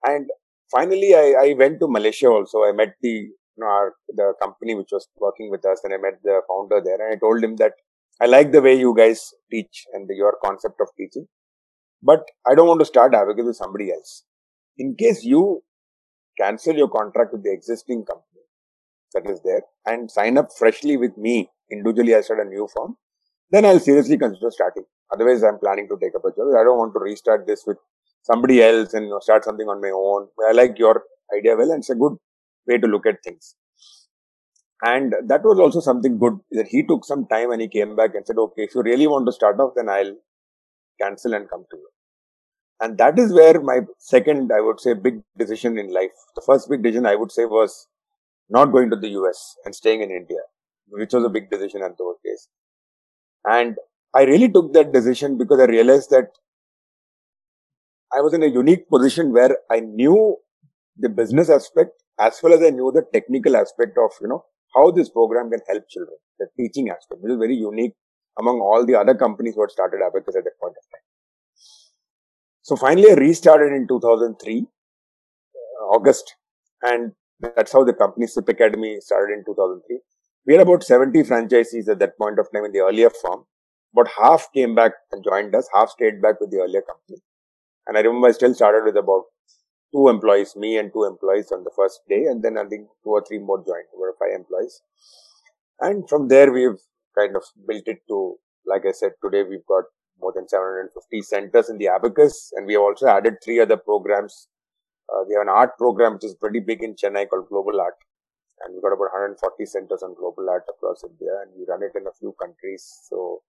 And 0.04 0.26
finally, 0.70 1.14
I, 1.14 1.34
I 1.40 1.54
went 1.58 1.80
to 1.80 1.88
Malaysia 1.88 2.28
also. 2.28 2.64
I 2.64 2.72
met 2.72 2.94
the, 3.02 3.08
you 3.08 3.34
know, 3.58 3.66
our, 3.66 3.94
the 4.08 4.32
company 4.40 4.74
which 4.74 4.88
was 4.90 5.06
working 5.18 5.50
with 5.50 5.64
us 5.66 5.80
and 5.84 5.92
I 5.92 5.98
met 5.98 6.20
the 6.24 6.40
founder 6.48 6.80
there 6.82 6.94
and 6.94 7.14
I 7.14 7.18
told 7.18 7.44
him 7.44 7.56
that 7.56 7.74
I 8.20 8.26
like 8.26 8.52
the 8.52 8.62
way 8.62 8.74
you 8.74 8.94
guys 8.96 9.32
teach 9.50 9.84
and 9.92 10.08
the, 10.08 10.14
your 10.14 10.36
concept 10.44 10.80
of 10.80 10.88
teaching, 10.96 11.26
but 12.02 12.24
I 12.46 12.54
don't 12.54 12.68
want 12.68 12.80
to 12.80 12.86
start 12.86 13.14
Abacus 13.14 13.46
with 13.46 13.56
somebody 13.56 13.92
else. 13.92 14.24
In 14.78 14.94
case 14.94 15.24
you 15.24 15.62
cancel 16.38 16.74
your 16.74 16.88
contract 16.88 17.32
with 17.32 17.44
the 17.44 17.52
existing 17.52 18.04
company 18.04 18.44
that 19.14 19.28
is 19.28 19.40
there 19.42 19.62
and 19.86 20.10
sign 20.10 20.38
up 20.38 20.48
freshly 20.56 20.96
with 20.96 21.16
me 21.16 21.50
individually 21.70 22.14
I 22.14 22.20
start 22.20 22.40
a 22.40 22.48
new 22.48 22.68
firm, 22.74 22.96
then 23.50 23.64
I'll 23.64 23.80
seriously 23.80 24.18
consider 24.18 24.50
starting. 24.50 24.84
Otherwise, 25.12 25.42
I'm 25.42 25.58
planning 25.58 25.88
to 25.88 25.96
take 26.00 26.14
up 26.14 26.24
a 26.24 26.30
job. 26.30 26.48
I 26.58 26.64
don't 26.64 26.78
want 26.78 26.94
to 26.94 27.00
restart 27.00 27.46
this 27.46 27.64
with 27.66 27.78
somebody 28.22 28.62
else 28.62 28.94
and 28.94 29.10
start 29.22 29.44
something 29.44 29.68
on 29.68 29.80
my 29.80 29.90
own. 29.90 30.28
I 30.48 30.52
like 30.52 30.78
your 30.78 31.02
idea 31.36 31.56
well, 31.56 31.70
and 31.70 31.80
it's 31.80 31.90
a 31.90 31.94
good 31.94 32.16
way 32.66 32.78
to 32.78 32.86
look 32.86 33.06
at 33.06 33.22
things. 33.24 33.56
And 34.82 35.14
that 35.26 35.42
was 35.42 35.58
also 35.58 35.80
something 35.80 36.18
good 36.18 36.38
that 36.52 36.68
he 36.68 36.82
took 36.82 37.04
some 37.04 37.26
time 37.26 37.50
and 37.50 37.60
he 37.60 37.68
came 37.68 37.96
back 37.96 38.14
and 38.14 38.26
said, 38.26 38.38
okay, 38.38 38.62
if 38.62 38.74
you 38.74 38.82
really 38.82 39.06
want 39.06 39.26
to 39.26 39.32
start 39.32 39.60
off, 39.60 39.74
then 39.76 39.88
I'll 39.90 40.16
cancel 41.00 41.34
and 41.34 41.50
come 41.50 41.64
to 41.70 41.76
you. 41.76 41.88
And 42.80 42.96
that 42.96 43.18
is 43.18 43.32
where 43.32 43.60
my 43.60 43.80
second, 43.98 44.50
I 44.52 44.60
would 44.62 44.80
say, 44.80 44.94
big 44.94 45.20
decision 45.36 45.76
in 45.76 45.92
life. 45.92 46.12
The 46.34 46.40
first 46.40 46.70
big 46.70 46.82
decision 46.82 47.04
I 47.04 47.14
would 47.14 47.30
say 47.30 47.44
was 47.44 47.88
not 48.48 48.72
going 48.72 48.88
to 48.90 48.96
the 48.96 49.08
US 49.20 49.56
and 49.66 49.74
staying 49.74 50.00
in 50.00 50.10
India, 50.10 50.38
which 50.90 51.12
was 51.12 51.24
a 51.24 51.28
big 51.28 51.50
decision 51.50 51.82
at 51.82 51.96
those 51.98 52.16
days. 52.24 52.48
And 53.44 53.76
I 54.14 54.22
really 54.24 54.50
took 54.50 54.72
that 54.74 54.92
decision 54.92 55.38
because 55.38 55.60
I 55.60 55.64
realized 55.64 56.10
that 56.10 56.28
I 58.12 58.20
was 58.20 58.34
in 58.34 58.42
a 58.42 58.46
unique 58.46 58.88
position 58.88 59.32
where 59.32 59.56
I 59.70 59.80
knew 59.80 60.36
the 60.96 61.08
business 61.08 61.48
aspect 61.48 61.92
as 62.18 62.40
well 62.42 62.52
as 62.52 62.62
I 62.62 62.70
knew 62.70 62.92
the 62.92 63.04
technical 63.12 63.56
aspect 63.56 63.96
of, 63.96 64.10
you 64.20 64.28
know, 64.28 64.44
how 64.74 64.90
this 64.90 65.08
program 65.08 65.50
can 65.50 65.60
help 65.68 65.88
children, 65.88 66.16
the 66.38 66.46
teaching 66.58 66.90
aspect, 66.90 67.20
which 67.22 67.32
is 67.32 67.38
very 67.38 67.54
unique 67.54 67.94
among 68.38 68.60
all 68.60 68.84
the 68.84 68.94
other 68.94 69.14
companies 69.14 69.54
who 69.54 69.62
had 69.62 69.70
started 69.70 70.00
Abacus 70.06 70.36
at 70.36 70.44
that 70.44 70.58
point 70.60 70.74
of 70.76 70.84
time. 70.90 71.06
So 72.62 72.76
finally 72.76 73.10
I 73.10 73.14
restarted 73.14 73.72
in 73.72 73.88
2003, 73.88 74.66
uh, 74.66 75.84
August, 75.86 76.34
and 76.82 77.12
that's 77.40 77.72
how 77.72 77.84
the 77.84 77.94
company 77.94 78.26
SIP 78.26 78.48
Academy 78.48 78.98
started 79.00 79.38
in 79.38 79.44
2003. 79.44 80.00
We 80.46 80.54
had 80.54 80.62
about 80.62 80.84
70 80.84 81.22
franchisees 81.22 81.88
at 81.88 81.98
that 81.98 82.18
point 82.18 82.38
of 82.38 82.48
time 82.52 82.64
in 82.64 82.72
the 82.72 82.80
earlier 82.80 83.10
firm. 83.10 83.44
About 83.92 84.12
half 84.20 84.52
came 84.52 84.74
back 84.74 84.92
and 85.12 85.24
joined 85.24 85.54
us, 85.54 85.68
half 85.74 85.90
stayed 85.90 86.22
back 86.22 86.40
with 86.40 86.50
the 86.50 86.58
earlier 86.58 86.82
company. 86.82 87.18
And 87.86 87.96
I 87.96 88.00
remember 88.00 88.28
I 88.28 88.32
still 88.32 88.54
started 88.54 88.84
with 88.84 88.96
about 88.96 89.24
two 89.92 90.08
employees, 90.08 90.54
me 90.56 90.78
and 90.78 90.92
two 90.92 91.04
employees 91.04 91.50
on 91.52 91.64
the 91.64 91.70
first 91.74 92.00
day, 92.08 92.24
and 92.24 92.42
then 92.42 92.56
I 92.56 92.64
think 92.64 92.88
two 93.02 93.10
or 93.10 93.24
three 93.26 93.38
more 93.38 93.58
joined, 93.58 93.90
about 93.94 94.18
five 94.18 94.34
employees. 94.34 94.80
And 95.80 96.08
from 96.08 96.28
there, 96.28 96.52
we've 96.52 96.78
kind 97.18 97.36
of 97.36 97.44
built 97.66 97.82
it 97.86 98.00
to, 98.08 98.36
like 98.66 98.82
I 98.86 98.92
said, 98.92 99.12
today 99.22 99.42
we've 99.42 99.66
got 99.66 99.84
more 100.20 100.32
than 100.34 100.48
750 100.48 101.22
centers 101.22 101.70
in 101.70 101.78
the 101.78 101.88
Abacus, 101.88 102.52
and 102.54 102.66
we 102.66 102.74
have 102.74 102.82
also 102.82 103.08
added 103.08 103.36
three 103.44 103.60
other 103.60 103.76
programs. 103.76 104.48
Uh, 105.08 105.24
we 105.26 105.34
have 105.34 105.42
an 105.42 105.48
art 105.48 105.76
program 105.76 106.14
which 106.14 106.24
is 106.24 106.34
pretty 106.34 106.60
big 106.60 106.82
in 106.82 106.94
Chennai 106.94 107.28
called 107.28 107.48
Global 107.48 107.80
Art, 107.80 107.94
and 108.62 108.74
we've 108.74 108.82
got 108.82 108.92
about 108.92 109.10
140 109.12 109.66
centers 109.66 110.02
on 110.02 110.14
Global 110.14 110.48
Art 110.50 110.64
across 110.68 111.04
India, 111.04 111.32
and 111.42 111.50
we 111.56 111.64
run 111.68 111.82
it 111.82 111.92
in 111.96 112.06
a 112.06 112.12
few 112.18 112.34
countries. 112.40 112.84
So, 113.08 113.42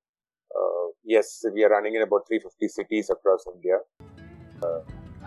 uh, 0.55 0.87
yes, 1.03 1.43
we 1.53 1.63
are 1.63 1.69
running 1.69 1.95
in 1.95 2.01
about 2.01 2.27
350 2.27 2.67
cities 2.67 3.09
across 3.09 3.45
India. 3.53 3.79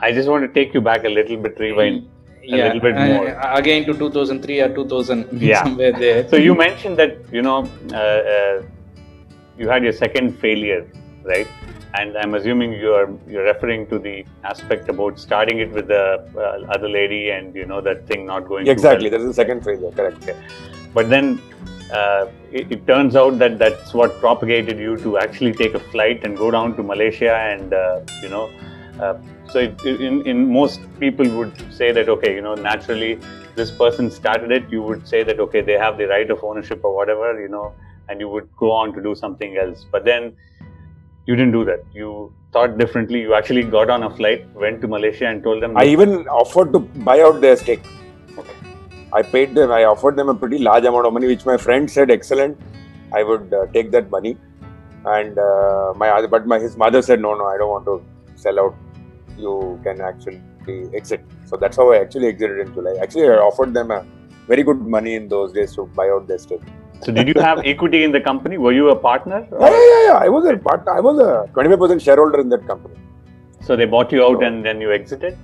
I 0.00 0.12
just 0.12 0.28
want 0.28 0.42
to 0.46 0.52
take 0.52 0.74
you 0.74 0.80
back 0.80 1.04
a 1.04 1.08
little 1.08 1.36
bit, 1.36 1.58
rewind. 1.58 2.08
a 2.44 2.56
little 2.56 2.80
bit 2.80 2.96
uh, 2.96 3.06
more. 3.06 3.28
again 3.58 3.84
to 3.86 3.94
2003 3.94 4.60
or 4.60 4.74
2000 4.74 5.40
Yeah. 5.40 5.62
somewhere 5.64 5.92
there 5.92 6.28
So 6.28 6.36
you 6.36 6.54
mentioned 6.54 6.98
that 6.98 7.16
you 7.32 7.42
know 7.42 7.68
uh, 7.90 7.96
uh, 7.96 8.62
you 9.58 9.68
had 9.68 9.82
your 9.82 9.92
second 9.92 10.38
failure, 10.40 10.86
right? 11.24 11.46
And 11.96 12.16
I'm 12.18 12.34
assuming 12.34 12.72
you're 12.72 13.08
you're 13.28 13.44
referring 13.44 13.86
to 13.88 13.98
the 13.98 14.24
aspect 14.42 14.88
about 14.88 15.18
starting 15.18 15.60
it 15.60 15.70
with 15.70 15.88
the 15.88 16.04
uh, 16.36 16.72
other 16.74 16.88
lady 16.88 17.30
and 17.30 17.54
you 17.54 17.66
know 17.66 17.80
that 17.80 18.06
thing 18.08 18.26
not 18.26 18.48
going 18.48 18.66
Exactly, 18.66 19.10
well. 19.10 19.18
that 19.18 19.28
is 19.28 19.36
the 19.36 19.42
second 19.42 19.64
failure, 19.64 19.92
correct. 19.92 20.30
But 20.92 21.08
then 21.08 21.40
uh, 21.92 22.26
it, 22.50 22.72
it 22.72 22.86
turns 22.86 23.14
out 23.14 23.38
that 23.38 23.58
that's 23.58 23.94
what 23.94 24.18
propagated 24.18 24.78
you 24.78 24.96
to 24.98 25.18
actually 25.18 25.52
take 25.52 25.74
a 25.74 25.78
flight 25.78 26.24
and 26.24 26.36
go 26.36 26.50
down 26.50 26.74
to 26.76 26.82
Malaysia 26.82 27.34
and 27.34 27.72
uh, 27.72 28.00
you 28.22 28.28
know. 28.28 28.50
Uh, 29.00 29.16
so 29.50 29.58
it, 29.58 29.84
in, 29.84 30.26
in 30.26 30.50
most 30.50 30.80
people 30.98 31.28
would 31.36 31.54
say 31.72 31.92
that 31.92 32.08
okay 32.08 32.34
you 32.34 32.40
know 32.40 32.54
naturally 32.54 33.18
this 33.54 33.70
person 33.70 34.10
started 34.10 34.50
it 34.50 34.68
you 34.70 34.82
would 34.82 35.06
say 35.06 35.22
that 35.22 35.40
okay 35.40 35.60
they 35.60 35.78
have 35.84 35.98
the 35.98 36.06
right 36.06 36.30
of 36.30 36.42
ownership 36.42 36.80
or 36.84 36.94
whatever 36.94 37.40
you 37.40 37.48
know 37.48 37.72
and 38.08 38.20
you 38.20 38.28
would 38.28 38.48
go 38.56 38.70
on 38.70 38.92
to 38.92 39.02
do 39.02 39.14
something 39.14 39.56
else 39.56 39.84
but 39.90 40.04
then 40.04 40.32
you 41.26 41.36
didn't 41.36 41.52
do 41.52 41.64
that 41.64 41.84
you 41.92 42.32
thought 42.52 42.78
differently 42.78 43.20
you 43.20 43.34
actually 43.34 43.62
got 43.62 43.90
on 43.90 44.02
a 44.04 44.10
flight 44.16 44.46
went 44.54 44.80
to 44.80 44.88
malaysia 44.88 45.26
and 45.26 45.42
told 45.42 45.62
them 45.62 45.76
I 45.76 45.84
even 45.84 46.28
offered 46.28 46.72
to 46.72 46.80
buy 46.80 47.20
out 47.20 47.40
their 47.40 47.56
stake. 47.56 47.84
Okay. 48.38 48.54
I 49.14 49.22
paid 49.22 49.54
them, 49.54 49.70
I 49.70 49.84
offered 49.84 50.16
them 50.16 50.28
a 50.28 50.34
pretty 50.34 50.58
large 50.58 50.84
amount 50.84 51.06
of 51.06 51.12
money, 51.12 51.28
which 51.28 51.46
my 51.46 51.56
friend 51.56 51.88
said, 51.88 52.10
excellent. 52.10 52.60
I 53.12 53.22
would 53.22 53.54
uh, 53.54 53.66
take 53.72 53.92
that 53.92 54.10
money. 54.10 54.36
And 55.04 55.38
uh, 55.38 55.92
my 55.94 56.08
other, 56.08 56.26
but 56.26 56.48
my 56.48 56.58
his 56.58 56.76
mother 56.76 57.00
said, 57.00 57.20
no, 57.20 57.34
no, 57.34 57.46
I 57.46 57.56
don't 57.56 57.68
want 57.68 57.84
to 57.84 58.02
sell 58.34 58.58
out. 58.58 58.74
You 59.38 59.80
can 59.84 60.00
actually 60.00 60.42
exit. 60.94 61.24
So 61.44 61.56
that's 61.56 61.76
how 61.76 61.92
I 61.92 61.98
actually 61.98 62.26
exited 62.26 62.58
in 62.66 62.74
July. 62.74 62.96
Actually, 63.00 63.28
I 63.28 63.34
offered 63.34 63.72
them 63.72 63.92
a 63.92 64.04
very 64.48 64.64
good 64.64 64.80
money 64.80 65.14
in 65.14 65.28
those 65.28 65.52
days 65.52 65.76
to 65.76 65.86
buy 65.86 66.08
out 66.08 66.26
their 66.26 66.38
stake. 66.38 66.62
So 67.00 67.12
did 67.12 67.28
you 67.28 67.34
have 67.40 67.58
equity 67.64 68.02
in 68.04 68.12
the 68.12 68.20
company 68.20 68.56
were 68.58 68.72
you 68.72 68.88
a 68.90 68.96
partner 68.96 69.40
Yeah, 69.50 69.56
or- 69.58 69.70
yeah, 69.70 69.86
yeah, 69.92 70.04
yeah. 70.08 70.18
I 70.26 70.28
was 70.28 70.44
a 70.46 70.56
partner. 70.56 70.92
I 70.92 71.00
was 71.00 71.18
a 71.18 71.30
25% 71.54 72.00
shareholder 72.00 72.40
in 72.40 72.48
that 72.54 72.66
company. 72.66 72.96
so 73.66 73.76
they 73.80 73.86
bought 73.94 74.10
you 74.12 74.22
out 74.26 74.38
So- 74.40 74.46
and 74.48 74.64
then 74.68 74.80
you 74.84 74.90
exited 75.00 75.34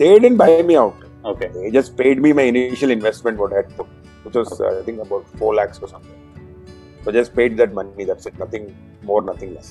They 0.00 0.08
didn't 0.14 0.36
buy 0.42 0.50
me 0.70 0.76
out. 0.84 0.98
okay 1.32 1.48
They 1.54 1.70
just 1.78 1.96
paid 2.00 2.20
me 2.24 2.32
my 2.40 2.46
initial 2.54 2.90
investment, 2.98 3.36
what 3.42 3.52
I 3.52 3.58
had 3.62 3.70
put. 3.78 3.88
which 4.24 4.36
was 4.40 4.50
uh, 4.60 4.78
I 4.78 4.82
think 4.86 4.98
about 5.04 5.24
four 5.40 5.50
lakhs 5.58 5.78
or 5.84 5.88
something. 5.92 6.16
So 7.04 7.12
just 7.16 7.30
paid 7.38 7.52
that 7.60 7.72
money. 7.78 8.04
That's 8.10 8.26
it. 8.30 8.34
Nothing 8.42 8.64
more, 9.08 9.20
nothing 9.28 9.50
less. 9.56 9.70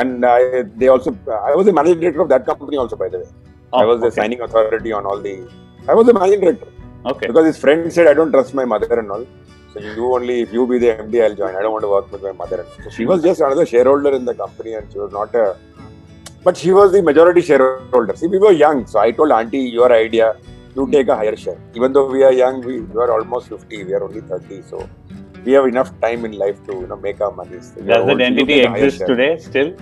And 0.00 0.24
I, 0.30 0.62
they 0.80 0.88
also, 0.94 1.10
I 1.50 1.54
was 1.58 1.66
the 1.70 1.72
managing 1.78 2.00
director 2.02 2.22
of 2.24 2.28
that 2.34 2.44
company 2.50 2.76
also, 2.82 2.96
by 3.02 3.08
the 3.14 3.18
way. 3.22 3.28
I 3.72 3.84
Oh, 3.84 3.86
was 3.90 4.00
the 4.04 4.10
signing 4.18 4.40
authority 4.46 4.92
on 4.98 5.06
all 5.10 5.20
the. 5.26 5.34
I 5.88 5.94
was 5.98 6.06
the 6.10 6.14
managing 6.18 6.40
director 6.44 6.68
Okay. 7.12 7.26
because 7.30 7.46
his 7.50 7.58
friend 7.64 7.90
said, 7.96 8.06
"I 8.12 8.14
don't 8.18 8.32
trust 8.36 8.52
my 8.60 8.66
mother 8.74 8.98
and 9.02 9.10
all." 9.16 9.24
So 9.72 9.80
you 9.80 10.14
only, 10.14 10.40
if 10.42 10.52
you 10.52 10.66
be 10.66 10.78
the 10.78 10.94
MD, 10.94 11.22
I'll 11.24 11.34
join. 11.34 11.54
I 11.56 11.62
don't 11.62 11.72
want 11.72 11.82
to 11.82 11.88
work 11.88 12.12
with 12.12 12.22
my 12.22 12.32
mother. 12.32 12.66
So 12.84 12.90
she 12.90 13.06
was 13.06 13.22
just 13.22 13.40
another 13.40 13.64
shareholder 13.64 14.14
in 14.14 14.24
the 14.24 14.34
company, 14.34 14.74
and 14.74 14.90
she 14.92 14.98
was 14.98 15.12
not 15.12 15.34
a. 15.34 15.56
But 16.44 16.56
she 16.56 16.72
was 16.72 16.92
the 16.92 17.02
majority 17.02 17.40
shareholder. 17.40 18.16
See, 18.16 18.26
we 18.26 18.38
were 18.38 18.52
young, 18.52 18.86
so 18.86 18.98
I 18.98 19.12
told 19.12 19.30
Auntie, 19.30 19.62
"Your 19.78 19.92
idea, 19.92 20.36
you 20.76 20.90
take 20.90 21.08
a 21.08 21.16
higher 21.16 21.36
share." 21.36 21.58
Even 21.74 21.92
though 21.92 22.06
we 22.10 22.22
are 22.24 22.32
young, 22.32 22.60
we, 22.60 22.80
we 22.80 23.00
are 23.00 23.12
almost 23.12 23.48
fifty. 23.48 23.84
We 23.84 23.94
are 23.94 24.04
only 24.04 24.20
thirty, 24.20 24.62
so 24.62 24.88
we 25.44 25.52
have 25.52 25.66
enough 25.66 25.92
time 26.00 26.24
in 26.24 26.32
life 26.32 26.62
to 26.66 26.74
you 26.80 26.86
know 26.86 26.96
make 26.96 27.20
our 27.20 27.32
money. 27.32 27.60
So 27.60 27.80
Does 27.80 28.06
that 28.06 28.20
entity 28.20 28.44
take 28.46 28.64
a 28.66 28.70
higher 28.70 28.84
exist 28.84 29.06
today 29.06 29.38
still? 29.38 29.74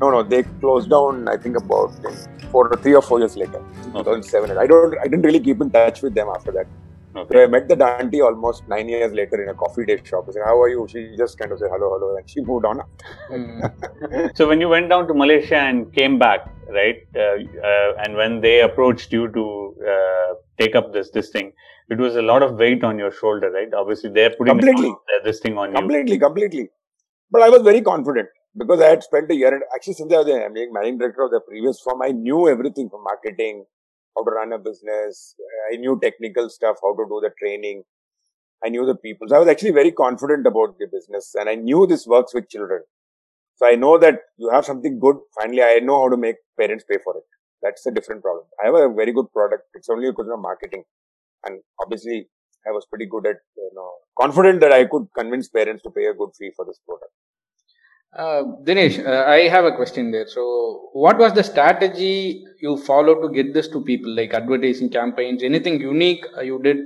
No, 0.00 0.10
no, 0.10 0.22
they 0.22 0.42
closed 0.64 0.90
down. 0.90 1.28
I 1.28 1.36
think 1.36 1.56
about 1.56 1.92
four, 2.50 2.74
three 2.76 2.94
or 2.94 3.02
four 3.02 3.18
years 3.18 3.36
later, 3.36 3.62
Okay. 3.94 4.04
2007. 4.04 4.56
I 4.56 4.66
don't, 4.66 4.98
I 4.98 5.04
didn't 5.04 5.22
really 5.22 5.40
keep 5.40 5.60
in 5.60 5.70
touch 5.70 6.02
with 6.02 6.14
them 6.14 6.28
after 6.34 6.52
that. 6.52 6.66
So 7.30 7.42
I 7.42 7.46
met 7.46 7.68
the 7.68 7.84
auntie 7.84 8.20
almost 8.20 8.68
nine 8.68 8.88
years 8.88 9.12
later 9.12 9.42
in 9.42 9.48
a 9.48 9.54
coffee 9.54 9.84
date 9.84 10.06
shop. 10.06 10.26
I 10.28 10.32
said, 10.32 10.42
"How 10.44 10.60
are 10.60 10.68
you?" 10.68 10.86
She 10.92 11.14
just 11.16 11.38
kind 11.38 11.52
of 11.52 11.58
said, 11.58 11.70
"Hello, 11.72 11.90
hello," 11.94 12.16
and 12.16 12.30
she 12.30 12.40
moved 12.40 12.64
on. 12.64 12.82
Mm. 13.30 14.36
So 14.36 14.48
when 14.48 14.60
you 14.60 14.68
went 14.68 14.88
down 14.88 15.08
to 15.08 15.14
Malaysia 15.14 15.56
and 15.56 15.92
came 15.94 16.18
back, 16.18 16.46
right? 16.68 17.00
Uh, 17.16 17.36
uh, 17.70 18.04
and 18.04 18.16
when 18.16 18.40
they 18.40 18.60
approached 18.60 19.12
you 19.12 19.28
to 19.38 19.44
uh, 19.94 20.34
take 20.58 20.74
up 20.76 20.92
this 20.92 21.10
this 21.10 21.30
thing, 21.30 21.52
it 21.90 21.98
was 21.98 22.16
a 22.16 22.22
lot 22.22 22.42
of 22.42 22.56
weight 22.64 22.84
on 22.84 22.98
your 22.98 23.10
shoulder, 23.10 23.50
right? 23.50 23.72
Obviously, 23.74 24.10
they're 24.10 24.30
putting 24.30 24.58
Completely. 24.58 24.90
uh, 24.90 25.22
this 25.24 25.40
thing 25.40 25.56
on 25.58 25.70
you. 25.70 25.76
completely, 25.76 26.18
completely. 26.18 26.68
But 27.30 27.42
I 27.42 27.48
was 27.48 27.62
very 27.62 27.80
confident 27.80 28.28
because 28.56 28.80
I 28.80 28.88
had 28.88 29.02
spent 29.02 29.30
a 29.30 29.34
year. 29.34 29.54
And 29.54 29.62
actually, 29.74 29.94
since 29.94 30.12
I 30.12 30.18
was 30.18 30.26
the 30.26 30.68
managing 30.72 30.98
director 30.98 31.22
of 31.22 31.30
the 31.30 31.40
previous 31.40 31.80
firm, 31.80 32.02
I 32.02 32.12
knew 32.12 32.48
everything 32.48 32.88
from 32.88 33.04
marketing, 33.04 33.64
how 34.18 34.24
to 34.24 34.30
run 34.30 34.52
a 34.52 34.58
business. 34.58 35.34
Uh, 35.38 35.74
I 35.74 35.76
knew 35.76 35.98
technical 36.02 36.48
stuff, 36.50 36.76
how 36.82 36.94
to 36.94 37.04
do 37.08 37.20
the 37.22 37.30
training. 37.38 37.82
I 38.64 38.68
knew 38.70 38.84
the 38.84 38.96
people. 38.96 39.28
So 39.28 39.36
I 39.36 39.38
was 39.38 39.48
actually 39.48 39.70
very 39.70 39.92
confident 39.92 40.46
about 40.46 40.78
the 40.78 40.86
business, 40.92 41.34
and 41.38 41.48
I 41.48 41.54
knew 41.54 41.86
this 41.86 42.06
works 42.06 42.34
with 42.34 42.48
children. 42.48 42.82
So 43.56 43.66
I 43.66 43.74
know 43.74 43.98
that 43.98 44.20
you 44.36 44.50
have 44.50 44.64
something 44.64 44.98
good. 44.98 45.16
Finally, 45.40 45.62
I 45.62 45.78
know 45.80 46.02
how 46.02 46.08
to 46.08 46.16
make 46.16 46.36
parents 46.58 46.84
pay 46.88 46.98
for 47.02 47.16
it. 47.16 47.24
That's 47.62 47.86
a 47.86 47.92
different 47.92 48.22
problem. 48.22 48.46
I 48.62 48.66
have 48.66 48.74
a 48.74 48.92
very 48.92 49.12
good 49.12 49.32
product. 49.32 49.64
It's 49.74 49.88
only 49.88 50.08
a 50.08 50.12
question 50.12 50.32
of 50.32 50.40
marketing, 50.40 50.84
and 51.44 51.60
obviously, 51.80 52.28
I 52.66 52.70
was 52.70 52.86
pretty 52.86 53.06
good 53.06 53.26
at 53.26 53.36
you 53.56 53.70
know 53.74 53.90
confident 54.20 54.60
that 54.60 54.72
I 54.72 54.84
could 54.84 55.06
convince 55.16 55.48
parents 55.48 55.82
to 55.84 55.90
pay 55.90 56.06
a 56.06 56.14
good 56.14 56.30
fee 56.38 56.52
for 56.56 56.64
this 56.64 56.80
product. 56.86 57.12
Uh, 58.16 58.42
Dinesh, 58.64 59.04
uh, 59.06 59.24
I 59.28 59.48
have 59.48 59.64
a 59.64 59.72
question 59.72 60.10
there. 60.10 60.26
So, 60.26 60.88
what 60.92 61.18
was 61.18 61.34
the 61.34 61.42
strategy 61.44 62.44
you 62.60 62.76
followed 62.78 63.20
to 63.20 63.28
get 63.32 63.52
this 63.52 63.68
to 63.68 63.82
people, 63.84 64.14
like 64.14 64.32
advertising 64.34 64.90
campaigns, 64.90 65.42
anything 65.42 65.80
unique 65.80 66.24
uh, 66.36 66.40
you 66.40 66.60
did 66.62 66.78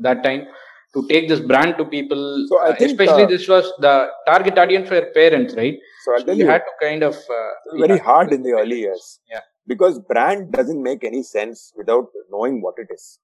that 0.00 0.22
time 0.22 0.46
to 0.94 1.06
take 1.08 1.28
this 1.28 1.40
brand 1.40 1.76
to 1.78 1.84
people? 1.84 2.46
So, 2.48 2.60
I 2.60 2.70
Uh, 2.70 2.74
think, 2.76 2.92
especially 2.92 3.24
uh, 3.24 3.26
this 3.26 3.48
was 3.48 3.72
the 3.80 4.08
target 4.26 4.56
audience 4.56 4.88
for 4.88 5.00
parents, 5.20 5.54
right? 5.56 5.76
So 6.04 6.14
I'll 6.14 6.24
So 6.24 6.32
you 6.32 6.44
you, 6.44 6.46
had 6.46 6.62
to 6.70 6.72
kind 6.80 7.02
of 7.02 7.16
uh, 7.16 7.50
very 7.84 7.98
hard 7.98 8.32
in 8.32 8.42
the 8.44 8.52
early 8.52 8.80
years. 8.80 9.20
Yeah. 9.28 9.40
Because 9.66 9.98
brand 9.98 10.52
doesn't 10.52 10.82
make 10.82 11.02
any 11.04 11.22
sense 11.24 11.72
without 11.76 12.06
knowing 12.30 12.62
what 12.62 12.74
it 12.78 12.88
is. 12.94 13.18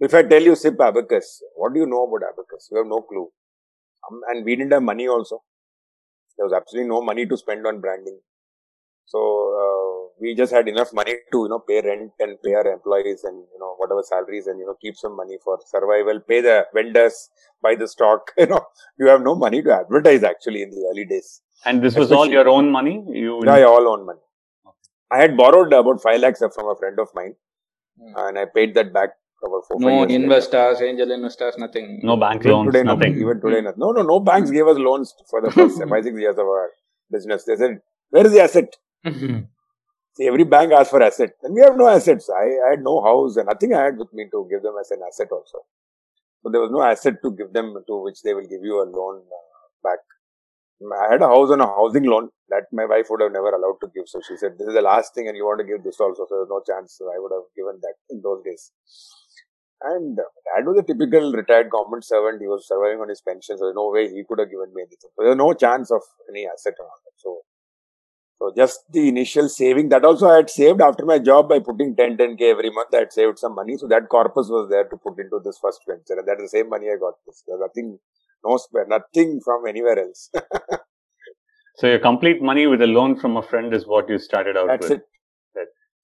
If 0.00 0.14
I 0.14 0.22
tell 0.22 0.42
you 0.42 0.54
SIP 0.56 0.80
Abacus, 0.80 1.42
what 1.56 1.74
do 1.74 1.80
you 1.80 1.86
know 1.86 2.04
about 2.04 2.28
Abacus? 2.32 2.68
You 2.70 2.78
have 2.78 2.86
no 2.86 3.02
clue. 3.02 3.30
Um, 4.10 4.20
and 4.28 4.44
we 4.44 4.56
didn't 4.56 4.72
have 4.72 4.82
money 4.82 5.08
also. 5.08 5.42
There 6.36 6.46
was 6.46 6.52
absolutely 6.52 6.88
no 6.88 7.00
money 7.02 7.26
to 7.26 7.36
spend 7.36 7.66
on 7.66 7.80
branding. 7.80 8.18
So 9.06 9.20
uh, 9.62 10.14
we 10.20 10.34
just 10.34 10.52
had 10.52 10.68
enough 10.68 10.92
money 10.92 11.14
to 11.32 11.38
you 11.44 11.48
know 11.48 11.58
pay 11.60 11.80
rent 11.82 12.12
and 12.18 12.38
pay 12.42 12.54
our 12.54 12.66
employees 12.72 13.24
and 13.24 13.36
you 13.52 13.58
know 13.60 13.74
whatever 13.78 14.02
salaries 14.02 14.46
and 14.46 14.58
you 14.58 14.66
know 14.66 14.76
keep 14.80 14.96
some 14.96 15.16
money 15.16 15.38
for 15.44 15.58
survival, 15.66 16.20
pay 16.20 16.40
the 16.40 16.66
vendors, 16.74 17.30
buy 17.62 17.74
the 17.74 17.88
stock. 17.88 18.32
You 18.38 18.46
know 18.46 18.62
you 18.98 19.08
have 19.08 19.22
no 19.22 19.34
money 19.34 19.62
to 19.62 19.72
advertise 19.74 20.22
actually 20.22 20.62
in 20.62 20.70
the 20.70 20.86
early 20.90 21.04
days. 21.04 21.42
And 21.64 21.82
this 21.82 21.96
was 21.96 22.12
all 22.12 22.26
your 22.26 22.48
own 22.48 22.70
money. 22.70 23.04
You 23.08 23.40
Yeah, 23.44 23.52
I 23.54 23.62
all 23.64 23.88
own 23.88 24.06
money. 24.06 24.20
I 25.10 25.18
had 25.20 25.36
borrowed 25.36 25.72
about 25.72 26.02
five 26.02 26.20
lakhs 26.20 26.40
from 26.54 26.68
a 26.68 26.76
friend 26.76 26.98
of 26.98 27.08
mine, 27.14 27.34
Hmm. 28.00 28.12
and 28.22 28.38
I 28.38 28.44
paid 28.46 28.74
that 28.74 28.92
back 28.92 29.10
about 29.46 29.62
four. 29.68 29.78
no 29.80 29.88
five 29.88 30.10
years 30.10 30.10
later. 30.10 30.22
investors, 30.24 30.80
angel 30.82 31.10
investors, 31.10 31.54
nothing. 31.58 32.00
no 32.02 32.16
bank 32.16 32.42
Even 32.42 32.52
loans, 32.52 32.72
today, 32.72 32.82
nothing. 32.82 33.10
nothing. 33.12 33.20
Even 33.22 33.40
today, 33.40 33.60
nothing. 33.60 33.80
No, 33.80 33.92
no, 33.92 34.02
no 34.02 34.20
banks 34.20 34.50
gave 34.50 34.66
us 34.66 34.78
loans 34.78 35.14
for 35.30 35.40
the 35.40 35.50
first 35.50 35.82
five 35.88 36.04
six 36.04 36.18
years 36.18 36.34
of 36.38 36.46
our 36.46 36.70
business. 37.10 37.44
They 37.44 37.56
said, 37.56 37.80
"Where 38.10 38.26
is 38.26 38.32
the 38.32 38.42
asset?" 38.42 38.76
See, 40.16 40.28
every 40.28 40.44
bank 40.44 40.72
asks 40.72 40.90
for 40.90 41.02
asset, 41.02 41.32
and 41.42 41.54
we 41.54 41.60
have 41.60 41.76
no 41.76 41.88
assets. 41.88 42.30
I, 42.30 42.44
I 42.66 42.70
had 42.70 42.82
no 42.84 43.02
house 43.02 43.36
and 43.36 43.46
nothing 43.46 43.74
I 43.74 43.82
had 43.84 43.98
with 43.98 44.12
me 44.12 44.26
to 44.30 44.46
give 44.50 44.62
them 44.62 44.74
as 44.80 44.90
an 44.92 45.00
asset 45.06 45.28
also. 45.32 45.58
So 46.42 46.50
there 46.50 46.60
was 46.60 46.70
no 46.70 46.82
asset 46.82 47.14
to 47.22 47.30
give 47.32 47.52
them 47.52 47.74
to 47.86 48.02
which 48.02 48.22
they 48.22 48.32
will 48.34 48.46
give 48.46 48.62
you 48.62 48.80
a 48.82 48.86
loan 48.86 49.22
uh, 49.22 49.66
back. 49.82 49.98
I 50.84 51.12
had 51.12 51.22
a 51.22 51.26
house 51.26 51.50
and 51.50 51.62
a 51.62 51.66
housing 51.66 52.04
loan 52.04 52.28
that 52.50 52.64
my 52.72 52.84
wife 52.84 53.06
would 53.10 53.22
have 53.22 53.32
never 53.32 53.48
allowed 53.48 53.78
to 53.80 53.88
give. 53.94 54.06
So 54.06 54.20
she 54.28 54.36
said, 54.36 54.52
"This 54.58 54.68
is 54.68 54.74
the 54.74 54.82
last 54.82 55.14
thing, 55.14 55.26
and 55.26 55.36
you 55.36 55.44
want 55.46 55.58
to 55.60 55.64
give 55.66 55.82
this 55.82 55.98
also." 55.98 56.26
So 56.28 56.34
there's 56.36 56.52
no 56.54 56.62
chance 56.66 57.00
I 57.02 57.18
would 57.18 57.32
have 57.32 57.48
given 57.56 57.80
that 57.82 57.94
in 58.10 58.20
those 58.22 58.44
days. 58.44 58.70
And 59.84 60.16
dad 60.16 60.64
was 60.64 60.78
a 60.78 60.82
typical 60.82 61.32
retired 61.32 61.70
government 61.70 62.04
servant. 62.04 62.40
He 62.40 62.48
was 62.48 62.66
surviving 62.66 63.00
on 63.00 63.08
his 63.08 63.20
pension, 63.20 63.58
so 63.58 63.64
there's 63.64 63.76
no 63.76 63.90
way 63.92 64.08
he 64.08 64.24
could 64.26 64.40
have 64.40 64.50
given 64.50 64.72
me 64.72 64.82
anything. 64.82 65.12
So 65.12 65.20
there 65.20 65.36
was 65.36 65.42
no 65.44 65.52
chance 65.52 65.90
of 65.90 66.00
any 66.30 66.46
asset 66.46 66.74
on 66.80 66.88
that. 66.88 67.16
So 67.16 67.44
so 68.38 68.52
just 68.56 68.80
the 68.90 69.08
initial 69.08 69.48
saving 69.48 69.90
that 69.90 70.04
also 70.04 70.28
I 70.28 70.36
had 70.36 70.50
saved 70.50 70.80
after 70.80 71.04
my 71.04 71.18
job 71.18 71.48
by 71.48 71.60
putting 71.60 71.94
10 71.94 72.16
10k 72.16 72.42
every 72.42 72.70
month. 72.70 72.94
I 72.94 73.04
had 73.04 73.12
saved 73.12 73.38
some 73.38 73.54
money, 73.54 73.76
so 73.76 73.86
that 73.88 74.08
corpus 74.08 74.48
was 74.48 74.68
there 74.70 74.84
to 74.84 74.96
put 74.96 75.18
into 75.18 75.40
this 75.44 75.58
first 75.62 75.80
venture, 75.86 76.18
and 76.18 76.26
that 76.26 76.40
is 76.40 76.50
the 76.50 76.58
same 76.58 76.68
money 76.68 76.88
I 76.88 76.96
got. 76.98 77.14
This 77.26 77.44
There's 77.46 77.60
nothing, 77.60 77.98
no 78.44 78.56
spare, 78.56 78.86
nothing 78.86 79.40
from 79.44 79.66
anywhere 79.66 79.98
else. 79.98 80.30
So 81.76 81.88
your 81.88 81.98
complete 81.98 82.40
money 82.40 82.68
with 82.68 82.82
a 82.82 82.86
loan 82.86 83.18
from 83.18 83.36
a 83.36 83.42
friend 83.42 83.74
is 83.74 83.84
what 83.84 84.08
you 84.08 84.18
started 84.18 84.56
out 84.56 84.68
That's 84.68 84.90
with. 84.90 85.00
it. 85.00 85.08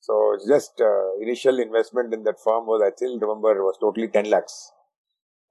So 0.01 0.39
just 0.49 0.81
uh, 0.81 1.17
initial 1.21 1.59
investment 1.61 2.15
in 2.15 2.25
that 2.25 2.41
firm 2.43 2.67
was 2.67 2.83
I 2.83 2.91
still 2.97 3.19
remember 3.19 3.51
it 3.53 3.63
was 3.63 3.77
totally 3.81 4.09
10 4.09 4.31
lakhs. 4.31 4.73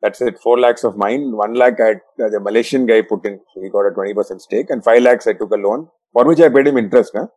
That's 0.02 0.22
it. 0.22 0.40
4 0.40 0.60
lakhs 0.60 0.84
of 0.84 0.98
mine. 0.98 1.32
1 1.32 1.54
lakh 1.54 1.80
I 1.80 1.92
uh, 2.24 2.30
the 2.30 2.40
Malaysian 2.40 2.86
guy 2.86 3.02
put 3.02 3.26
in. 3.26 3.40
So 3.54 3.62
he 3.62 3.70
got 3.70 3.86
a 3.86 3.92
20% 3.92 4.42
stake 4.42 4.70
and 4.70 4.84
5 4.84 5.04
lakhs 5.04 5.28
I 5.28 5.34
took 5.34 5.52
a 5.52 5.56
loan 5.56 5.88
for 6.14 6.26
which 6.26 6.40
I 6.40 6.50
paid 6.50 6.68
him 6.68 6.78
interest. 6.78 7.12
Huh? 7.16 7.28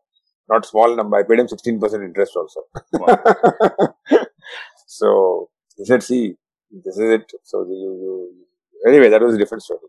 Not 0.48 0.64
small 0.66 0.96
number. 0.96 1.16
I 1.16 1.22
paid 1.22 1.38
him 1.38 1.46
16% 1.46 2.04
interest 2.04 2.36
also. 2.36 2.60
so 4.86 5.50
he 5.76 5.84
said, 5.84 6.02
see, 6.02 6.34
this 6.70 6.96
is 6.96 7.10
it. 7.10 7.32
So 7.44 7.64
you, 7.64 7.74
you, 8.02 8.90
anyway, 8.90 9.08
that 9.10 9.20
was 9.20 9.34
a 9.34 9.38
different 9.38 9.62
story. 9.62 9.80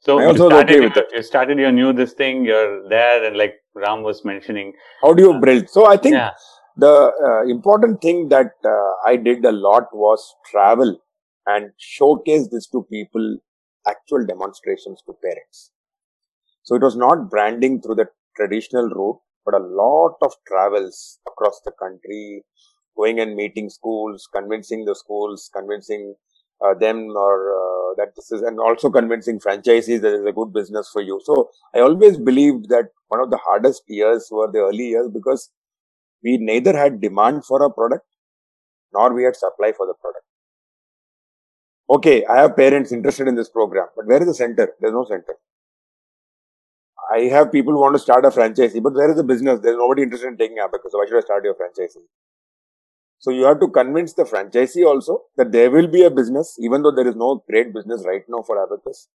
So 0.00 0.18
I 0.18 0.22
you 0.22 0.28
also 0.28 0.44
was 0.44 0.52
started, 0.52 0.76
okay 0.76 0.84
with 0.86 0.96
it. 0.96 1.06
you 1.14 1.22
started 1.22 1.58
your 1.58 1.72
new 1.72 1.92
this 1.92 2.12
thing. 2.12 2.44
You're 2.44 2.88
there, 2.88 3.24
and 3.24 3.36
like 3.36 3.54
Ram 3.74 4.02
was 4.02 4.24
mentioning, 4.24 4.72
How 5.02 5.12
do 5.14 5.22
you 5.22 5.40
build? 5.40 5.68
So 5.68 5.86
I 5.86 5.96
think 5.96 6.14
yeah, 6.14 6.30
the 6.76 7.12
uh, 7.24 7.50
important 7.50 8.00
thing 8.02 8.28
that 8.28 8.52
uh, 8.64 8.92
I 9.08 9.16
did 9.16 9.44
a 9.44 9.52
lot 9.52 9.84
was 9.92 10.34
travel 10.50 10.98
and 11.46 11.70
showcase 11.78 12.48
this 12.50 12.66
to 12.68 12.86
people, 12.90 13.38
actual 13.86 14.24
demonstrations 14.26 15.02
to 15.06 15.14
parents. 15.22 15.70
So 16.62 16.74
it 16.74 16.82
was 16.82 16.96
not 16.96 17.30
branding 17.30 17.82
through 17.82 17.96
the 17.96 18.06
traditional 18.36 18.88
route, 18.88 19.20
but 19.44 19.54
a 19.54 19.58
lot 19.58 20.16
of 20.22 20.32
travels 20.48 21.18
across 21.26 21.60
the 21.64 21.72
country, 21.72 22.44
going 22.96 23.20
and 23.20 23.36
meeting 23.36 23.68
schools, 23.68 24.28
convincing 24.34 24.84
the 24.84 24.94
schools, 24.94 25.50
convincing 25.54 26.14
uh, 26.16 26.33
them 26.72 27.10
or 27.14 27.34
uh, 27.52 27.94
that 27.96 28.14
this 28.16 28.32
is, 28.32 28.40
and 28.40 28.58
also 28.58 28.90
convincing 28.90 29.38
franchisees 29.38 30.00
that 30.00 30.14
it's 30.14 30.26
a 30.26 30.32
good 30.32 30.52
business 30.52 30.88
for 30.90 31.02
you. 31.02 31.20
So 31.24 31.50
I 31.74 31.80
always 31.80 32.16
believed 32.16 32.70
that 32.70 32.86
one 33.08 33.20
of 33.20 33.30
the 33.30 33.36
hardest 33.36 33.82
years 33.88 34.28
were 34.30 34.50
the 34.50 34.60
early 34.60 34.88
years 34.88 35.08
because 35.12 35.50
we 36.22 36.38
neither 36.38 36.76
had 36.76 37.00
demand 37.00 37.44
for 37.44 37.62
a 37.62 37.70
product 37.70 38.06
nor 38.94 39.12
we 39.12 39.24
had 39.24 39.36
supply 39.36 39.72
for 39.76 39.86
the 39.86 39.94
product. 40.00 40.24
Okay, 41.90 42.24
I 42.24 42.40
have 42.40 42.56
parents 42.56 42.92
interested 42.92 43.28
in 43.28 43.34
this 43.34 43.50
program, 43.50 43.88
but 43.94 44.06
where 44.06 44.22
is 44.22 44.26
the 44.26 44.34
center? 44.34 44.72
There's 44.80 44.94
no 44.94 45.04
center. 45.04 45.36
I 47.14 47.22
have 47.24 47.52
people 47.52 47.74
who 47.74 47.80
want 47.80 47.94
to 47.94 47.98
start 47.98 48.24
a 48.24 48.30
franchisee, 48.30 48.82
but 48.82 48.94
where 48.94 49.10
is 49.10 49.16
the 49.16 49.22
business? 49.24 49.60
There's 49.60 49.76
nobody 49.76 50.02
interested 50.02 50.28
in 50.28 50.38
taking 50.38 50.58
Abacus. 50.58 50.92
So 50.92 50.98
why 50.98 51.06
should 51.06 51.18
I 51.18 51.20
start 51.20 51.44
your 51.44 51.54
franchisee? 51.54 52.06
So 53.24 53.30
you 53.30 53.44
have 53.44 53.58
to 53.60 53.68
convince 53.68 54.12
the 54.12 54.24
franchisee 54.24 54.84
also 54.86 55.22
that 55.38 55.50
there 55.50 55.70
will 55.70 55.86
be 55.86 56.02
a 56.02 56.10
business, 56.10 56.58
even 56.60 56.82
though 56.82 56.90
there 56.90 57.08
is 57.08 57.16
no 57.16 57.42
great 57.48 57.72
business 57.72 58.04
right 58.06 58.22
now 58.28 58.42
for 58.42 58.62
Abacus. 58.62 59.08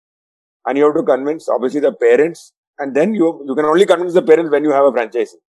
And 0.65 0.79
you 0.79 0.85
have 0.85 0.95
to 0.95 1.03
convince 1.03 1.49
obviously 1.49 1.81
the 1.81 1.93
parents, 1.93 2.53
and 2.79 2.95
then 2.95 3.15
you 3.15 3.29
you 3.49 3.57
can 3.57 3.65
only 3.65 3.85
convince 3.85 4.15
the 4.15 4.23
parents 4.23 4.53
when 4.53 4.63
you 4.63 4.71
have 4.71 4.85
a 4.85 4.93
franchisee. 4.93 5.41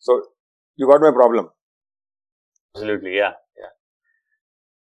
So 0.00 0.22
you 0.76 0.86
got 0.86 1.00
my 1.00 1.12
problem. 1.12 1.48
absolutely, 2.74 3.16
yeah, 3.16 3.32
yeah. 3.58 3.72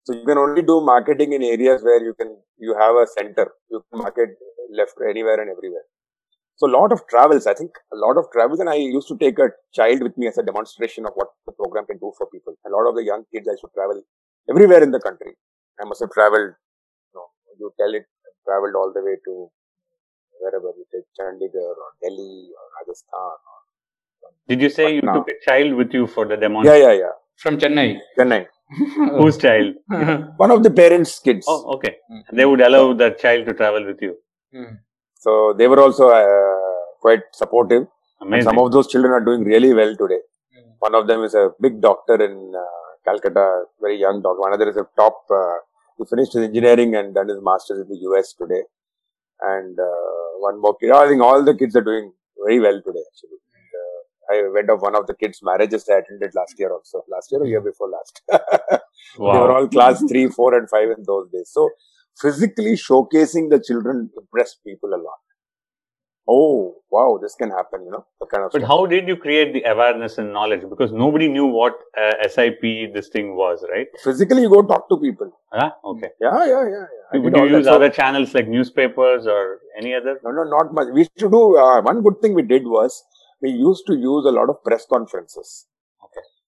So 0.04 0.14
you 0.14 0.26
can 0.26 0.38
only 0.38 0.62
do 0.62 0.82
marketing 0.82 1.34
in 1.34 1.44
areas 1.44 1.84
where 1.84 2.04
you 2.04 2.14
can 2.14 2.36
you 2.58 2.76
have 2.80 2.96
a 2.96 3.08
center. 3.08 3.52
You 3.70 3.84
can 3.90 4.00
market 4.00 4.30
left 4.82 4.96
anywhere 5.10 5.40
and 5.42 5.50
everywhere. 5.50 5.86
So 6.58 6.68
a 6.68 6.72
lot 6.72 6.92
of 6.92 7.02
travels. 7.10 7.48
I 7.48 7.54
think 7.54 7.72
a 7.92 7.98
lot 7.98 8.18
of 8.18 8.26
travels, 8.32 8.60
and 8.60 8.70
I 8.70 8.76
used 8.76 9.08
to 9.10 9.18
take 9.18 9.38
a 9.40 9.50
child 9.74 10.02
with 10.02 10.18
me 10.18 10.28
as 10.28 10.38
a 10.38 10.44
demonstration 10.44 11.06
of 11.06 11.12
what 11.16 11.28
the 11.46 11.52
program 11.52 11.86
can 11.86 11.98
do 11.98 12.14
for 12.18 12.28
people. 12.28 12.54
A 12.66 12.70
lot 12.70 12.88
of 12.90 12.96
the 12.96 13.04
young 13.04 13.24
kids 13.34 13.48
I 13.48 13.52
used 13.52 13.64
to 13.68 13.72
travel 13.74 14.02
everywhere 14.50 14.82
in 14.84 14.92
the 14.92 15.00
country. 15.00 15.34
I 15.82 15.86
must 15.86 16.00
have 16.02 16.12
traveled. 16.12 16.54
You 17.12 17.16
know, 17.16 17.28
you 17.60 17.72
tell 17.78 17.94
it 17.94 18.06
traveled 18.48 18.76
all 18.76 18.94
the 18.96 19.04
way 19.04 19.16
to 19.26 19.52
wherever 20.40 20.72
you 20.78 20.86
take 20.94 21.06
Chandigarh 21.20 21.76
or 21.86 21.90
Delhi 22.02 22.50
or 22.56 22.66
Rajasthan. 22.80 23.38
Or 23.52 24.32
Did 24.48 24.62
you 24.62 24.70
say 24.70 24.96
you 24.96 25.02
Patna. 25.02 25.20
took 25.20 25.30
a 25.30 25.50
child 25.50 25.74
with 25.74 25.94
you 25.94 26.08
for 26.08 26.26
the 26.26 26.38
demonstration? 26.38 26.82
yeah, 26.82 26.94
yeah. 26.94 27.00
Yeah. 27.00 27.16
From 27.38 27.58
Chennai. 27.58 27.98
Chennai. 28.18 28.46
Whose 29.20 29.38
child? 29.38 29.76
One 30.38 30.52
of 30.52 30.64
the 30.64 30.72
parents' 30.72 31.20
kids. 31.20 31.46
Oh, 31.50 31.76
okay. 31.76 31.98
Hmm. 32.10 32.36
They 32.36 32.46
would 32.46 32.62
allow 32.62 32.94
the 32.94 33.12
child 33.12 33.46
to 33.48 33.54
travel 33.54 33.86
with 33.86 34.02
you. 34.02 34.16
Hmm. 34.54 34.76
So 35.26 35.54
they 35.58 35.68
were 35.72 35.82
also 35.86 36.10
uh, 36.10 36.82
quite 37.02 37.24
supportive. 37.34 37.84
And 38.20 38.30
Amazing. 38.30 38.50
some 38.50 38.60
of 38.60 38.72
those 38.72 38.88
children 38.92 39.12
are 39.18 39.26
doing 39.30 39.44
really 39.44 39.74
well 39.74 39.94
today. 40.02 40.22
One 40.80 40.96
of 41.00 41.08
them 41.08 41.24
is 41.24 41.34
a 41.34 41.50
big 41.60 41.82
doctor 41.82 42.16
in 42.28 42.54
uh, 42.64 42.86
Calcutta, 43.06 43.46
very 43.82 44.00
young 44.00 44.22
doctor. 44.22 44.48
Another 44.48 44.70
is 44.70 44.78
a 44.78 44.88
top. 44.96 45.26
Uh, 45.30 45.58
he 45.98 46.06
finished 46.10 46.34
his 46.34 46.44
engineering 46.44 46.96
and 46.96 47.16
done 47.16 47.30
his 47.30 47.40
masters 47.42 47.80
in 47.80 47.88
the 47.88 48.00
US 48.10 48.34
today. 48.34 48.64
And 49.42 49.80
uh, 49.80 50.28
one 50.48 50.62
more 50.62 50.76
kid. 50.78 50.92
I 50.92 51.08
think 51.08 51.22
all 51.22 51.44
the 51.44 51.56
kids 51.56 51.76
are 51.76 51.88
doing 51.92 52.12
very 52.44 52.60
well 52.60 52.80
today. 52.86 53.06
Actually, 53.10 53.40
and, 53.60 53.72
uh, 53.82 54.48
I 54.48 54.54
went 54.54 54.70
of 54.70 54.82
one 54.82 54.96
of 54.96 55.08
the 55.08 55.16
kids' 55.16 55.40
marriages 55.42 55.90
I 55.90 56.00
attended 56.00 56.36
last 56.36 56.56
year 56.60 56.72
also. 56.72 57.04
Last 57.10 57.32
year 57.32 57.42
or 57.42 57.48
year 57.48 57.62
before 57.62 57.90
last. 57.90 58.22
They 59.18 59.24
were 59.24 59.52
all 59.56 59.68
class 59.70 60.04
three, 60.10 60.28
four, 60.28 60.56
and 60.58 60.70
five 60.70 60.90
in 60.90 61.04
those 61.08 61.30
days. 61.32 61.50
So 61.52 61.70
physically 62.20 62.74
showcasing 62.74 63.50
the 63.50 63.62
children 63.66 64.10
impressed 64.18 64.60
people 64.66 64.90
a 64.90 65.02
lot. 65.02 65.20
Oh 66.28 66.78
wow, 66.90 67.20
this 67.22 67.36
can 67.36 67.52
happen, 67.52 67.84
you 67.86 67.92
know, 67.92 68.06
the 68.20 68.26
kind 68.26 68.44
of. 68.44 68.52
But 68.52 68.62
stuff. 68.62 68.70
how 68.70 68.86
did 68.88 69.08
you 69.08 69.16
create 69.16 69.54
the 69.54 69.64
awareness 69.70 70.18
and 70.18 70.34
knowledge? 70.34 70.62
Because 70.68 70.92
nobody 70.92 71.28
knew 71.28 71.46
what 71.46 71.74
uh, 71.96 72.28
SIP 72.28 72.62
this 72.96 73.10
thing 73.10 73.36
was, 73.36 73.64
right? 73.72 73.88
physically 74.04 74.42
you 74.42 74.50
go 74.50 74.64
talk 74.64 74.90
to 74.90 74.98
people? 74.98 75.32
Ah, 75.54 75.76
okay. 75.84 76.10
Yeah, 76.20 76.46
yeah, 76.46 76.64
yeah. 76.70 76.86
yeah. 77.14 77.20
Would 77.20 77.36
you 77.36 77.58
use 77.58 77.68
other 77.68 77.90
channels 77.90 78.34
like 78.34 78.48
newspapers 78.48 79.28
or 79.28 79.60
any 79.78 79.94
other? 79.94 80.20
No, 80.24 80.32
no, 80.32 80.44
not 80.46 80.74
much. 80.74 80.88
We 80.92 81.02
used 81.02 81.18
to 81.20 81.30
do 81.30 81.58
uh, 81.58 81.82
one 81.82 82.02
good 82.02 82.20
thing 82.22 82.34
we 82.34 82.42
did 82.42 82.64
was 82.66 83.04
we 83.40 83.52
used 83.52 83.86
to 83.86 83.94
use 83.94 84.26
a 84.26 84.32
lot 84.32 84.50
of 84.50 84.64
press 84.64 84.86
conferences. 84.92 85.68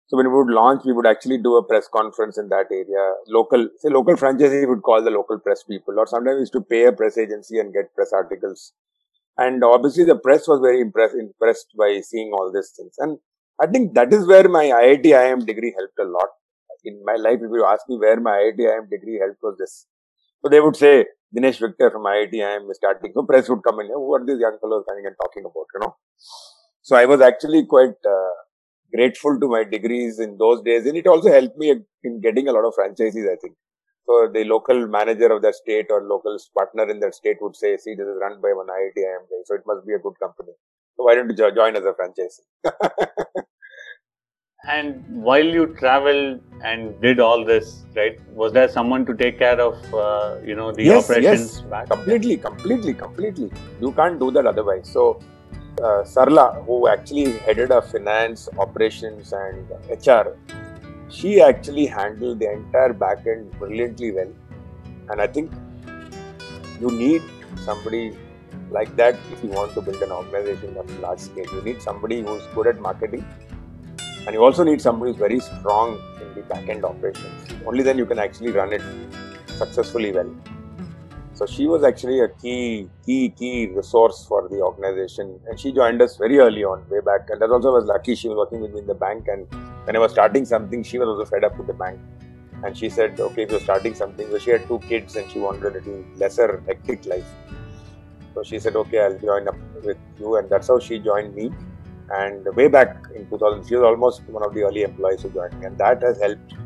So 0.08 0.16
when 0.16 0.30
we 0.30 0.36
would 0.36 0.54
launch, 0.54 0.82
we 0.84 0.92
would 0.92 1.06
actually 1.06 1.38
do 1.38 1.56
a 1.56 1.64
press 1.64 1.88
conference 1.92 2.38
in 2.38 2.48
that 2.50 2.66
area. 2.70 3.14
Local, 3.26 3.68
say 3.78 3.88
local 3.88 4.14
franchisee 4.14 4.68
would 4.68 4.82
call 4.82 5.02
the 5.02 5.10
local 5.10 5.38
press 5.38 5.64
people, 5.64 5.98
or 5.98 6.06
sometimes 6.06 6.36
we 6.36 6.40
used 6.40 6.52
to 6.52 6.60
pay 6.60 6.84
a 6.84 6.92
press 6.92 7.18
agency 7.18 7.58
and 7.58 7.72
get 7.72 7.92
press 7.94 8.12
articles. 8.12 8.72
And 9.36 9.64
obviously, 9.64 10.04
the 10.04 10.16
press 10.16 10.46
was 10.46 10.60
very 10.60 10.80
impressed 10.80 11.16
impressed 11.16 11.74
by 11.76 12.00
seeing 12.02 12.30
all 12.32 12.52
these 12.54 12.72
things. 12.76 12.94
And 12.98 13.18
I 13.60 13.66
think 13.66 13.94
that 13.94 14.12
is 14.12 14.26
where 14.26 14.48
my 14.48 14.64
IIT 14.64 15.04
IIM 15.04 15.44
degree 15.44 15.74
helped 15.76 15.98
a 15.98 16.04
lot. 16.04 16.28
In 16.84 17.02
my 17.04 17.16
life, 17.16 17.40
if 17.42 17.50
you 17.52 17.64
ask 17.66 17.82
me 17.88 17.98
where 17.98 18.20
my 18.20 18.30
IIT 18.30 18.60
IIM 18.60 18.88
degree 18.88 19.18
helped 19.18 19.42
was 19.42 19.56
this. 19.58 19.86
So 20.40 20.48
they 20.48 20.60
would 20.60 20.76
say, 20.76 21.06
Dinesh 21.36 21.58
Victor 21.58 21.90
from 21.90 22.04
IIT 22.04 22.32
IIM 22.32 22.70
is 22.70 22.76
starting. 22.76 23.12
So 23.12 23.24
press 23.24 23.48
would 23.48 23.64
come 23.66 23.80
in. 23.80 23.88
Who 23.88 24.14
are 24.14 24.24
these 24.24 24.38
young 24.38 24.56
fellows 24.60 24.84
coming 24.88 25.04
and 25.04 25.16
talking 25.20 25.42
about, 25.44 25.66
you 25.74 25.80
know? 25.80 25.96
So 26.82 26.94
I 26.94 27.06
was 27.06 27.20
actually 27.20 27.66
quite 27.66 27.98
uh, 28.06 28.34
grateful 28.94 29.38
to 29.40 29.48
my 29.48 29.64
degrees 29.64 30.18
in 30.18 30.36
those 30.38 30.62
days. 30.62 30.86
And 30.86 30.96
it 30.96 31.06
also 31.06 31.30
helped 31.30 31.56
me 31.56 31.74
in 32.04 32.20
getting 32.20 32.48
a 32.48 32.52
lot 32.52 32.64
of 32.66 32.74
franchises, 32.74 33.26
I 33.30 33.36
think. 33.40 33.54
So 34.06 34.28
the 34.32 34.44
local 34.44 34.86
manager 34.86 35.26
of 35.32 35.42
that 35.42 35.54
state 35.56 35.86
or 35.90 36.02
local 36.02 36.38
partner 36.56 36.88
in 36.88 37.00
that 37.00 37.14
state 37.14 37.38
would 37.40 37.56
say, 37.56 37.76
see, 37.76 37.94
this 37.94 38.06
is 38.06 38.18
run 38.20 38.40
by 38.40 38.52
one 38.54 38.66
IIT 38.68 38.96
IIM 38.98 39.22
guy. 39.30 39.42
So 39.44 39.54
it 39.56 39.62
must 39.66 39.86
be 39.86 39.94
a 39.94 39.98
good 39.98 40.14
company. 40.22 40.52
So 40.96 41.04
why 41.04 41.14
don't 41.16 41.28
you 41.28 41.36
jo- 41.36 41.50
join 41.54 41.76
as 41.76 41.84
a 41.84 41.92
franchisee? 41.92 42.44
And 44.68 45.04
while 45.22 45.44
you 45.44 45.66
traveled 45.76 46.40
and 46.64 47.00
did 47.00 47.20
all 47.20 47.44
this, 47.44 47.84
right, 47.94 48.18
was 48.32 48.52
there 48.52 48.68
someone 48.68 49.06
to 49.06 49.14
take 49.14 49.38
care 49.38 49.60
of, 49.60 49.76
uh, 49.94 50.38
you 50.44 50.56
know, 50.56 50.72
the 50.72 50.90
Yes, 50.90 51.06
operations 51.06 51.60
back? 51.62 51.88
completely, 51.88 52.36
completely, 52.36 52.94
completely. 52.94 53.50
You 53.80 53.92
can't 53.92 54.18
do 54.18 54.30
that 54.32 54.46
otherwise. 54.46 54.88
So, 54.92 55.20
uh, 55.78 56.02
Sarla, 56.04 56.64
who 56.64 56.88
actually 56.88 57.38
headed 57.38 57.70
our 57.70 57.82
finance, 57.82 58.48
operations, 58.58 59.32
and 59.32 59.70
HR, 59.90 60.36
she 61.08 61.40
actually 61.40 61.86
handled 61.86 62.38
the 62.40 62.50
entire 62.50 62.92
back 62.92 63.26
end 63.26 63.50
brilliantly 63.58 64.12
well. 64.12 64.32
And 65.10 65.20
I 65.20 65.26
think 65.26 65.52
you 66.80 66.90
need 66.90 67.22
somebody 67.64 68.16
like 68.70 68.94
that 68.96 69.14
if 69.32 69.42
you 69.42 69.50
want 69.50 69.72
to 69.74 69.80
build 69.80 70.02
an 70.02 70.10
organization 70.10 70.76
of 70.76 70.90
large 71.00 71.20
scale. 71.20 71.46
You 71.54 71.62
need 71.62 71.80
somebody 71.80 72.22
who's 72.22 72.42
good 72.54 72.66
at 72.66 72.80
marketing, 72.80 73.24
and 74.26 74.34
you 74.34 74.42
also 74.42 74.64
need 74.64 74.80
somebody 74.80 75.12
who's 75.12 75.20
very 75.20 75.40
strong 75.40 76.00
in 76.20 76.34
the 76.34 76.42
back 76.42 76.68
end 76.68 76.84
operations. 76.84 77.54
Only 77.64 77.82
then 77.82 77.98
you 77.98 78.06
can 78.06 78.18
actually 78.18 78.50
run 78.50 78.72
it 78.72 78.82
successfully 79.46 80.12
well. 80.12 80.34
So 81.38 81.44
she 81.44 81.66
was 81.66 81.84
actually 81.84 82.20
a 82.20 82.28
key, 82.28 82.88
key, 83.04 83.28
key 83.28 83.66
resource 83.66 84.24
for 84.26 84.48
the 84.48 84.62
organization, 84.62 85.38
and 85.46 85.60
she 85.60 85.70
joined 85.70 86.00
us 86.00 86.16
very 86.16 86.38
early 86.38 86.64
on, 86.64 86.82
way 86.88 87.00
back. 87.00 87.28
And 87.28 87.42
that 87.42 87.50
also 87.50 87.72
was 87.72 87.84
lucky. 87.84 88.14
She 88.14 88.28
was 88.30 88.38
working 88.38 88.62
with 88.62 88.72
me 88.72 88.80
in 88.80 88.86
the 88.86 88.94
bank, 88.94 89.26
and 89.28 89.46
when 89.84 89.96
I 89.96 89.98
was 89.98 90.12
starting 90.12 90.46
something, 90.46 90.82
she 90.82 90.98
was 90.98 91.06
also 91.06 91.26
fed 91.26 91.44
up 91.44 91.58
with 91.58 91.66
the 91.66 91.74
bank, 91.74 92.00
and 92.64 92.74
she 92.74 92.88
said, 92.88 93.20
"Okay, 93.20 93.42
if 93.42 93.50
you're 93.50 93.60
starting 93.60 93.94
something," 93.94 94.30
so 94.30 94.38
she 94.38 94.50
had 94.54 94.66
two 94.66 94.78
kids, 94.92 95.16
and 95.16 95.30
she 95.30 95.38
wanted 95.38 95.66
a 95.66 95.72
little 95.74 95.98
lesser 96.22 96.62
hectic 96.68 97.04
life. 97.04 97.28
So 98.32 98.42
she 98.42 98.58
said, 98.58 98.78
"Okay, 98.84 99.00
I'll 99.00 99.18
join 99.18 99.50
up 99.52 99.58
with 99.88 99.98
you," 100.18 100.36
and 100.36 100.48
that's 100.54 100.68
how 100.68 100.78
she 100.78 100.98
joined 101.10 101.34
me. 101.34 101.50
And 102.20 102.48
way 102.60 102.68
back 102.78 103.10
in 103.14 103.28
2000, 103.28 103.68
she 103.68 103.76
was 103.76 103.84
almost 103.90 104.22
one 104.38 104.46
of 104.48 104.54
the 104.54 104.62
early 104.70 104.84
employees 104.88 105.20
who 105.26 105.28
joined 105.36 105.60
me, 105.60 105.66
and 105.66 105.76
that 105.84 106.08
has 106.08 106.18
helped 106.18 106.56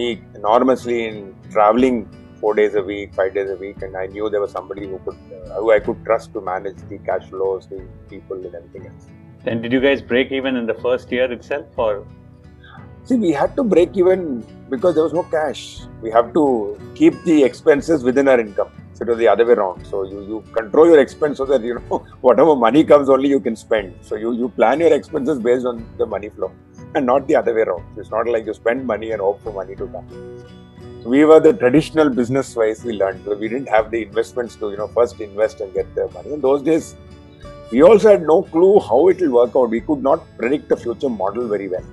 me 0.00 0.08
enormously 0.34 0.98
in 1.06 1.22
traveling 1.56 2.02
four 2.42 2.54
days 2.54 2.74
a 2.74 2.82
week, 2.82 3.14
five 3.14 3.34
days 3.34 3.50
a 3.50 3.56
week, 3.64 3.82
and 3.82 3.96
I 3.96 4.06
knew 4.06 4.28
there 4.28 4.40
was 4.46 4.52
somebody 4.52 4.86
who 4.86 4.98
could, 5.06 5.18
uh, 5.34 5.60
who 5.60 5.72
I 5.72 5.80
could 5.80 6.04
trust 6.04 6.32
to 6.34 6.40
manage 6.40 6.76
the 6.88 6.98
cash 7.10 7.28
flows, 7.30 7.68
the 7.68 7.82
people, 8.10 8.44
and 8.46 8.54
everything 8.54 8.88
else. 8.88 9.06
And 9.46 9.62
did 9.62 9.72
you 9.72 9.80
guys 9.80 10.02
break 10.02 10.32
even 10.32 10.56
in 10.56 10.66
the 10.66 10.74
first 10.86 11.10
year 11.10 11.30
itself, 11.38 11.66
or 11.76 12.04
See, 13.04 13.16
we 13.16 13.32
had 13.32 13.56
to 13.56 13.64
break 13.64 13.96
even 13.96 14.46
because 14.70 14.94
there 14.94 15.02
was 15.02 15.12
no 15.12 15.24
cash. 15.24 15.80
We 16.00 16.10
have 16.12 16.32
to 16.34 16.78
keep 16.94 17.20
the 17.24 17.42
expenses 17.42 18.04
within 18.04 18.28
our 18.28 18.38
income. 18.38 18.70
So 18.92 19.02
it 19.02 19.08
was 19.08 19.18
the 19.18 19.26
other 19.26 19.44
way 19.44 19.54
around. 19.54 19.84
So 19.86 20.04
you, 20.04 20.20
you 20.22 20.44
control 20.52 20.86
your 20.86 21.00
expense 21.00 21.38
so 21.38 21.44
that 21.46 21.62
you 21.62 21.74
know 21.74 21.98
whatever 22.20 22.54
money 22.54 22.84
comes, 22.84 23.08
only 23.08 23.28
you 23.28 23.40
can 23.40 23.56
spend. 23.56 23.96
So 24.02 24.14
you, 24.14 24.32
you 24.34 24.50
plan 24.50 24.78
your 24.78 24.92
expenses 24.92 25.40
based 25.40 25.66
on 25.66 25.84
the 25.98 26.06
money 26.06 26.28
flow 26.28 26.52
and 26.94 27.04
not 27.04 27.26
the 27.26 27.34
other 27.34 27.52
way 27.52 27.62
around. 27.62 27.84
It's 27.96 28.10
not 28.10 28.28
like 28.28 28.46
you 28.46 28.54
spend 28.54 28.86
money 28.86 29.10
and 29.10 29.20
hope 29.20 29.42
for 29.42 29.52
money 29.52 29.74
to 29.74 29.86
come. 29.88 30.06
We 31.04 31.24
were 31.24 31.40
the 31.40 31.52
traditional 31.52 32.10
business 32.10 32.54
wise 32.54 32.84
we 32.84 32.92
learned. 32.92 33.26
We 33.26 33.48
didn't 33.48 33.68
have 33.68 33.90
the 33.90 34.02
investments 34.02 34.56
to, 34.56 34.70
you 34.70 34.76
know, 34.76 34.88
first 34.88 35.20
invest 35.20 35.60
and 35.60 35.74
get 35.74 35.92
the 35.94 36.08
money. 36.10 36.32
In 36.32 36.40
those 36.40 36.62
days, 36.62 36.96
we 37.70 37.82
also 37.82 38.10
had 38.10 38.22
no 38.22 38.42
clue 38.42 38.78
how 38.80 39.08
it 39.08 39.20
will 39.20 39.32
work 39.32 39.56
out. 39.56 39.70
We 39.70 39.80
could 39.80 40.02
not 40.02 40.24
predict 40.38 40.68
the 40.68 40.76
future 40.76 41.08
model 41.08 41.48
very 41.48 41.68
well 41.68 41.84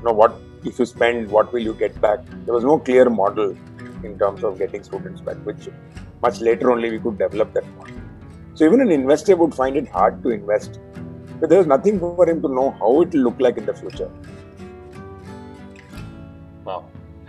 you 0.00 0.06
know 0.06 0.12
what 0.20 0.36
if 0.64 0.78
you 0.78 0.86
spend 0.86 1.30
what 1.30 1.52
will 1.52 1.64
you 1.68 1.74
get 1.74 2.00
back 2.00 2.20
there 2.44 2.54
was 2.54 2.64
no 2.64 2.78
clear 2.78 3.08
model 3.10 3.50
in 4.08 4.18
terms 4.18 4.44
of 4.48 4.58
getting 4.58 4.82
students 4.82 5.20
back 5.20 5.36
which 5.48 5.68
much 6.22 6.40
later 6.40 6.70
only 6.74 6.90
we 6.90 6.98
could 6.98 7.18
develop 7.18 7.52
that 7.52 7.66
model 7.76 7.98
so 8.54 8.64
even 8.64 8.80
an 8.80 8.90
investor 8.90 9.36
would 9.36 9.54
find 9.54 9.76
it 9.76 9.88
hard 9.88 10.22
to 10.22 10.30
invest 10.30 10.80
but 11.38 11.50
there 11.50 11.58
was 11.58 11.66
nothing 11.66 11.98
for 11.98 12.28
him 12.28 12.40
to 12.40 12.48
know 12.48 12.70
how 12.80 12.92
it 13.02 13.12
will 13.12 13.24
look 13.28 13.40
like 13.46 13.58
in 13.58 13.66
the 13.66 13.74
future 13.82 14.10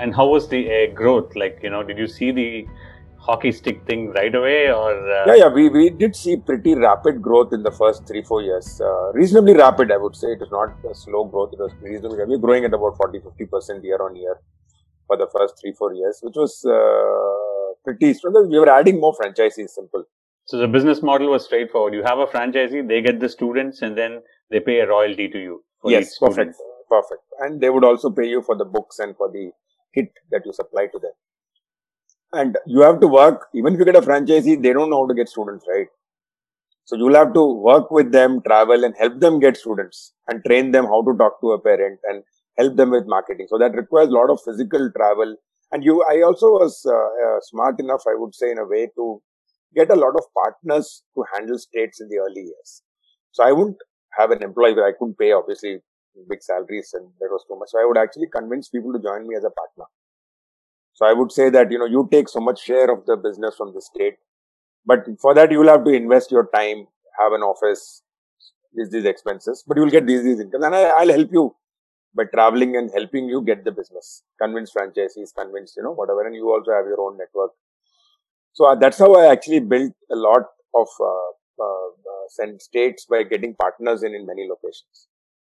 And 0.01 0.15
how 0.15 0.27
was 0.27 0.49
the 0.49 0.61
uh, 0.67 0.93
growth? 0.93 1.35
Like, 1.35 1.59
you 1.63 1.69
know, 1.69 1.83
did 1.83 1.97
you 1.97 2.07
see 2.07 2.31
the 2.31 2.67
hockey 3.21 3.51
stick 3.51 3.85
thing 3.85 4.11
right 4.11 4.33
away, 4.33 4.71
or 4.71 4.91
uh, 5.15 5.25
yeah 5.27 5.35
yeah 5.41 5.47
we, 5.47 5.69
we 5.69 5.89
did 5.89 6.15
see 6.15 6.37
pretty 6.37 6.73
rapid 6.75 7.21
growth 7.21 7.53
in 7.53 7.63
the 7.63 7.71
first 7.71 8.07
three 8.07 8.23
four 8.23 8.41
years. 8.41 8.81
Uh, 8.81 9.11
reasonably 9.13 9.55
rapid 9.55 9.91
i 9.91 9.97
would 9.97 10.15
say. 10.15 10.29
It 10.35 10.39
was 10.39 10.51
not 10.51 10.91
a 10.91 10.95
slow 10.95 11.25
growth. 11.25 11.53
It 11.53 11.59
was 11.59 11.73
reasonably 11.81 12.25
we 12.25 12.37
were 12.37 12.45
growing 12.47 12.65
at 12.65 12.73
about 12.73 12.97
40 12.97 13.19
50 13.19 13.45
percent 13.45 13.83
year 13.83 14.01
on 14.01 14.15
year 14.15 14.39
for 15.07 15.17
the 15.17 15.27
first 15.35 15.55
three 15.61 15.73
four 15.77 15.93
years 15.93 16.19
which 16.23 16.35
was 16.35 16.65
uh, 16.65 17.73
pretty 17.83 18.13
strong. 18.15 18.49
We 18.49 18.59
were 18.59 18.69
adding 18.69 18.99
more 18.99 19.15
franchisees 19.21 19.69
simple. 19.69 20.05
So 20.45 20.57
the 20.57 20.67
business 20.67 21.01
model 21.03 21.29
was 21.29 21.45
straightforward. 21.45 21.93
You 21.93 22.03
have 22.03 22.17
a 22.17 22.25
franchisee, 22.25 22.87
they 22.87 23.01
get 23.01 23.19
the 23.19 23.29
students, 23.29 23.81
and 23.83 23.97
then 23.97 24.21
they 24.49 24.59
pay 24.59 24.79
a 24.79 24.87
royalty 24.87 25.29
to 25.29 25.39
you. 25.47 25.63
Yes 25.85 26.17
perfect 26.17 26.55
perfect. 26.89 27.23
And 27.39 27.61
they 27.61 27.69
would 27.69 27.83
also 27.83 28.09
pay 28.09 28.27
you 28.27 28.41
for 28.41 28.55
the 28.55 28.65
books 28.65 28.99
and 28.99 29.15
for 29.15 29.31
the 29.31 29.51
kit 29.93 30.11
that 30.31 30.41
you 30.45 30.53
supply 30.53 30.85
to 30.87 30.99
them 30.99 31.17
and 32.33 32.57
you 32.65 32.81
have 32.81 32.99
to 32.99 33.07
work 33.07 33.47
even 33.53 33.73
if 33.73 33.79
you 33.79 33.85
get 33.85 33.95
a 33.95 34.01
franchisee 34.01 34.61
they 34.61 34.73
don't 34.73 34.89
know 34.89 35.01
how 35.03 35.07
to 35.07 35.19
get 35.21 35.29
students 35.29 35.65
right 35.73 35.87
so 36.85 36.97
you'll 36.97 37.15
have 37.15 37.33
to 37.33 37.43
work 37.43 37.89
with 37.91 38.11
them 38.11 38.41
travel 38.41 38.83
and 38.83 38.93
help 38.97 39.19
them 39.19 39.39
get 39.39 39.55
students 39.55 40.13
and 40.27 40.43
train 40.43 40.71
them 40.71 40.85
how 40.85 41.01
to 41.03 41.17
talk 41.17 41.39
to 41.41 41.51
a 41.51 41.59
parent 41.59 41.99
and 42.03 42.23
help 42.57 42.75
them 42.75 42.91
with 42.91 43.05
marketing. 43.07 43.47
So 43.49 43.57
that 43.59 43.75
requires 43.75 44.09
a 44.09 44.11
lot 44.11 44.29
of 44.29 44.41
physical 44.43 44.91
travel. 44.95 45.35
And 45.71 45.83
you, 45.83 46.03
I 46.03 46.21
also 46.21 46.47
was 46.47 46.85
uh, 46.85 46.91
uh, 46.91 47.39
smart 47.43 47.79
enough, 47.79 48.01
I 48.07 48.15
would 48.15 48.35
say, 48.35 48.51
in 48.51 48.57
a 48.57 48.67
way 48.67 48.89
to 48.95 49.21
get 49.73 49.89
a 49.89 49.95
lot 49.95 50.15
of 50.17 50.23
partners 50.35 51.03
to 51.15 51.23
handle 51.33 51.57
states 51.57 52.01
in 52.01 52.09
the 52.09 52.17
early 52.17 52.41
years. 52.41 52.83
So 53.31 53.45
I 53.45 53.53
wouldn't 53.53 53.77
have 54.17 54.31
an 54.31 54.43
employee 54.43 54.73
where 54.73 54.87
I 54.87 54.91
couldn't 54.91 55.17
pay 55.17 55.31
obviously 55.31 55.77
big 56.29 56.41
salaries 56.41 56.91
and 56.93 57.05
that 57.19 57.29
was 57.29 57.43
too 57.47 57.57
much. 57.57 57.69
So 57.69 57.79
I 57.79 57.85
would 57.85 57.97
actually 57.97 58.27
convince 58.27 58.69
people 58.69 58.93
to 58.93 58.99
join 58.99 59.27
me 59.27 59.35
as 59.35 59.43
a 59.43 59.49
partner. 59.49 59.85
So 60.93 61.05
I 61.05 61.13
would 61.13 61.31
say 61.31 61.49
that, 61.49 61.71
you 61.71 61.79
know, 61.79 61.85
you 61.85 62.07
take 62.11 62.29
so 62.29 62.39
much 62.39 62.63
share 62.63 62.91
of 62.91 63.05
the 63.05 63.17
business 63.17 63.55
from 63.55 63.73
the 63.73 63.81
state, 63.81 64.15
but 64.85 65.05
for 65.19 65.33
that 65.33 65.51
you 65.51 65.59
will 65.59 65.69
have 65.69 65.85
to 65.85 65.91
invest 65.91 66.31
your 66.31 66.49
time, 66.53 66.87
have 67.19 67.33
an 67.33 67.41
office, 67.41 68.03
these, 68.73 68.89
these 68.89 69.05
expenses, 69.05 69.63
but 69.67 69.77
you 69.77 69.83
will 69.83 69.89
get 69.89 70.05
these, 70.05 70.23
these 70.23 70.39
incomes 70.39 70.65
and 70.65 70.75
I, 70.75 70.83
I'll 70.83 71.11
help 71.11 71.29
you 71.31 71.55
by 72.15 72.23
traveling 72.25 72.75
and 72.75 72.89
helping 72.93 73.29
you 73.29 73.41
get 73.41 73.63
the 73.63 73.71
business, 73.71 74.23
convince 74.41 74.71
franchisees, 74.71 75.33
convince, 75.37 75.73
you 75.77 75.83
know, 75.83 75.93
whatever, 75.93 76.25
and 76.25 76.35
you 76.35 76.51
also 76.51 76.71
have 76.71 76.85
your 76.85 76.99
own 76.99 77.17
network. 77.17 77.51
So 78.53 78.65
uh, 78.65 78.75
that's 78.75 78.97
how 78.97 79.13
I 79.15 79.31
actually 79.31 79.61
built 79.61 79.93
a 80.11 80.15
lot 80.15 80.43
of 80.75 80.87
uh, 80.99 81.63
uh, 81.63 81.87
uh 81.87 82.57
states 82.59 83.05
by 83.09 83.23
getting 83.23 83.55
partners 83.55 84.03
in 84.03 84.13
in 84.13 84.25
many 84.25 84.47
locations. 84.49 85.07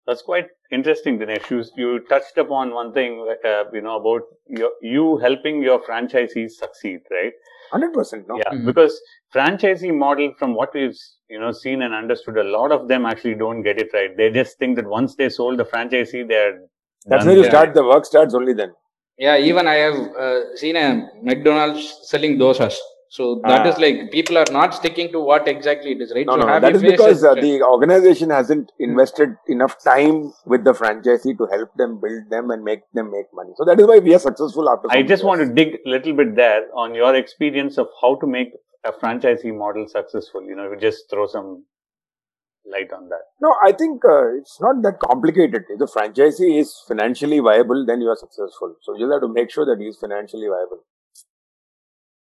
That's 0.07 0.21
quite 0.23 0.47
interesting, 0.71 1.19
Dinesh. 1.19 1.49
You, 1.49 1.63
you 1.75 1.99
touched 2.09 2.37
upon 2.37 2.73
one 2.73 2.91
thing, 2.93 3.33
uh, 3.45 3.63
you 3.71 3.81
know, 3.81 3.97
about 3.97 4.21
your, 4.47 4.71
you 4.81 5.17
helping 5.17 5.61
your 5.61 5.81
franchisees 5.83 6.51
succeed, 6.51 7.01
right? 7.11 7.33
Hundred 7.71 7.93
percent, 7.93 8.27
no. 8.27 8.37
Yeah, 8.37 8.51
mm-hmm. 8.51 8.65
because 8.65 8.99
franchisee 9.33 9.95
model, 9.95 10.33
from 10.37 10.55
what 10.55 10.73
we've 10.73 10.97
you 11.29 11.39
know 11.39 11.51
seen 11.51 11.83
and 11.83 11.93
understood, 11.93 12.37
a 12.37 12.43
lot 12.43 12.71
of 12.71 12.87
them 12.89 13.05
actually 13.05 13.35
don't 13.35 13.61
get 13.63 13.79
it 13.79 13.89
right. 13.93 14.15
They 14.17 14.29
just 14.31 14.57
think 14.57 14.75
that 14.75 14.87
once 14.87 15.15
they 15.15 15.29
sold 15.29 15.57
the 15.59 15.63
franchisee, 15.65 16.27
they're 16.27 16.59
that's 17.05 17.25
where 17.25 17.35
you 17.37 17.45
start. 17.45 17.73
The 17.73 17.83
work 17.83 18.05
starts 18.05 18.33
only 18.33 18.53
then. 18.53 18.73
Yeah, 19.17 19.37
even 19.37 19.67
I 19.67 19.75
have 19.75 19.95
uh, 19.95 20.55
seen 20.57 20.75
a 20.75 21.09
McDonald's 21.21 21.99
selling 22.03 22.37
dosas. 22.37 22.75
So 23.11 23.41
that 23.43 23.65
ah. 23.65 23.69
is 23.69 23.77
like 23.77 24.09
people 24.09 24.37
are 24.37 24.49
not 24.51 24.73
sticking 24.73 25.11
to 25.11 25.19
what 25.19 25.45
exactly 25.45 25.91
it 25.91 26.01
is, 26.01 26.13
right? 26.15 26.25
No, 26.25 26.39
so 26.39 26.45
no, 26.47 26.59
that 26.61 26.75
is 26.77 26.81
because 26.81 27.25
uh, 27.25 27.33
the 27.33 27.61
organization 27.61 28.29
hasn't 28.29 28.71
invested 28.79 29.35
enough 29.49 29.75
time 29.83 30.31
with 30.45 30.63
the 30.63 30.71
franchisee 30.71 31.37
to 31.37 31.45
help 31.51 31.75
them 31.75 31.99
build 31.99 32.29
them 32.29 32.51
and 32.51 32.63
make 32.63 32.83
them 32.93 33.11
make 33.11 33.25
money. 33.33 33.51
So 33.57 33.65
that 33.65 33.81
is 33.81 33.85
why 33.85 33.99
we 33.99 34.15
are 34.15 34.19
successful 34.19 34.69
after. 34.69 34.87
I 34.89 35.01
just 35.01 35.09
years. 35.09 35.23
want 35.23 35.41
to 35.41 35.53
dig 35.53 35.79
a 35.85 35.89
little 35.89 36.13
bit 36.13 36.37
there 36.37 36.73
on 36.73 36.95
your 36.95 37.13
experience 37.13 37.77
of 37.77 37.89
how 37.99 38.15
to 38.15 38.25
make 38.25 38.53
a 38.85 38.93
franchisee 38.93 39.53
model 39.53 39.89
successful. 39.89 40.45
You 40.45 40.55
know, 40.55 40.71
you 40.71 40.79
just 40.79 41.09
throw 41.09 41.27
some 41.27 41.65
light 42.65 42.93
on 42.93 43.09
that. 43.09 43.25
No, 43.41 43.53
I 43.61 43.73
think 43.73 44.05
uh, 44.05 44.37
it's 44.37 44.57
not 44.61 44.81
that 44.83 44.99
complicated. 44.99 45.63
If 45.67 45.79
the 45.79 45.91
franchisee 45.97 46.61
is 46.61 46.81
financially 46.87 47.41
viable, 47.41 47.85
then 47.85 47.99
you 47.99 48.07
are 48.07 48.15
successful. 48.15 48.77
So 48.83 48.95
you 48.95 49.11
have 49.11 49.19
to 49.19 49.27
make 49.27 49.51
sure 49.51 49.65
that 49.65 49.81
he 49.81 49.87
is 49.89 49.97
financially 49.97 50.47
viable 50.47 50.85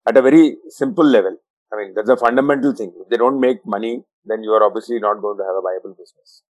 at 0.06 0.16
a 0.16 0.22
very 0.22 0.56
simple 0.68 1.04
level. 1.04 1.36
I 1.72 1.76
mean, 1.76 1.94
that's 1.94 2.10
a 2.10 2.16
fundamental 2.16 2.74
thing. 2.74 2.92
If 3.00 3.08
they 3.08 3.16
don't 3.16 3.40
make 3.40 3.64
money, 3.66 4.04
then 4.24 4.42
you 4.42 4.50
are 4.50 4.62
obviously 4.62 4.98
not 4.98 5.20
going 5.20 5.38
to 5.38 5.44
have 5.44 5.56
a 5.56 5.62
viable 5.62 5.96
business. 5.98 6.42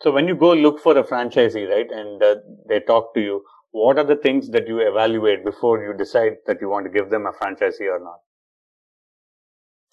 So 0.00 0.12
when 0.12 0.28
you 0.28 0.36
go 0.36 0.52
look 0.52 0.80
for 0.80 0.96
a 0.96 1.04
franchisee, 1.04 1.68
right, 1.68 1.90
and 1.90 2.22
uh, 2.22 2.36
they 2.68 2.80
talk 2.80 3.14
to 3.14 3.20
you, 3.20 3.44
what 3.70 3.98
are 3.98 4.04
the 4.04 4.16
things 4.16 4.50
that 4.50 4.68
you 4.68 4.78
evaluate 4.78 5.44
before 5.44 5.82
you 5.82 5.92
decide 5.96 6.36
that 6.46 6.58
you 6.60 6.68
want 6.68 6.86
to 6.86 6.92
give 6.92 7.10
them 7.10 7.26
a 7.26 7.32
franchisee 7.32 7.90
or 7.90 7.98
not? 7.98 8.20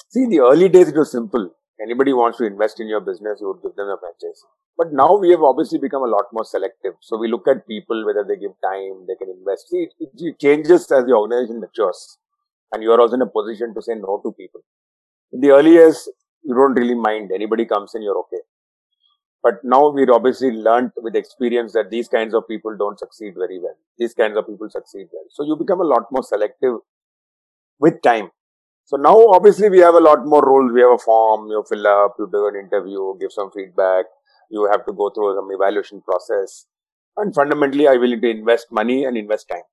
See, 0.09 0.23
in 0.23 0.29
the 0.29 0.39
early 0.39 0.69
days, 0.69 0.89
it 0.89 0.95
was 0.95 1.11
simple. 1.11 1.49
Anybody 1.81 2.13
wants 2.13 2.37
to 2.37 2.45
invest 2.45 2.79
in 2.79 2.87
your 2.87 2.99
business, 2.99 3.39
you 3.41 3.47
would 3.47 3.63
give 3.63 3.75
them 3.75 3.87
a 3.87 3.97
franchise. 3.97 4.43
But 4.77 4.93
now 4.93 5.17
we 5.17 5.31
have 5.31 5.41
obviously 5.41 5.79
become 5.79 6.03
a 6.03 6.07
lot 6.07 6.25
more 6.31 6.45
selective. 6.45 6.93
So 6.99 7.17
we 7.17 7.27
look 7.27 7.47
at 7.47 7.67
people, 7.67 8.05
whether 8.05 8.23
they 8.27 8.35
give 8.35 8.51
time, 8.61 9.07
they 9.07 9.15
can 9.15 9.33
invest. 9.33 9.69
See, 9.69 9.87
it, 9.99 10.09
it 10.17 10.39
changes 10.39 10.91
as 10.91 11.05
the 11.05 11.13
organization 11.13 11.59
matures 11.59 12.17
and 12.71 12.83
you 12.83 12.91
are 12.91 12.99
also 12.99 13.15
in 13.15 13.21
a 13.21 13.27
position 13.27 13.73
to 13.75 13.81
say 13.81 13.95
no 13.95 14.21
to 14.23 14.31
people. 14.31 14.61
In 15.31 15.41
the 15.41 15.51
early 15.51 15.71
years, 15.71 16.09
you 16.43 16.55
don't 16.55 16.73
really 16.73 16.95
mind. 16.95 17.31
Anybody 17.33 17.65
comes 17.65 17.93
in, 17.95 18.01
you're 18.01 18.17
okay. 18.19 18.41
But 19.43 19.55
now 19.63 19.89
we've 19.89 20.09
obviously 20.09 20.51
learned 20.51 20.91
with 20.97 21.15
experience 21.15 21.73
that 21.73 21.89
these 21.89 22.07
kinds 22.07 22.33
of 22.33 22.47
people 22.47 22.75
don't 22.77 22.99
succeed 22.99 23.33
very 23.35 23.59
well. 23.59 23.75
These 23.97 24.13
kinds 24.13 24.37
of 24.37 24.45
people 24.47 24.69
succeed 24.69 25.07
well. 25.11 25.25
So 25.31 25.43
you 25.43 25.55
become 25.55 25.81
a 25.81 25.85
lot 25.85 26.03
more 26.11 26.23
selective 26.23 26.75
with 27.79 28.01
time. 28.03 28.29
So 28.85 28.97
now 28.97 29.17
obviously 29.29 29.69
we 29.69 29.79
have 29.79 29.95
a 29.95 29.99
lot 29.99 30.25
more 30.25 30.45
roles. 30.45 30.71
We 30.71 30.81
have 30.81 30.91
a 30.91 30.97
form, 30.97 31.47
you 31.49 31.63
fill 31.67 31.87
up, 31.87 32.15
you 32.19 32.29
do 32.31 32.47
an 32.47 32.55
interview, 32.55 33.17
give 33.19 33.31
some 33.31 33.49
feedback. 33.51 34.05
You 34.49 34.67
have 34.71 34.85
to 34.85 34.93
go 34.93 35.09
through 35.09 35.35
some 35.37 35.49
evaluation 35.51 36.01
process. 36.01 36.65
And 37.17 37.33
fundamentally, 37.33 37.87
I 37.87 37.93
will 37.93 38.09
need 38.09 38.21
to 38.21 38.29
invest 38.29 38.67
money 38.71 39.05
and 39.05 39.17
invest 39.17 39.47
time. 39.49 39.63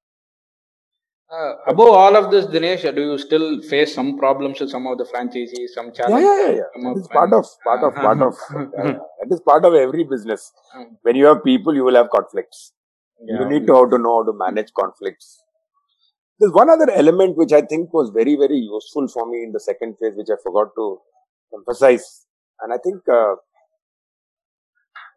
Uh, 1.30 1.52
above 1.66 1.88
all 1.88 2.16
of 2.16 2.30
this, 2.30 2.46
Dinesh, 2.46 2.82
do 2.94 3.02
you 3.02 3.18
still 3.18 3.60
face 3.60 3.94
some 3.94 4.16
problems 4.16 4.60
with 4.60 4.70
some 4.70 4.86
of 4.86 4.96
the 4.96 5.04
franchisees, 5.04 5.68
some 5.74 5.92
challenges? 5.92 6.24
Yeah, 6.24 6.52
yeah, 6.52 6.62
yeah. 6.74 6.92
Is 6.94 7.08
part 7.08 7.34
of, 7.34 7.44
part 7.62 7.84
of, 7.84 7.94
part 7.94 8.22
of, 8.22 8.34
uh, 8.56 8.92
that 8.92 9.28
is 9.30 9.40
part 9.40 9.66
of 9.66 9.74
every 9.74 10.04
business. 10.04 10.50
Hmm. 10.72 10.94
When 11.02 11.16
you 11.16 11.26
have 11.26 11.44
people, 11.44 11.74
you 11.74 11.84
will 11.84 11.96
have 11.96 12.08
conflicts. 12.08 12.72
Yeah, 13.22 13.40
you 13.40 13.48
need 13.50 13.66
to 13.66 13.74
how 13.74 13.90
to 13.90 13.98
know 13.98 14.24
how 14.24 14.32
to 14.32 14.38
manage 14.38 14.72
conflicts. 14.72 15.42
There's 16.40 16.52
one 16.52 16.70
other 16.70 16.90
element 16.92 17.36
which 17.36 17.52
I 17.52 17.60
think 17.60 17.92
was 17.92 18.10
very, 18.14 18.36
very 18.36 18.56
useful 18.56 19.06
for 19.08 19.28
me 19.28 19.42
in 19.42 19.52
the 19.52 19.60
second 19.60 19.96
phase, 20.00 20.14
which 20.16 20.28
I 20.32 20.36
forgot 20.42 20.68
to 20.76 20.98
emphasize. 21.52 22.24
And 22.62 22.72
I 22.72 22.78
think 22.82 23.02
uh, 23.06 23.34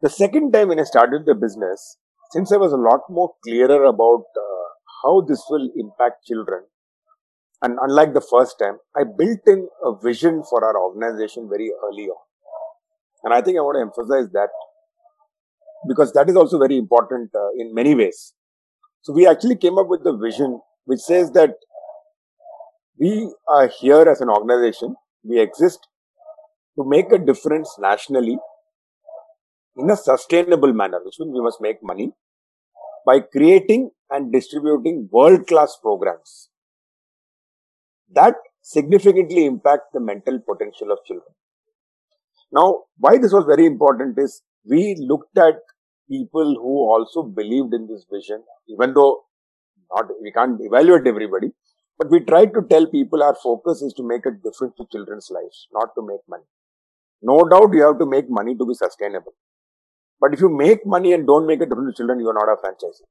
the 0.02 0.10
second 0.10 0.52
time 0.52 0.70
when 0.70 0.80
I 0.80 0.84
started 0.84 1.26
the 1.26 1.36
business, 1.36 1.98
since 2.32 2.52
I 2.52 2.58
was 2.58 2.74
a 2.74 2.78
lot 2.78 3.02
more 3.10 3.34
clearer 3.46 3.86
about 3.86 4.26
uh, 4.36 4.51
how 5.04 5.22
this 5.22 5.44
will 5.50 5.70
impact 5.76 6.26
children. 6.26 6.64
And 7.62 7.78
unlike 7.82 8.14
the 8.14 8.22
first 8.22 8.58
time, 8.60 8.78
I 8.96 9.04
built 9.04 9.40
in 9.46 9.68
a 9.84 9.94
vision 10.02 10.44
for 10.50 10.64
our 10.66 10.78
organization 10.82 11.48
very 11.50 11.72
early 11.86 12.08
on. 12.08 12.18
And 13.24 13.34
I 13.34 13.42
think 13.42 13.58
I 13.58 13.62
want 13.62 13.78
to 13.78 13.82
emphasize 13.82 14.32
that 14.34 14.50
because 15.88 16.12
that 16.14 16.30
is 16.30 16.36
also 16.36 16.58
very 16.58 16.78
important 16.78 17.30
uh, 17.36 17.50
in 17.58 17.74
many 17.74 17.94
ways. 17.96 18.34
So 19.02 19.14
we 19.14 19.28
actually 19.28 19.58
came 19.58 19.78
up 19.78 19.88
with 19.88 20.04
the 20.04 20.16
vision 20.16 20.60
which 20.86 21.00
says 21.00 21.32
that 21.32 21.52
we 23.00 23.32
are 23.48 23.68
here 23.68 24.08
as 24.10 24.22
an 24.22 24.30
organization, 24.30 24.96
we 25.24 25.40
exist 25.40 25.88
to 26.78 26.88
make 26.88 27.12
a 27.12 27.18
difference 27.18 27.76
nationally 27.80 28.38
in 29.78 29.90
a 29.90 29.96
sustainable 29.96 30.74
manner, 30.74 31.00
which 31.04 31.16
means 31.20 31.32
we 31.34 31.42
must 31.42 31.62
make 31.62 31.78
money 31.82 32.12
by 33.06 33.20
creating 33.20 33.92
and 34.12 34.32
distributing 34.32 35.10
world 35.12 35.48
class 35.48 35.78
programs 35.82 36.50
that 38.14 38.36
significantly 38.62 39.46
impact 39.46 39.94
the 39.94 40.00
mental 40.00 40.40
potential 40.40 40.92
of 40.92 41.00
children. 41.06 41.34
Now, 42.52 42.84
why 42.98 43.18
this 43.18 43.34
was 43.34 43.46
very 43.46 43.66
important 43.66 44.20
is 44.20 44.42
we 44.66 44.96
looked 45.00 45.38
at 45.38 45.56
people 46.10 46.56
who 46.56 46.80
also 46.92 47.24
believed 47.24 47.74
in 47.74 47.88
this 47.88 48.06
vision, 48.12 48.44
even 48.68 48.94
though 48.94 49.24
not 49.94 50.08
we 50.22 50.32
can't 50.32 50.60
evaluate 50.62 51.08
everybody, 51.08 51.52
but 51.98 52.10
we 52.10 52.20
tried 52.20 52.54
to 52.54 52.62
tell 52.70 52.86
people 52.88 53.24
our 53.24 53.36
focus 53.36 53.82
is 53.82 53.94
to 53.94 54.04
make 54.04 54.26
a 54.26 54.32
difference 54.32 54.76
to 54.78 54.86
children's 54.92 55.30
lives, 55.32 55.68
not 55.74 55.90
to 55.96 56.06
make 56.06 56.22
money. 56.30 56.44
No 57.22 57.44
doubt 57.48 57.74
you 57.74 57.86
have 57.86 58.00
to 58.00 58.06
make 58.06 58.30
money 58.30 58.56
to 58.56 58.66
be 58.66 58.74
sustainable. 58.74 59.34
But 60.20 60.34
if 60.34 60.42
you 60.42 60.50
make 60.50 60.86
money 60.86 61.14
and 61.14 61.26
don't 61.26 61.48
make 61.48 61.62
a 61.62 61.66
difference 61.66 61.96
to 61.96 61.98
children, 62.02 62.20
you 62.20 62.30
are 62.30 62.34
not 62.34 62.52
a 62.52 62.56
franchisee. 62.56 63.08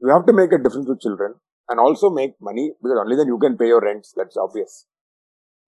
You 0.00 0.08
have 0.08 0.26
to 0.26 0.32
make 0.32 0.52
a 0.52 0.58
difference 0.58 0.88
with 0.88 1.00
children 1.00 1.34
and 1.68 1.78
also 1.78 2.10
make 2.10 2.34
money 2.40 2.72
because 2.82 2.98
only 2.98 3.16
then 3.16 3.26
you 3.26 3.38
can 3.38 3.56
pay 3.56 3.68
your 3.68 3.80
rents. 3.80 4.12
That's 4.16 4.36
obvious. 4.36 4.86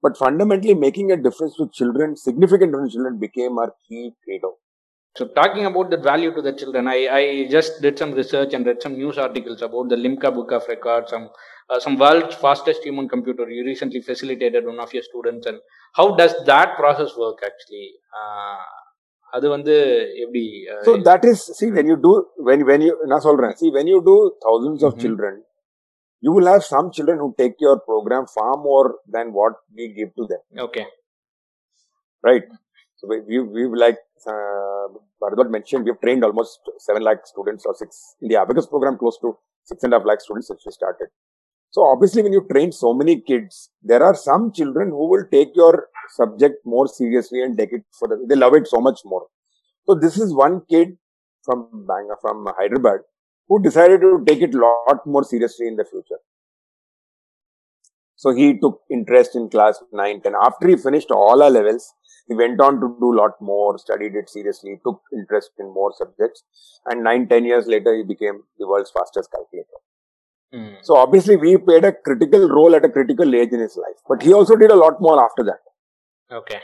But 0.02 0.16
fundamentally, 0.16 0.74
making 0.74 1.12
a 1.12 1.16
difference 1.16 1.56
to 1.56 1.68
children, 1.72 2.16
significant 2.16 2.72
difference 2.72 2.92
to 2.92 2.98
children, 2.98 3.18
became 3.18 3.58
our 3.58 3.72
key 3.88 4.12
credo. 4.24 4.56
So, 5.16 5.28
talking 5.28 5.66
about 5.66 5.90
the 5.90 5.98
value 5.98 6.34
to 6.34 6.42
the 6.42 6.52
children, 6.52 6.88
I, 6.88 7.06
I 7.08 7.48
just 7.48 7.82
did 7.82 7.98
some 7.98 8.12
research 8.12 8.54
and 8.54 8.66
read 8.66 8.82
some 8.82 8.94
news 8.94 9.18
articles 9.18 9.62
about 9.62 9.90
the 9.90 9.96
Limca 9.96 10.34
Book 10.34 10.50
of 10.50 10.66
Records, 10.68 11.10
some 11.10 11.28
uh, 11.70 11.78
some 11.78 11.98
world's 11.98 12.34
fastest 12.34 12.82
human 12.82 13.08
computer. 13.08 13.48
You 13.48 13.64
recently 13.64 14.00
facilitated 14.00 14.64
one 14.66 14.80
of 14.80 14.92
your 14.92 15.02
students, 15.02 15.46
and 15.46 15.60
how 15.94 16.16
does 16.16 16.34
that 16.46 16.76
process 16.76 17.16
work 17.16 17.38
actually? 17.44 17.92
Uh, 18.16 18.56
அது 19.35 19.47
வந்து 19.53 19.75
எப்படி 20.23 20.43
so 20.87 20.93
that 21.07 21.23
is 21.29 21.39
see 21.57 21.69
when 21.77 21.87
you 21.91 21.97
do 22.05 22.13
when 22.47 22.59
when 22.69 22.81
you 22.87 22.93
நான் 23.11 23.25
சொல்றேன் 23.27 23.53
see 23.61 23.71
when 23.77 23.87
you 23.93 23.99
do 24.11 24.17
thousands 24.45 24.81
of 24.87 24.91
mm-hmm. 24.91 25.03
children 25.03 25.33
you 26.25 26.31
will 26.35 26.47
have 26.53 26.63
some 26.73 26.87
children 26.95 27.17
who 27.23 27.27
take 27.41 27.57
your 27.65 27.75
program 27.89 28.23
far 28.35 28.53
more 28.69 28.87
than 29.15 29.27
what 29.39 29.55
we 29.77 29.85
give 29.99 30.11
to 30.19 30.25
them 30.31 30.41
okay 30.67 30.85
right 32.29 32.47
so 32.99 33.03
we 33.11 33.17
we 33.29 33.37
we've 33.55 33.75
like 33.85 33.99
uh, 34.33 34.85
Bharadwaj 35.21 35.49
mentioned 35.57 35.83
we've 35.87 36.01
trained 36.05 36.23
almost 36.27 36.71
7 36.87 37.07
lakh 37.07 37.21
students 37.33 37.65
or 37.69 37.75
6 37.75 37.99
in 38.23 38.27
the 38.31 38.37
abacus 38.43 38.67
program 38.73 38.97
close 39.03 39.19
to 39.25 39.31
6 39.75 39.85
and 39.85 39.93
a 39.93 39.97
half 39.97 40.07
lakh 40.11 40.23
students 40.25 40.49
since 40.51 40.63
we 40.67 40.73
started 40.81 41.09
so 41.69 41.83
obviously, 41.83 42.23
when 42.23 42.33
you 42.33 42.45
train 42.51 42.71
so 42.71 42.93
many 42.93 43.21
kids, 43.21 43.69
there 43.83 44.03
are 44.03 44.15
some 44.15 44.51
children 44.51 44.89
who 44.89 45.09
will 45.09 45.25
take 45.31 45.49
your 45.53 45.89
subject 46.10 46.56
more 46.64 46.86
seriously 46.88 47.42
and 47.42 47.56
take 47.56 47.72
it 47.72 47.82
for 47.98 48.08
the, 48.08 48.24
they 48.28 48.36
love 48.36 48.54
it 48.54 48.66
so 48.66 48.80
much 48.80 49.00
more. 49.04 49.26
So 49.86 49.94
this 49.94 50.18
is 50.18 50.34
one 50.34 50.62
kid 50.68 50.96
from 51.44 51.86
Bang 51.86 52.08
from 52.20 52.46
Hyderabad 52.58 53.00
who 53.48 53.62
decided 53.62 54.00
to 54.00 54.24
take 54.26 54.42
it 54.42 54.54
a 54.54 54.58
lot 54.58 55.06
more 55.06 55.24
seriously 55.24 55.66
in 55.66 55.76
the 55.76 55.84
future. 55.84 56.20
So 58.16 58.32
he 58.32 58.58
took 58.58 58.80
interest 58.88 59.34
in 59.34 59.50
class 59.50 59.82
9, 59.92 60.20
10. 60.22 60.32
After 60.40 60.68
he 60.68 60.76
finished 60.76 61.10
all 61.10 61.42
our 61.42 61.50
levels, 61.50 61.92
he 62.28 62.34
went 62.34 62.60
on 62.60 62.80
to 62.80 62.96
do 63.00 63.12
a 63.12 63.18
lot 63.18 63.32
more, 63.40 63.76
studied 63.78 64.14
it 64.14 64.30
seriously, 64.30 64.78
took 64.84 65.02
interest 65.12 65.50
in 65.58 65.66
more 65.74 65.92
subjects. 65.98 66.44
And 66.86 67.02
9, 67.02 67.28
10 67.28 67.44
years 67.44 67.66
later, 67.66 67.96
he 67.96 68.04
became 68.04 68.42
the 68.58 68.68
world's 68.68 68.92
fastest 68.92 69.28
calculator. 69.32 69.78
Mm. 70.54 70.76
So 70.82 70.96
obviously, 70.96 71.36
we 71.36 71.56
played 71.56 71.84
a 71.84 71.92
critical 71.92 72.48
role 72.48 72.76
at 72.76 72.84
a 72.84 72.88
critical 72.88 73.34
age 73.34 73.50
in 73.52 73.60
his 73.60 73.76
life. 73.76 73.96
But 74.08 74.22
he 74.22 74.32
also 74.32 74.54
did 74.54 74.70
a 74.70 74.76
lot 74.76 75.00
more 75.00 75.22
after 75.22 75.42
that. 75.44 75.58
Okay. 76.32 76.60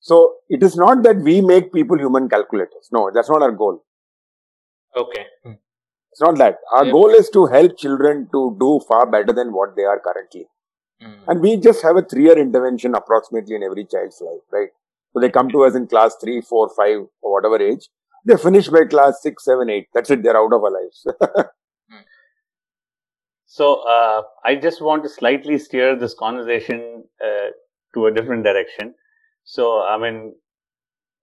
So 0.00 0.36
it 0.48 0.62
is 0.62 0.76
not 0.76 1.02
that 1.04 1.16
we 1.18 1.40
make 1.40 1.72
people 1.72 1.98
human 1.98 2.28
calculators. 2.28 2.88
No, 2.90 3.10
that's 3.14 3.30
not 3.30 3.42
our 3.42 3.52
goal. 3.52 3.84
Okay. 4.96 5.26
Hmm. 5.44 5.52
It's 6.10 6.20
not 6.20 6.36
that. 6.38 6.58
Our 6.74 6.90
goal 6.90 7.10
is 7.10 7.30
to 7.30 7.46
help 7.46 7.78
children 7.78 8.28
to 8.32 8.56
do 8.60 8.80
far 8.86 9.06
better 9.10 9.32
than 9.32 9.52
what 9.52 9.76
they 9.76 9.84
are 9.84 9.98
currently. 9.98 10.46
Mm. 11.02 11.18
And 11.26 11.40
we 11.40 11.56
just 11.56 11.82
have 11.82 11.96
a 11.96 12.02
three 12.02 12.24
year 12.24 12.38
intervention 12.38 12.94
approximately 12.94 13.54
in 13.54 13.62
every 13.62 13.86
child's 13.86 14.20
life, 14.20 14.42
right? 14.50 14.68
So 15.12 15.20
they 15.20 15.30
come 15.30 15.50
to 15.50 15.64
us 15.64 15.74
in 15.74 15.86
class 15.86 16.16
three, 16.20 16.42
four, 16.42 16.68
five, 16.76 17.06
or 17.22 17.32
whatever 17.32 17.62
age. 17.62 17.88
They 18.26 18.36
finish 18.36 18.68
by 18.68 18.84
class 18.84 19.22
six, 19.22 19.44
seven, 19.44 19.70
eight. 19.70 19.88
That's 19.94 20.10
it. 20.10 20.22
They're 20.22 20.36
out 20.36 20.52
of 20.52 20.62
our 20.62 20.70
lives. 20.70 21.06
Hmm. 21.90 21.96
so 23.46 23.82
uh, 23.88 24.22
I 24.44 24.56
just 24.56 24.82
want 24.82 25.02
to 25.04 25.08
slightly 25.08 25.58
steer 25.58 25.96
this 25.96 26.14
conversation 26.14 27.04
uh, 27.24 27.50
to 27.94 28.06
a 28.06 28.12
different 28.12 28.44
direction. 28.44 28.94
So 29.44 29.82
I 29.82 29.98
mean, 29.98 30.34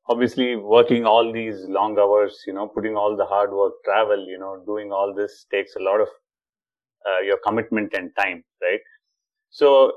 obviously 0.07 0.55
working 0.55 1.05
all 1.05 1.31
these 1.31 1.65
long 1.67 1.97
hours, 1.97 2.43
you 2.47 2.53
know, 2.53 2.67
putting 2.67 2.95
all 2.95 3.15
the 3.15 3.25
hard 3.25 3.51
work, 3.51 3.73
travel, 3.85 4.25
you 4.27 4.37
know, 4.37 4.61
doing 4.65 4.91
all 4.91 5.13
this 5.15 5.45
takes 5.51 5.75
a 5.75 5.83
lot 5.83 6.01
of 6.01 6.07
uh, 7.07 7.19
your 7.21 7.37
commitment 7.45 7.93
and 7.93 8.11
time, 8.17 8.43
right? 8.61 8.79
So 9.49 9.93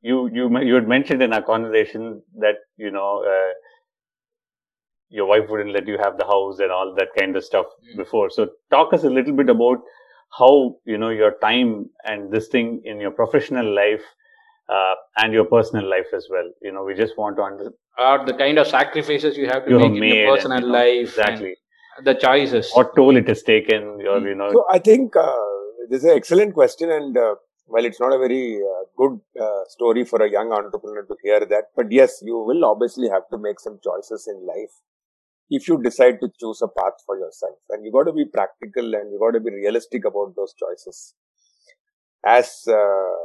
you 0.00 0.30
you 0.32 0.58
you 0.60 0.74
had 0.74 0.88
mentioned 0.88 1.22
in 1.22 1.32
our 1.32 1.42
conversation 1.42 2.22
that 2.38 2.56
you 2.76 2.90
know 2.90 3.24
uh, 3.26 3.52
your 5.10 5.26
wife 5.26 5.48
wouldn't 5.48 5.72
let 5.72 5.86
you 5.86 5.98
have 5.98 6.18
the 6.18 6.24
house 6.24 6.58
and 6.58 6.70
all 6.70 6.94
that 6.96 7.08
kind 7.18 7.36
of 7.36 7.44
stuff 7.44 7.66
mm. 7.66 7.96
before. 7.96 8.30
So 8.30 8.48
talk 8.70 8.92
us 8.92 9.04
a 9.04 9.10
little 9.10 9.34
bit 9.34 9.48
about 9.48 9.78
how 10.38 10.76
you 10.84 10.98
know 10.98 11.08
your 11.08 11.32
time 11.40 11.90
and 12.04 12.32
this 12.32 12.48
thing 12.48 12.82
in 12.84 13.00
your 13.00 13.10
professional 13.10 13.74
life 13.74 14.02
uh, 14.68 14.94
and 15.16 15.32
your 15.32 15.44
personal 15.44 15.88
life 15.88 16.06
as 16.14 16.28
well. 16.30 16.50
You 16.62 16.72
know, 16.72 16.84
we 16.84 16.94
just 16.94 17.16
want 17.16 17.36
to 17.36 17.42
understand. 17.42 17.74
Or 17.98 18.24
the 18.24 18.34
kind 18.34 18.58
of 18.58 18.66
sacrifices 18.66 19.36
you 19.36 19.46
have 19.46 19.64
to 19.64 19.70
you 19.70 19.78
make 19.78 19.96
in 19.96 20.02
your 20.02 20.36
personal 20.36 20.58
and, 20.58 20.66
you 20.66 20.72
know, 20.72 20.78
life. 20.78 21.08
Exactly. 21.08 21.54
The 22.04 22.14
choices. 22.14 22.70
What 22.72 22.94
toll 22.94 23.16
it 23.16 23.26
has 23.28 23.42
taken, 23.42 23.82
or, 24.06 24.20
you 24.20 24.34
know. 24.34 24.52
So 24.52 24.64
I 24.70 24.78
think 24.78 25.16
uh, 25.16 25.34
this 25.90 26.04
is 26.04 26.10
an 26.10 26.16
excellent 26.16 26.54
question. 26.54 26.92
And 26.92 27.16
uh, 27.16 27.34
while 27.66 27.84
it's 27.84 27.98
not 27.98 28.12
a 28.12 28.18
very 28.18 28.60
uh, 28.62 28.84
good 28.96 29.18
uh, 29.40 29.64
story 29.68 30.04
for 30.04 30.22
a 30.22 30.30
young 30.30 30.52
entrepreneur 30.52 31.02
to 31.02 31.16
hear 31.22 31.40
that, 31.40 31.64
but 31.74 31.90
yes, 31.90 32.20
you 32.22 32.38
will 32.38 32.64
obviously 32.64 33.08
have 33.08 33.28
to 33.32 33.38
make 33.38 33.58
some 33.58 33.80
choices 33.82 34.28
in 34.28 34.46
life 34.46 34.70
if 35.50 35.66
you 35.66 35.82
decide 35.82 36.20
to 36.20 36.28
choose 36.38 36.62
a 36.62 36.68
path 36.68 36.94
for 37.04 37.18
yourself. 37.18 37.56
And 37.70 37.84
you 37.84 37.90
got 37.90 38.04
to 38.04 38.12
be 38.12 38.26
practical 38.26 38.94
and 38.94 39.10
you 39.10 39.18
got 39.18 39.32
to 39.32 39.40
be 39.40 39.50
realistic 39.50 40.04
about 40.04 40.34
those 40.36 40.54
choices. 40.54 41.14
As 42.24 42.62
uh, 42.68 43.16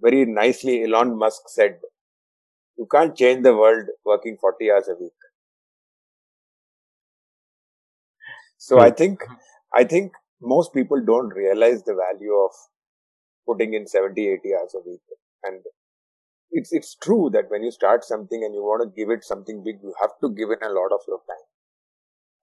very 0.00 0.24
nicely 0.26 0.84
Elon 0.84 1.16
Musk 1.18 1.42
said, 1.48 1.80
you 2.76 2.86
can't 2.90 3.16
change 3.16 3.42
the 3.42 3.56
world 3.56 3.86
working 4.04 4.36
40 4.40 4.70
hours 4.70 4.88
a 4.88 4.94
week. 4.94 5.12
So 8.56 8.78
I 8.80 8.90
think, 8.90 9.20
I 9.74 9.84
think 9.84 10.12
most 10.40 10.72
people 10.74 11.00
don't 11.04 11.30
realize 11.30 11.82
the 11.84 11.94
value 11.94 12.34
of 12.34 12.50
putting 13.46 13.74
in 13.74 13.86
70, 13.86 14.28
80 14.28 14.54
hours 14.54 14.74
a 14.74 14.88
week. 14.88 15.00
And 15.44 15.60
it's, 16.50 16.72
it's 16.72 16.96
true 16.96 17.30
that 17.32 17.50
when 17.50 17.62
you 17.62 17.70
start 17.70 18.04
something 18.04 18.42
and 18.44 18.54
you 18.54 18.62
want 18.62 18.82
to 18.82 18.96
give 18.96 19.10
it 19.10 19.24
something 19.24 19.62
big, 19.64 19.76
you 19.82 19.94
have 20.00 20.12
to 20.22 20.30
give 20.30 20.50
it 20.50 20.60
a 20.62 20.70
lot 20.72 20.92
of 20.92 21.00
your 21.08 21.20
time. 21.28 21.46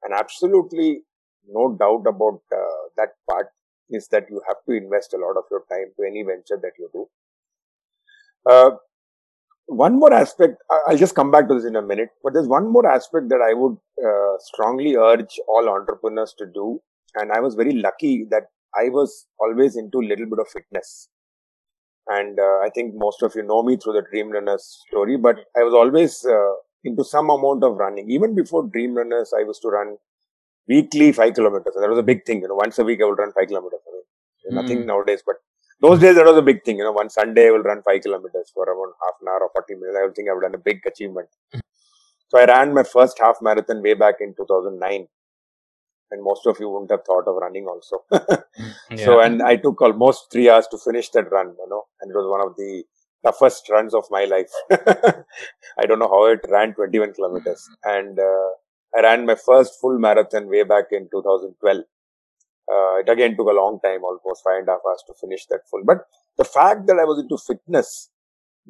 And 0.04 0.14
absolutely 0.14 1.04
no 1.48 1.76
doubt 1.78 2.06
about 2.08 2.42
uh, 2.52 2.90
that 2.98 3.10
part 3.30 3.48
is 3.90 4.08
that 4.10 4.26
you 4.30 4.42
have 4.48 4.58
to 4.68 4.76
invest 4.76 5.14
a 5.14 5.18
lot 5.18 5.38
of 5.38 5.46
your 5.52 5.64
time 5.70 5.94
to 5.98 6.08
any 6.08 6.24
venture 6.24 6.60
that 6.62 6.74
you 6.80 6.90
do. 6.94 7.08
Uh, 8.50 8.72
one 9.68 10.00
more 10.00 10.14
aspect, 10.14 10.58
I'll 10.88 10.98
just 10.98 11.16
come 11.16 11.32
back 11.32 11.48
to 11.48 11.56
this 11.56 11.66
in 11.66 11.76
a 11.76 11.82
minute, 11.82 12.10
but 12.24 12.34
there's 12.34 12.48
one 12.48 12.72
more 12.72 12.88
aspect 12.88 13.30
that 13.30 13.42
I 13.42 13.54
would 13.54 13.78
uh, 14.06 14.38
strongly 14.40 14.96
urge 14.96 15.40
all 15.48 15.68
entrepreneurs 15.70 16.36
to 16.38 16.46
do. 16.46 16.80
And 17.16 17.32
I 17.32 17.40
was 17.40 17.56
very 17.56 17.74
lucky 17.74 18.28
that 18.30 18.44
I 18.76 18.90
was 18.90 19.28
always 19.40 19.76
into 19.76 20.00
a 20.00 20.08
little 20.08 20.26
bit 20.26 20.40
of 20.40 20.48
fitness. 20.50 21.10
And 22.08 22.40
uh, 22.40 22.60
I 22.64 22.70
think 22.76 22.94
most 22.96 23.24
of 23.24 23.34
you 23.36 23.42
know 23.42 23.64
me 23.64 23.78
through 23.78 23.94
the 23.94 24.04
Dream 24.12 24.30
Runners 24.30 24.80
story, 24.88 25.18
but 25.18 25.38
I 25.58 25.64
was 25.64 25.74
always 25.74 26.24
uh, 26.24 26.54
into 26.84 27.04
some 27.04 27.32
amount 27.32 27.64
of 27.64 27.78
running. 27.78 28.12
Even 28.12 28.36
before 28.36 28.68
Dream 28.68 28.96
Runners, 28.96 29.34
I 29.36 29.42
used 29.42 29.64
to 29.64 29.70
run 29.70 29.98
weekly 30.68 31.12
five 31.12 31.34
kilometers. 31.34 31.74
And 31.76 31.84
that 31.84 31.90
was 31.90 31.98
a 31.98 32.04
big 32.04 32.26
thing. 32.26 32.42
You 32.42 32.50
know, 32.50 32.56
once 32.56 32.78
a 32.78 32.84
week 32.84 33.00
I 33.02 33.06
would 33.06 33.18
run 33.18 33.32
five 33.32 33.48
kilometers. 33.48 33.80
I 33.88 33.92
mean, 33.92 34.04
mm. 34.52 34.62
nothing 34.62 34.86
nowadays, 34.86 35.24
but 35.26 35.38
those 35.82 36.00
days, 36.00 36.16
that 36.16 36.26
was 36.26 36.38
a 36.38 36.42
big 36.42 36.64
thing. 36.64 36.78
You 36.78 36.86
know, 36.86 36.92
one 36.92 37.10
Sunday 37.10 37.48
I 37.48 37.52
will 37.52 37.64
run 37.64 37.82
five 37.84 38.02
kilometers 38.02 38.52
for 38.54 38.64
around 38.64 38.94
half 39.04 39.16
an 39.22 39.28
hour 39.28 39.42
or 39.42 39.50
40 39.54 39.76
minutes. 39.76 39.98
I 40.00 40.06
would 40.06 40.16
think 40.16 40.30
I've 40.30 40.42
done 40.42 40.56
a 40.56 40.58
big 40.58 40.82
achievement. 40.86 41.30
so 42.30 42.40
I 42.40 42.46
ran 42.46 42.74
my 42.74 42.84
first 42.84 43.20
half 43.20 43.38
marathon 43.42 43.82
way 43.82 43.94
back 43.94 44.16
in 44.20 44.34
2009. 44.36 45.08
And 46.12 46.24
most 46.24 46.46
of 46.46 46.60
you 46.60 46.70
wouldn't 46.70 46.92
have 46.92 47.04
thought 47.04 47.28
of 47.28 47.36
running 47.36 47.68
also. 47.68 48.06
yeah. 48.92 49.06
So, 49.06 49.20
and 49.20 49.42
I 49.42 49.56
took 49.58 49.82
almost 49.82 50.32
three 50.32 50.50
hours 50.50 50.68
to 50.68 50.78
finish 50.78 51.10
that 51.10 51.32
run, 51.32 51.48
you 51.48 51.68
know, 51.70 51.84
and 52.00 52.12
it 52.12 52.16
was 52.16 52.30
one 52.30 52.48
of 52.48 52.56
the 52.56 52.84
toughest 53.26 53.68
runs 53.70 53.94
of 53.94 54.06
my 54.12 54.26
life. 54.26 54.52
I 55.80 55.86
don't 55.88 56.00
know 56.00 56.08
how 56.08 56.26
it 56.28 56.42
ran 56.50 56.74
21 56.74 57.14
kilometers. 57.14 57.68
And 57.84 58.20
uh, 58.20 58.50
I 58.96 59.02
ran 59.02 59.26
my 59.26 59.36
first 59.36 59.80
full 59.82 59.98
marathon 59.98 60.48
way 60.48 60.64
back 60.64 60.86
in 60.92 61.10
2012. 61.12 61.84
Uh, 62.72 62.98
it 62.98 63.10
again 63.10 63.36
took 63.38 63.48
a 63.48 63.52
long 63.52 63.80
time, 63.84 64.04
almost 64.04 64.44
five 64.44 64.60
and 64.60 64.70
a 64.70 64.72
half 64.72 64.82
hours 64.88 65.04
to 65.08 65.14
finish 65.22 65.46
that 65.48 65.62
full. 65.70 65.84
But 65.86 66.06
the 66.38 66.46
fact 66.46 66.88
that 66.88 66.98
I 67.00 67.04
was 67.06 67.20
into 67.20 67.38
fitness 67.38 68.10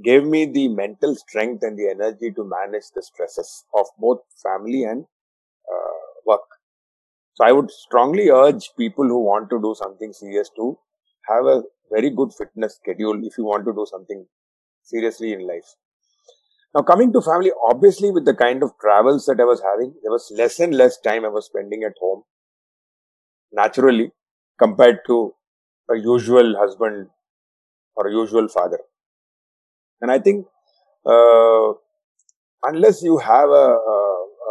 gave 0.03 0.25
me 0.25 0.45
the 0.45 0.67
mental 0.67 1.15
strength 1.15 1.63
and 1.63 1.77
the 1.77 1.89
energy 1.89 2.31
to 2.31 2.43
manage 2.43 2.91
the 2.93 3.01
stresses 3.01 3.63
of 3.73 3.85
both 3.97 4.19
family 4.43 4.83
and 4.83 5.05
uh, 5.71 5.97
work. 6.25 6.41
So 7.35 7.45
I 7.45 7.51
would 7.53 7.71
strongly 7.71 8.29
urge 8.29 8.71
people 8.77 9.05
who 9.05 9.19
want 9.23 9.49
to 9.49 9.61
do 9.61 9.75
something 9.77 10.13
serious 10.13 10.49
to 10.57 10.77
have 11.29 11.45
a 11.45 11.63
very 11.91 12.09
good 12.09 12.33
fitness 12.33 12.75
schedule 12.75 13.19
if 13.25 13.37
you 13.37 13.45
want 13.45 13.65
to 13.65 13.73
do 13.73 13.85
something 13.89 14.25
seriously 14.83 15.33
in 15.33 15.47
life. 15.47 15.75
Now 16.73 16.81
coming 16.81 17.13
to 17.13 17.21
family, 17.21 17.51
obviously 17.69 18.11
with 18.11 18.25
the 18.25 18.35
kind 18.35 18.61
of 18.61 18.71
travels 18.79 19.25
that 19.25 19.39
I 19.39 19.45
was 19.45 19.61
having, 19.61 19.95
there 20.03 20.11
was 20.11 20.31
less 20.35 20.59
and 20.59 20.75
less 20.75 20.99
time 20.99 21.25
I 21.25 21.29
was 21.29 21.45
spending 21.45 21.83
at 21.83 21.93
home 21.99 22.23
naturally 23.55 24.11
compared 24.59 24.99
to 25.07 25.33
a 25.89 25.97
usual 25.97 26.55
husband 26.57 27.07
or 27.95 28.07
a 28.07 28.11
usual 28.11 28.47
father. 28.47 28.79
And 30.01 30.11
I 30.11 30.19
think 30.19 30.45
uh, 31.05 31.73
unless 32.63 33.01
you 33.01 33.17
have 33.17 33.49
a, 33.49 33.67
a, 33.93 33.97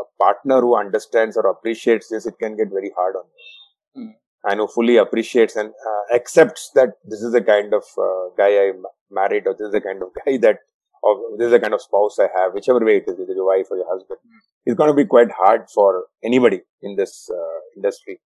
a, 0.01 0.05
partner 0.21 0.61
who 0.61 0.77
understands 0.77 1.37
or 1.37 1.51
appreciates 1.51 2.09
this, 2.09 2.27
it 2.27 2.35
can 2.41 2.57
get 2.57 2.69
very 2.71 2.93
hard 2.97 3.17
on 3.17 3.25
you. 3.35 4.03
Mm. 4.03 4.13
And 4.45 4.61
who 4.61 4.69
fully 4.69 4.97
appreciates 4.97 5.57
and 5.57 5.71
uh, 5.71 6.15
accepts 6.15 6.71
that 6.75 6.91
this 7.05 7.21
is 7.21 7.33
the 7.33 7.43
kind 7.43 7.75
of 7.75 7.83
uh, 7.99 8.35
guy 8.39 8.49
I 8.49 8.73
married 9.11 9.47
or 9.47 9.55
this 9.59 9.67
is 9.67 9.73
the 9.73 9.81
kind 9.81 10.03
of 10.03 10.09
guy 10.25 10.37
that 10.39 10.59
or 11.03 11.37
this 11.37 11.47
is 11.47 11.53
the 11.53 11.61
kind 11.61 11.75
of 11.75 11.83
spouse 11.83 12.19
I 12.19 12.29
have, 12.35 12.55
whichever 12.55 12.83
way 12.83 12.97
it 12.97 13.05
is, 13.07 13.19
either 13.21 13.35
your 13.35 13.47
wife 13.47 13.67
or 13.71 13.77
your 13.77 13.89
husband. 13.91 14.19
Mm. 14.25 14.41
It's 14.65 14.77
going 14.77 14.89
to 14.89 14.97
be 14.97 15.05
quite 15.05 15.31
hard 15.31 15.69
for 15.75 16.05
anybody 16.25 16.63
in 16.83 16.97
this 16.97 17.29
uh, 17.31 17.61
industry. 17.77 18.21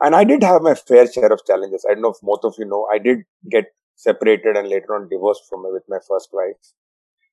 And 0.00 0.14
I 0.14 0.24
did 0.24 0.42
have 0.42 0.62
my 0.62 0.74
fair 0.74 1.10
share 1.10 1.32
of 1.32 1.44
challenges. 1.46 1.86
I 1.88 1.94
don't 1.94 2.02
know 2.02 2.10
if 2.10 2.22
most 2.22 2.44
of 2.44 2.54
you 2.58 2.66
know, 2.66 2.86
I 2.92 2.98
did 2.98 3.20
get 3.50 3.64
separated 3.94 4.56
and 4.56 4.68
later 4.68 4.94
on 4.94 5.08
divorced 5.08 5.44
from 5.48 5.62
with 5.72 5.84
my 5.88 5.98
first 6.06 6.28
wife. 6.32 6.56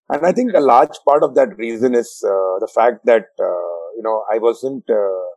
And 0.10 0.26
I 0.26 0.32
think 0.32 0.54
a 0.54 0.62
large 0.62 0.98
part 1.08 1.24
of 1.24 1.36
that 1.36 1.58
reason 1.58 1.94
is 1.94 2.24
uh, 2.26 2.60
the 2.60 2.70
fact 2.74 3.06
that, 3.06 3.28
uh, 3.40 3.82
you 3.96 4.02
know, 4.04 4.24
I 4.32 4.38
wasn't 4.38 4.90
uh, 4.90 5.28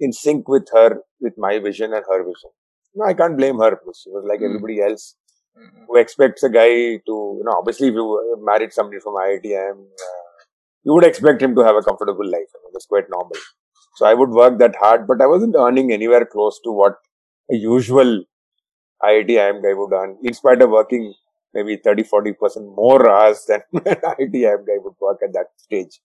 in 0.00 0.12
sync 0.12 0.48
with 0.48 0.66
her, 0.72 0.98
with 1.20 1.34
my 1.36 1.58
vision 1.58 1.92
and 1.92 2.04
her 2.08 2.22
vision. 2.22 2.50
No, 2.94 3.04
I 3.04 3.14
can't 3.14 3.36
blame 3.36 3.58
her. 3.58 3.70
Because 3.70 4.00
she 4.02 4.10
was 4.10 4.24
like 4.28 4.40
mm. 4.40 4.46
everybody 4.46 4.80
else 4.80 5.16
mm-hmm. 5.56 5.84
who 5.86 5.96
expects 5.96 6.42
a 6.42 6.50
guy 6.50 6.68
to, 6.68 7.14
you 7.38 7.42
know, 7.44 7.54
obviously 7.58 7.88
if 7.88 7.94
you 7.94 8.42
married 8.44 8.72
somebody 8.72 9.00
from 9.00 9.14
IITM, 9.14 9.80
uh, 9.80 10.24
you 10.84 10.92
would 10.92 11.04
expect 11.04 11.42
him 11.42 11.54
to 11.54 11.64
have 11.64 11.76
a 11.76 11.82
comfortable 11.82 12.26
life. 12.26 12.50
I 12.54 12.58
mean, 12.62 12.72
that's 12.72 12.86
quite 12.86 13.08
normal. 13.08 13.36
So 13.96 14.06
I 14.06 14.14
would 14.14 14.30
work 14.30 14.58
that 14.58 14.76
hard, 14.76 15.06
but 15.06 15.20
I 15.20 15.26
wasn't 15.26 15.56
earning 15.56 15.92
anywhere 15.92 16.24
close 16.26 16.60
to 16.64 16.72
what 16.72 16.98
a 17.50 17.56
usual 17.56 18.24
IIT 19.04 19.62
guy 19.62 19.74
would 19.74 19.92
earn, 19.92 20.18
in 20.22 20.34
spite 20.34 20.62
of 20.62 20.70
working 20.70 21.14
maybe 21.52 21.76
30 21.76 22.02
40% 22.04 22.74
more 22.76 23.08
hours 23.08 23.44
than 23.46 23.62
an 23.72 23.96
IIT 24.04 24.66
guy 24.66 24.78
would 24.82 24.94
work 25.00 25.20
at 25.22 25.32
that 25.34 25.48
stage. 25.56 26.00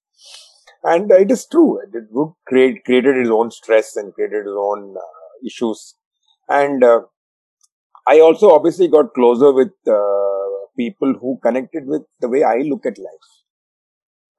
And 0.83 1.11
it 1.11 1.31
is 1.31 1.45
true. 1.45 1.79
It 1.81 2.07
would 2.11 2.33
create, 2.47 2.85
created 2.85 3.17
his 3.17 3.29
own 3.29 3.51
stress 3.51 3.95
and 3.95 4.13
created 4.13 4.45
his 4.45 4.55
own 4.55 4.95
uh, 4.97 5.45
issues. 5.45 5.95
And 6.47 6.83
uh, 6.83 7.01
I 8.07 8.19
also 8.19 8.51
obviously 8.51 8.87
got 8.87 9.13
closer 9.13 9.51
with 9.53 9.71
uh, 9.87 10.67
people 10.77 11.13
who 11.13 11.39
connected 11.41 11.85
with 11.85 12.03
the 12.19 12.29
way 12.29 12.43
I 12.43 12.57
look 12.57 12.85
at 12.85 12.97
life. 12.97 13.38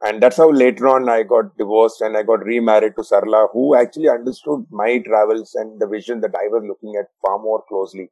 And 0.02 0.22
that's 0.22 0.38
how 0.38 0.50
later 0.50 0.88
on 0.88 1.08
I 1.08 1.22
got 1.22 1.56
divorced 1.58 2.00
and 2.00 2.16
I 2.16 2.22
got 2.22 2.44
remarried 2.44 2.96
to 2.96 3.02
Sarla, 3.02 3.48
who 3.52 3.74
actually 3.76 4.08
understood 4.08 4.64
my 4.70 4.98
travels 4.98 5.54
and 5.54 5.78
the 5.80 5.86
vision 5.86 6.20
that 6.22 6.34
I 6.34 6.48
was 6.48 6.64
looking 6.66 6.96
at 6.98 7.08
far 7.24 7.38
more 7.38 7.62
closely. 7.68 8.10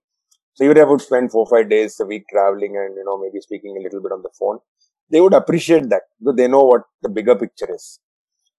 So 0.54 0.64
even 0.64 0.78
I 0.78 0.84
would 0.84 1.00
spend 1.00 1.32
four, 1.32 1.46
five 1.46 1.70
days 1.70 1.98
a 2.00 2.06
week 2.06 2.26
traveling 2.30 2.76
and, 2.76 2.96
you 2.96 3.04
know, 3.04 3.18
maybe 3.18 3.40
speaking 3.40 3.76
a 3.78 3.82
little 3.82 4.02
bit 4.02 4.12
on 4.12 4.22
the 4.22 4.30
phone, 4.38 4.58
they 5.10 5.20
would 5.20 5.34
appreciate 5.34 5.88
that 5.90 6.02
because 6.20 6.36
they 6.36 6.48
know 6.48 6.64
what 6.64 6.82
the 7.02 7.08
bigger 7.08 7.36
picture 7.36 7.72
is. 7.74 8.00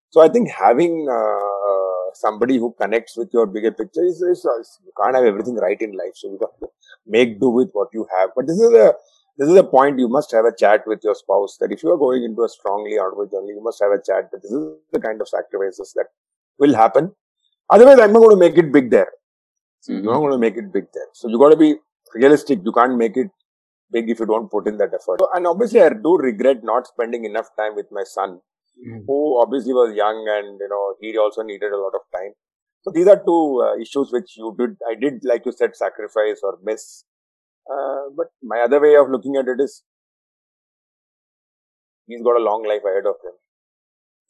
So 0.10 0.22
I 0.22 0.30
think 0.30 0.50
having 0.50 1.08
uh, 1.12 2.14
somebody 2.16 2.58
who 2.58 2.76
connects 2.80 3.18
with 3.18 3.30
your 3.34 3.46
bigger 3.46 3.72
picture 3.72 4.04
is, 4.04 4.22
is, 4.22 4.40
is, 4.40 4.80
you 4.86 4.92
can't 5.02 5.16
have 5.16 5.26
everything 5.26 5.56
right 5.56 5.80
in 5.82 5.92
life. 5.92 6.14
So 6.16 6.30
you 6.32 6.40
got 6.40 6.60
to 6.62 6.68
make 7.06 7.40
do 7.40 7.50
with 7.50 7.70
what 7.74 7.90
you 7.94 8.08
have. 8.18 8.32
But 8.36 8.48
this 8.48 8.60
is 8.60 8.74
a 8.74 8.94
this 9.40 9.48
is 9.48 9.56
a 9.56 9.64
point 9.64 9.98
you 9.98 10.10
must 10.10 10.32
have 10.34 10.44
a 10.44 10.54
chat 10.54 10.84
with 10.86 11.00
your 11.02 11.16
spouse 11.16 11.58
that 11.62 11.72
if 11.72 11.82
you 11.82 11.92
are 11.92 11.98
going 11.98 12.24
into 12.26 12.44
a 12.44 12.50
strongly 12.50 13.00
outward 13.00 13.32
journey, 13.32 13.54
you 13.56 13.64
must 13.64 13.82
have 13.82 13.92
a 13.92 14.02
chat 14.06 14.30
that 14.32 14.42
this 14.42 14.52
is 14.52 14.66
the 14.92 15.00
kind 15.00 15.22
of 15.22 15.30
sacrifices 15.30 15.94
that 15.96 16.08
will 16.58 16.76
happen. 16.76 17.14
Otherwise, 17.70 18.00
I'm 18.00 18.12
not 18.12 18.20
going 18.20 18.36
to 18.36 18.36
make 18.36 18.58
it 18.58 18.74
big 18.74 18.92
there. 18.92 19.08
So 19.80 19.94
you're 19.94 20.04
not 20.04 20.20
going 20.20 20.34
to 20.34 20.38
make 20.38 20.58
it 20.58 20.74
big 20.74 20.88
there. 20.94 21.08
So 21.14 21.30
you 21.30 21.40
got 21.40 21.52
to 21.52 21.56
be 21.56 21.76
realistic. 22.14 22.60
You 22.66 22.74
can't 22.74 22.98
make 22.98 23.16
it 23.16 23.28
big 23.90 24.10
if 24.10 24.20
you 24.20 24.26
don't 24.26 24.52
put 24.52 24.68
in 24.68 24.78
that 24.78 24.94
effort. 24.94 25.22
So, 25.22 25.30
and 25.34 25.48
obviously, 25.48 25.82
I 25.82 25.90
do 25.90 26.18
regret 26.18 26.58
not 26.64 26.88
spending 26.88 27.24
enough 27.24 27.48
time 27.58 27.76
with 27.76 27.86
my 27.92 28.04
son, 28.04 28.42
mm. 28.86 29.04
who 29.08 29.42
obviously 29.42 29.72
was 29.72 29.96
young 29.96 30.26
and 30.28 30.60
you 30.60 30.68
know 30.68 30.96
he 31.00 31.18
also 31.18 31.44
needed 31.44 31.72
a 31.72 31.78
lot 31.78 31.94
of 31.96 32.02
time. 32.14 32.34
So 32.82 32.92
these 32.92 33.08
are 33.08 33.22
two 33.24 33.64
uh, 33.64 33.80
issues 33.80 34.12
which 34.12 34.36
you 34.36 34.54
did. 34.60 34.76
I 34.90 34.96
did, 34.96 35.24
like 35.24 35.46
you 35.46 35.54
said, 35.54 35.78
sacrifice 35.78 36.42
or 36.44 36.58
miss 36.62 37.06
uh, 37.72 38.10
but 38.16 38.28
my 38.44 38.60
other 38.62 38.82
way 38.82 38.96
of 38.96 39.10
looking 39.10 39.36
at 39.36 39.48
it 39.48 39.62
is 39.62 39.84
he's 42.08 42.22
got 42.22 42.38
a 42.38 42.44
long 42.44 42.66
life 42.68 42.82
ahead 42.86 43.06
of 43.06 43.16
him. 43.24 43.34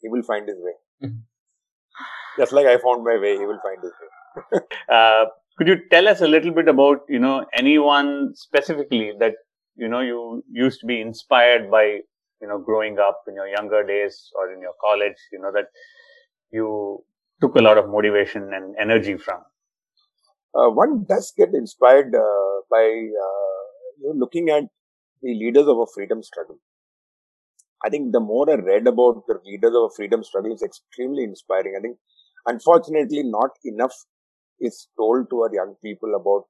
He 0.00 0.08
will 0.08 0.22
find 0.22 0.48
his 0.48 0.58
way. 0.58 0.74
Mm-hmm. 1.04 1.20
Just 2.38 2.52
like 2.52 2.66
I 2.66 2.78
found 2.78 3.04
my 3.04 3.18
way, 3.18 3.36
he 3.36 3.46
will 3.46 3.60
find 3.62 3.82
his 3.82 3.92
way. 4.00 4.60
uh, 4.94 5.24
could 5.58 5.68
you 5.68 5.76
tell 5.90 6.08
us 6.08 6.20
a 6.20 6.28
little 6.28 6.52
bit 6.52 6.68
about, 6.68 7.00
you 7.08 7.18
know, 7.18 7.44
anyone 7.54 8.32
specifically 8.34 9.12
that, 9.18 9.34
you 9.76 9.88
know, 9.88 10.00
you 10.00 10.44
used 10.50 10.80
to 10.80 10.86
be 10.86 11.00
inspired 11.00 11.70
by, 11.70 11.84
you 12.40 12.48
know, 12.48 12.58
growing 12.58 12.98
up 12.98 13.22
in 13.28 13.34
your 13.34 13.48
younger 13.48 13.82
days 13.82 14.30
or 14.36 14.52
in 14.52 14.60
your 14.60 14.72
college, 14.80 15.16
you 15.32 15.38
know, 15.38 15.52
that 15.52 15.66
you 16.50 17.04
took 17.40 17.56
a 17.56 17.62
lot 17.62 17.78
of 17.78 17.88
motivation 17.88 18.54
and 18.54 18.74
energy 18.78 19.16
from? 19.16 19.40
Uh, 20.54 20.68
one 20.70 21.04
does 21.08 21.32
get 21.36 21.54
inspired 21.54 22.14
uh, 22.14 22.60
by 22.70 22.82
uh, 22.84 23.62
you 23.98 24.04
know, 24.04 24.12
looking 24.14 24.48
at 24.48 24.64
the 25.22 25.34
leaders 25.34 25.66
of 25.68 25.78
a 25.78 25.86
freedom 25.94 26.22
struggle. 26.22 26.58
I 27.84 27.88
think 27.90 28.12
the 28.12 28.20
more 28.20 28.48
I 28.50 28.54
read 28.54 28.86
about 28.86 29.26
the 29.26 29.40
leaders 29.44 29.74
of 29.74 29.84
a 29.84 29.94
freedom 29.94 30.22
struggle 30.22 30.52
is 30.52 30.62
extremely 30.62 31.24
inspiring. 31.24 31.74
I 31.76 31.80
think, 31.80 31.98
unfortunately, 32.46 33.22
not 33.22 33.50
enough 33.64 33.94
is 34.60 34.88
told 34.98 35.30
to 35.30 35.42
our 35.42 35.54
young 35.54 35.76
people 35.82 36.14
about 36.14 36.46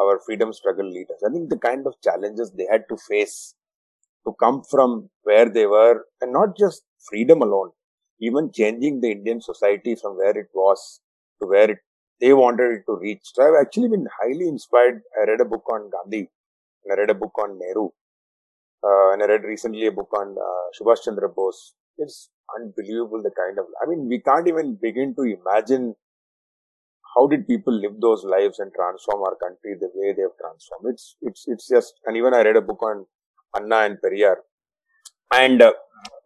our 0.00 0.20
freedom 0.26 0.52
struggle 0.52 0.86
leaders. 0.90 1.22
I 1.26 1.32
think 1.32 1.50
the 1.50 1.58
kind 1.58 1.86
of 1.86 1.94
challenges 2.02 2.52
they 2.52 2.66
had 2.70 2.88
to 2.88 2.96
face 2.96 3.54
to 4.26 4.34
come 4.40 4.62
from 4.64 5.10
where 5.24 5.48
they 5.48 5.66
were, 5.66 6.06
and 6.20 6.32
not 6.32 6.56
just 6.56 6.84
freedom 7.10 7.42
alone, 7.42 7.72
even 8.20 8.52
changing 8.52 9.00
the 9.00 9.12
Indian 9.12 9.40
society 9.40 9.94
from 9.96 10.16
where 10.16 10.36
it 10.38 10.48
was 10.54 11.00
to 11.40 11.48
where 11.48 11.70
it 11.70 11.78
they 12.20 12.32
wanted 12.32 12.70
it 12.72 12.82
to 12.86 12.96
reach. 12.96 13.20
So 13.22 13.42
I've 13.42 13.60
actually 13.60 13.88
been 13.88 14.06
highly 14.20 14.48
inspired. 14.48 15.02
I 15.20 15.30
read 15.30 15.40
a 15.40 15.44
book 15.44 15.64
on 15.72 15.90
Gandhi 15.90 16.30
and 16.84 16.92
I 16.92 17.00
read 17.00 17.10
a 17.10 17.14
book 17.14 17.36
on 17.38 17.58
Nehru. 17.58 17.90
Uh, 18.82 19.12
and 19.12 19.22
I 19.22 19.26
read 19.26 19.44
recently 19.44 19.86
a 19.86 19.92
book 19.92 20.12
on 20.12 20.36
uh, 20.38 20.64
Subhash 20.78 21.04
Chandra 21.04 21.28
Bose. 21.28 21.74
It's 21.96 22.30
unbelievable 22.58 23.22
the 23.22 23.30
kind 23.30 23.58
of, 23.58 23.66
I 23.82 23.88
mean, 23.88 24.08
we 24.08 24.20
can't 24.20 24.46
even 24.46 24.78
begin 24.80 25.14
to 25.16 25.22
imagine 25.22 25.94
how 27.16 27.26
did 27.26 27.46
people 27.46 27.72
live 27.72 28.00
those 28.00 28.24
lives 28.24 28.58
and 28.58 28.72
transform 28.74 29.22
our 29.22 29.36
country 29.36 29.74
the 29.80 29.88
way 29.94 30.12
they 30.12 30.22
have 30.22 30.36
transformed. 30.40 30.92
It's, 30.92 31.16
it's, 31.22 31.44
it's 31.46 31.68
just, 31.68 31.94
and 32.04 32.16
even 32.16 32.34
I 32.34 32.42
read 32.42 32.56
a 32.56 32.60
book 32.60 32.82
on 32.82 33.06
Anna 33.56 33.86
and 33.86 33.98
Periyar. 34.04 34.36
And 35.32 35.62
uh, 35.62 35.72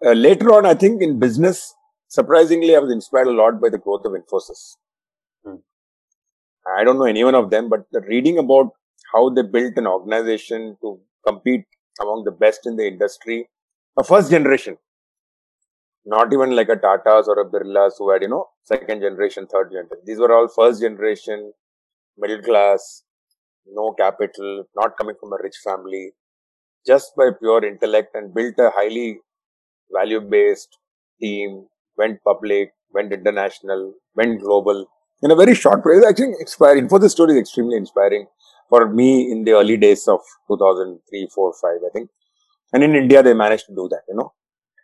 uh 0.04 0.12
later 0.12 0.52
on, 0.52 0.66
I 0.66 0.74
think 0.74 1.02
in 1.02 1.18
business, 1.18 1.74
surprisingly, 2.08 2.74
I 2.74 2.78
was 2.78 2.90
inspired 2.90 3.28
a 3.28 3.32
lot 3.32 3.60
by 3.60 3.68
the 3.68 3.78
growth 3.78 4.04
of 4.04 4.12
Infosys. 4.12 4.76
I 6.76 6.84
don't 6.84 6.98
know 6.98 7.04
any 7.04 7.24
one 7.24 7.34
of 7.34 7.50
them, 7.50 7.68
but 7.68 7.86
the 7.92 8.00
reading 8.00 8.38
about 8.38 8.72
how 9.12 9.30
they 9.30 9.42
built 9.42 9.74
an 9.76 9.86
organization 9.86 10.76
to 10.82 11.00
compete 11.26 11.64
among 12.00 12.24
the 12.24 12.30
best 12.30 12.66
in 12.66 12.76
the 12.76 12.86
industry, 12.86 13.48
a 13.98 14.04
first 14.04 14.30
generation, 14.30 14.76
not 16.04 16.32
even 16.32 16.54
like 16.54 16.68
a 16.68 16.76
Tata's 16.76 17.28
or 17.28 17.40
a 17.40 17.48
Birla's 17.48 17.96
who 17.98 18.10
had, 18.12 18.22
you 18.22 18.28
know, 18.28 18.46
second 18.64 19.00
generation, 19.00 19.46
third 19.46 19.70
generation. 19.70 19.98
These 20.04 20.18
were 20.18 20.32
all 20.34 20.48
first 20.48 20.80
generation, 20.80 21.52
middle 22.16 22.42
class, 22.42 23.02
no 23.66 23.92
capital, 23.92 24.64
not 24.76 24.96
coming 24.96 25.16
from 25.18 25.32
a 25.32 25.38
rich 25.42 25.56
family, 25.64 26.12
just 26.86 27.12
by 27.16 27.30
pure 27.38 27.64
intellect 27.64 28.14
and 28.14 28.34
built 28.34 28.54
a 28.58 28.70
highly 28.74 29.18
value 29.92 30.20
based 30.20 30.78
team, 31.20 31.66
went 31.96 32.22
public, 32.24 32.72
went 32.92 33.12
international, 33.12 33.94
went 34.14 34.40
global 34.40 34.86
in 35.22 35.30
a 35.30 35.36
very 35.36 35.54
short 35.54 35.82
period. 35.82 36.04
Actually, 36.08 36.34
inspiring. 36.40 36.88
For 36.88 36.98
the 36.98 37.10
story 37.10 37.32
is 37.32 37.38
extremely 37.38 37.76
inspiring 37.76 38.26
for 38.68 38.88
me 38.88 39.30
in 39.30 39.44
the 39.44 39.52
early 39.52 39.76
days 39.76 40.06
of 40.08 40.20
2003, 40.48 41.28
4, 41.34 41.52
5, 41.60 41.70
I 41.86 41.90
think. 41.92 42.10
And 42.72 42.84
in 42.84 42.94
India, 42.94 43.22
they 43.22 43.34
managed 43.34 43.66
to 43.66 43.74
do 43.74 43.88
that, 43.90 44.02
you 44.08 44.14
know. 44.14 44.32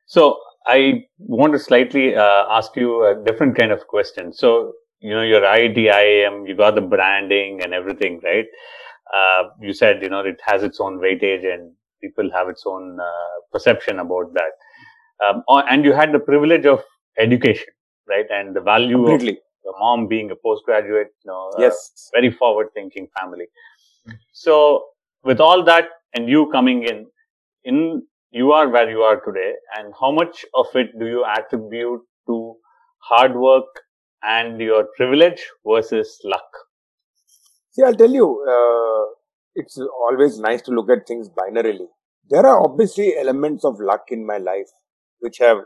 So 0.07 0.39
I 0.67 1.05
want 1.19 1.53
to 1.53 1.59
slightly 1.59 2.15
uh, 2.15 2.45
ask 2.51 2.75
you 2.77 3.05
a 3.05 3.23
different 3.25 3.57
kind 3.57 3.73
of 3.73 3.87
question. 3.87 4.33
So, 4.33 4.73
you 5.01 5.15
know, 5.15 5.23
your 5.23 5.43
IIT, 5.43 5.77
IIM, 5.77 6.49
you 6.49 6.57
got 6.57 6.75
the 6.75 6.81
branding 6.81 7.61
and 7.63 7.75
everything, 7.75 8.21
right? 8.25 8.47
Uh, 9.15 9.51
you 9.61 9.75
said, 9.75 10.03
you 10.03 10.09
know, 10.09 10.21
it 10.21 10.41
has 10.47 10.63
its 10.63 10.81
own 10.81 10.99
weightage 10.99 11.45
and 11.45 11.73
people 12.03 12.31
have 12.33 12.49
its 12.49 12.65
own 12.67 12.99
uh, 13.01 13.41
perception 13.53 13.99
about 13.99 14.33
that. 14.35 14.53
Um, 15.25 15.43
and 15.49 15.85
you 15.85 15.93
had 15.93 16.13
the 16.13 16.19
privilege 16.19 16.65
of 16.65 16.83
education, 17.19 17.73
right? 18.09 18.27
And 18.31 18.57
the 18.57 18.61
value 18.61 18.97
Completely. 18.97 19.33
of 19.33 19.37
your 19.65 19.75
mom 19.79 20.07
being 20.07 20.31
a 20.31 20.37
postgraduate, 20.37 21.09
you 21.25 21.31
know, 21.31 21.51
yes, 21.59 22.11
very 22.13 22.31
forward 22.31 22.69
thinking 22.75 23.09
family. 23.19 23.47
So 24.33 24.85
with 25.23 25.41
all 25.41 25.65
that 25.65 25.85
and 26.15 26.29
you 26.29 26.51
coming 26.53 26.83
in, 26.85 27.07
in 27.65 28.03
you 28.31 28.53
are 28.53 28.69
where 28.69 28.91
you 28.91 29.01
are 29.01 29.21
today 29.21 29.53
and 29.77 29.95
how 29.99 30.11
much 30.13 30.45
of 30.55 30.67
it 30.75 30.99
do 30.99 31.07
you 31.07 31.25
attribute 31.25 32.03
to 32.27 32.57
hard 32.99 33.35
work 33.37 33.65
and 34.23 34.61
your 34.61 34.87
privilege 34.97 35.43
versus 35.67 36.19
luck? 36.25 36.49
See, 37.71 37.83
I'll 37.83 37.95
tell 37.95 38.11
you, 38.11 38.45
uh, 38.49 39.15
it's 39.55 39.79
always 39.79 40.39
nice 40.39 40.63
to 40.63 40.73
look 40.73 40.91
at 40.91 41.07
things 41.07 41.29
binarily. 41.29 41.87
There 42.29 42.47
are 42.47 42.63
obviously 42.63 43.17
elements 43.17 43.65
of 43.65 43.81
luck 43.81 44.07
in 44.09 44.27
my 44.27 44.39
life 44.39 44.71
which 45.21 45.39
have 45.39 45.59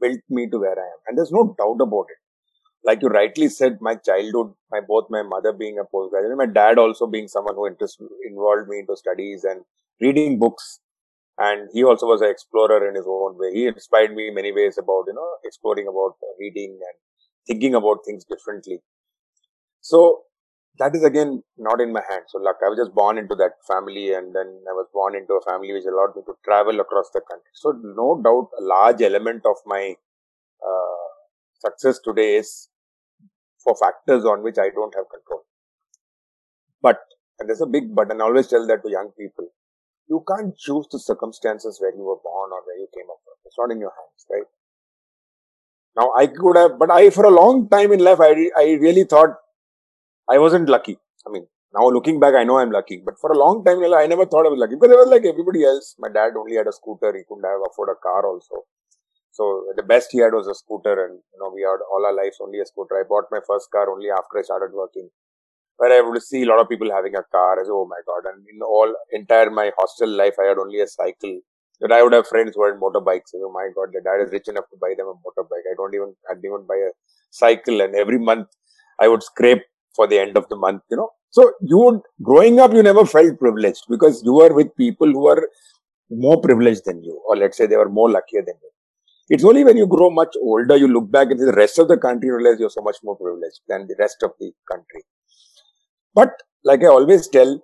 built 0.00 0.20
me 0.28 0.48
to 0.50 0.58
where 0.58 0.78
I 0.78 0.86
am. 0.94 0.98
And 1.06 1.18
there's 1.18 1.32
no 1.32 1.54
doubt 1.58 1.80
about 1.80 2.06
it 2.10 2.25
like 2.86 3.02
you 3.02 3.08
rightly 3.08 3.48
said, 3.48 3.78
my 3.80 3.96
childhood, 3.96 4.52
my 4.70 4.80
both 4.86 5.06
my 5.10 5.22
mother 5.22 5.52
being 5.52 5.78
a 5.78 5.84
postgraduate, 5.84 6.38
my 6.38 6.46
dad 6.46 6.78
also 6.78 7.06
being 7.06 7.28
someone 7.28 7.56
who 7.56 7.66
interest, 7.66 8.00
involved 8.24 8.68
me 8.68 8.78
into 8.80 8.96
studies 8.96 9.44
and 9.44 9.62
reading 10.00 10.38
books. 10.38 10.80
And 11.38 11.68
he 11.72 11.84
also 11.84 12.06
was 12.06 12.22
an 12.22 12.30
explorer 12.30 12.88
in 12.88 12.94
his 12.94 13.06
own 13.06 13.36
way. 13.38 13.52
He 13.52 13.66
inspired 13.66 14.14
me 14.14 14.28
in 14.28 14.34
many 14.34 14.52
ways 14.52 14.78
about, 14.78 15.04
you 15.08 15.14
know, 15.14 15.28
exploring 15.44 15.86
about 15.88 16.14
reading 16.40 16.78
and 16.80 16.96
thinking 17.46 17.74
about 17.74 17.98
things 18.06 18.24
differently. 18.24 18.80
So 19.80 20.22
that 20.78 20.94
is 20.94 21.04
again 21.04 21.42
not 21.56 21.80
in 21.80 21.92
my 21.92 22.02
hands. 22.08 22.26
So 22.28 22.38
luck. 22.38 22.56
I 22.64 22.68
was 22.68 22.78
just 22.78 22.94
born 22.94 23.18
into 23.18 23.34
that 23.36 23.52
family 23.68 24.12
and 24.12 24.34
then 24.34 24.46
I 24.68 24.72
was 24.72 24.86
born 24.92 25.14
into 25.16 25.34
a 25.34 25.44
family 25.50 25.72
which 25.72 25.84
allowed 25.84 26.16
me 26.16 26.22
to 26.26 26.34
travel 26.44 26.80
across 26.80 27.10
the 27.12 27.20
country. 27.20 27.50
So 27.54 27.72
no 27.82 28.20
doubt 28.22 28.50
a 28.60 28.62
large 28.62 29.02
element 29.02 29.42
of 29.44 29.56
my 29.66 29.94
uh, 30.66 31.06
success 31.58 31.98
today 32.04 32.36
is 32.36 32.68
for 33.66 33.74
factors 33.74 34.24
on 34.24 34.42
which 34.46 34.58
I 34.62 34.70
don't 34.70 34.94
have 34.94 35.10
control. 35.10 35.42
But, 36.80 37.02
and 37.38 37.48
there's 37.48 37.60
a 37.60 37.66
big 37.66 37.94
but, 37.94 38.10
and 38.12 38.22
I 38.22 38.24
always 38.24 38.46
tell 38.46 38.66
that 38.68 38.82
to 38.82 38.90
young 38.90 39.10
people, 39.18 39.50
you 40.08 40.22
can't 40.30 40.56
choose 40.56 40.86
the 40.92 41.00
circumstances 41.00 41.80
where 41.80 41.90
you 41.90 42.04
were 42.04 42.22
born 42.22 42.54
or 42.54 42.62
where 42.62 42.78
you 42.78 42.86
came 42.94 43.10
up 43.10 43.18
from. 43.26 43.34
It's 43.44 43.58
not 43.58 43.72
in 43.72 43.80
your 43.80 43.90
hands, 43.90 44.22
right? 44.30 44.46
Now 45.98 46.12
I 46.14 46.28
could 46.28 46.56
have, 46.56 46.78
but 46.78 46.92
I, 46.92 47.10
for 47.10 47.24
a 47.24 47.34
long 47.34 47.68
time 47.68 47.92
in 47.92 48.00
life, 48.00 48.20
I, 48.20 48.50
I 48.56 48.78
really 48.86 49.04
thought 49.04 49.34
I 50.30 50.38
wasn't 50.38 50.68
lucky. 50.68 50.98
I 51.26 51.30
mean, 51.30 51.46
now 51.74 51.88
looking 51.88 52.20
back, 52.20 52.34
I 52.34 52.44
know 52.44 52.58
I'm 52.58 52.70
lucky, 52.70 53.02
but 53.04 53.18
for 53.18 53.32
a 53.32 53.38
long 53.38 53.64
time, 53.64 53.82
I 53.82 54.06
never 54.06 54.26
thought 54.26 54.46
I 54.46 54.50
was 54.50 54.60
lucky 54.60 54.76
because 54.76 54.94
I 54.94 55.00
was 55.00 55.08
like 55.08 55.24
everybody 55.24 55.64
else. 55.64 55.96
My 55.98 56.08
dad 56.08 56.38
only 56.38 56.56
had 56.56 56.68
a 56.68 56.72
scooter. 56.72 57.12
He 57.16 57.24
couldn't 57.26 57.44
have 57.44 57.66
afford 57.68 57.88
a 57.90 57.98
car 58.00 58.26
also. 58.26 58.62
So 59.38 59.44
the 59.76 59.82
best 59.92 60.08
he 60.12 60.18
had 60.24 60.34
was 60.38 60.48
a 60.48 60.54
scooter, 60.62 60.94
and 61.04 61.14
you 61.32 61.38
know 61.40 61.50
we 61.54 61.62
had 61.70 61.80
all 61.92 62.06
our 62.08 62.16
lives 62.20 62.38
only 62.40 62.60
a 62.60 62.66
scooter. 62.72 62.96
I 63.00 63.04
bought 63.12 63.32
my 63.36 63.40
first 63.48 63.70
car 63.70 63.86
only 63.94 64.10
after 64.18 64.38
I 64.38 64.42
started 64.50 64.72
working. 64.82 65.08
Where 65.78 65.92
I 65.92 66.00
would 66.06 66.22
see 66.22 66.42
a 66.42 66.46
lot 66.46 66.60
of 66.60 66.68
people 66.68 66.90
having 66.98 67.14
a 67.16 67.22
car, 67.36 67.56
said, 67.64 67.72
"Oh 67.80 67.86
my 67.94 68.00
god!" 68.10 68.30
And 68.32 68.46
in 68.54 68.62
all 68.62 68.94
entire 69.20 69.50
my 69.58 69.66
hostel 69.78 70.10
life, 70.22 70.36
I 70.44 70.48
had 70.50 70.58
only 70.64 70.80
a 70.80 70.86
cycle. 70.86 71.34
But 71.80 71.92
I 71.92 72.02
would 72.02 72.14
have 72.18 72.26
friends 72.32 72.52
who 72.56 72.64
had 72.66 72.80
motorbikes. 72.84 73.34
Oh 73.48 73.52
my 73.58 73.66
god, 73.76 73.90
the 73.96 74.02
dad 74.08 74.22
is 74.26 74.32
rich 74.36 74.48
enough 74.54 74.68
to 74.72 74.78
buy 74.84 74.92
them 74.98 75.08
a 75.14 75.16
motorbike. 75.26 75.66
I 75.72 75.74
don't 75.80 75.94
even, 76.00 76.14
I 76.30 76.34
didn't 76.34 76.46
even 76.52 76.66
buy 76.72 76.80
a 76.88 76.92
cycle, 77.42 77.80
and 77.86 77.94
every 78.04 78.18
month 78.30 78.48
I 79.00 79.08
would 79.08 79.22
scrape 79.22 79.64
for 79.94 80.06
the 80.06 80.18
end 80.18 80.36
of 80.38 80.48
the 80.48 80.56
month. 80.66 80.82
You 80.90 80.98
know, 81.02 81.10
so 81.30 81.52
you 81.60 81.78
would 81.84 82.00
growing 82.30 82.60
up, 82.60 82.72
you 82.72 82.82
never 82.82 83.04
felt 83.16 83.38
privileged 83.38 83.84
because 83.96 84.22
you 84.24 84.34
were 84.40 84.52
with 84.60 84.74
people 84.76 85.08
who 85.18 85.24
were 85.30 85.42
more 86.10 86.40
privileged 86.40 86.86
than 86.86 87.02
you, 87.04 87.20
or 87.28 87.36
let's 87.36 87.58
say 87.58 87.66
they 87.66 87.76
were 87.84 87.90
more 88.00 88.10
luckier 88.10 88.42
than 88.46 88.56
you. 88.62 88.70
It's 89.28 89.44
only 89.44 89.64
when 89.64 89.76
you 89.76 89.86
grow 89.86 90.10
much 90.10 90.34
older, 90.40 90.76
you 90.76 90.86
look 90.86 91.10
back 91.10 91.30
at 91.30 91.38
the 91.38 91.52
rest 91.56 91.78
of 91.78 91.88
the 91.88 91.96
country, 91.96 92.30
realize 92.30 92.60
you're 92.60 92.70
so 92.70 92.82
much 92.82 92.96
more 93.02 93.16
privileged 93.16 93.60
than 93.68 93.86
the 93.88 93.96
rest 93.98 94.22
of 94.22 94.32
the 94.38 94.52
country. 94.70 95.02
But 96.14 96.30
like 96.64 96.82
I 96.82 96.86
always 96.86 97.28
tell, 97.28 97.60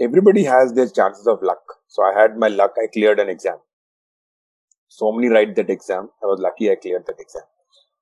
everybody 0.00 0.44
has 0.44 0.72
their 0.72 0.88
chances 0.88 1.26
of 1.26 1.42
luck. 1.42 1.62
So 1.88 2.04
I 2.04 2.18
had 2.18 2.36
my 2.36 2.48
luck, 2.48 2.74
I 2.82 2.86
cleared 2.92 3.18
an 3.18 3.28
exam. 3.28 3.56
So 4.88 5.10
many 5.10 5.28
write 5.28 5.56
that 5.56 5.70
exam. 5.70 6.10
I 6.22 6.26
was 6.26 6.38
lucky 6.38 6.70
I 6.70 6.76
cleared 6.76 7.06
that 7.06 7.18
exam. 7.18 7.42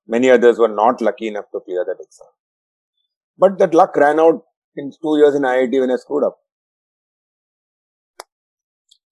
Many 0.07 0.29
others 0.29 0.59
were 0.59 0.67
not 0.67 1.01
lucky 1.01 1.27
enough 1.27 1.45
to 1.53 1.59
clear 1.59 1.83
that 1.85 2.03
exam. 2.03 2.27
But 3.37 3.57
that 3.57 3.73
luck 3.73 3.95
ran 3.95 4.19
out 4.19 4.43
in 4.75 4.91
two 5.01 5.17
years 5.17 5.33
in 5.33 5.41
IIT 5.41 5.79
when 5.79 5.89
I 5.89 5.95
screwed 5.95 6.23
up. 6.23 6.37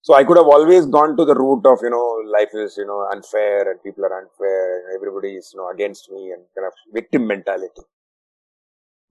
So 0.02 0.14
I 0.14 0.24
could 0.24 0.36
have 0.36 0.46
always 0.46 0.86
gone 0.86 1.16
to 1.16 1.24
the 1.24 1.34
route 1.34 1.64
of, 1.64 1.78
you 1.80 1.90
know, 1.90 2.22
life 2.26 2.50
is, 2.54 2.74
you 2.76 2.84
know, 2.84 3.06
unfair 3.12 3.70
and 3.70 3.80
people 3.84 4.04
are 4.04 4.20
unfair 4.20 4.80
and 4.80 4.96
everybody 4.96 5.36
is, 5.36 5.52
you 5.54 5.60
know, 5.60 5.70
against 5.70 6.10
me 6.10 6.32
and 6.32 6.42
kind 6.56 6.66
of 6.66 6.72
victim 6.92 7.26
mentality. 7.28 7.82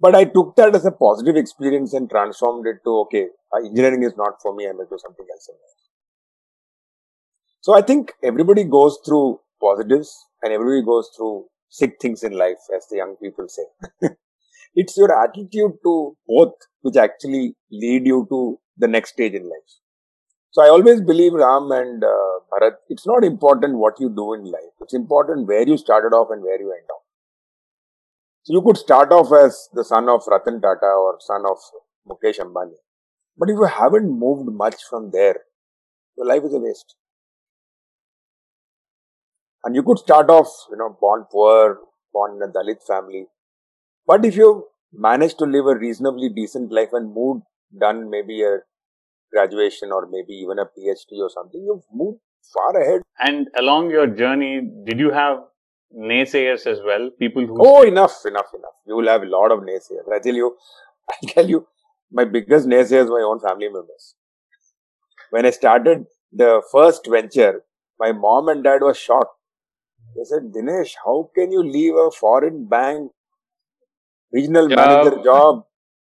But 0.01 0.15
I 0.15 0.25
took 0.25 0.55
that 0.57 0.75
as 0.75 0.85
a 0.85 0.91
positive 0.91 1.37
experience 1.37 1.93
and 1.93 2.09
transformed 2.09 2.67
it 2.67 2.83
to, 2.83 2.89
okay, 3.05 3.27
uh, 3.53 3.59
engineering 3.59 4.03
is 4.03 4.17
not 4.17 4.41
for 4.41 4.53
me, 4.53 4.67
I 4.67 4.73
may 4.73 4.83
do 4.89 4.97
something 4.97 5.25
else 5.31 5.47
in 5.47 5.55
life. 5.55 5.81
So 7.61 7.73
I 7.73 7.81
think 7.81 8.11
everybody 8.21 8.65
goes 8.65 8.99
through 9.05 9.39
positives 9.61 10.13
and 10.41 10.51
everybody 10.51 10.83
goes 10.83 11.09
through 11.15 11.45
sick 11.69 11.97
things 12.01 12.23
in 12.23 12.33
life, 12.33 12.57
as 12.75 12.87
the 12.89 12.97
young 12.97 13.15
people 13.15 13.47
say. 13.47 14.09
it's 14.75 14.97
your 14.97 15.11
attitude 15.23 15.71
to 15.85 16.17
both 16.27 16.55
which 16.81 16.97
actually 16.97 17.55
lead 17.71 18.05
you 18.05 18.27
to 18.29 18.59
the 18.77 18.87
next 18.89 19.11
stage 19.11 19.33
in 19.33 19.43
life. 19.43 19.71
So 20.51 20.61
I 20.61 20.67
always 20.67 20.99
believe 20.99 21.33
Ram 21.33 21.71
and 21.71 22.03
uh, 22.03 22.39
Bharat, 22.51 22.73
it's 22.89 23.07
not 23.07 23.23
important 23.23 23.77
what 23.77 23.99
you 23.99 24.09
do 24.09 24.33
in 24.33 24.43
life. 24.43 24.73
It's 24.81 24.93
important 24.93 25.47
where 25.47 25.65
you 25.65 25.77
started 25.77 26.13
off 26.13 26.27
and 26.29 26.43
where 26.43 26.59
you 26.59 26.71
end 26.71 26.87
up. 26.89 27.03
So 28.43 28.53
you 28.53 28.61
could 28.61 28.77
start 28.77 29.13
off 29.13 29.31
as 29.31 29.69
the 29.73 29.85
son 29.85 30.09
of 30.09 30.23
Ratan 30.27 30.59
Tata 30.59 30.87
or 30.87 31.17
son 31.21 31.43
of 31.49 31.57
Mukesh 32.05 32.39
Ambani. 32.39 32.75
But 33.37 33.49
if 33.49 33.53
you 33.53 33.63
haven't 33.63 34.11
moved 34.11 34.51
much 34.51 34.83
from 34.89 35.11
there, 35.11 35.37
your 36.17 36.27
life 36.27 36.43
is 36.43 36.53
a 36.53 36.59
waste. 36.59 36.95
And 39.63 39.75
you 39.75 39.83
could 39.83 39.99
start 39.99 40.29
off, 40.29 40.49
you 40.69 40.75
know, 40.75 40.97
born 40.99 41.25
poor, 41.31 41.79
born 42.11 42.35
in 42.35 42.41
a 42.41 42.51
Dalit 42.51 42.85
family. 42.85 43.27
But 44.05 44.25
if 44.25 44.35
you 44.35 44.65
manage 44.91 45.35
to 45.35 45.45
live 45.45 45.67
a 45.67 45.77
reasonably 45.77 46.27
decent 46.27 46.73
life 46.73 46.89
and 46.91 47.13
moved, 47.13 47.43
done 47.79 48.09
maybe 48.09 48.43
a 48.43 48.57
graduation 49.33 49.91
or 49.91 50.07
maybe 50.09 50.33
even 50.33 50.59
a 50.59 50.65
PhD 50.65 51.19
or 51.19 51.29
something, 51.29 51.61
you've 51.63 51.83
moved 51.93 52.19
far 52.53 52.81
ahead. 52.81 53.01
And 53.19 53.47
along 53.57 53.91
your 53.91 54.07
journey, 54.07 54.61
did 54.85 54.99
you 54.99 55.11
have 55.11 55.39
naysayers 55.95 56.67
as 56.67 56.79
well? 56.85 57.09
People 57.19 57.45
who 57.45 57.57
Oh, 57.59 57.83
enough, 57.83 58.25
enough, 58.25 58.47
enough. 58.53 58.77
You 58.85 58.95
will 58.95 59.07
have 59.07 59.23
a 59.23 59.25
lot 59.25 59.51
of 59.51 59.59
naysayers. 59.59 60.11
I 60.13 60.19
tell 60.19 60.35
you, 60.35 60.57
I 61.11 61.27
tell 61.27 61.49
you, 61.49 61.67
my 62.11 62.25
biggest 62.25 62.67
naysayers 62.67 63.09
were 63.09 63.19
my 63.19 63.25
own 63.25 63.39
family 63.39 63.67
members. 63.69 64.15
When 65.29 65.45
I 65.45 65.51
started 65.51 66.05
the 66.31 66.61
first 66.71 67.07
venture, 67.07 67.63
my 67.99 68.11
mom 68.11 68.49
and 68.49 68.63
dad 68.63 68.81
were 68.81 68.93
shocked. 68.93 69.35
They 70.15 70.23
said, 70.23 70.51
Dinesh, 70.53 70.93
how 71.05 71.29
can 71.35 71.51
you 71.51 71.63
leave 71.63 71.95
a 71.95 72.11
foreign 72.11 72.65
bank, 72.67 73.11
regional 74.33 74.67
Job. 74.67 74.77
manager 74.77 75.23
job, 75.23 75.65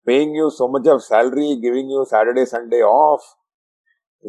paying 0.07 0.35
you 0.35 0.51
so 0.51 0.67
much 0.67 0.87
of 0.87 1.03
salary, 1.03 1.57
giving 1.61 1.89
you 1.89 2.05
Saturday, 2.09 2.45
Sunday 2.45 2.81
off, 2.81 3.21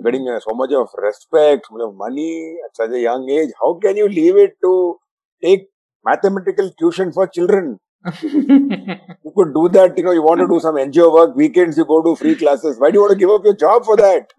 getting 0.05 0.27
so 0.41 0.55
much 0.55 0.72
of 0.72 0.89
respect, 0.99 1.66
so 1.68 1.74
much 1.77 1.85
of 1.89 1.95
money 1.97 2.57
at 2.64 2.77
such 2.77 2.91
a 2.91 3.01
young 3.01 3.29
age? 3.31 3.51
How 3.61 3.74
can 3.83 3.97
you 3.97 4.09
leave 4.09 4.37
it 4.37 4.57
to 4.62 4.99
take 5.43 5.68
mathematical 6.05 6.70
tuition 6.79 7.12
for 7.12 7.27
children? 7.27 7.79
You 9.27 9.33
could 9.37 9.53
do 9.55 9.68
that, 9.70 9.99
you 9.99 10.05
know, 10.05 10.12
you 10.12 10.22
want 10.22 10.41
to 10.41 10.47
do 10.47 10.61
some 10.61 10.77
NGO 10.77 11.12
work, 11.12 11.35
weekends 11.35 11.77
you 11.77 11.85
go 11.85 12.03
to 12.03 12.14
free 12.14 12.37
classes. 12.37 12.79
Why 12.79 12.91
do 12.91 12.95
you 12.97 13.01
want 13.01 13.12
to 13.12 13.18
give 13.18 13.29
up 13.31 13.45
your 13.45 13.57
job 13.57 13.85
for 13.85 13.97
that? 13.97 14.33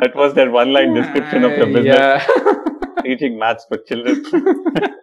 that 0.00 0.12
was 0.16 0.32
their 0.34 0.50
one 0.50 0.72
line 0.72 0.94
description 0.94 1.44
of 1.44 1.52
the 1.58 1.66
business 1.66 1.84
Yeah. 1.84 3.02
teaching 3.02 3.38
maths 3.38 3.66
for 3.68 3.76
children. 3.78 4.24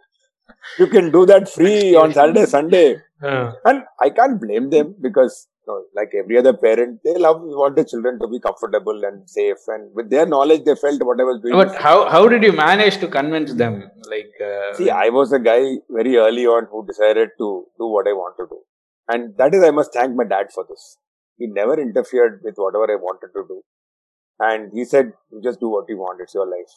You 0.80 0.88
can 0.88 1.12
do 1.12 1.26
that 1.28 1.47
free 1.47 1.95
on 1.95 2.14
Saturday, 2.14 2.45
Sunday. 2.45 2.97
Uh, 3.26 3.51
And 3.65 3.84
I 4.05 4.09
can't 4.09 4.39
blame 4.41 4.69
them 4.69 4.95
because, 5.01 5.47
you 5.61 5.67
know, 5.73 5.78
like 5.99 6.11
every 6.21 6.38
other 6.41 6.53
parent, 6.53 6.99
they 7.03 7.13
love, 7.26 7.41
want 7.41 7.76
their 7.76 7.86
children 7.86 8.19
to 8.19 8.28
be 8.28 8.39
comfortable 8.39 9.03
and 9.09 9.30
safe. 9.30 9.57
And 9.76 9.93
with 9.95 10.09
their 10.09 10.26
knowledge, 10.26 10.63
they 10.65 10.76
felt 10.76 11.01
what 11.09 11.19
I 11.19 11.23
was 11.32 11.39
doing. 11.41 11.55
but 11.61 11.76
how 11.86 11.95
how 12.15 12.23
did 12.34 12.43
you 12.43 12.53
manage 12.53 12.97
to 13.03 13.07
convince 13.17 13.53
them? 13.63 13.76
Like, 14.15 14.36
uh, 14.51 14.73
See, 14.80 14.89
I 14.89 15.09
was 15.19 15.32
a 15.39 15.39
guy 15.49 15.61
very 15.99 16.17
early 16.26 16.45
on 16.55 16.67
who 16.71 16.86
decided 16.91 17.30
to 17.43 17.47
do 17.84 17.88
what 17.95 18.07
I 18.07 18.13
want 18.23 18.36
to 18.41 18.47
do. 18.53 18.59
And 19.13 19.36
that 19.38 19.53
is, 19.53 19.63
I 19.63 19.71
must 19.80 19.93
thank 19.93 20.15
my 20.15 20.28
dad 20.36 20.51
for 20.57 20.65
this. 20.69 20.84
He 21.38 21.47
never 21.47 21.76
interfered 21.88 22.41
with 22.43 22.55
whatever 22.65 22.91
I 22.91 22.95
wanted 23.07 23.32
to 23.38 23.43
do. 23.53 23.57
And 24.39 24.71
he 24.73 24.84
said, 24.86 25.13
you 25.32 25.41
just 25.41 25.59
do 25.59 25.69
what 25.69 25.86
you 25.89 25.97
want. 25.97 26.21
It's 26.21 26.34
your 26.34 26.45
life. 26.57 26.73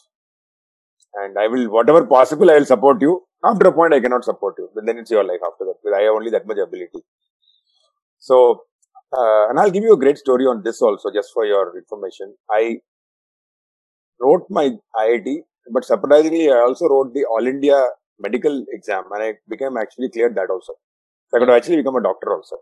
And 1.13 1.37
I 1.37 1.47
will, 1.47 1.69
whatever 1.69 2.05
possible, 2.05 2.49
I 2.49 2.55
will 2.55 2.65
support 2.65 3.01
you. 3.01 3.23
After 3.43 3.67
a 3.67 3.71
point, 3.71 3.93
I 3.93 3.99
cannot 3.99 4.23
support 4.23 4.55
you. 4.57 4.69
But 4.75 4.85
then 4.85 4.97
it's 4.97 5.11
your 5.11 5.23
life 5.23 5.39
after 5.45 5.65
that. 5.65 5.75
Because 5.83 5.97
I 5.97 6.03
have 6.03 6.13
only 6.13 6.29
that 6.31 6.45
much 6.45 6.57
ability. 6.57 6.99
So, 8.19 8.63
uh, 9.11 9.49
and 9.49 9.59
I'll 9.59 9.71
give 9.71 9.83
you 9.83 9.93
a 9.93 9.97
great 9.99 10.17
story 10.17 10.45
on 10.45 10.61
this 10.63 10.81
also, 10.81 11.11
just 11.11 11.31
for 11.33 11.45
your 11.45 11.77
information. 11.77 12.35
I 12.51 12.79
wrote 14.19 14.45
my 14.49 14.71
IIT, 14.95 15.39
but 15.71 15.85
surprisingly, 15.85 16.49
I 16.49 16.57
also 16.57 16.87
wrote 16.87 17.13
the 17.13 17.25
All 17.25 17.45
India 17.47 17.81
medical 18.19 18.65
exam 18.71 19.05
and 19.11 19.23
I 19.23 19.33
became 19.47 19.77
actually 19.77 20.09
cleared 20.09 20.35
that 20.35 20.49
also. 20.49 20.73
So 21.29 21.37
I 21.37 21.39
could 21.39 21.49
actually 21.49 21.77
become 21.77 21.95
a 21.95 22.03
doctor 22.03 22.35
also. 22.35 22.57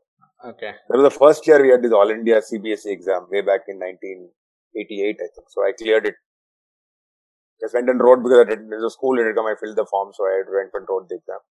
okay. 0.45 0.71
That 0.89 0.97
was 0.97 1.13
the 1.13 1.19
first 1.19 1.47
year 1.47 1.61
we 1.61 1.69
had 1.69 1.81
this 1.81 1.91
All 1.91 2.09
India 2.09 2.39
CBSE 2.39 2.91
exam 2.91 3.27
way 3.31 3.41
back 3.41 3.61
in 3.67 3.79
1988, 3.79 5.15
I 5.15 5.27
think. 5.35 5.47
So 5.49 5.61
I 5.63 5.71
cleared 5.77 6.05
it. 6.05 6.15
Just 7.59 7.73
went 7.73 7.89
and 7.89 7.99
wrote 7.99 8.21
because 8.23 8.45
I 8.45 8.49
did, 8.49 8.69
there's 8.69 8.83
a 8.83 8.89
school 8.89 9.19
in 9.19 9.33
come, 9.33 9.45
I 9.45 9.55
filled 9.59 9.75
the 9.75 9.85
form, 9.85 10.11
so 10.13 10.25
I 10.25 10.43
went 10.45 10.71
and 10.73 10.85
wrote 10.87 11.09
the 11.09 11.15
exam. 11.15 11.41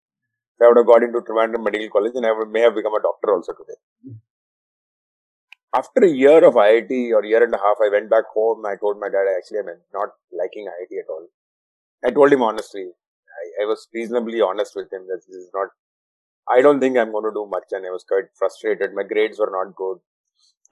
So 0.59 0.65
I 0.65 0.69
would 0.69 0.79
have 0.79 0.87
got 0.87 1.03
into 1.03 1.21
Trivandrum 1.21 1.65
Medical 1.65 1.91
College 1.91 2.13
and 2.15 2.25
I 2.25 2.33
would, 2.33 2.51
may 2.51 2.61
have 2.61 2.75
become 2.75 2.95
a 2.95 3.03
doctor 3.03 3.35
also 3.35 3.53
today. 3.53 3.79
After 5.75 6.05
a 6.05 6.09
year 6.09 6.45
of 6.45 6.55
IIT 6.55 7.13
or 7.13 7.25
year 7.25 7.43
and 7.43 7.53
a 7.53 7.59
half, 7.59 7.77
I 7.85 7.91
went 7.91 8.09
back 8.09 8.25
home. 8.33 8.65
I 8.65 8.77
told 8.81 8.99
my 8.99 9.09
dad, 9.09 9.27
actually, 9.37 9.59
I'm 9.59 9.77
not 9.93 10.11
liking 10.33 10.65
IIT 10.65 10.99
at 10.99 11.11
all. 11.11 11.27
I 12.05 12.11
told 12.11 12.33
him 12.33 12.43
honestly. 12.43 12.87
I, 12.87 13.65
I 13.65 13.67
was 13.67 13.87
reasonably 13.93 14.41
honest 14.41 14.75
with 14.75 14.91
him 14.91 15.07
that 15.09 15.21
this 15.27 15.37
is 15.37 15.51
not, 15.53 15.69
I 16.49 16.63
don't 16.63 16.81
think 16.81 16.97
I'm 16.97 17.13
going 17.13 17.25
to 17.25 17.35
do 17.35 17.47
much. 17.51 17.65
And 17.73 17.85
I 17.85 17.91
was 17.91 18.05
quite 18.05 18.33
frustrated. 18.39 18.95
My 18.95 19.03
grades 19.03 19.39
were 19.39 19.53
not 19.53 19.75
good. 19.77 19.99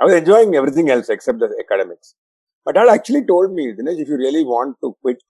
I 0.00 0.04
was 0.04 0.14
enjoying 0.14 0.54
everything 0.54 0.88
else 0.88 1.10
except 1.10 1.40
the 1.40 1.54
academics. 1.60 2.14
My 2.66 2.72
dad 2.72 2.88
actually 2.88 3.24
told 3.26 3.52
me, 3.52 3.72
Dinesh, 3.72 4.00
if 4.00 4.08
you 4.08 4.16
really 4.16 4.44
want 4.44 4.76
to 4.82 4.96
quit, 5.02 5.22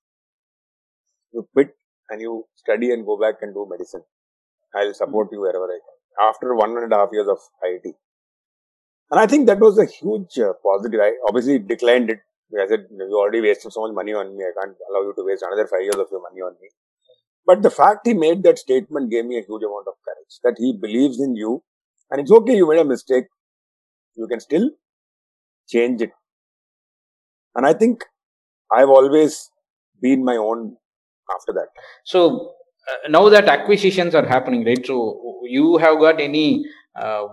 you 1.33 1.47
quit 1.53 1.75
and 2.11 2.21
you 2.21 2.45
study 2.55 2.93
and 2.93 3.05
go 3.05 3.19
back 3.19 3.37
and 3.43 3.55
do 3.55 3.67
medicine. 3.69 4.03
I'll 4.75 4.95
support 4.95 5.29
you 5.33 5.41
wherever 5.41 5.65
I 5.65 5.79
can. 5.79 6.29
After 6.29 6.55
one 6.55 6.77
and 6.77 6.93
a 6.93 6.97
half 6.97 7.09
years 7.13 7.29
of 7.29 7.39
IIT. 7.65 7.95
And 9.11 9.21
I 9.21 9.27
think 9.27 9.47
that 9.47 9.61
was 9.61 9.79
a 9.79 9.87
huge 9.87 10.39
uh, 10.39 10.53
positive. 10.63 11.01
I 11.01 11.13
obviously 11.29 11.59
declined 11.59 12.11
it. 12.11 12.21
I 12.59 12.67
said, 12.69 12.87
you 12.91 13.19
already 13.19 13.41
wasted 13.41 13.73
so 13.73 13.83
much 13.83 13.95
money 13.95 14.13
on 14.13 14.37
me. 14.37 14.45
I 14.45 14.53
can't 14.61 14.77
allow 14.91 15.03
you 15.03 15.15
to 15.17 15.25
waste 15.25 15.43
another 15.43 15.67
five 15.67 15.83
years 15.83 15.97
of 15.97 16.07
your 16.11 16.23
money 16.23 16.41
on 16.41 16.55
me. 16.61 16.69
But 17.47 17.63
the 17.63 17.71
fact 17.71 18.07
he 18.07 18.15
made 18.15 18.43
that 18.45 18.59
statement 18.59 19.11
gave 19.11 19.25
me 19.25 19.39
a 19.39 19.43
huge 19.43 19.63
amount 19.63 19.89
of 19.89 19.95
courage 20.05 20.39
that 20.45 20.55
he 20.57 20.73
believes 20.73 21.21
in 21.21 21.37
you 21.37 21.63
and 22.11 22.21
it's 22.21 22.31
okay 22.31 22.57
you 22.57 22.69
made 22.69 22.79
a 22.79 22.85
mistake. 22.85 23.25
You 24.17 24.27
can 24.29 24.41
still 24.41 24.71
change 25.69 26.03
it. 26.03 26.13
And 27.55 27.67
I 27.67 27.73
think 27.73 28.05
I've 28.73 28.89
always 28.89 29.51
been 30.01 30.25
my 30.25 30.37
own 30.37 30.77
after 31.35 31.53
that. 31.53 31.69
So 32.05 32.55
uh, 32.91 33.09
now 33.09 33.29
that 33.29 33.49
acquisitions 33.49 34.15
are 34.15 34.27
happening, 34.27 34.65
right? 34.65 34.85
So 34.85 35.41
you 35.45 35.79
have 35.79 35.99
got 35.99 36.21
any 36.21 36.65
uh, 36.97 37.27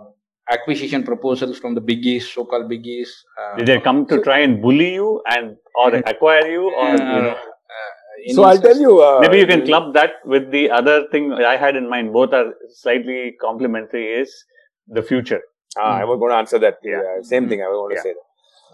acquisition 0.49 1.03
proposals 1.03 1.57
from 1.59 1.76
the 1.76 1.82
biggies, 1.82 2.24
so-called 2.24 2.69
biggies? 2.69 3.09
Uh, 3.39 3.57
Did 3.57 3.67
they 3.67 3.80
come 3.80 4.05
to 4.07 4.22
try 4.22 4.39
and 4.39 4.61
bully 4.61 4.93
you 4.93 5.22
and 5.28 5.57
or 5.76 5.95
acquire 5.95 6.47
you 6.47 6.63
or 6.69 6.89
you 6.89 6.95
uh, 6.95 7.22
know? 7.22 7.32
uh, 7.32 8.34
So 8.36 8.43
I'll 8.43 8.61
tell 8.61 8.78
you. 8.78 8.99
Uh, 9.01 9.19
Maybe 9.22 9.39
you 9.39 9.47
can 9.47 9.65
club 9.65 9.93
that 9.93 10.11
with 10.26 10.51
the 10.51 10.69
other 10.69 11.07
thing 11.11 11.34
I 11.34 11.55
had 11.57 11.76
in 11.76 11.89
mind. 11.89 12.13
Both 12.13 12.34
are 12.34 12.53
slightly 12.69 13.36
complementary. 13.41 14.05
Is 14.22 14.45
the 14.88 15.01
future? 15.01 15.41
Ah, 15.78 15.97
I 15.99 16.03
was 16.03 16.19
going 16.19 16.32
to 16.32 16.36
answer 16.36 16.59
that. 16.59 16.80
Yeah. 16.84 17.01
Yeah, 17.03 17.22
same 17.22 17.47
thing. 17.49 17.61
I 17.61 17.67
was 17.67 17.78
going 17.78 17.91
to 17.91 17.95
Yeah. 17.95 18.03
say 18.03 18.13
that. 18.13 18.28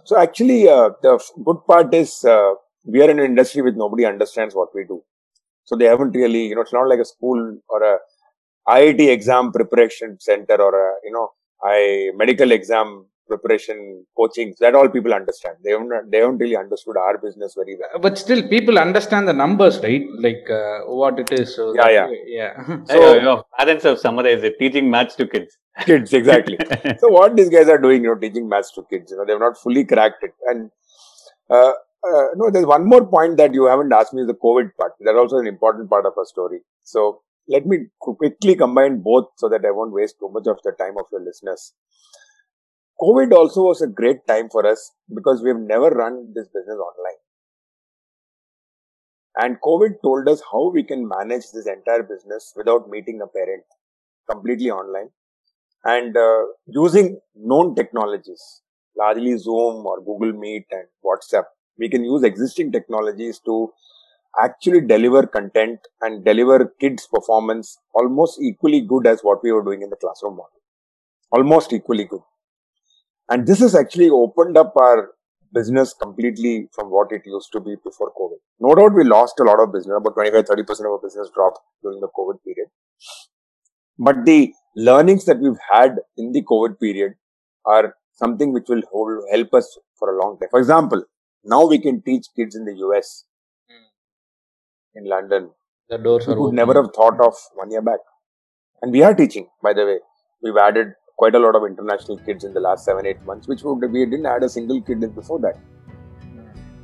So 0.07 0.17
actually, 0.17 0.69
uh, 0.69 0.89
the 1.01 1.13
good 1.47 1.59
part 1.67 1.93
is 1.93 2.23
uh, 2.23 2.51
we 2.85 3.01
are 3.01 3.09
in 3.09 3.19
an 3.19 3.25
industry 3.25 3.61
which 3.61 3.75
nobody 3.75 4.05
understands 4.05 4.55
what 4.55 4.69
we 4.73 4.83
do. 4.85 5.03
So 5.65 5.75
they 5.75 5.85
haven't 5.93 6.11
really, 6.11 6.43
you 6.47 6.55
know, 6.55 6.61
it's 6.61 6.71
not 6.71 6.87
like 6.87 6.99
a 6.99 7.11
school 7.13 7.41
or 7.67 7.83
a 7.83 7.97
IIT 8.69 9.01
exam 9.15 9.51
preparation 9.51 10.17
center 10.19 10.55
or 10.67 10.73
a, 10.85 10.93
you 11.03 11.11
know, 11.11 11.27
I 11.61 12.11
medical 12.15 12.51
exam 12.53 13.07
preparation 13.27 14.05
coaching. 14.19 14.53
That 14.59 14.75
all 14.75 14.89
people 14.89 15.13
understand. 15.13 15.55
They 15.63 15.71
haven't, 15.71 16.11
they 16.11 16.19
haven't 16.19 16.37
really 16.39 16.55
understood 16.55 16.97
our 16.97 17.17
business 17.17 17.53
very 17.61 17.75
well. 17.81 17.99
but 18.05 18.17
still 18.17 18.41
people 18.55 18.77
understand 18.79 19.27
the 19.27 19.33
numbers 19.43 19.79
right 19.87 20.05
like 20.27 20.49
uh, 20.61 20.79
what 21.01 21.19
it 21.23 21.31
is 21.39 21.55
so 21.55 21.65
Yeah, 21.79 21.89
yeah. 21.97 22.07
way- 22.13 22.25
yeah 22.39 22.53
So- 22.91 23.01
So 23.01 23.13
your 23.27 23.37
parents 23.59 23.83
have 23.89 23.99
summarized 24.05 24.43
it: 24.51 24.57
teaching 24.63 24.89
maths 24.95 25.15
to 25.21 25.27
kids. 25.35 25.57
Kids, 25.89 26.13
exactly. 26.19 26.57
so 27.03 27.09
what 27.17 27.35
these 27.39 27.49
guys 27.55 27.69
are 27.69 27.77
doing, 27.87 28.03
you 28.03 28.09
know, 28.11 28.19
teaching 28.25 28.47
maths 28.53 28.71
to 28.77 28.83
kids, 28.91 29.11
you 29.11 29.17
know, 29.17 29.25
they've 29.27 29.45
not 29.47 29.57
fully 29.65 29.83
cracked 29.93 30.23
it. 30.23 30.33
And 30.51 30.71
uh, 31.49 31.73
uh, 32.11 32.25
no, 32.35 32.49
there's 32.51 32.65
one 32.65 32.85
more 32.93 33.05
point 33.05 33.37
that 33.37 33.53
you 33.53 33.65
haven't 33.65 33.91
asked 33.93 34.13
me 34.13 34.21
is 34.23 34.27
the 34.27 34.33
COVID 34.47 34.71
part. 34.79 34.93
That's 34.99 35.17
also 35.17 35.37
an 35.37 35.47
important 35.47 35.89
part 35.89 36.05
of 36.05 36.13
our 36.17 36.25
story. 36.25 36.59
So 36.83 37.21
let 37.47 37.65
me 37.65 37.77
quickly 37.99 38.55
combine 38.55 39.01
both 39.01 39.27
so 39.37 39.49
that 39.49 39.63
I 39.65 39.71
won't 39.71 39.93
waste 39.93 40.15
too 40.19 40.29
much 40.37 40.47
of 40.47 40.57
the 40.63 40.71
time 40.83 40.95
of 40.99 41.05
your 41.11 41.21
listeners. 41.23 41.73
COVID 43.01 43.31
also 43.31 43.63
was 43.63 43.81
a 43.81 43.87
great 43.87 44.25
time 44.27 44.49
for 44.49 44.65
us 44.65 44.91
because 45.13 45.43
we've 45.43 45.55
never 45.55 45.89
run 45.89 46.33
this 46.33 46.47
business 46.47 46.77
online. 46.77 47.19
And 49.39 49.61
COVID 49.61 50.01
told 50.01 50.27
us 50.27 50.41
how 50.51 50.71
we 50.71 50.83
can 50.83 51.07
manage 51.07 51.51
this 51.53 51.67
entire 51.67 52.01
business 52.01 52.53
without 52.55 52.89
meeting 52.89 53.21
a 53.21 53.27
parent 53.27 53.63
completely 54.29 54.71
online 54.71 55.09
and 55.83 56.17
uh, 56.17 56.45
using 56.65 57.19
known 57.35 57.75
technologies, 57.75 58.61
largely 58.97 59.37
Zoom 59.37 59.85
or 59.85 59.99
Google 59.99 60.33
Meet 60.33 60.65
and 60.71 60.87
WhatsApp. 61.05 61.43
We 61.77 61.89
can 61.89 62.03
use 62.03 62.23
existing 62.23 62.71
technologies 62.71 63.39
to 63.45 63.71
actually 64.41 64.81
deliver 64.81 65.27
content 65.27 65.79
and 66.01 66.25
deliver 66.25 66.73
kids' 66.79 67.07
performance 67.07 67.77
almost 67.93 68.41
equally 68.41 68.81
good 68.81 69.05
as 69.05 69.21
what 69.21 69.43
we 69.43 69.51
were 69.51 69.63
doing 69.63 69.83
in 69.83 69.91
the 69.91 69.95
classroom 69.95 70.37
model. 70.37 70.49
Almost 71.31 71.73
equally 71.73 72.05
good. 72.05 72.21
And 73.29 73.45
this 73.45 73.59
has 73.59 73.75
actually 73.75 74.09
opened 74.09 74.57
up 74.57 74.73
our 74.77 75.09
business 75.53 75.93
completely 75.93 76.67
from 76.73 76.89
what 76.89 77.11
it 77.11 77.21
used 77.25 77.51
to 77.53 77.59
be 77.59 77.75
before 77.83 78.11
COVID. 78.19 78.37
No 78.59 78.75
doubt 78.75 78.95
we 78.95 79.03
lost 79.03 79.39
a 79.39 79.43
lot 79.43 79.59
of 79.59 79.73
business, 79.73 79.95
about 79.97 80.13
25 80.13 80.45
30% 80.45 80.69
of 80.79 80.85
our 80.85 80.99
business 81.01 81.29
dropped 81.33 81.59
during 81.83 81.99
the 81.99 82.09
COVID 82.17 82.43
period. 82.43 82.69
But 83.97 84.25
the 84.25 84.53
learnings 84.75 85.25
that 85.25 85.39
we've 85.39 85.59
had 85.71 85.95
in 86.17 86.31
the 86.31 86.43
COVID 86.43 86.79
period 86.79 87.13
are 87.65 87.95
something 88.13 88.53
which 88.53 88.67
will 88.69 88.83
hold, 88.91 89.23
help 89.31 89.53
us 89.53 89.77
for 89.97 90.15
a 90.15 90.23
long 90.23 90.37
time. 90.39 90.49
For 90.51 90.59
example, 90.59 91.03
now 91.43 91.65
we 91.65 91.79
can 91.79 92.01
teach 92.01 92.27
kids 92.35 92.55
in 92.55 92.65
the 92.65 92.75
US, 92.75 93.25
hmm. 93.69 94.99
in 94.99 95.09
London, 95.09 95.51
the 95.89 95.97
doors 95.97 96.27
are 96.27 96.39
would 96.39 96.53
never 96.53 96.73
have 96.73 96.93
thought 96.93 97.19
of 97.21 97.33
one 97.55 97.71
year 97.71 97.81
back. 97.81 97.99
And 98.81 98.91
we 98.91 99.03
are 99.03 99.13
teaching, 99.13 99.47
by 99.63 99.73
the 99.73 99.85
way. 99.85 99.99
We've 100.41 100.57
added 100.57 100.93
quite 101.17 101.33
a 101.33 101.39
lot 101.39 101.55
of 101.55 101.63
international 101.65 102.17
kids 102.19 102.43
in 102.43 102.53
the 102.53 102.59
last 102.59 102.85
seven, 102.85 103.05
eight 103.05 103.21
months, 103.25 103.47
which 103.47 103.63
would, 103.63 103.91
we 103.91 104.05
didn't 104.05 104.27
add 104.27 104.43
a 104.43 104.49
single 104.49 104.79
kid 104.81 104.99
before 105.15 105.39
that. 105.39 105.57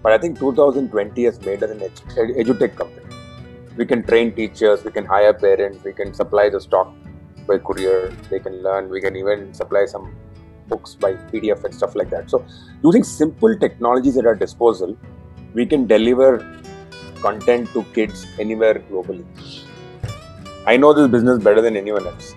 But 0.02 0.12
I 0.12 0.18
think 0.18 0.40
2020 0.40 1.24
has 1.24 1.40
made 1.42 1.64
us 1.64 1.70
an 1.70 1.80
edu- 1.80 2.36
edutech 2.42 2.76
company. 2.76 3.06
We 3.78 3.86
can 3.86 4.04
train 4.04 4.34
teachers, 4.34 4.84
we 4.84 4.92
can 4.92 5.06
hire 5.06 5.34
parents, 5.34 5.84
we 5.84 5.94
can 5.94 6.14
supply 6.14 6.50
the 6.50 6.60
stock 6.60 6.94
by 7.48 7.60
courier, 7.60 8.12
they 8.30 8.40
can 8.40 8.62
learn, 8.64 8.90
we 8.90 9.02
can 9.02 9.16
even 9.16 9.54
supply 9.54 9.86
some 9.86 10.16
books 10.68 10.96
by 10.96 11.14
PDF 11.14 11.64
and 11.64 11.74
stuff 11.74 11.96
like 11.96 12.10
that. 12.10 12.30
So, 12.30 12.44
using 12.84 13.04
simple 13.04 13.58
technologies 13.58 14.18
at 14.18 14.26
our 14.26 14.36
disposal, 14.36 14.98
we 15.54 15.66
can 15.66 15.86
deliver 15.88 16.32
content 17.22 17.72
to 17.74 17.84
kids 17.94 18.26
anywhere 18.40 18.76
globally. 18.92 19.26
I 20.66 20.78
know 20.78 20.94
this 20.94 21.08
business 21.08 21.44
better 21.44 21.62
than 21.62 21.78
anyone 21.78 22.06
else. 22.08 22.36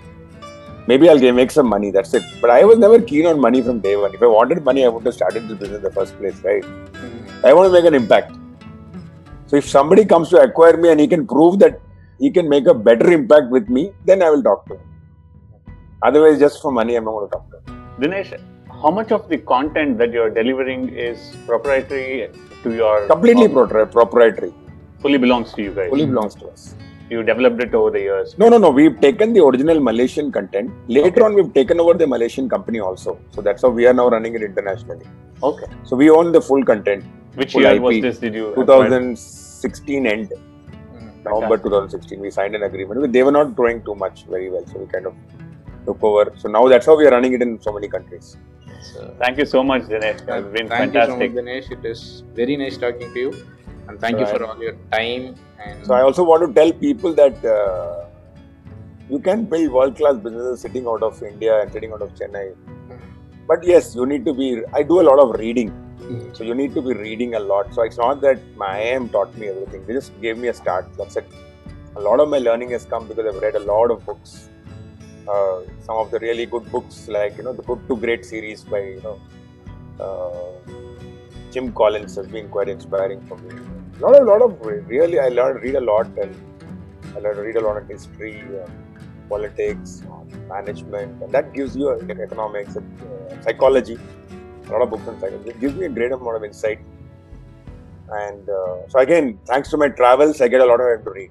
Maybe 0.88 1.08
I'll 1.08 1.32
make 1.32 1.50
some 1.50 1.68
money, 1.68 1.90
that's 1.90 2.14
it. 2.14 2.22
But 2.40 2.50
I 2.50 2.64
was 2.64 2.78
never 2.78 3.00
keen 3.00 3.26
on 3.26 3.40
money 3.40 3.60
from 3.60 3.80
day 3.80 3.96
one. 3.96 4.14
If 4.14 4.22
I 4.22 4.26
wanted 4.26 4.64
money, 4.64 4.84
I 4.84 4.88
would 4.88 5.04
have 5.04 5.14
started 5.14 5.48
this 5.48 5.58
business 5.58 5.78
in 5.78 5.82
the 5.82 5.90
first 5.90 6.16
place, 6.18 6.40
right? 6.48 6.62
Mhm. 6.62 7.44
I 7.44 7.52
want 7.52 7.66
to 7.68 7.72
make 7.76 7.88
an 7.92 7.96
impact. 8.02 8.32
So 9.46 9.56
if 9.62 9.68
somebody 9.68 10.04
comes 10.04 10.28
to 10.34 10.38
acquire 10.40 10.76
me 10.76 10.90
and 10.92 11.00
he 11.00 11.08
can 11.14 11.26
prove 11.26 11.58
that 11.64 11.80
he 12.18 12.30
can 12.30 12.48
make 12.48 12.66
a 12.66 12.74
better 12.74 13.10
impact 13.12 13.50
with 13.50 13.68
me, 13.68 13.92
then 14.04 14.22
I 14.22 14.30
will 14.30 14.42
talk 14.42 14.66
to 14.68 14.74
him. 14.74 14.84
Otherwise, 16.02 16.38
just 16.38 16.62
for 16.62 16.70
money, 16.80 16.94
I'm 16.96 17.04
not 17.04 17.12
going 17.18 17.28
to 17.28 17.34
talk 17.36 17.50
to 17.50 17.56
him. 17.58 17.82
Dinesh, 18.00 18.32
how 18.82 18.90
much 18.90 19.10
of 19.12 19.28
the 19.28 19.38
content 19.38 19.98
that 19.98 20.12
you're 20.12 20.30
delivering 20.30 20.88
is 20.88 21.36
proprietary 21.46 22.30
to 22.62 22.72
your 22.80 23.06
Completely 23.08 23.48
propri- 23.48 23.90
proprietary. 23.90 24.52
fully 25.00 25.18
belongs 25.18 25.52
to 25.54 25.62
you 25.62 25.72
guys? 25.72 25.90
Fully 25.90 26.06
belongs 26.06 26.34
to 26.36 26.46
us. 26.48 26.74
You 27.08 27.22
developed 27.22 27.62
it 27.62 27.72
over 27.74 27.90
the 27.90 28.00
years. 28.00 28.36
No, 28.36 28.48
no, 28.48 28.58
no. 28.58 28.70
We've 28.70 29.00
taken 29.00 29.32
the 29.32 29.44
original 29.44 29.78
Malaysian 29.80 30.32
content. 30.32 30.72
Later 30.88 31.24
on, 31.24 31.34
we've 31.34 31.52
taken 31.54 31.78
over 31.78 31.94
the 31.94 32.06
Malaysian 32.06 32.48
company 32.48 32.80
also. 32.80 33.18
So 33.30 33.40
that's 33.42 33.62
how 33.62 33.68
we 33.68 33.86
are 33.86 33.92
now 33.94 34.08
running 34.08 34.34
it 34.34 34.42
internationally. 34.42 35.06
Okay. 35.42 35.66
So 35.84 35.94
we 35.96 36.10
own 36.10 36.32
the 36.32 36.40
full 36.40 36.64
content. 36.64 37.04
Which 37.34 37.52
Full 37.52 37.62
year 37.62 37.80
was 37.80 38.00
this? 38.00 38.18
Did 38.18 38.34
you? 38.34 38.48
acquire? 38.48 38.88
2016 38.88 40.06
end, 40.06 40.32
Mhm. 40.32 41.24
November 41.24 41.58
2016, 41.58 42.20
we 42.26 42.30
signed 42.30 42.54
an 42.58 42.62
agreement. 42.62 43.12
They 43.12 43.22
were 43.22 43.36
not 43.40 43.54
growing 43.54 43.82
too 43.88 43.94
much 43.94 44.24
very 44.34 44.48
well, 44.50 44.64
so 44.72 44.78
we 44.78 44.86
kind 44.86 45.06
of 45.06 45.14
took 45.86 46.02
over. 46.02 46.32
So 46.42 46.48
now 46.48 46.66
that's 46.72 46.86
how 46.86 46.96
we 46.96 47.06
are 47.06 47.10
running 47.16 47.34
it 47.34 47.42
in 47.42 47.60
so 47.60 47.72
many 47.72 47.88
countries. 47.96 48.36
So, 48.92 49.14
Thank 49.20 49.38
you 49.38 49.46
so 49.46 49.62
much, 49.62 49.82
Dinesh. 49.82 50.20
It's 50.38 50.48
been 50.56 50.68
thank 50.68 50.92
fantastic. 50.92 51.30
you 51.30 51.36
so 51.36 51.42
much 51.44 51.44
dinesh 51.44 51.70
it 51.76 51.84
is 51.92 52.00
very 52.40 52.56
nice 52.62 52.76
talking 52.84 53.12
to 53.14 53.20
you 53.24 53.30
and 53.88 54.00
thank 54.00 54.18
you 54.18 54.24
Right. 54.24 54.36
for 54.36 54.44
all 54.46 54.62
your 54.62 54.76
time 54.92 55.34
and 55.64 55.86
So 55.86 55.94
I 55.94 56.02
also 56.02 56.24
want 56.24 56.42
to 56.46 56.52
tell 56.60 56.72
people 56.72 57.12
that 57.14 57.44
uh, 57.44 58.06
you 59.08 59.18
can 59.20 59.44
build 59.44 59.70
world-class 59.72 60.16
businesses 60.16 60.60
sitting 60.60 60.86
out 60.86 61.02
of 61.02 61.22
India 61.22 61.60
and 61.62 61.72
sitting 61.72 61.92
out 61.92 62.02
of 62.02 62.14
Chennai. 62.14 62.46
But 63.48 63.62
yes, 63.64 63.94
you 63.94 64.04
need 64.06 64.24
to 64.24 64.34
be. 64.34 64.46
I 64.74 64.82
do 64.82 65.00
a 65.00 65.06
lot 65.08 65.20
of 65.24 65.38
reading, 65.38 65.68
so 66.32 66.42
you 66.42 66.54
need 66.60 66.74
to 66.74 66.82
be 66.82 66.94
reading 66.94 67.36
a 67.36 67.38
lot. 67.38 67.72
So 67.74 67.82
it's 67.82 67.96
not 67.96 68.20
that 68.22 68.40
my 68.56 68.70
IIM 68.86 69.12
taught 69.12 69.36
me 69.38 69.46
everything. 69.48 69.84
They 69.86 69.92
just 69.98 70.20
gave 70.20 70.36
me 70.36 70.48
a 70.48 70.54
start. 70.54 70.88
That's 70.98 71.16
it. 71.16 71.28
A 71.94 72.00
lot 72.00 72.18
of 72.18 72.28
my 72.28 72.38
learning 72.38 72.70
has 72.70 72.84
come 72.84 73.06
because 73.06 73.24
I've 73.32 73.40
read 73.40 73.54
a 73.54 73.60
lot 73.60 73.92
of 73.92 74.04
books. 74.04 74.48
Uh, 75.28 75.60
some 75.86 75.96
of 75.96 76.10
the 76.10 76.18
really 76.18 76.46
good 76.46 76.70
books, 76.72 77.06
like 77.06 77.36
you 77.36 77.44
know, 77.44 77.52
the 77.52 77.62
Good 77.62 77.86
to 77.88 77.96
Great 77.96 78.24
series 78.24 78.64
by 78.64 78.80
you 78.80 79.00
know 79.06 79.16
uh, 80.04 80.72
Jim 81.52 81.72
Collins, 81.72 82.16
has 82.16 82.26
been 82.26 82.48
quite 82.48 82.68
inspiring 82.68 83.20
for 83.28 83.38
me. 83.38 83.54
A 83.98 84.00
lot 84.04 84.20
of, 84.20 84.26
lot 84.26 84.42
of 84.42 84.60
really, 84.88 85.18
I 85.18 85.28
learned 85.28 85.62
read 85.62 85.74
a 85.76 85.80
lot 85.80 86.06
and 86.18 86.34
I 87.14 87.18
learned 87.20 87.38
read 87.38 87.56
a 87.56 87.60
lot 87.60 87.76
of 87.78 87.88
history, 87.88 88.42
uh, 88.62 88.68
politics, 89.28 90.02
management, 90.48 91.22
and 91.22 91.32
that 91.32 91.52
gives 91.54 91.74
you 91.76 91.88
uh, 91.88 91.96
economics, 92.22 92.76
uh, 92.76 93.42
psychology. 93.42 93.98
A 94.68 94.70
lot 94.72 94.82
of 94.82 94.90
books 94.90 95.06
on 95.08 95.18
psychology. 95.20 95.50
It 95.50 95.60
gives 95.60 95.74
me 95.76 95.86
a 95.86 95.88
great 95.88 96.12
amount 96.12 96.36
of 96.36 96.44
insight. 96.44 96.80
And 98.10 98.48
uh, 98.48 98.88
so 98.88 98.98
again, 98.98 99.38
thanks 99.46 99.70
to 99.70 99.76
my 99.76 99.88
travels, 99.88 100.40
I 100.40 100.48
get 100.48 100.60
a 100.60 100.66
lot 100.66 100.80
of 100.80 100.86
time 100.96 101.04
to 101.04 101.10
read. 101.10 101.30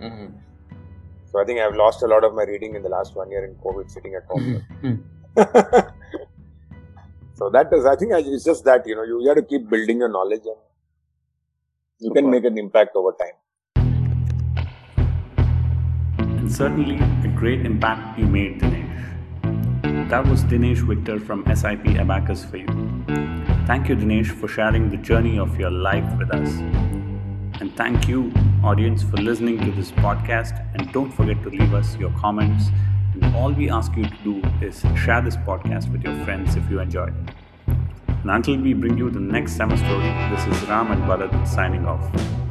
Mhm. 0.00 0.32
So 1.30 1.40
I 1.40 1.44
think 1.44 1.60
I've 1.60 1.76
lost 1.76 2.02
a 2.02 2.06
lot 2.06 2.24
of 2.24 2.34
my 2.34 2.44
reading 2.44 2.74
in 2.76 2.82
the 2.82 2.88
last 2.88 3.14
one 3.14 3.30
year 3.30 3.44
in 3.44 3.54
COVID, 3.56 3.90
sitting 3.90 4.14
at 4.14 4.24
home. 4.24 4.64
Mhm. 4.82 5.02
so 7.34 7.50
that 7.50 7.72
is, 7.72 7.84
I 7.86 7.94
think, 7.96 8.12
I- 8.12 8.20
it's 8.24 8.44
just 8.44 8.64
that 8.64 8.86
you 8.86 8.96
know, 8.96 9.02
you, 9.04 9.20
you 9.22 9.28
have 9.28 9.36
to 9.36 9.42
keep 9.42 9.68
building 9.68 9.98
your 9.98 10.08
knowledge, 10.08 10.42
and 10.46 10.56
you 12.00 12.12
can 12.12 12.30
make 12.30 12.44
an 12.44 12.58
impact 12.58 12.96
over 12.96 13.12
time. 13.12 13.36
and 16.40 16.50
certainly 16.50 16.96
a 17.28 17.32
great 17.36 17.66
impact 17.66 18.18
you 18.18 18.26
made, 18.26 18.60
Dinesh. 18.60 20.08
That 20.08 20.26
was 20.26 20.42
Dinesh 20.44 20.78
Victor 20.78 21.20
from 21.20 21.44
SIP 21.54 21.86
Abacus 21.98 22.44
for 22.44 22.56
you. 22.56 22.66
Thank 23.66 23.88
you, 23.88 23.94
Dinesh, 23.94 24.30
for 24.40 24.48
sharing 24.48 24.90
the 24.90 24.96
journey 24.96 25.38
of 25.38 25.60
your 25.60 25.70
life 25.70 26.18
with 26.18 26.30
us. 26.34 26.48
And 27.60 27.76
thank 27.76 28.08
you, 28.08 28.32
audience, 28.64 29.02
for 29.02 29.18
listening 29.18 29.60
to 29.66 29.70
this 29.70 29.92
podcast. 29.92 30.66
And 30.74 30.90
don't 30.92 31.12
forget 31.12 31.42
to 31.42 31.50
leave 31.50 31.74
us 31.74 31.96
your 31.98 32.10
comments. 32.18 32.64
And 33.14 33.36
all 33.36 33.52
we 33.52 33.70
ask 33.70 33.94
you 33.94 34.04
to 34.04 34.16
do 34.24 34.42
is 34.62 34.80
share 34.96 35.20
this 35.20 35.36
podcast 35.36 35.92
with 35.92 36.02
your 36.02 36.24
friends 36.24 36.56
if 36.56 36.68
you 36.70 36.80
enjoyed 36.80 37.14
it. 37.28 37.34
And 38.22 38.30
until 38.30 38.60
we 38.60 38.74
bring 38.74 38.98
you 38.98 39.08
the 39.10 39.20
next 39.20 39.56
summer 39.56 39.76
story, 39.76 40.10
this 40.30 40.46
is 40.46 40.68
Ram 40.68 40.90
and 40.90 41.02
Bharat 41.04 41.48
signing 41.48 41.86
off. 41.86 42.49